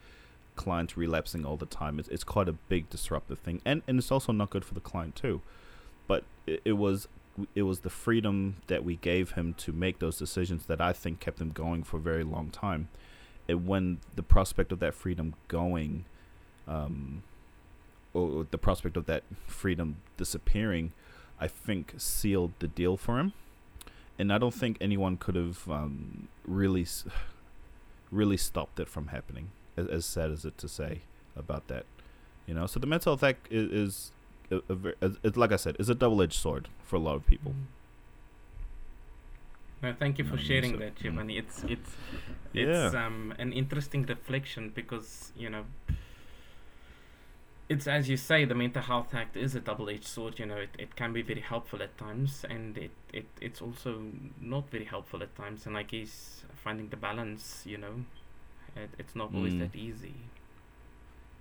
clients 0.56 0.96
relapsing 0.96 1.46
all 1.46 1.58
the 1.58 1.66
time. 1.66 2.00
It's, 2.00 2.08
it's 2.10 2.24
quite 2.24 2.48
a 2.48 2.54
big 2.54 2.90
disruptive 2.90 3.40
thing, 3.40 3.62
and 3.66 3.82
and 3.88 4.00
it's 4.00 4.12
also 4.12 4.32
not 4.32 4.50
good 4.50 4.64
for 4.64 4.74
the 4.74 4.80
client 4.80 5.16
too. 5.16 5.42
But 6.08 6.24
it, 6.48 6.62
it 6.64 6.74
was 6.74 7.08
it 7.56 7.64
was 7.64 7.82
the 7.82 7.90
freedom 7.90 8.58
that 8.68 8.84
we 8.84 8.96
gave 8.98 9.32
him 9.32 9.56
to 9.56 9.72
make 9.72 10.00
those 10.00 10.18
decisions 10.18 10.68
that 10.68 10.80
I 10.80 10.94
think 10.94 11.20
kept 11.20 11.42
him 11.42 11.52
going 11.52 11.84
for 11.84 11.98
a 11.98 12.02
very 12.02 12.24
long 12.24 12.50
time. 12.50 12.90
And 13.48 13.68
when 13.68 14.00
the 14.16 14.24
prospect 14.24 14.72
of 14.72 14.80
that 14.80 14.94
freedom 14.94 15.36
going, 15.48 16.06
um, 16.68 17.24
or 18.14 18.46
the 18.50 18.58
prospect 18.58 18.96
of 18.96 19.06
that 19.06 19.24
freedom 19.48 19.98
disappearing, 20.18 20.94
I 21.39 21.48
think 21.48 21.96
sealed 21.98 22.54
the 22.60 22.68
deal 22.68 22.96
for 22.96 23.20
him. 23.20 23.34
And 24.18 24.32
I 24.32 24.38
don't 24.38 24.54
think 24.54 24.78
anyone 24.80 25.18
could 25.18 25.36
have 25.36 25.68
um, 25.70 26.28
really, 26.46 26.86
really 28.12 28.38
stopped 28.38 28.80
it 28.80 28.88
from 28.88 29.08
happening. 29.08 29.50
As, 29.76 29.88
as, 29.88 30.06
sad 30.06 30.30
as 30.30 30.46
it 30.46 30.58
to 30.60 30.68
say 30.68 31.02
about 31.36 31.68
that, 31.68 31.86
you 32.46 32.54
know. 32.54 32.68
So 32.68 32.80
the 32.80 32.86
mental 32.86 33.14
health 33.14 33.24
act 33.24 33.52
is, 33.52 33.72
is 33.72 34.12
a, 34.52 34.62
a, 35.02 35.12
a, 35.24 35.32
like 35.36 35.52
I 35.52 35.56
said, 35.56 35.76
is 35.80 35.89
a 35.89 35.96
double-edged 35.96 36.39
sword 36.39 36.68
for 36.84 36.96
a 36.96 37.00
lot 37.00 37.16
of 37.16 37.26
people. 37.26 37.56
No, 39.84 39.94
thank 40.00 40.18
you 40.18 40.24
for 40.24 40.38
sharing 40.38 40.80
that, 40.80 40.96
Giovanni. 40.96 41.38
It's 41.38 41.64
it's 41.68 41.92
it's 42.54 42.94
yeah. 42.94 43.06
um, 43.06 43.34
an 43.38 43.52
interesting 43.52 44.04
reflection 44.04 44.72
because 44.74 45.34
you 45.36 45.50
know 45.50 45.66
it's 47.70 47.88
as 47.88 48.10
you 48.10 48.18
say, 48.18 48.46
the 48.46 48.56
Mental 48.56 48.82
Health 48.82 49.14
Act 49.14 49.36
is 49.38 49.56
a 49.56 49.60
double-edged 49.60 50.06
sword. 50.06 50.40
You 50.40 50.46
know, 50.46 50.58
it, 50.58 50.70
it 50.78 50.96
can 50.96 51.14
be 51.14 51.22
very 51.22 51.42
helpful 51.42 51.82
at 51.82 51.98
times, 51.98 52.46
and 52.50 52.78
it, 52.78 52.92
it 53.12 53.26
it's 53.42 53.62
also 53.62 54.04
not 54.40 54.70
very 54.70 54.86
helpful 54.86 55.22
at 55.24 55.36
times. 55.36 55.66
And 55.66 55.78
I 55.78 55.84
guess 55.84 56.44
finding 56.56 56.90
the 56.90 56.98
balance, 56.98 57.64
you 57.66 57.78
know, 57.78 58.06
it, 58.76 58.90
it's 58.98 59.16
not 59.16 59.34
always 59.34 59.54
mm. 59.54 59.60
that 59.60 59.76
easy. 59.76 60.16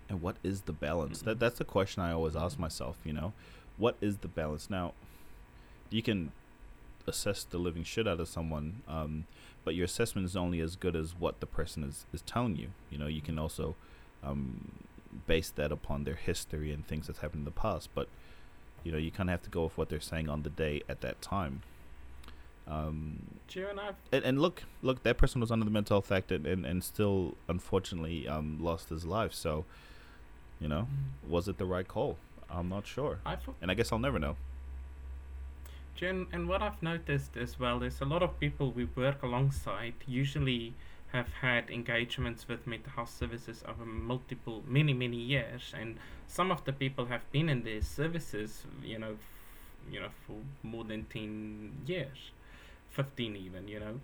And 0.09 0.21
what 0.21 0.37
is 0.43 0.63
the 0.63 0.73
balance? 0.73 1.19
Mm-hmm. 1.19 1.29
That 1.29 1.41
that's 1.41 1.59
the 1.59 1.65
question 1.65 2.03
I 2.03 2.13
always 2.13 2.37
ask 2.37 2.59
myself. 2.59 2.97
You 3.05 3.13
know, 3.13 3.33
what 3.77 3.97
is 4.01 4.19
the 4.19 4.29
balance? 4.29 4.71
Now, 4.71 4.95
you 5.91 6.03
can 6.03 6.33
assess 7.07 7.45
the 7.45 7.59
living 7.59 7.85
shit 7.85 8.07
out 8.07 8.21
of 8.21 8.29
someone, 8.29 8.83
um, 8.89 9.27
but 9.65 9.75
your 9.75 9.85
assessment 9.85 10.25
is 10.25 10.37
only 10.37 10.61
as 10.61 10.77
good 10.77 10.97
as 10.97 11.15
what 11.19 11.41
the 11.41 11.47
person 11.47 11.85
is 11.85 12.07
is 12.13 12.23
telling 12.23 12.57
you. 12.57 12.69
You 12.91 12.99
know, 12.99 13.07
you 13.07 13.21
can 13.21 13.39
also 13.39 13.75
um, 14.23 14.87
base 15.27 15.51
that 15.51 15.73
upon 15.73 16.05
their 16.05 16.15
history 16.15 16.73
and 16.73 16.87
things 16.87 17.07
that's 17.07 17.21
happened 17.21 17.41
in 17.41 17.45
the 17.45 17.51
past. 17.51 17.91
But 17.95 18.09
you 18.85 18.93
know, 18.93 18.99
you 18.99 19.11
kind 19.11 19.29
of 19.29 19.33
have 19.33 19.43
to 19.43 19.51
go 19.51 19.65
with 19.65 19.79
what 19.79 19.89
they're 19.89 20.01
saying 20.01 20.29
on 20.29 20.43
the 20.43 20.51
day 20.51 20.83
at 20.89 21.01
that 21.03 21.23
time. 21.23 21.63
Um, 22.67 23.39
and, 24.13 24.25
and, 24.25 24.41
look, 24.41 24.63
look, 24.83 25.03
that 25.03 25.19
person 25.19 25.41
was 25.41 25.51
under 25.51 25.65
the 25.65 25.71
mental 25.71 25.97
health 25.97 26.13
act 26.13 26.31
and, 26.31 26.47
and, 26.47 26.65
and 26.65 26.85
still, 26.85 27.35
unfortunately, 27.49 28.29
um, 28.29 28.59
lost 28.61 28.89
his 28.89 29.05
life. 29.05 29.35
So, 29.35 29.65
you 30.61 30.69
know, 30.69 30.87
mm. 30.87 31.29
was 31.29 31.49
it 31.49 31.59
the 31.59 31.65
right 31.65 31.87
call? 31.87 32.19
I'm 32.49 32.69
not 32.69 32.87
sure. 32.87 33.19
I 33.27 33.37
and 33.61 33.71
I 33.71 33.75
guess 33.75 33.93
I'll 33.93 33.99
never 33.99 34.19
know. 34.19 34.37
Jen, 35.95 36.27
and 36.33 36.49
what 36.49 36.63
I've 36.63 36.83
noticed 36.83 37.37
as 37.37 37.59
well 37.59 37.83
is 37.83 38.01
a 38.01 38.05
lot 38.05 38.23
of 38.23 38.39
people 38.41 38.71
we 38.73 38.85
work 38.85 39.23
alongside 39.23 39.95
usually 40.07 40.75
have 41.13 41.29
had 41.41 41.71
engagements 41.71 42.49
with 42.49 42.67
mental 42.67 42.93
health 42.93 43.11
services 43.11 43.63
over 43.69 43.85
multiple, 43.85 44.63
many, 44.67 44.93
many 44.95 45.17
years, 45.19 45.73
and 45.79 45.99
some 46.27 46.51
of 46.51 46.65
the 46.65 46.73
people 46.73 47.07
have 47.07 47.31
been 47.31 47.49
in 47.49 47.63
these 47.63 47.87
services, 47.87 48.65
you 48.83 48.99
know, 48.99 49.13
f- 49.13 49.93
you 49.93 50.01
know, 50.01 50.09
for 50.27 50.37
more 50.63 50.85
than 50.85 51.05
ten 51.05 51.73
years, 51.87 52.31
fifteen 52.91 53.37
even, 53.37 53.69
you 53.69 53.79
know, 53.81 54.01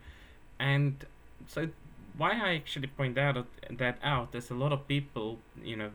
and 0.58 1.06
so 1.46 1.68
why 2.16 2.32
I 2.32 2.54
actually 2.56 2.88
point 2.88 3.16
out 3.18 3.36
uh, 3.36 3.42
that 3.70 3.98
out 4.02 4.34
is 4.34 4.50
a 4.50 4.54
lot 4.54 4.72
of 4.72 4.86
people, 4.88 5.38
you 5.62 5.76
know, 5.76 5.90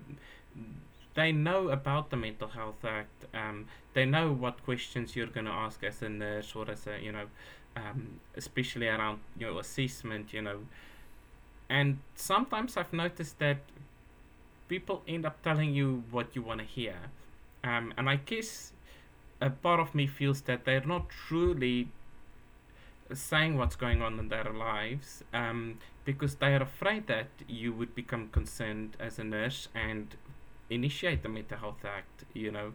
they 1.16 1.32
know 1.32 1.70
about 1.70 2.10
the 2.10 2.18
Mental 2.18 2.48
Health 2.48 2.84
Act. 2.84 3.26
Um, 3.34 3.68
they 3.94 4.06
know 4.06 4.32
what 4.32 4.64
questions 4.64 5.16
you're 5.16 5.28
going 5.28 5.46
to 5.46 5.52
ask 5.52 5.84
as 5.84 6.02
a 6.02 6.10
nurse 6.10 6.56
or 6.56 6.70
as 6.70 6.88
a, 6.88 7.00
you 7.02 7.12
know, 7.12 7.26
um, 7.76 8.20
especially 8.36 8.88
around 8.88 9.20
your 9.38 9.60
assessment, 9.60 10.34
you 10.34 10.42
know, 10.42 10.60
and 11.70 12.00
sometimes 12.16 12.78
I've 12.78 12.94
noticed 12.94 13.40
that 13.40 13.58
people 14.68 15.02
end 15.08 15.26
up 15.26 15.42
telling 15.42 15.74
you 15.74 16.04
what 16.12 16.36
you 16.36 16.42
want 16.42 16.60
to 16.60 16.66
hear. 16.66 16.96
Um, 17.64 17.94
and 17.98 18.10
I 18.10 18.18
guess 18.18 18.74
a 19.42 19.50
part 19.50 19.80
of 19.80 19.96
me 19.96 20.08
feels 20.08 20.42
that 20.42 20.66
they're 20.66 20.86
not 20.86 21.10
truly 21.10 21.90
saying 23.14 23.58
what's 23.58 23.76
going 23.76 24.02
on 24.02 24.20
in 24.20 24.30
their 24.30 24.46
lives 24.46 25.24
um, 25.34 25.78
because 26.06 26.36
they 26.36 26.54
are 26.54 26.62
afraid 26.64 27.08
that 27.08 27.28
you 27.48 27.74
would 27.74 27.94
become 27.96 28.30
concerned 28.30 28.96
as 29.00 29.20
a 29.20 29.24
nurse 29.24 29.68
and 29.76 30.16
initiate 30.74 31.24
the 31.24 31.30
Mental 31.30 31.58
Health 31.58 31.84
Act, 31.86 32.26
you 32.34 32.52
know. 32.52 32.74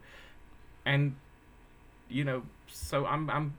And 0.85 1.17
you 2.09 2.25
know, 2.25 2.43
so 2.67 3.07
I'm 3.07 3.29
I'm 3.31 3.55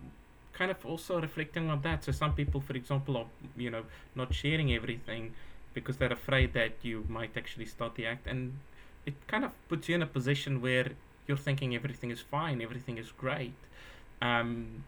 kind 0.54 0.72
of 0.72 0.86
also 0.86 1.22
reflecting 1.22 1.70
on 1.70 1.82
that. 1.82 2.04
So 2.04 2.12
some 2.12 2.34
people, 2.34 2.62
for 2.62 2.74
example, 2.74 3.18
are 3.18 3.28
you 3.58 3.70
know 3.70 3.84
not 4.16 4.34
sharing 4.34 4.74
everything 4.74 5.34
because 5.74 5.98
they're 5.98 6.14
afraid 6.14 6.54
that 6.54 6.74
you 6.82 7.06
might 7.08 7.38
actually 7.38 7.66
start 7.66 7.96
the 7.96 8.06
act, 8.06 8.28
and 8.28 8.54
it 9.06 9.14
kind 9.28 9.46
of 9.46 9.52
puts 9.68 9.88
you 9.90 9.96
in 9.96 10.02
a 10.02 10.08
position 10.08 10.62
where 10.62 10.90
you're 11.28 11.38
thinking 11.38 11.76
everything 11.76 12.12
is 12.12 12.20
fine, 12.20 12.62
everything 12.62 12.98
is 12.98 13.12
great. 13.12 13.54
Um, 14.22 14.84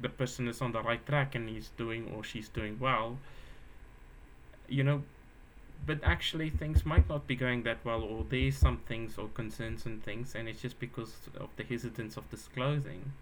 the 0.00 0.08
person 0.08 0.48
is 0.48 0.62
on 0.62 0.72
the 0.72 0.82
right 0.82 1.04
track 1.04 1.34
and 1.34 1.48
he's 1.48 1.70
doing 1.76 2.10
or 2.14 2.24
she's 2.24 2.48
doing 2.48 2.78
well. 2.80 3.18
You 4.68 4.84
know, 4.84 5.02
but 5.86 5.98
actually 6.04 6.50
things 6.50 6.84
might 6.86 7.08
not 7.08 7.26
be 7.26 7.36
going 7.36 7.62
that 7.64 7.78
well, 7.84 8.02
or 8.02 8.24
there's 8.28 8.56
some 8.56 8.78
things 8.78 9.18
or 9.18 9.28
concerns 9.28 9.86
and 9.86 10.02
things, 10.02 10.34
and 10.34 10.48
it's 10.48 10.60
just 10.62 10.78
because 10.78 11.14
of 11.38 11.48
the 11.56 11.64
hesitance 11.64 12.16
of 12.16 12.28
disclosing. 12.30 13.12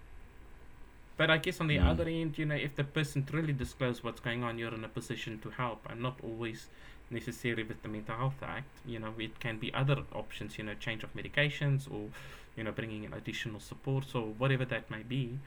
But 1.16 1.30
I 1.30 1.38
guess 1.38 1.61
on 1.61 1.66
the 1.66 1.78
Mm. 1.78 1.88
other 1.88 2.09
end, 2.09 2.38
you 2.38 2.44
know, 2.46 2.54
if 2.54 2.76
the 2.76 2.84
person 2.84 3.24
truly 3.24 3.52
discloses 3.52 4.04
what's 4.04 4.20
going 4.20 4.44
on, 4.44 4.59
you're 4.59 4.74
in 4.74 4.84
a 4.84 4.88
position 4.88 5.38
to 5.40 5.50
help. 5.50 5.86
I'm 5.90 6.00
not 6.00 6.20
always 6.22 6.68
necessarily 7.11 7.64
with 7.64 7.82
the 7.82 7.88
Mental 7.88 8.16
Health 8.16 8.42
Act. 8.42 8.70
You 8.86 8.98
know, 9.00 9.14
it 9.18 9.40
can 9.40 9.59
be 9.59 9.72
other 9.74 10.04
options, 10.14 10.59
you 10.59 10.64
know, 10.64 10.74
change 10.74 11.02
of 11.02 11.12
medications 11.14 11.90
or, 11.90 12.11
you 12.56 12.62
know, 12.64 12.72
bringing 12.72 13.04
in 13.04 13.12
additional 13.14 13.61
supports 13.61 14.14
or 14.14 14.26
whatever 14.38 14.64
that 14.66 14.90
may 14.90 15.02
be. 15.02 15.38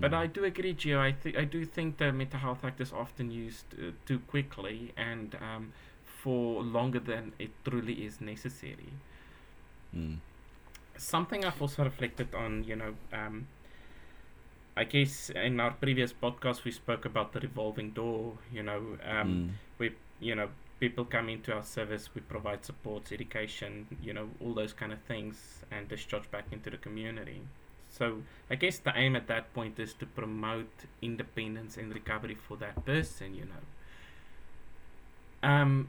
But 0.00 0.12
Mm. 0.12 0.14
I 0.14 0.26
do 0.26 0.44
agree, 0.44 0.74
Gio. 0.74 0.98
I, 1.00 1.12
th- 1.12 1.36
I 1.36 1.44
do 1.44 1.64
think 1.64 1.98
the 1.98 2.12
Mental 2.12 2.40
Health 2.40 2.64
Act 2.64 2.80
is 2.80 2.92
often 2.92 3.30
used 3.30 3.66
uh, 3.78 3.92
too 4.06 4.18
quickly 4.20 4.92
and 4.96 5.34
um, 5.36 5.72
for 6.24 6.62
longer 6.62 7.00
than 7.00 7.32
it 7.38 7.50
truly 7.64 7.94
is 8.06 8.20
necessary. 8.20 8.92
Mm. 9.96 10.18
Something 10.96 11.44
I've 11.44 11.60
also 11.60 11.84
reflected 11.84 12.34
on, 12.34 12.64
you 12.64 12.76
know, 12.76 12.94
um, 13.12 13.46
I 14.76 14.84
guess 14.84 15.30
in 15.30 15.60
our 15.60 15.70
previous 15.72 16.12
podcast 16.12 16.64
we 16.64 16.70
spoke 16.72 17.04
about 17.04 17.32
the 17.32 17.40
revolving 17.40 17.90
door. 17.90 18.38
You 18.52 18.62
know, 18.62 18.98
um, 19.04 19.28
Mm. 19.28 19.50
we 19.78 19.92
you 20.20 20.34
know 20.34 20.48
people 20.80 21.04
come 21.04 21.28
into 21.28 21.52
our 21.54 21.62
service, 21.62 22.08
we 22.14 22.20
provide 22.20 22.64
supports, 22.64 23.12
education, 23.12 23.86
you 24.02 24.12
know, 24.12 24.28
all 24.40 24.54
those 24.54 24.72
kind 24.72 24.92
of 24.92 25.00
things, 25.02 25.64
and 25.70 25.88
discharge 25.88 26.30
back 26.30 26.46
into 26.52 26.70
the 26.70 26.76
community. 26.76 27.40
So 27.88 28.22
I 28.50 28.56
guess 28.56 28.78
the 28.78 28.92
aim 28.96 29.14
at 29.16 29.28
that 29.28 29.54
point 29.54 29.78
is 29.78 29.94
to 29.94 30.06
promote 30.06 30.72
independence 31.00 31.76
and 31.76 31.94
recovery 31.94 32.34
for 32.34 32.56
that 32.58 32.84
person, 32.84 33.34
you 33.34 33.46
know. 33.52 33.64
Um, 35.48 35.88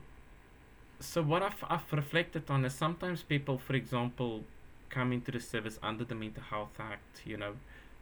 so 1.05 1.21
what 1.21 1.41
I've, 1.43 1.63
I've 1.69 1.91
reflected 1.93 2.49
on 2.49 2.65
is 2.65 2.73
sometimes 2.73 3.23
people, 3.23 3.57
for 3.57 3.75
example, 3.75 4.43
come 4.89 5.11
into 5.11 5.31
the 5.31 5.39
service 5.39 5.79
under 5.83 6.03
the 6.03 6.15
Mental 6.15 6.43
Health 6.43 6.77
Act, 6.79 7.21
you 7.25 7.37
know, 7.37 7.53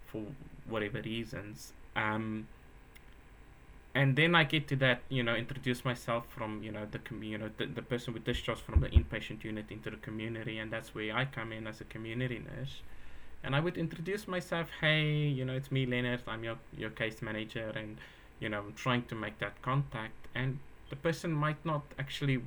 for 0.08 0.24
whatever 0.68 1.02
reasons. 1.02 1.74
Um, 1.96 2.48
and 3.96 4.16
then 4.16 4.34
I 4.34 4.44
get 4.44 4.68
to 4.70 4.76
that, 4.78 5.02
you 5.10 5.22
know, 5.22 5.36
introduce 5.36 5.86
myself 5.86 6.26
from, 6.30 6.64
you 6.64 6.72
know, 6.72 6.88
the 6.90 7.00
com- 7.00 7.24
you 7.24 7.38
know, 7.38 7.50
the, 7.58 7.66
the 7.66 7.82
person 7.82 8.14
with 8.14 8.24
discharge 8.24 8.60
from 8.60 8.82
the 8.82 8.88
inpatient 8.88 9.44
unit 9.44 9.66
into 9.70 9.92
the 9.92 9.98
community, 9.98 10.58
and 10.58 10.72
that's 10.72 10.96
where 10.96 11.16
I 11.16 11.26
come 11.26 11.52
in 11.52 11.68
as 11.68 11.80
a 11.80 11.84
community 11.84 12.40
nurse. 12.40 12.82
And 13.44 13.56
I 13.56 13.60
would 13.60 13.78
introduce 13.78 14.28
myself, 14.28 14.70
hey, 14.82 15.12
you 15.28 15.46
know, 15.46 15.54
it's 15.54 15.72
me, 15.72 15.86
Leonard. 15.86 16.22
I'm 16.28 16.44
your 16.44 16.58
your 16.76 16.90
case 16.90 17.22
manager, 17.22 17.72
and 17.76 17.98
you 18.40 18.50
know, 18.50 18.60
I'm 18.60 18.74
trying 18.74 19.04
to 19.04 19.16
make 19.16 19.38
that 19.40 19.62
contact. 19.62 20.28
And 20.34 20.60
the 20.90 20.96
person 20.96 21.32
might 21.32 21.64
not 21.64 21.84
actually 22.00 22.42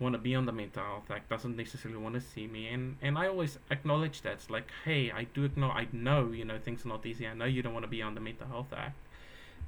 want 0.00 0.14
to 0.14 0.18
be 0.18 0.34
on 0.34 0.46
the 0.46 0.52
mental 0.52 0.82
health 0.82 1.10
act, 1.10 1.28
doesn't 1.28 1.56
necessarily 1.56 2.00
want 2.00 2.14
to 2.14 2.20
see 2.20 2.46
me, 2.46 2.68
and 2.68 2.96
and 3.02 3.18
I 3.18 3.26
always 3.26 3.58
acknowledge 3.70 4.22
that. 4.22 4.32
It's 4.34 4.50
like, 4.50 4.70
hey, 4.84 5.10
I 5.10 5.24
do 5.34 5.50
know 5.56 5.70
I 5.70 5.88
know, 5.92 6.32
you 6.32 6.44
know, 6.44 6.58
things 6.58 6.84
are 6.84 6.88
not 6.88 7.04
easy. 7.04 7.26
I 7.26 7.34
know 7.34 7.44
you 7.44 7.62
don't 7.62 7.74
want 7.74 7.84
to 7.84 7.90
be 7.90 8.02
on 8.02 8.14
the 8.14 8.20
mental 8.20 8.46
health 8.46 8.72
act. 8.72 8.96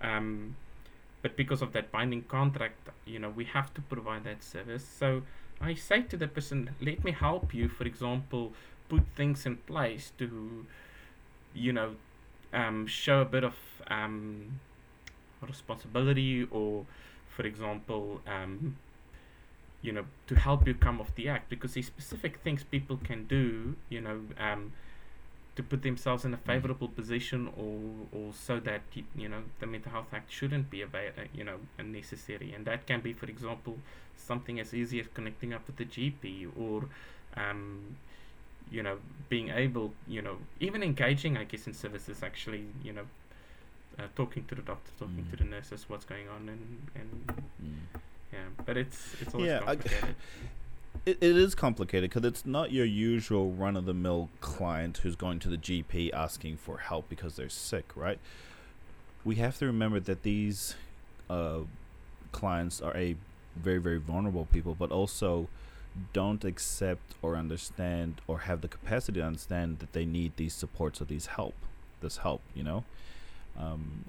Um, 0.02 0.56
but 1.22 1.36
because 1.36 1.60
of 1.62 1.72
that 1.72 1.92
binding 1.92 2.22
contract, 2.22 2.88
you 3.04 3.18
know, 3.18 3.30
we 3.30 3.44
have 3.44 3.74
to 3.74 3.80
provide 3.82 4.24
that 4.24 4.42
service. 4.42 4.84
So 4.84 5.22
I 5.60 5.74
say 5.74 6.02
to 6.02 6.16
the 6.16 6.28
person, 6.28 6.70
let 6.80 7.04
me 7.04 7.12
help 7.12 7.52
you, 7.52 7.68
for 7.68 7.84
example, 7.84 8.52
put 8.88 9.02
things 9.16 9.44
in 9.44 9.56
place 9.56 10.12
to, 10.18 10.64
you 11.54 11.72
know, 11.72 11.96
um, 12.52 12.86
show 12.86 13.20
a 13.20 13.24
bit 13.24 13.44
of 13.44 13.54
um, 13.88 14.60
responsibility 15.46 16.46
or, 16.50 16.86
for 17.28 17.44
example, 17.44 18.22
um, 18.26 18.76
you 19.82 19.92
know, 19.92 20.04
to 20.26 20.34
help 20.34 20.66
you 20.66 20.74
come 20.74 21.00
off 21.00 21.14
the 21.14 21.28
act 21.28 21.48
because 21.48 21.74
there's 21.74 21.86
specific 21.86 22.38
things 22.40 22.62
people 22.64 22.98
can 23.02 23.26
do, 23.26 23.76
you 23.88 24.00
know, 24.00 24.20
um, 24.38 24.72
to 25.56 25.62
put 25.62 25.82
themselves 25.82 26.24
in 26.24 26.32
a 26.32 26.36
favorable 26.36 26.88
position 26.88 27.48
or, 27.56 28.18
or 28.18 28.32
so 28.32 28.60
that, 28.60 28.82
you 29.16 29.28
know, 29.28 29.42
the 29.58 29.66
Mental 29.66 29.90
Health 29.92 30.12
Act 30.12 30.30
shouldn't 30.32 30.70
be, 30.70 30.82
ava- 30.82 31.12
uh, 31.18 31.22
you 31.34 31.44
know, 31.44 31.56
unnecessary. 31.78 32.52
And 32.54 32.64
that 32.66 32.86
can 32.86 33.00
be, 33.00 33.12
for 33.12 33.26
example, 33.26 33.78
something 34.16 34.60
as 34.60 34.72
easy 34.74 35.00
as 35.00 35.06
connecting 35.12 35.52
up 35.52 35.66
with 35.66 35.76
the 35.76 35.84
GP 35.86 36.48
or, 36.58 36.84
um, 37.36 37.96
you 38.70 38.82
know, 38.82 38.98
being 39.28 39.48
able, 39.48 39.92
you 40.06 40.22
know, 40.22 40.36
even 40.60 40.82
engaging, 40.82 41.36
I 41.36 41.44
guess, 41.44 41.66
in 41.66 41.74
services, 41.74 42.22
actually, 42.22 42.64
you 42.84 42.92
know, 42.92 43.06
uh, 43.98 44.04
talking 44.14 44.44
to 44.44 44.54
the 44.54 44.62
doctor, 44.62 44.92
talking 44.98 45.24
Mm. 45.24 45.30
to 45.30 45.36
the 45.38 45.44
nurses, 45.44 45.86
what's 45.88 46.04
going 46.04 46.28
on, 46.28 46.48
and, 46.48 46.86
and 46.94 47.26
Mm. 47.62 48.00
Yeah, 48.32 48.38
but 48.64 48.76
it's 48.76 49.16
it's 49.20 49.34
always 49.34 49.48
Yeah, 49.48 49.60
I- 49.66 49.76
It, 51.06 51.16
it 51.22 51.36
is 51.36 51.54
complicated 51.54 52.10
because 52.10 52.26
it's 52.26 52.44
not 52.44 52.72
your 52.72 52.84
usual 52.84 53.52
run 53.52 53.74
of 53.74 53.86
the 53.86 53.94
mill 53.94 54.28
client 54.40 54.98
who's 54.98 55.16
going 55.16 55.38
to 55.40 55.48
the 55.48 55.56
GP 55.56 56.12
asking 56.12 56.58
for 56.58 56.76
help 56.78 57.08
because 57.08 57.36
they're 57.36 57.48
sick, 57.48 57.86
right? 57.96 58.18
We 59.24 59.36
have 59.36 59.56
to 59.58 59.66
remember 59.66 59.98
that 60.00 60.24
these 60.24 60.74
uh, 61.30 61.60
clients 62.32 62.82
are 62.82 62.94
a 62.94 63.16
very, 63.56 63.78
very 63.78 63.98
vulnerable 63.98 64.46
people, 64.52 64.76
but 64.78 64.90
also 64.90 65.48
don't 66.12 66.44
accept 66.44 67.14
or 67.22 67.34
understand 67.34 68.20
or 68.26 68.40
have 68.40 68.60
the 68.60 68.68
capacity 68.68 69.20
to 69.20 69.26
understand 69.26 69.78
that 69.78 69.92
they 69.94 70.04
need 70.04 70.32
these 70.36 70.52
supports 70.52 71.00
or 71.00 71.06
these 71.06 71.26
help, 71.26 71.54
this 72.02 72.18
help, 72.18 72.42
you 72.54 72.62
know? 72.62 72.84
Um, 73.58 74.04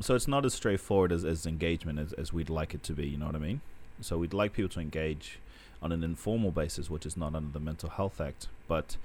so 0.00 0.14
it's 0.14 0.28
not 0.28 0.44
as 0.44 0.54
straightforward 0.54 1.12
as, 1.12 1.24
as 1.24 1.46
engagement 1.46 1.98
as, 1.98 2.12
as 2.14 2.32
we'd 2.32 2.50
like 2.50 2.74
it 2.74 2.82
to 2.84 2.92
be, 2.92 3.06
you 3.06 3.16
know 3.18 3.26
what 3.26 3.34
I 3.36 3.38
mean? 3.38 3.60
So 4.00 4.18
we'd 4.18 4.32
like 4.34 4.52
people 4.54 4.70
to 4.70 4.80
engage 4.80 5.38
on 5.82 5.92
an 5.92 6.02
informal 6.02 6.50
basis, 6.50 6.88
which 6.90 7.04
is 7.06 7.16
not 7.16 7.34
under 7.34 7.52
the 7.52 7.60
Mental 7.60 7.88
Health 7.90 8.20
Act, 8.20 8.48
but 8.68 8.96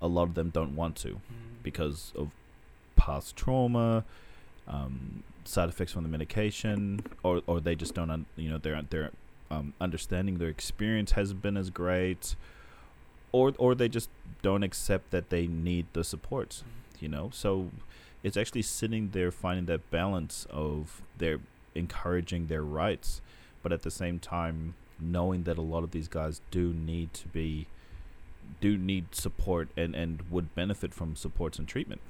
a 0.00 0.08
lot 0.08 0.24
of 0.24 0.34
them 0.34 0.50
don't 0.50 0.74
want 0.74 0.96
to 0.96 1.08
Mm. 1.10 1.62
because 1.62 2.12
of 2.16 2.30
past 2.96 3.36
trauma, 3.36 4.04
um, 4.68 5.22
side 5.44 5.68
effects 5.68 5.92
from 5.92 6.02
the 6.02 6.08
medication, 6.08 7.04
or, 7.22 7.42
or 7.46 7.60
they 7.60 7.74
just 7.74 7.94
don't, 7.94 8.10
un- 8.10 8.26
you 8.36 8.48
know, 8.50 8.58
their 8.58 8.80
their 8.90 9.10
um, 9.50 9.74
understanding, 9.80 10.38
their 10.38 10.48
experience 10.48 11.12
hasn't 11.12 11.42
been 11.42 11.56
as 11.56 11.68
great, 11.70 12.34
or 13.32 13.52
or 13.58 13.74
they 13.74 13.88
just 13.88 14.08
don't 14.40 14.62
accept 14.62 15.10
that 15.10 15.30
they 15.30 15.46
need 15.46 15.86
the 15.92 16.02
support, 16.04 16.62
you 17.00 17.08
know. 17.08 17.30
So 17.32 17.70
it's 18.22 18.36
actually 18.36 18.62
sitting 18.62 19.10
there 19.10 19.30
finding 19.30 19.66
that 19.66 19.90
balance 19.90 20.46
of 20.50 21.02
their 21.18 21.38
encouraging 21.74 22.46
their 22.46 22.62
rights, 22.62 23.20
but 23.62 23.72
at 23.72 23.82
the 23.82 23.90
same 23.90 24.18
time 24.18 24.74
knowing 25.00 25.42
that 25.44 25.58
a 25.58 25.62
lot 25.62 25.82
of 25.82 25.90
these 25.90 26.08
guys 26.08 26.40
do 26.50 26.72
need 26.72 27.12
to 27.14 27.28
be 27.28 27.66
do 28.60 28.76
need 28.76 29.14
support 29.14 29.68
and 29.76 29.94
and 29.94 30.22
would 30.30 30.54
benefit 30.54 30.92
from 30.94 31.16
supports 31.16 31.58
and 31.58 31.66
treatment 31.66 32.00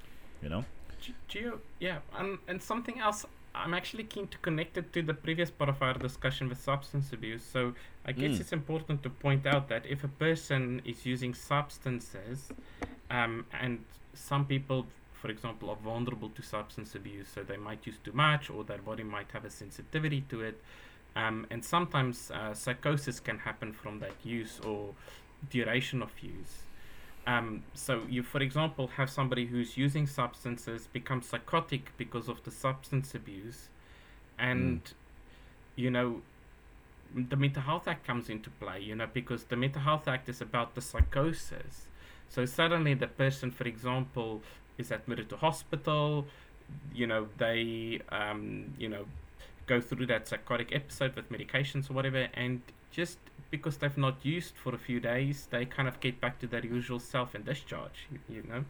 you 0.42 0.48
know 0.48 0.64
G- 1.00 1.14
Gio, 1.28 1.58
yeah, 1.80 1.98
and 2.18 2.38
and 2.48 2.62
something 2.62 2.98
else. 3.00 3.24
I'm 3.54 3.74
actually 3.74 4.04
keen 4.04 4.28
to 4.28 4.38
connect 4.38 4.78
it 4.78 4.92
to 4.94 5.02
the 5.02 5.12
previous 5.14 5.50
part 5.50 5.68
of 5.68 5.82
our 5.82 5.92
discussion 5.94 6.48
with 6.48 6.58
substance 6.60 7.12
abuse. 7.12 7.42
So 7.42 7.74
I 8.06 8.12
guess 8.12 8.32
Mm. 8.36 8.40
it's 8.40 8.52
important 8.52 9.02
to 9.02 9.10
point 9.10 9.44
out 9.46 9.68
that 9.68 9.84
if 9.84 10.04
a 10.04 10.08
person 10.08 10.80
is 10.84 11.04
using 11.04 11.34
substances, 11.34 12.50
um, 13.10 13.44
and 13.60 13.84
some 14.14 14.46
people, 14.46 14.86
for 15.22 15.30
example, 15.30 15.70
are 15.70 15.76
vulnerable 15.76 16.30
to 16.30 16.42
substance 16.42 16.96
abuse, 16.96 17.28
so 17.32 17.44
they 17.44 17.56
might 17.56 17.86
use 17.86 17.94
too 18.02 18.12
much, 18.12 18.50
or 18.50 18.64
their 18.64 18.78
body 18.78 19.04
might 19.04 19.30
have 19.32 19.44
a 19.44 19.50
sensitivity 19.50 20.24
to 20.28 20.40
it, 20.40 20.60
um, 21.14 21.46
and 21.48 21.64
sometimes 21.64 22.32
uh, 22.32 22.52
psychosis 22.52 23.20
can 23.20 23.38
happen 23.38 23.72
from 23.72 24.00
that 24.00 24.16
use 24.24 24.58
or 24.66 24.94
duration 25.48 26.02
of 26.02 26.10
use. 26.20 26.54
Um, 27.24 27.62
so 27.72 28.02
you, 28.10 28.24
for 28.24 28.40
example, 28.42 28.88
have 28.88 29.08
somebody 29.08 29.46
who's 29.46 29.76
using 29.76 30.08
substances 30.08 30.88
become 30.92 31.22
psychotic 31.22 31.96
because 31.96 32.28
of 32.28 32.42
the 32.42 32.50
substance 32.50 33.14
abuse, 33.14 33.68
and 34.40 34.80
you 35.76 35.88
know 35.88 36.22
the 37.14 37.36
Mental 37.36 37.62
Health 37.62 37.86
Act 37.86 38.04
comes 38.04 38.28
into 38.28 38.50
play. 38.50 38.80
You 38.80 38.96
know 38.96 39.06
because 39.12 39.44
the 39.44 39.56
Mental 39.56 39.82
Health 39.82 40.08
Act 40.08 40.28
is 40.28 40.40
about 40.40 40.74
the 40.74 40.80
psychosis. 40.80 41.86
So 42.28 42.46
suddenly 42.46 42.94
the 42.94 43.06
person, 43.06 43.50
for 43.50 43.64
example, 43.68 44.42
is 44.78 44.90
admitted 44.90 45.28
to 45.30 45.36
hospital. 45.36 46.26
You 46.94 47.06
know 47.06 47.28
they, 47.38 48.00
um, 48.10 48.74
you 48.78 48.88
know, 48.88 49.04
go 49.66 49.80
through 49.80 50.06
that 50.06 50.28
psychotic 50.28 50.74
episode 50.74 51.14
with 51.16 51.30
medications 51.30 51.90
or 51.90 51.94
whatever, 51.94 52.28
and 52.34 52.62
just 52.90 53.18
because 53.50 53.76
they've 53.76 53.98
not 53.98 54.16
used 54.24 54.54
for 54.56 54.74
a 54.74 54.78
few 54.78 54.98
days, 55.00 55.46
they 55.50 55.64
kind 55.66 55.86
of 55.86 56.00
get 56.00 56.20
back 56.20 56.38
to 56.40 56.46
their 56.46 56.64
usual 56.64 56.98
self 56.98 57.34
and 57.34 57.44
discharge. 57.44 58.06
You, 58.28 58.42
know, 58.48 58.64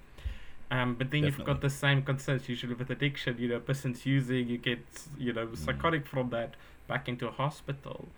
Um, 0.71 0.95
but 0.95 1.11
then 1.11 1.25
you've 1.25 1.45
got 1.45 1.61
the 1.61 1.71
same 1.71 2.03
concerns 2.03 2.49
usually 2.49 2.75
with 2.75 2.91
addiction. 2.91 3.37
You 3.39 3.49
know, 3.49 3.61
person's 3.61 4.05
using, 4.05 4.49
you 4.49 4.59
get 4.59 4.85
you 5.19 5.33
know 5.33 5.55
psychotic 5.55 6.07
from 6.07 6.31
that, 6.31 6.55
back 6.89 7.09
into 7.09 7.29
a 7.29 7.31
hospital. 7.31 8.09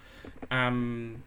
Um, 0.50 1.22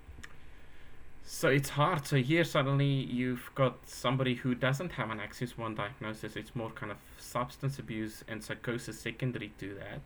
so 1.30 1.50
it's 1.50 1.70
hard. 1.70 2.08
So 2.08 2.16
here 2.18 2.44
suddenly 2.46 2.86
you've 2.88 3.50
got 3.54 3.76
somebody 3.86 4.36
who 4.36 4.56
doesn't 4.56 4.94
have 4.94 5.10
an 5.12 5.20
Axis 5.20 5.58
One 5.58 5.76
diagnosis. 5.76 6.36
It's 6.38 6.56
more 6.56 6.70
kind 6.72 6.90
of 6.92 6.98
substance 7.18 7.80
abuse 7.80 8.24
and 8.30 8.42
psychosis 8.44 8.98
secondary 9.00 9.52
to 9.60 9.68
that. 9.82 10.02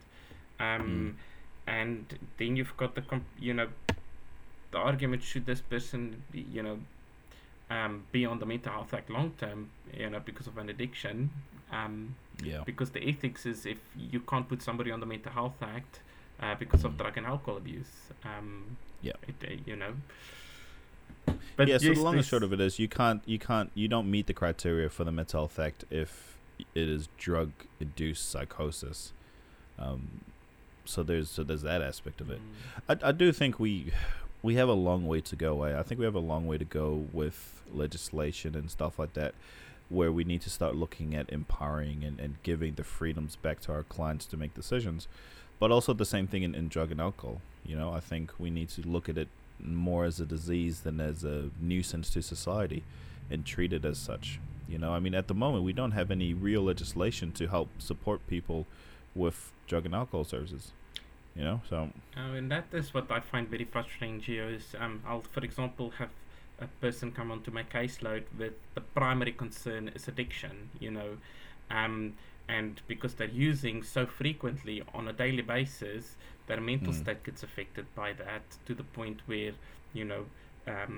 Um, 0.66 1.18
And 1.68 2.06
then 2.38 2.56
you've 2.58 2.76
got 2.76 2.96
the 2.96 3.02
comp- 3.02 3.38
you 3.40 3.54
know 3.54 3.68
the 4.72 4.78
argument 4.80 5.22
should 5.22 5.46
this 5.46 5.62
person 5.62 6.24
be, 6.32 6.42
you 6.52 6.64
know 6.64 6.80
um, 7.70 8.04
be 8.12 8.26
on 8.26 8.40
the 8.40 8.46
mental 8.48 8.72
health 8.74 8.94
act 8.94 9.10
long 9.12 9.30
term 9.38 9.70
you 9.94 10.10
know 10.10 10.20
because 10.20 10.48
of 10.48 10.58
an 10.58 10.70
addiction 10.70 11.30
um, 11.72 12.16
Yeah. 12.44 12.64
because 12.66 12.90
the 12.92 13.04
ethics 13.08 13.46
is 13.46 13.66
if 13.66 13.78
you 13.96 14.20
can't 14.22 14.48
put 14.50 14.62
somebody 14.64 14.92
on 14.92 15.00
the 15.02 15.06
mental 15.06 15.32
health 15.32 15.62
act 15.62 16.00
uh, 16.42 16.56
because 16.56 16.84
of 16.84 16.94
Mm. 16.94 16.98
drug 16.98 17.18
and 17.18 17.26
alcohol 17.28 17.58
abuse 17.58 17.94
um, 18.26 18.76
Yeah. 19.04 19.14
it, 19.30 19.36
uh, 19.48 19.54
you 19.70 19.76
know 19.76 19.94
but 21.56 21.68
yeah. 21.68 21.78
So 21.78 21.94
the 21.94 22.02
long 22.02 22.16
and 22.16 22.26
short 22.26 22.44
of 22.44 22.54
it 22.54 22.60
is, 22.60 22.80
you 22.80 22.88
can't, 22.88 23.22
you 23.26 23.40
can't, 23.40 23.72
you 23.74 23.88
don't 23.88 24.10
meet 24.10 24.28
the 24.28 24.34
criteria 24.34 24.90
for 24.90 25.04
the 25.04 25.12
mental 25.12 25.42
health 25.42 25.60
act 25.60 25.86
if 25.90 26.38
it 26.76 26.90
is 26.90 27.10
drug-induced 27.18 28.30
psychosis. 28.30 29.14
Um, 29.80 30.22
so 30.86 31.04
there's 31.04 31.30
so 31.30 31.44
there's 31.44 31.62
that 31.64 31.82
aspect 31.82 32.22
of 32.22 32.30
it. 32.30 32.40
Mm, 32.40 33.00
I, 33.04 33.10
I 33.10 33.12
do 33.12 33.32
think 33.32 33.60
we 33.60 33.92
we 34.42 34.56
have 34.56 34.70
a 34.70 34.74
long 34.74 35.08
way 35.08 35.22
to 35.22 35.36
go. 35.36 35.64
I, 35.64 35.80
I 35.80 35.84
think 35.84 36.00
we 36.00 36.06
have 36.06 36.16
a 36.16 36.20
long 36.20 36.48
way 36.48 36.58
to 36.58 36.66
go 36.66 37.08
with 37.14 37.62
legislation 37.74 38.56
and 38.56 38.70
stuff 38.70 39.00
like 39.00 39.14
that, 39.14 39.34
where 39.90 40.12
we 40.12 40.24
need 40.24 40.42
to 40.42 40.50
start 40.50 40.76
looking 40.76 41.16
at 41.16 41.30
empowering 41.30 42.04
and, 42.04 42.20
and 42.20 42.36
giving 42.44 42.76
the 42.76 42.84
freedoms 42.84 43.36
back 43.36 43.60
to 43.62 43.72
our 43.72 43.84
clients 43.84 44.26
to 44.28 44.38
make 44.38 44.54
decisions. 44.54 45.08
But 45.60 45.72
also 45.72 45.94
the 45.94 46.06
same 46.06 46.28
thing 46.28 46.44
in, 46.44 46.56
in 46.56 46.70
drug 46.70 46.92
and 46.92 47.00
alcohol. 47.00 47.42
You 47.64 47.76
know, 47.76 47.94
I 47.94 48.00
think 48.00 48.34
we 48.40 48.50
need 48.50 48.70
to 48.70 48.82
look 48.82 49.08
at 49.08 49.18
it 49.18 49.28
more 49.64 50.06
as 50.06 50.20
a 50.20 50.26
disease 50.26 50.82
than 50.82 51.00
as 51.00 51.24
a 51.24 51.50
nuisance 51.60 52.10
to 52.12 52.22
society 52.22 52.84
and 53.30 53.46
treat 53.46 53.74
it 53.74 53.86
as 53.86 53.98
such. 53.98 54.40
You 54.68 54.78
know, 54.78 54.94
I 54.94 55.00
mean, 55.00 55.16
at 55.16 55.28
the 55.28 55.34
moment, 55.34 55.64
we 55.64 55.74
don't 55.74 55.92
have 55.92 56.12
any 56.12 56.34
real 56.34 56.62
legislation 56.62 57.32
to 57.34 57.48
help 57.48 57.70
support 57.80 58.26
people 58.28 58.68
with 59.16 59.52
drug 59.68 59.86
and 59.86 59.94
alcohol 59.96 60.24
services. 60.24 60.72
You 61.36 61.44
know, 61.44 61.62
so 61.70 61.90
Oh, 62.18 62.34
and 62.34 62.52
that 62.52 62.66
is 62.74 62.94
what 62.94 63.10
I 63.10 63.22
find 63.22 63.48
very 63.48 63.64
frustrating, 63.64 64.20
Gio, 64.20 64.54
is 64.54 64.76
um, 64.78 65.02
I'll, 65.08 65.22
for 65.22 65.44
example, 65.44 65.92
have 65.92 66.10
a 66.60 66.68
person 66.80 67.12
come 67.12 67.32
onto 67.32 67.52
my 67.52 67.64
caseload 67.64 68.24
with 68.38 68.54
the 68.76 68.82
primary 68.82 69.32
concern 69.32 69.90
is 69.96 70.08
addiction, 70.08 70.70
you 70.80 70.92
know, 70.92 71.18
um, 71.70 72.14
and 72.48 72.82
because 72.88 73.16
they're 73.16 73.28
using 73.28 73.82
so 73.82 74.06
frequently 74.06 74.84
on 74.94 75.08
a 75.08 75.14
daily 75.14 75.42
basis, 75.42 76.16
their 76.52 76.62
mental 76.72 76.94
Mm. 76.94 77.02
state 77.02 77.22
gets 77.28 77.42
affected 77.48 77.86
by 78.02 78.10
that 78.24 78.46
to 78.68 78.72
the 78.80 78.88
point 79.00 79.20
where, 79.32 79.54
you 79.98 80.06
know, 80.12 80.24
um, 80.74 80.96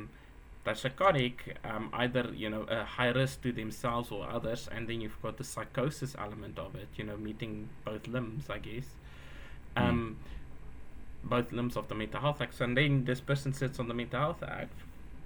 they're 0.63 0.81
psychotic, 0.83 1.35
um, 1.71 1.85
either, 2.03 2.25
you 2.43 2.49
know, 2.53 2.63
a 2.77 2.83
high 2.97 3.11
risk 3.21 3.35
to 3.45 3.51
themselves 3.61 4.07
or 4.15 4.21
others, 4.37 4.61
and 4.73 4.81
then 4.89 4.97
you've 5.01 5.21
got 5.25 5.35
the 5.41 5.47
psychosis 5.53 6.15
element 6.25 6.57
of 6.65 6.71
it, 6.83 6.89
you 6.99 7.05
know, 7.07 7.17
meeting 7.17 7.53
both 7.85 8.07
limbs, 8.15 8.49
I 8.57 8.59
guess. 8.67 8.87
Mm. 9.77 9.81
Um, 9.81 10.17
both 11.33 11.51
limbs 11.57 11.75
of 11.77 11.87
the 11.89 11.95
mental 11.95 12.19
health 12.25 12.41
act. 12.41 12.59
And 12.61 12.75
then 12.79 13.05
this 13.09 13.21
person 13.21 13.53
sits 13.53 13.77
on 13.81 13.87
the 13.87 13.93
mental 14.01 14.19
health 14.19 14.43
act, 14.43 14.77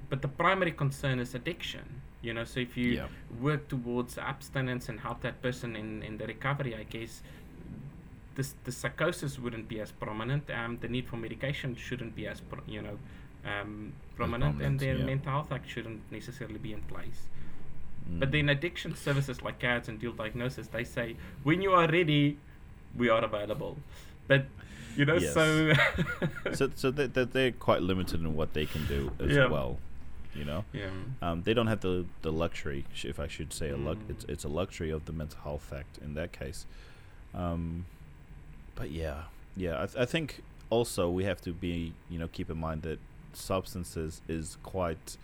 but 0.10 0.20
the 0.22 0.28
primary 0.44 0.74
concern 0.84 1.18
is 1.26 1.34
addiction. 1.36 1.88
You 2.22 2.34
know, 2.36 2.46
so 2.52 2.60
if 2.68 2.76
you 2.82 2.90
yeah. 2.92 3.08
work 3.48 3.68
towards 3.74 4.18
abstinence 4.18 4.90
and 4.90 5.00
help 5.08 5.22
that 5.22 5.42
person 5.42 5.76
in, 5.76 6.04
in 6.04 6.18
the 6.22 6.28
recovery, 6.28 6.74
I 6.76 6.84
guess 6.84 7.14
this 8.38 8.56
the 8.64 8.72
psychosis 8.72 9.38
wouldn't 9.44 9.68
be 9.68 9.78
as 9.82 9.92
prominent. 9.92 10.44
Um, 10.60 10.78
the 10.84 10.88
need 10.96 11.06
for 11.12 11.18
medication 11.18 11.76
shouldn't 11.76 12.16
be 12.16 12.26
as 12.34 12.40
pro- 12.50 12.64
you 12.76 12.82
know 12.88 12.98
um, 13.52 13.92
prominent, 14.16 14.62
and 14.62 14.80
their 14.80 14.96
yeah. 14.98 15.06
mental 15.12 15.32
health 15.32 15.52
act 15.52 15.68
shouldn't 15.70 16.02
necessarily 16.12 16.60
be 16.68 16.72
in 16.74 16.82
place. 16.94 17.22
But 18.20 18.30
Mm. 18.30 18.32
then 18.36 18.50
addiction 18.50 18.96
services 18.96 19.42
like 19.42 19.60
CADS 19.60 19.90
and 19.90 20.00
dual 20.00 20.14
diagnosis, 20.14 20.68
they 20.70 20.86
say 20.86 21.08
when 21.44 21.62
you 21.62 21.72
are 21.80 21.88
ready, 22.00 22.38
we 22.96 23.10
are 23.10 23.24
available. 23.32 23.74
But 24.30 24.46
you 24.96 25.04
know, 25.10 25.18
Yes. 25.18 25.34
so 25.34 25.74
so 26.60 26.70
so 26.76 26.92
they, 26.92 27.08
they 27.08 27.26
they're 27.26 27.52
quite 27.52 27.82
limited 27.82 28.22
in 28.22 28.34
what 28.36 28.54
they 28.54 28.66
can 28.66 28.86
do 28.88 29.12
as 29.20 29.36
Yeah. 29.36 29.48
well. 29.48 29.78
You 30.36 30.46
know, 30.46 30.62
yeah, 30.72 30.92
um, 31.22 31.42
they 31.44 31.54
don't 31.58 31.68
have 31.74 31.82
the 31.82 32.06
the 32.22 32.32
luxury, 32.32 32.86
if 33.04 33.20
I 33.20 33.28
should 33.28 33.52
say, 33.60 33.70
a 33.72 33.78
luck. 33.78 33.98
It's 34.08 34.24
Mm. 34.26 34.30
it's 34.34 34.46
a 34.46 34.50
luxury 34.62 34.92
of 34.92 35.02
the 35.06 35.12
mental 35.22 35.40
health 35.44 35.74
act 35.74 35.98
in 36.06 36.14
that 36.14 36.32
case. 36.32 36.66
Um, 37.34 37.86
but 38.78 38.92
yeah, 38.92 39.24
yeah, 39.56 39.76
I, 39.82 39.86
th- 39.88 39.98
I 39.98 40.06
think 40.06 40.44
also 40.70 41.10
we 41.10 41.24
have 41.26 41.42
to 41.42 41.52
be 41.52 41.94
you 42.10 42.18
know 42.20 42.28
keep 42.28 42.50
in 42.50 42.58
mind 42.58 42.82
that 42.84 43.00
substances 43.34 44.22
is 44.28 44.58
quite 44.64 45.18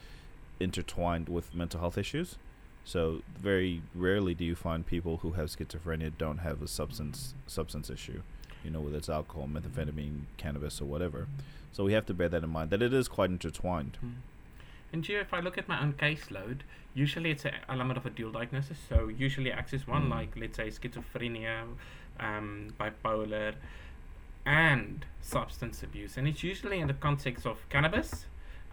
intertwined 0.60 1.30
with 1.30 1.54
mental 1.56 1.80
health 1.80 1.98
issues. 1.98 2.38
So 2.86 3.22
very 3.42 3.82
rarely 3.96 4.34
do 4.34 4.44
you 4.44 4.56
find 4.56 4.86
people 4.86 5.18
who 5.18 5.32
have 5.34 5.48
schizophrenia 5.50 6.12
don't 6.18 6.40
have 6.40 6.62
a 6.62 6.68
substance 6.68 7.34
substance 7.48 7.90
issue, 7.90 8.22
you 8.64 8.70
know, 8.72 8.82
whether 8.82 8.98
it's 8.98 9.10
alcohol, 9.10 9.48
methamphetamine, 9.48 10.22
cannabis, 10.38 10.82
or 10.82 10.86
whatever. 10.86 11.28
So 11.72 11.84
we 11.84 11.94
have 11.94 12.06
to 12.08 12.14
bear 12.14 12.30
that 12.30 12.44
in 12.44 12.50
mind 12.50 12.70
that 12.72 12.82
it 12.82 12.94
is 12.94 13.08
quite 13.08 13.30
intertwined. 13.30 13.98
Mm. 14.06 14.14
And 14.92 15.04
Gio, 15.04 15.22
if 15.22 15.34
I 15.34 15.40
look 15.40 15.58
at 15.58 15.68
my 15.68 15.82
own 15.82 15.94
caseload, 15.94 16.60
usually 16.94 17.32
it's 17.32 17.46
an 17.46 17.54
element 17.68 17.98
of 17.98 18.06
a 18.06 18.12
dual 18.12 18.32
diagnosis. 18.32 18.78
So 18.90 19.08
usually 19.08 19.52
axis 19.52 19.88
one, 19.88 20.04
Mm. 20.08 20.12
like 20.12 20.32
let's 20.38 20.58
say 20.58 20.68
schizophrenia, 20.68 21.64
um, 22.20 22.74
bipolar, 22.80 23.56
and 24.46 25.06
substance 25.22 25.82
abuse, 25.84 26.18
and 26.18 26.28
it's 26.28 26.44
usually 26.44 26.80
in 26.80 26.88
the 26.88 26.94
context 26.94 27.46
of 27.46 27.58
cannabis, 27.70 28.26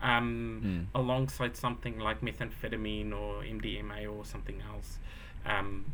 um, 0.03 0.61
Mm. 0.95 0.99
alongside 1.01 1.57
something 1.57 1.99
like 1.99 2.21
methamphetamine 2.23 3.13
or 3.13 3.43
MDMA 3.45 4.07
or 4.07 4.25
something 4.25 4.61
else. 4.63 4.99
Um, 5.47 5.93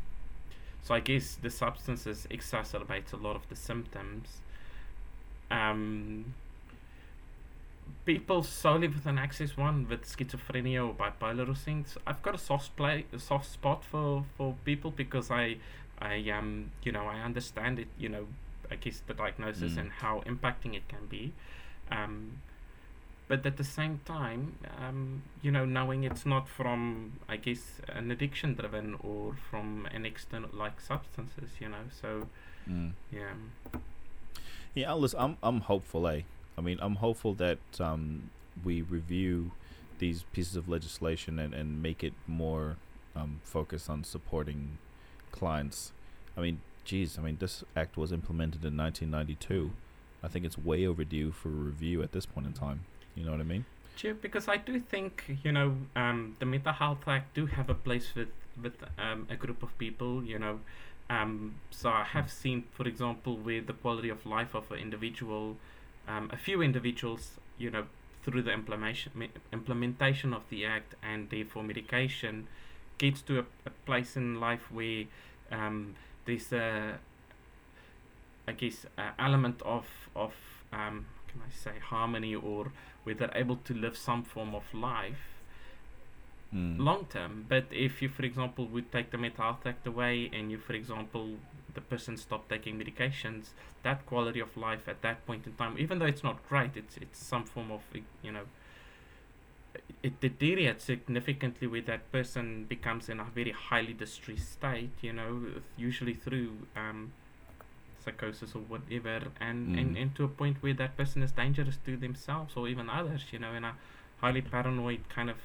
so 0.83 0.95
I 0.95 1.01
guess 1.01 1.35
the 1.35 1.51
substances 1.51 2.27
exacerbates 2.31 3.13
a 3.13 3.17
lot 3.17 3.35
of 3.37 3.49
the 3.49 3.57
symptoms. 3.57 4.41
Um, 5.51 6.35
people 8.05 8.43
solely 8.43 8.89
with 8.89 9.07
an 9.07 9.19
axis 9.19 9.57
one 9.57 9.89
with 9.89 10.05
schizophrenia 10.05 10.87
or 10.89 10.95
bipolar 10.95 11.49
or 11.49 11.55
things, 11.55 11.97
I've 12.07 12.23
got 12.23 12.35
a 12.35 12.39
soft 12.39 12.77
play, 12.77 13.05
a 13.13 13.19
soft 13.19 13.47
spot 13.51 13.85
for 13.85 14.25
for 14.37 14.55
people 14.65 14.91
because 14.91 15.31
I, 15.31 15.57
I 15.99 16.29
um, 16.31 16.71
you 16.83 16.93
know, 16.93 17.07
I 17.07 17.21
understand 17.21 17.79
it. 17.79 17.89
You 17.99 18.09
know, 18.09 18.27
I 18.71 18.77
guess 18.77 19.01
the 19.07 19.15
diagnosis 19.15 19.73
Mm. 19.75 19.79
and 19.81 19.91
how 19.93 20.23
impacting 20.27 20.75
it 20.75 20.89
can 20.89 21.07
be. 21.07 21.33
Um, 21.91 22.43
but 23.29 23.45
at 23.45 23.57
the 23.57 23.65
same 23.65 24.01
time, 24.05 24.55
um, 24.81 25.23
you 25.43 25.51
know, 25.51 25.65
knowing 25.65 26.05
it's 26.05 26.25
not 26.25 26.49
from, 26.49 27.15
I 27.29 27.37
guess, 27.37 27.81
an 27.89 28.11
addiction 28.13 28.55
driven 28.55 28.95
or 29.01 29.35
from 29.51 29.87
an 29.93 30.07
external 30.07 30.51
like 30.53 30.81
substances, 30.81 31.51
you 31.61 31.69
know. 31.69 31.85
So 32.01 32.29
Mm. 32.69 32.93
yeah, 33.13 33.35
Yeah, 34.75 34.93
listen, 34.95 35.21
I'm 35.21 35.37
I'm 35.43 35.61
hopeful. 35.63 36.07
Eh? 36.09 36.23
I 36.59 36.61
mean, 36.61 36.79
I'm 36.81 36.97
hopeful 36.97 37.35
that 37.35 37.59
um, 37.81 38.31
we 38.65 38.83
review 38.83 39.53
these 39.99 40.25
pieces 40.33 40.57
of 40.57 40.69
legislation 40.69 41.39
and, 41.39 41.55
and 41.55 41.83
make 41.83 42.05
it 42.05 42.13
more 42.27 42.77
um, 43.15 43.41
focused 43.45 43.89
on 43.89 44.05
supporting 44.05 44.79
clients. 45.39 45.93
I 46.37 46.41
mean, 46.41 46.61
geez, 46.85 47.19
I 47.19 47.23
mean, 47.23 47.37
this 47.41 47.65
act 47.75 47.97
was 47.97 48.13
implemented 48.13 48.65
in 48.65 48.77
1992. 48.77 49.73
I 50.23 50.29
think 50.29 50.45
it's 50.45 50.59
way 50.59 50.87
overdue 50.87 51.31
for 51.33 51.49
review 51.49 52.03
at 52.03 52.13
this 52.13 52.27
point 52.27 52.47
in 52.47 52.53
time. 52.53 52.81
You 53.15 53.25
know 53.25 53.33
what 53.33 53.41
I 53.41 53.45
mean? 53.45 53.65
Sure, 53.97 54.15
because 54.15 54.47
I 54.47 54.59
do 54.59 54.79
think 54.79 55.39
you 55.43 55.53
know 55.53 55.77
um, 55.95 56.37
the 56.39 56.45
Mental 56.45 56.73
Health 56.73 57.09
Act 57.09 57.35
do 57.35 57.47
have 57.47 57.71
a 57.71 57.75
place 57.75 58.15
with 58.15 58.29
with 58.63 58.75
um, 58.99 59.27
a 59.31 59.37
group 59.37 59.63
of 59.63 59.77
people. 59.79 60.23
You 60.23 60.39
know, 60.39 60.61
um, 61.09 61.55
so 61.71 61.89
I 61.89 62.05
have 62.05 62.31
seen, 62.31 62.65
for 62.73 62.87
example, 62.87 63.37
with 63.37 63.67
the 63.67 63.73
quality 63.73 64.11
of 64.11 64.27
life 64.27 64.55
of 64.55 64.71
an 64.71 64.79
individual, 64.79 65.57
um, 66.07 66.31
a 66.33 66.37
few 66.37 66.61
individuals, 66.61 67.39
you 67.57 67.71
know, 67.71 67.87
through 68.23 68.43
the 68.43 68.53
implementation 68.53 69.29
implementation 69.53 70.35
of 70.35 70.43
the 70.51 70.67
act 70.67 70.95
and 71.03 71.31
therefore 71.31 71.63
medication, 71.63 72.49
gets 72.99 73.23
to 73.23 73.39
a, 73.39 73.45
a 73.65 73.71
place 73.87 74.17
in 74.17 74.41
life 74.41 74.71
where 74.71 75.05
um, 75.51 75.95
there's 76.25 76.53
a, 76.53 76.99
I 78.49 78.53
guess, 78.53 78.87
a 78.97 79.13
element 79.19 79.63
of 79.63 79.87
of 80.15 80.35
um, 80.73 81.07
can 81.29 81.41
I 81.47 81.51
say 81.53 81.79
harmony 81.79 82.35
or 82.35 82.73
where 83.05 83.15
they're 83.15 83.37
able 83.37 83.57
to 83.57 83.75
live 83.75 83.97
some 83.97 84.23
form 84.23 84.55
of 84.55 84.65
life 84.75 85.33
Mm. 86.55 86.79
long 86.79 87.07
term. 87.07 87.45
But 87.49 87.67
if 87.73 88.01
you, 88.01 88.09
for 88.09 88.25
example, 88.25 88.67
would 88.67 88.93
take 88.93 89.11
the 89.11 89.19
Mental 89.19 89.45
Health 89.45 89.67
Act 89.67 89.87
away 89.87 90.31
and 90.33 90.51
you, 90.51 90.59
for 90.59 90.75
example, 90.75 91.37
the 91.75 91.81
person 91.81 92.17
stopped 92.17 92.49
taking 92.49 92.79
medications, 92.79 93.49
that 93.83 94.07
quality 94.07 94.41
of 94.41 94.57
life 94.57 94.89
at 94.89 95.03
that 95.03 95.27
point 95.27 95.47
in 95.47 95.55
time, 95.55 95.77
even 95.79 95.99
though 95.99 96.07
it's 96.07 96.23
not 96.23 96.49
great, 96.49 96.77
it's 96.77 96.97
it's 96.99 97.19
some 97.19 97.45
form 97.45 97.71
of 97.73 97.83
you 98.23 98.31
know 98.31 98.47
it 100.03 100.21
deteriorates 100.21 100.85
significantly 100.85 101.67
where 101.67 101.83
that 101.83 102.11
person 102.13 102.65
becomes 102.69 103.09
in 103.09 103.21
a 103.21 103.25
very 103.25 103.53
highly 103.53 103.93
distressed 103.93 104.53
state, 104.53 104.91
you 105.03 105.13
know, 105.13 105.41
usually 105.77 106.15
through 106.15 106.53
um, 106.77 107.13
psychosis 108.05 108.55
or 108.55 108.61
whatever, 108.61 109.29
and, 109.41 109.77
and, 109.77 109.97
Mm. 109.97 110.03
and 110.03 110.15
to 110.17 110.25
a 110.25 110.29
point 110.29 110.63
where 110.63 110.75
that 110.75 110.97
person 110.97 111.23
is 111.23 111.33
dangerous 111.33 111.79
to 111.85 111.97
themselves 111.97 112.57
or 112.57 112.69
even 112.69 112.89
others, 112.89 113.25
you 113.33 113.39
know, 113.39 113.53
in 113.53 113.65
a 113.65 113.75
highly 114.21 114.43
paranoid 114.43 115.09
kind 115.09 115.29
of 115.31 115.37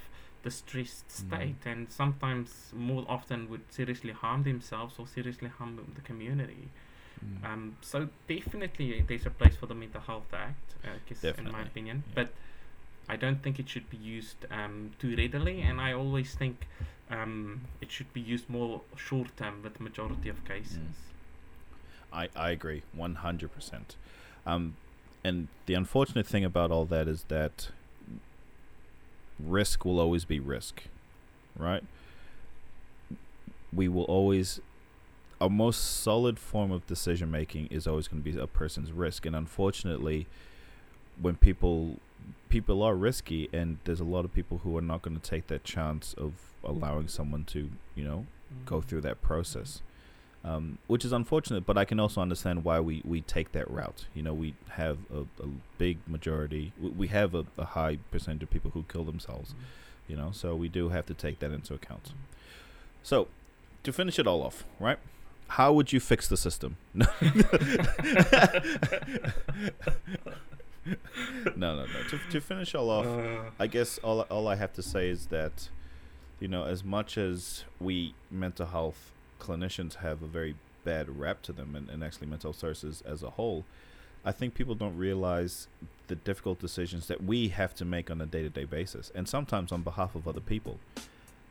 distressed 0.43 1.07
Mm. 1.07 1.11
state, 1.27 1.65
and 1.65 1.91
sometimes 1.91 2.71
more 2.75 3.05
often 3.07 3.49
would 3.49 3.71
seriously 3.71 4.11
harm 4.13 4.43
themselves 4.43 4.95
or 4.99 5.07
seriously 5.07 5.49
harm 5.49 5.79
the 5.95 6.01
community. 6.01 6.69
Mm. 7.23 7.45
Um, 7.45 7.77
so 7.81 8.09
definitely 8.27 9.03
there's 9.07 9.25
a 9.25 9.29
place 9.29 9.55
for 9.55 9.67
the 9.67 9.75
Mental 9.75 10.01
Health 10.01 10.33
Act, 10.33 10.75
uh, 10.83 10.89
I 10.89 10.99
guess, 11.07 11.23
in 11.23 11.51
my 11.51 11.61
opinion. 11.61 12.03
yeah. 12.07 12.13
But 12.15 12.33
I 13.11 13.17
don't 13.17 13.43
think 13.43 13.59
it 13.59 13.67
should 13.67 13.89
be 13.89 13.97
used 13.97 14.37
um, 14.49 14.91
too 14.97 15.13
readily, 15.17 15.61
and 15.61 15.81
I 15.81 15.91
always 15.91 16.33
think 16.33 16.65
um, 17.09 17.59
it 17.81 17.91
should 17.91 18.13
be 18.13 18.21
used 18.21 18.49
more 18.49 18.79
short 18.95 19.35
term 19.35 19.61
with 19.63 19.73
the 19.73 19.83
majority 19.83 20.29
of 20.29 20.45
cases. 20.45 20.95
I, 22.13 22.29
I 22.33 22.51
agree 22.51 22.83
100%. 22.97 23.49
Um, 24.45 24.77
and 25.25 25.49
the 25.65 25.73
unfortunate 25.73 26.25
thing 26.25 26.45
about 26.45 26.71
all 26.71 26.85
that 26.85 27.09
is 27.09 27.25
that 27.27 27.67
risk 29.37 29.83
will 29.83 29.99
always 29.99 30.23
be 30.23 30.39
risk, 30.39 30.83
right? 31.57 31.83
We 33.73 33.89
will 33.89 34.05
always, 34.05 34.61
our 35.41 35.49
most 35.49 36.01
solid 36.01 36.39
form 36.39 36.71
of 36.71 36.87
decision 36.87 37.29
making 37.29 37.67
is 37.71 37.87
always 37.87 38.07
going 38.07 38.23
to 38.23 38.31
be 38.31 38.39
a 38.39 38.47
person's 38.47 38.93
risk. 38.93 39.25
And 39.25 39.35
unfortunately, 39.35 40.27
when 41.21 41.35
people 41.35 41.99
people 42.49 42.83
are 42.83 42.95
risky 42.95 43.47
and 43.53 43.77
there's 43.85 44.01
a 44.01 44.05
lot 44.05 44.25
of 44.25 44.33
people 44.33 44.59
who 44.63 44.75
are 44.77 44.81
not 44.81 45.01
going 45.01 45.17
to 45.17 45.29
take 45.29 45.47
that 45.47 45.63
chance 45.63 46.13
of 46.17 46.33
allowing 46.63 47.07
someone 47.07 47.43
to 47.45 47.69
you 47.95 48.03
know 48.03 48.25
go 48.65 48.81
Mhm. 48.81 48.85
through 48.85 49.01
that 49.01 49.21
process, 49.21 49.81
um, 50.43 50.77
which 50.87 51.05
is 51.05 51.13
unfortunate. 51.13 51.65
But 51.65 51.77
I 51.77 51.85
can 51.85 51.99
also 52.01 52.19
understand 52.21 52.65
why 52.65 52.79
we, 52.81 53.01
we 53.05 53.21
take 53.21 53.53
that 53.53 53.69
route. 53.71 54.07
You 54.13 54.23
know, 54.23 54.33
we 54.33 54.55
have 54.71 54.97
a, 55.13 55.21
a 55.41 55.47
big 55.77 55.99
majority, 56.05 56.73
we, 56.81 56.89
we 56.89 57.07
have 57.07 57.33
a, 57.33 57.45
a 57.57 57.63
high 57.65 57.99
percentage 58.11 58.43
of 58.43 58.49
people 58.49 58.71
who 58.71 58.83
kill 58.91 59.05
themselves. 59.05 59.55
You 60.09 60.17
know, 60.17 60.31
so 60.33 60.53
we 60.55 60.67
do 60.67 60.89
have 60.89 61.05
to 61.05 61.13
take 61.13 61.39
that 61.39 61.51
into 61.51 61.73
account. 61.73 62.11
So, 63.03 63.29
to 63.83 63.93
finish 63.93 64.19
it 64.19 64.27
all 64.27 64.41
off, 64.43 64.65
right? 64.79 64.99
How 65.47 65.71
would 65.73 65.91
you 65.93 65.99
fix 66.01 66.27
the 66.27 66.35
system? 66.37 66.75
no, 70.85 70.95
no, 71.75 71.85
no. 71.85 72.03
To, 72.09 72.19
to 72.31 72.41
finish 72.41 72.73
all 72.75 72.89
off, 72.89 73.05
Uh, 73.05 73.49
I 73.59 73.67
guess 73.67 73.97
all 73.99 74.21
all 74.21 74.47
I 74.47 74.55
have 74.55 74.73
to 74.73 74.81
say 74.81 75.09
is 75.09 75.27
that, 75.27 75.69
you 76.39 76.47
know, 76.47 76.65
as 76.65 76.83
much 76.83 77.17
as 77.17 77.65
we 77.79 78.13
mental 78.29 78.65
health 78.65 79.11
clinicians 79.39 79.95
have 79.95 80.21
a 80.21 80.27
very 80.27 80.55
bad 80.83 81.19
rap 81.19 81.41
to 81.43 81.53
them, 81.53 81.75
and, 81.75 81.89
and 81.89 82.03
actually 82.03 82.27
mental 82.27 82.53
services 82.53 83.03
as 83.05 83.21
a 83.23 83.31
whole, 83.31 83.63
I 84.25 84.31
think 84.31 84.55
people 84.55 84.75
don't 84.75 84.97
realize 84.97 85.67
the 86.07 86.15
difficult 86.15 86.59
decisions 86.59 87.07
that 87.07 87.23
we 87.23 87.49
have 87.49 87.73
to 87.75 87.85
make 87.85 88.11
on 88.11 88.19
a 88.21 88.25
day 88.25 88.41
to 88.41 88.49
day 88.49 88.65
basis, 88.65 89.11
and 89.13 89.27
sometimes 89.29 89.71
on 89.71 89.81
behalf 89.81 90.15
of 90.15 90.27
other 90.27 90.41
people. 90.41 90.79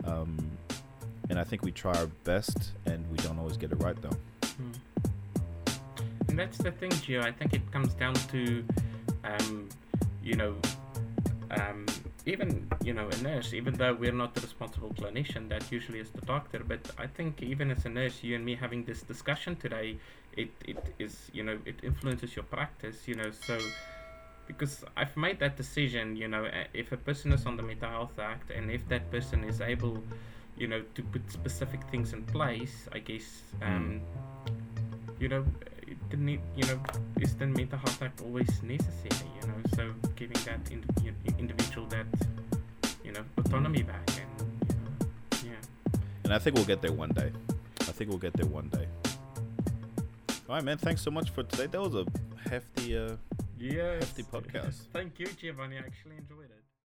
Um, 0.05 0.59
and 1.29 1.39
I 1.39 1.45
think 1.45 1.63
we 1.63 1.71
try 1.71 1.95
our 1.95 2.09
best, 2.25 2.73
and 2.87 3.09
we 3.11 3.17
don't 3.19 3.39
always 3.39 3.57
get 3.57 3.71
it 3.71 3.77
right, 3.77 4.01
though. 4.03 4.17
Mm. 4.43 4.75
And 6.29 6.39
that's 6.39 6.59
the 6.59 6.73
thing, 6.73 6.91
Gio. 6.91 7.23
I 7.23 7.31
think 7.33 7.55
it 7.55 7.71
comes 7.71 7.95
down 7.95 8.15
to, 8.15 8.65
um, 9.25 9.69
you 10.23 10.35
know, 10.35 10.55
um, 11.51 11.87
even 12.27 12.69
you 12.83 12.93
know 12.93 13.09
a 13.09 13.23
nurse. 13.23 13.53
Even 13.55 13.75
though 13.75 13.95
we're 13.95 14.13
not 14.13 14.35
the 14.35 14.41
responsible 14.41 14.91
clinician, 14.91 15.49
that 15.49 15.71
usually 15.71 16.01
is 16.01 16.11
the 16.11 16.23
doctor. 16.23 16.63
But 16.67 16.91
I 16.99 17.07
think 17.07 17.43
even 17.43 17.71
as 17.71 17.85
a 17.85 17.89
nurse, 17.89 18.23
you 18.23 18.35
and 18.37 18.45
me 18.45 18.55
having 18.55 18.85
this 18.85 19.03
discussion 19.03 19.57
today, 19.57 19.99
it 20.37 20.51
it 20.65 20.95
is 20.99 21.31
you 21.33 21.43
know 21.43 21.59
it 21.65 21.77
influences 21.83 22.37
your 22.37 22.45
practice. 22.45 23.07
You 23.07 23.17
know, 23.17 23.31
so 23.47 23.59
because 24.47 24.85
I've 24.97 25.17
made 25.17 25.39
that 25.41 25.57
decision. 25.57 26.17
You 26.17 26.29
know, 26.29 26.49
if 26.75 26.93
a 26.93 26.97
person 26.97 27.33
is 27.33 27.47
on 27.47 27.57
the 27.57 27.63
Mental 27.63 27.91
Health 27.91 28.19
Act, 28.19 28.51
and 28.51 28.71
if 28.71 28.89
that 28.89 29.11
person 29.11 29.45
is 29.45 29.61
able 29.61 30.03
you 30.61 30.69
know, 30.69 30.83
to 30.95 31.03
put 31.03 31.23
specific 31.33 31.83
things 31.91 32.13
in 32.13 32.23
place, 32.25 32.87
I 32.93 32.99
guess, 32.99 33.43
um, 33.63 34.03
you 35.19 35.29
know, 35.29 35.45
need, 36.17 36.41
you 36.57 36.65
know, 36.65 36.81
is 37.21 37.35
the 37.37 37.47
mental 37.47 37.79
health 37.79 38.03
act 38.03 38.21
always 38.23 38.63
necessary, 38.63 39.31
you 39.41 39.47
know, 39.49 39.55
so 39.77 39.93
giving 40.17 40.37
that 40.45 40.61
ind- 40.71 40.87
you 41.03 41.11
know, 41.13 41.39
individual 41.39 41.87
that, 41.89 42.07
you 43.05 43.13
know, 43.13 43.25
autonomy 43.39 43.83
back 43.83 44.09
and, 44.09 44.51
you 44.69 44.77
know, 44.81 45.53
yeah. 45.53 45.91
And 46.25 46.33
I 46.35 46.39
think 46.39 46.57
we'll 46.57 46.65
get 46.67 46.83
there 46.83 46.93
one 46.93 47.11
day. 47.11 47.31
I 47.81 47.93
think 47.93 48.11
we'll 48.11 48.19
get 48.19 48.33
there 48.35 48.47
one 48.47 48.69
day. 48.69 48.87
All 50.49 50.57
right, 50.57 50.65
man. 50.65 50.79
Thanks 50.79 51.03
so 51.03 51.11
much 51.11 51.31
for 51.31 51.43
today. 51.45 51.67
That 51.67 51.81
was 51.81 51.95
a 51.95 52.05
hefty. 52.49 52.97
Uh, 52.97 53.17
Yes. 53.59 54.05
Hefty 54.05 54.23
podcast. 54.23 54.75
Thank 54.95 55.19
you, 55.21 55.27
Giovanni. 55.27 55.77
I 55.77 55.81
actually 55.81 56.17
enjoyed 56.17 56.47
it. 56.47 56.60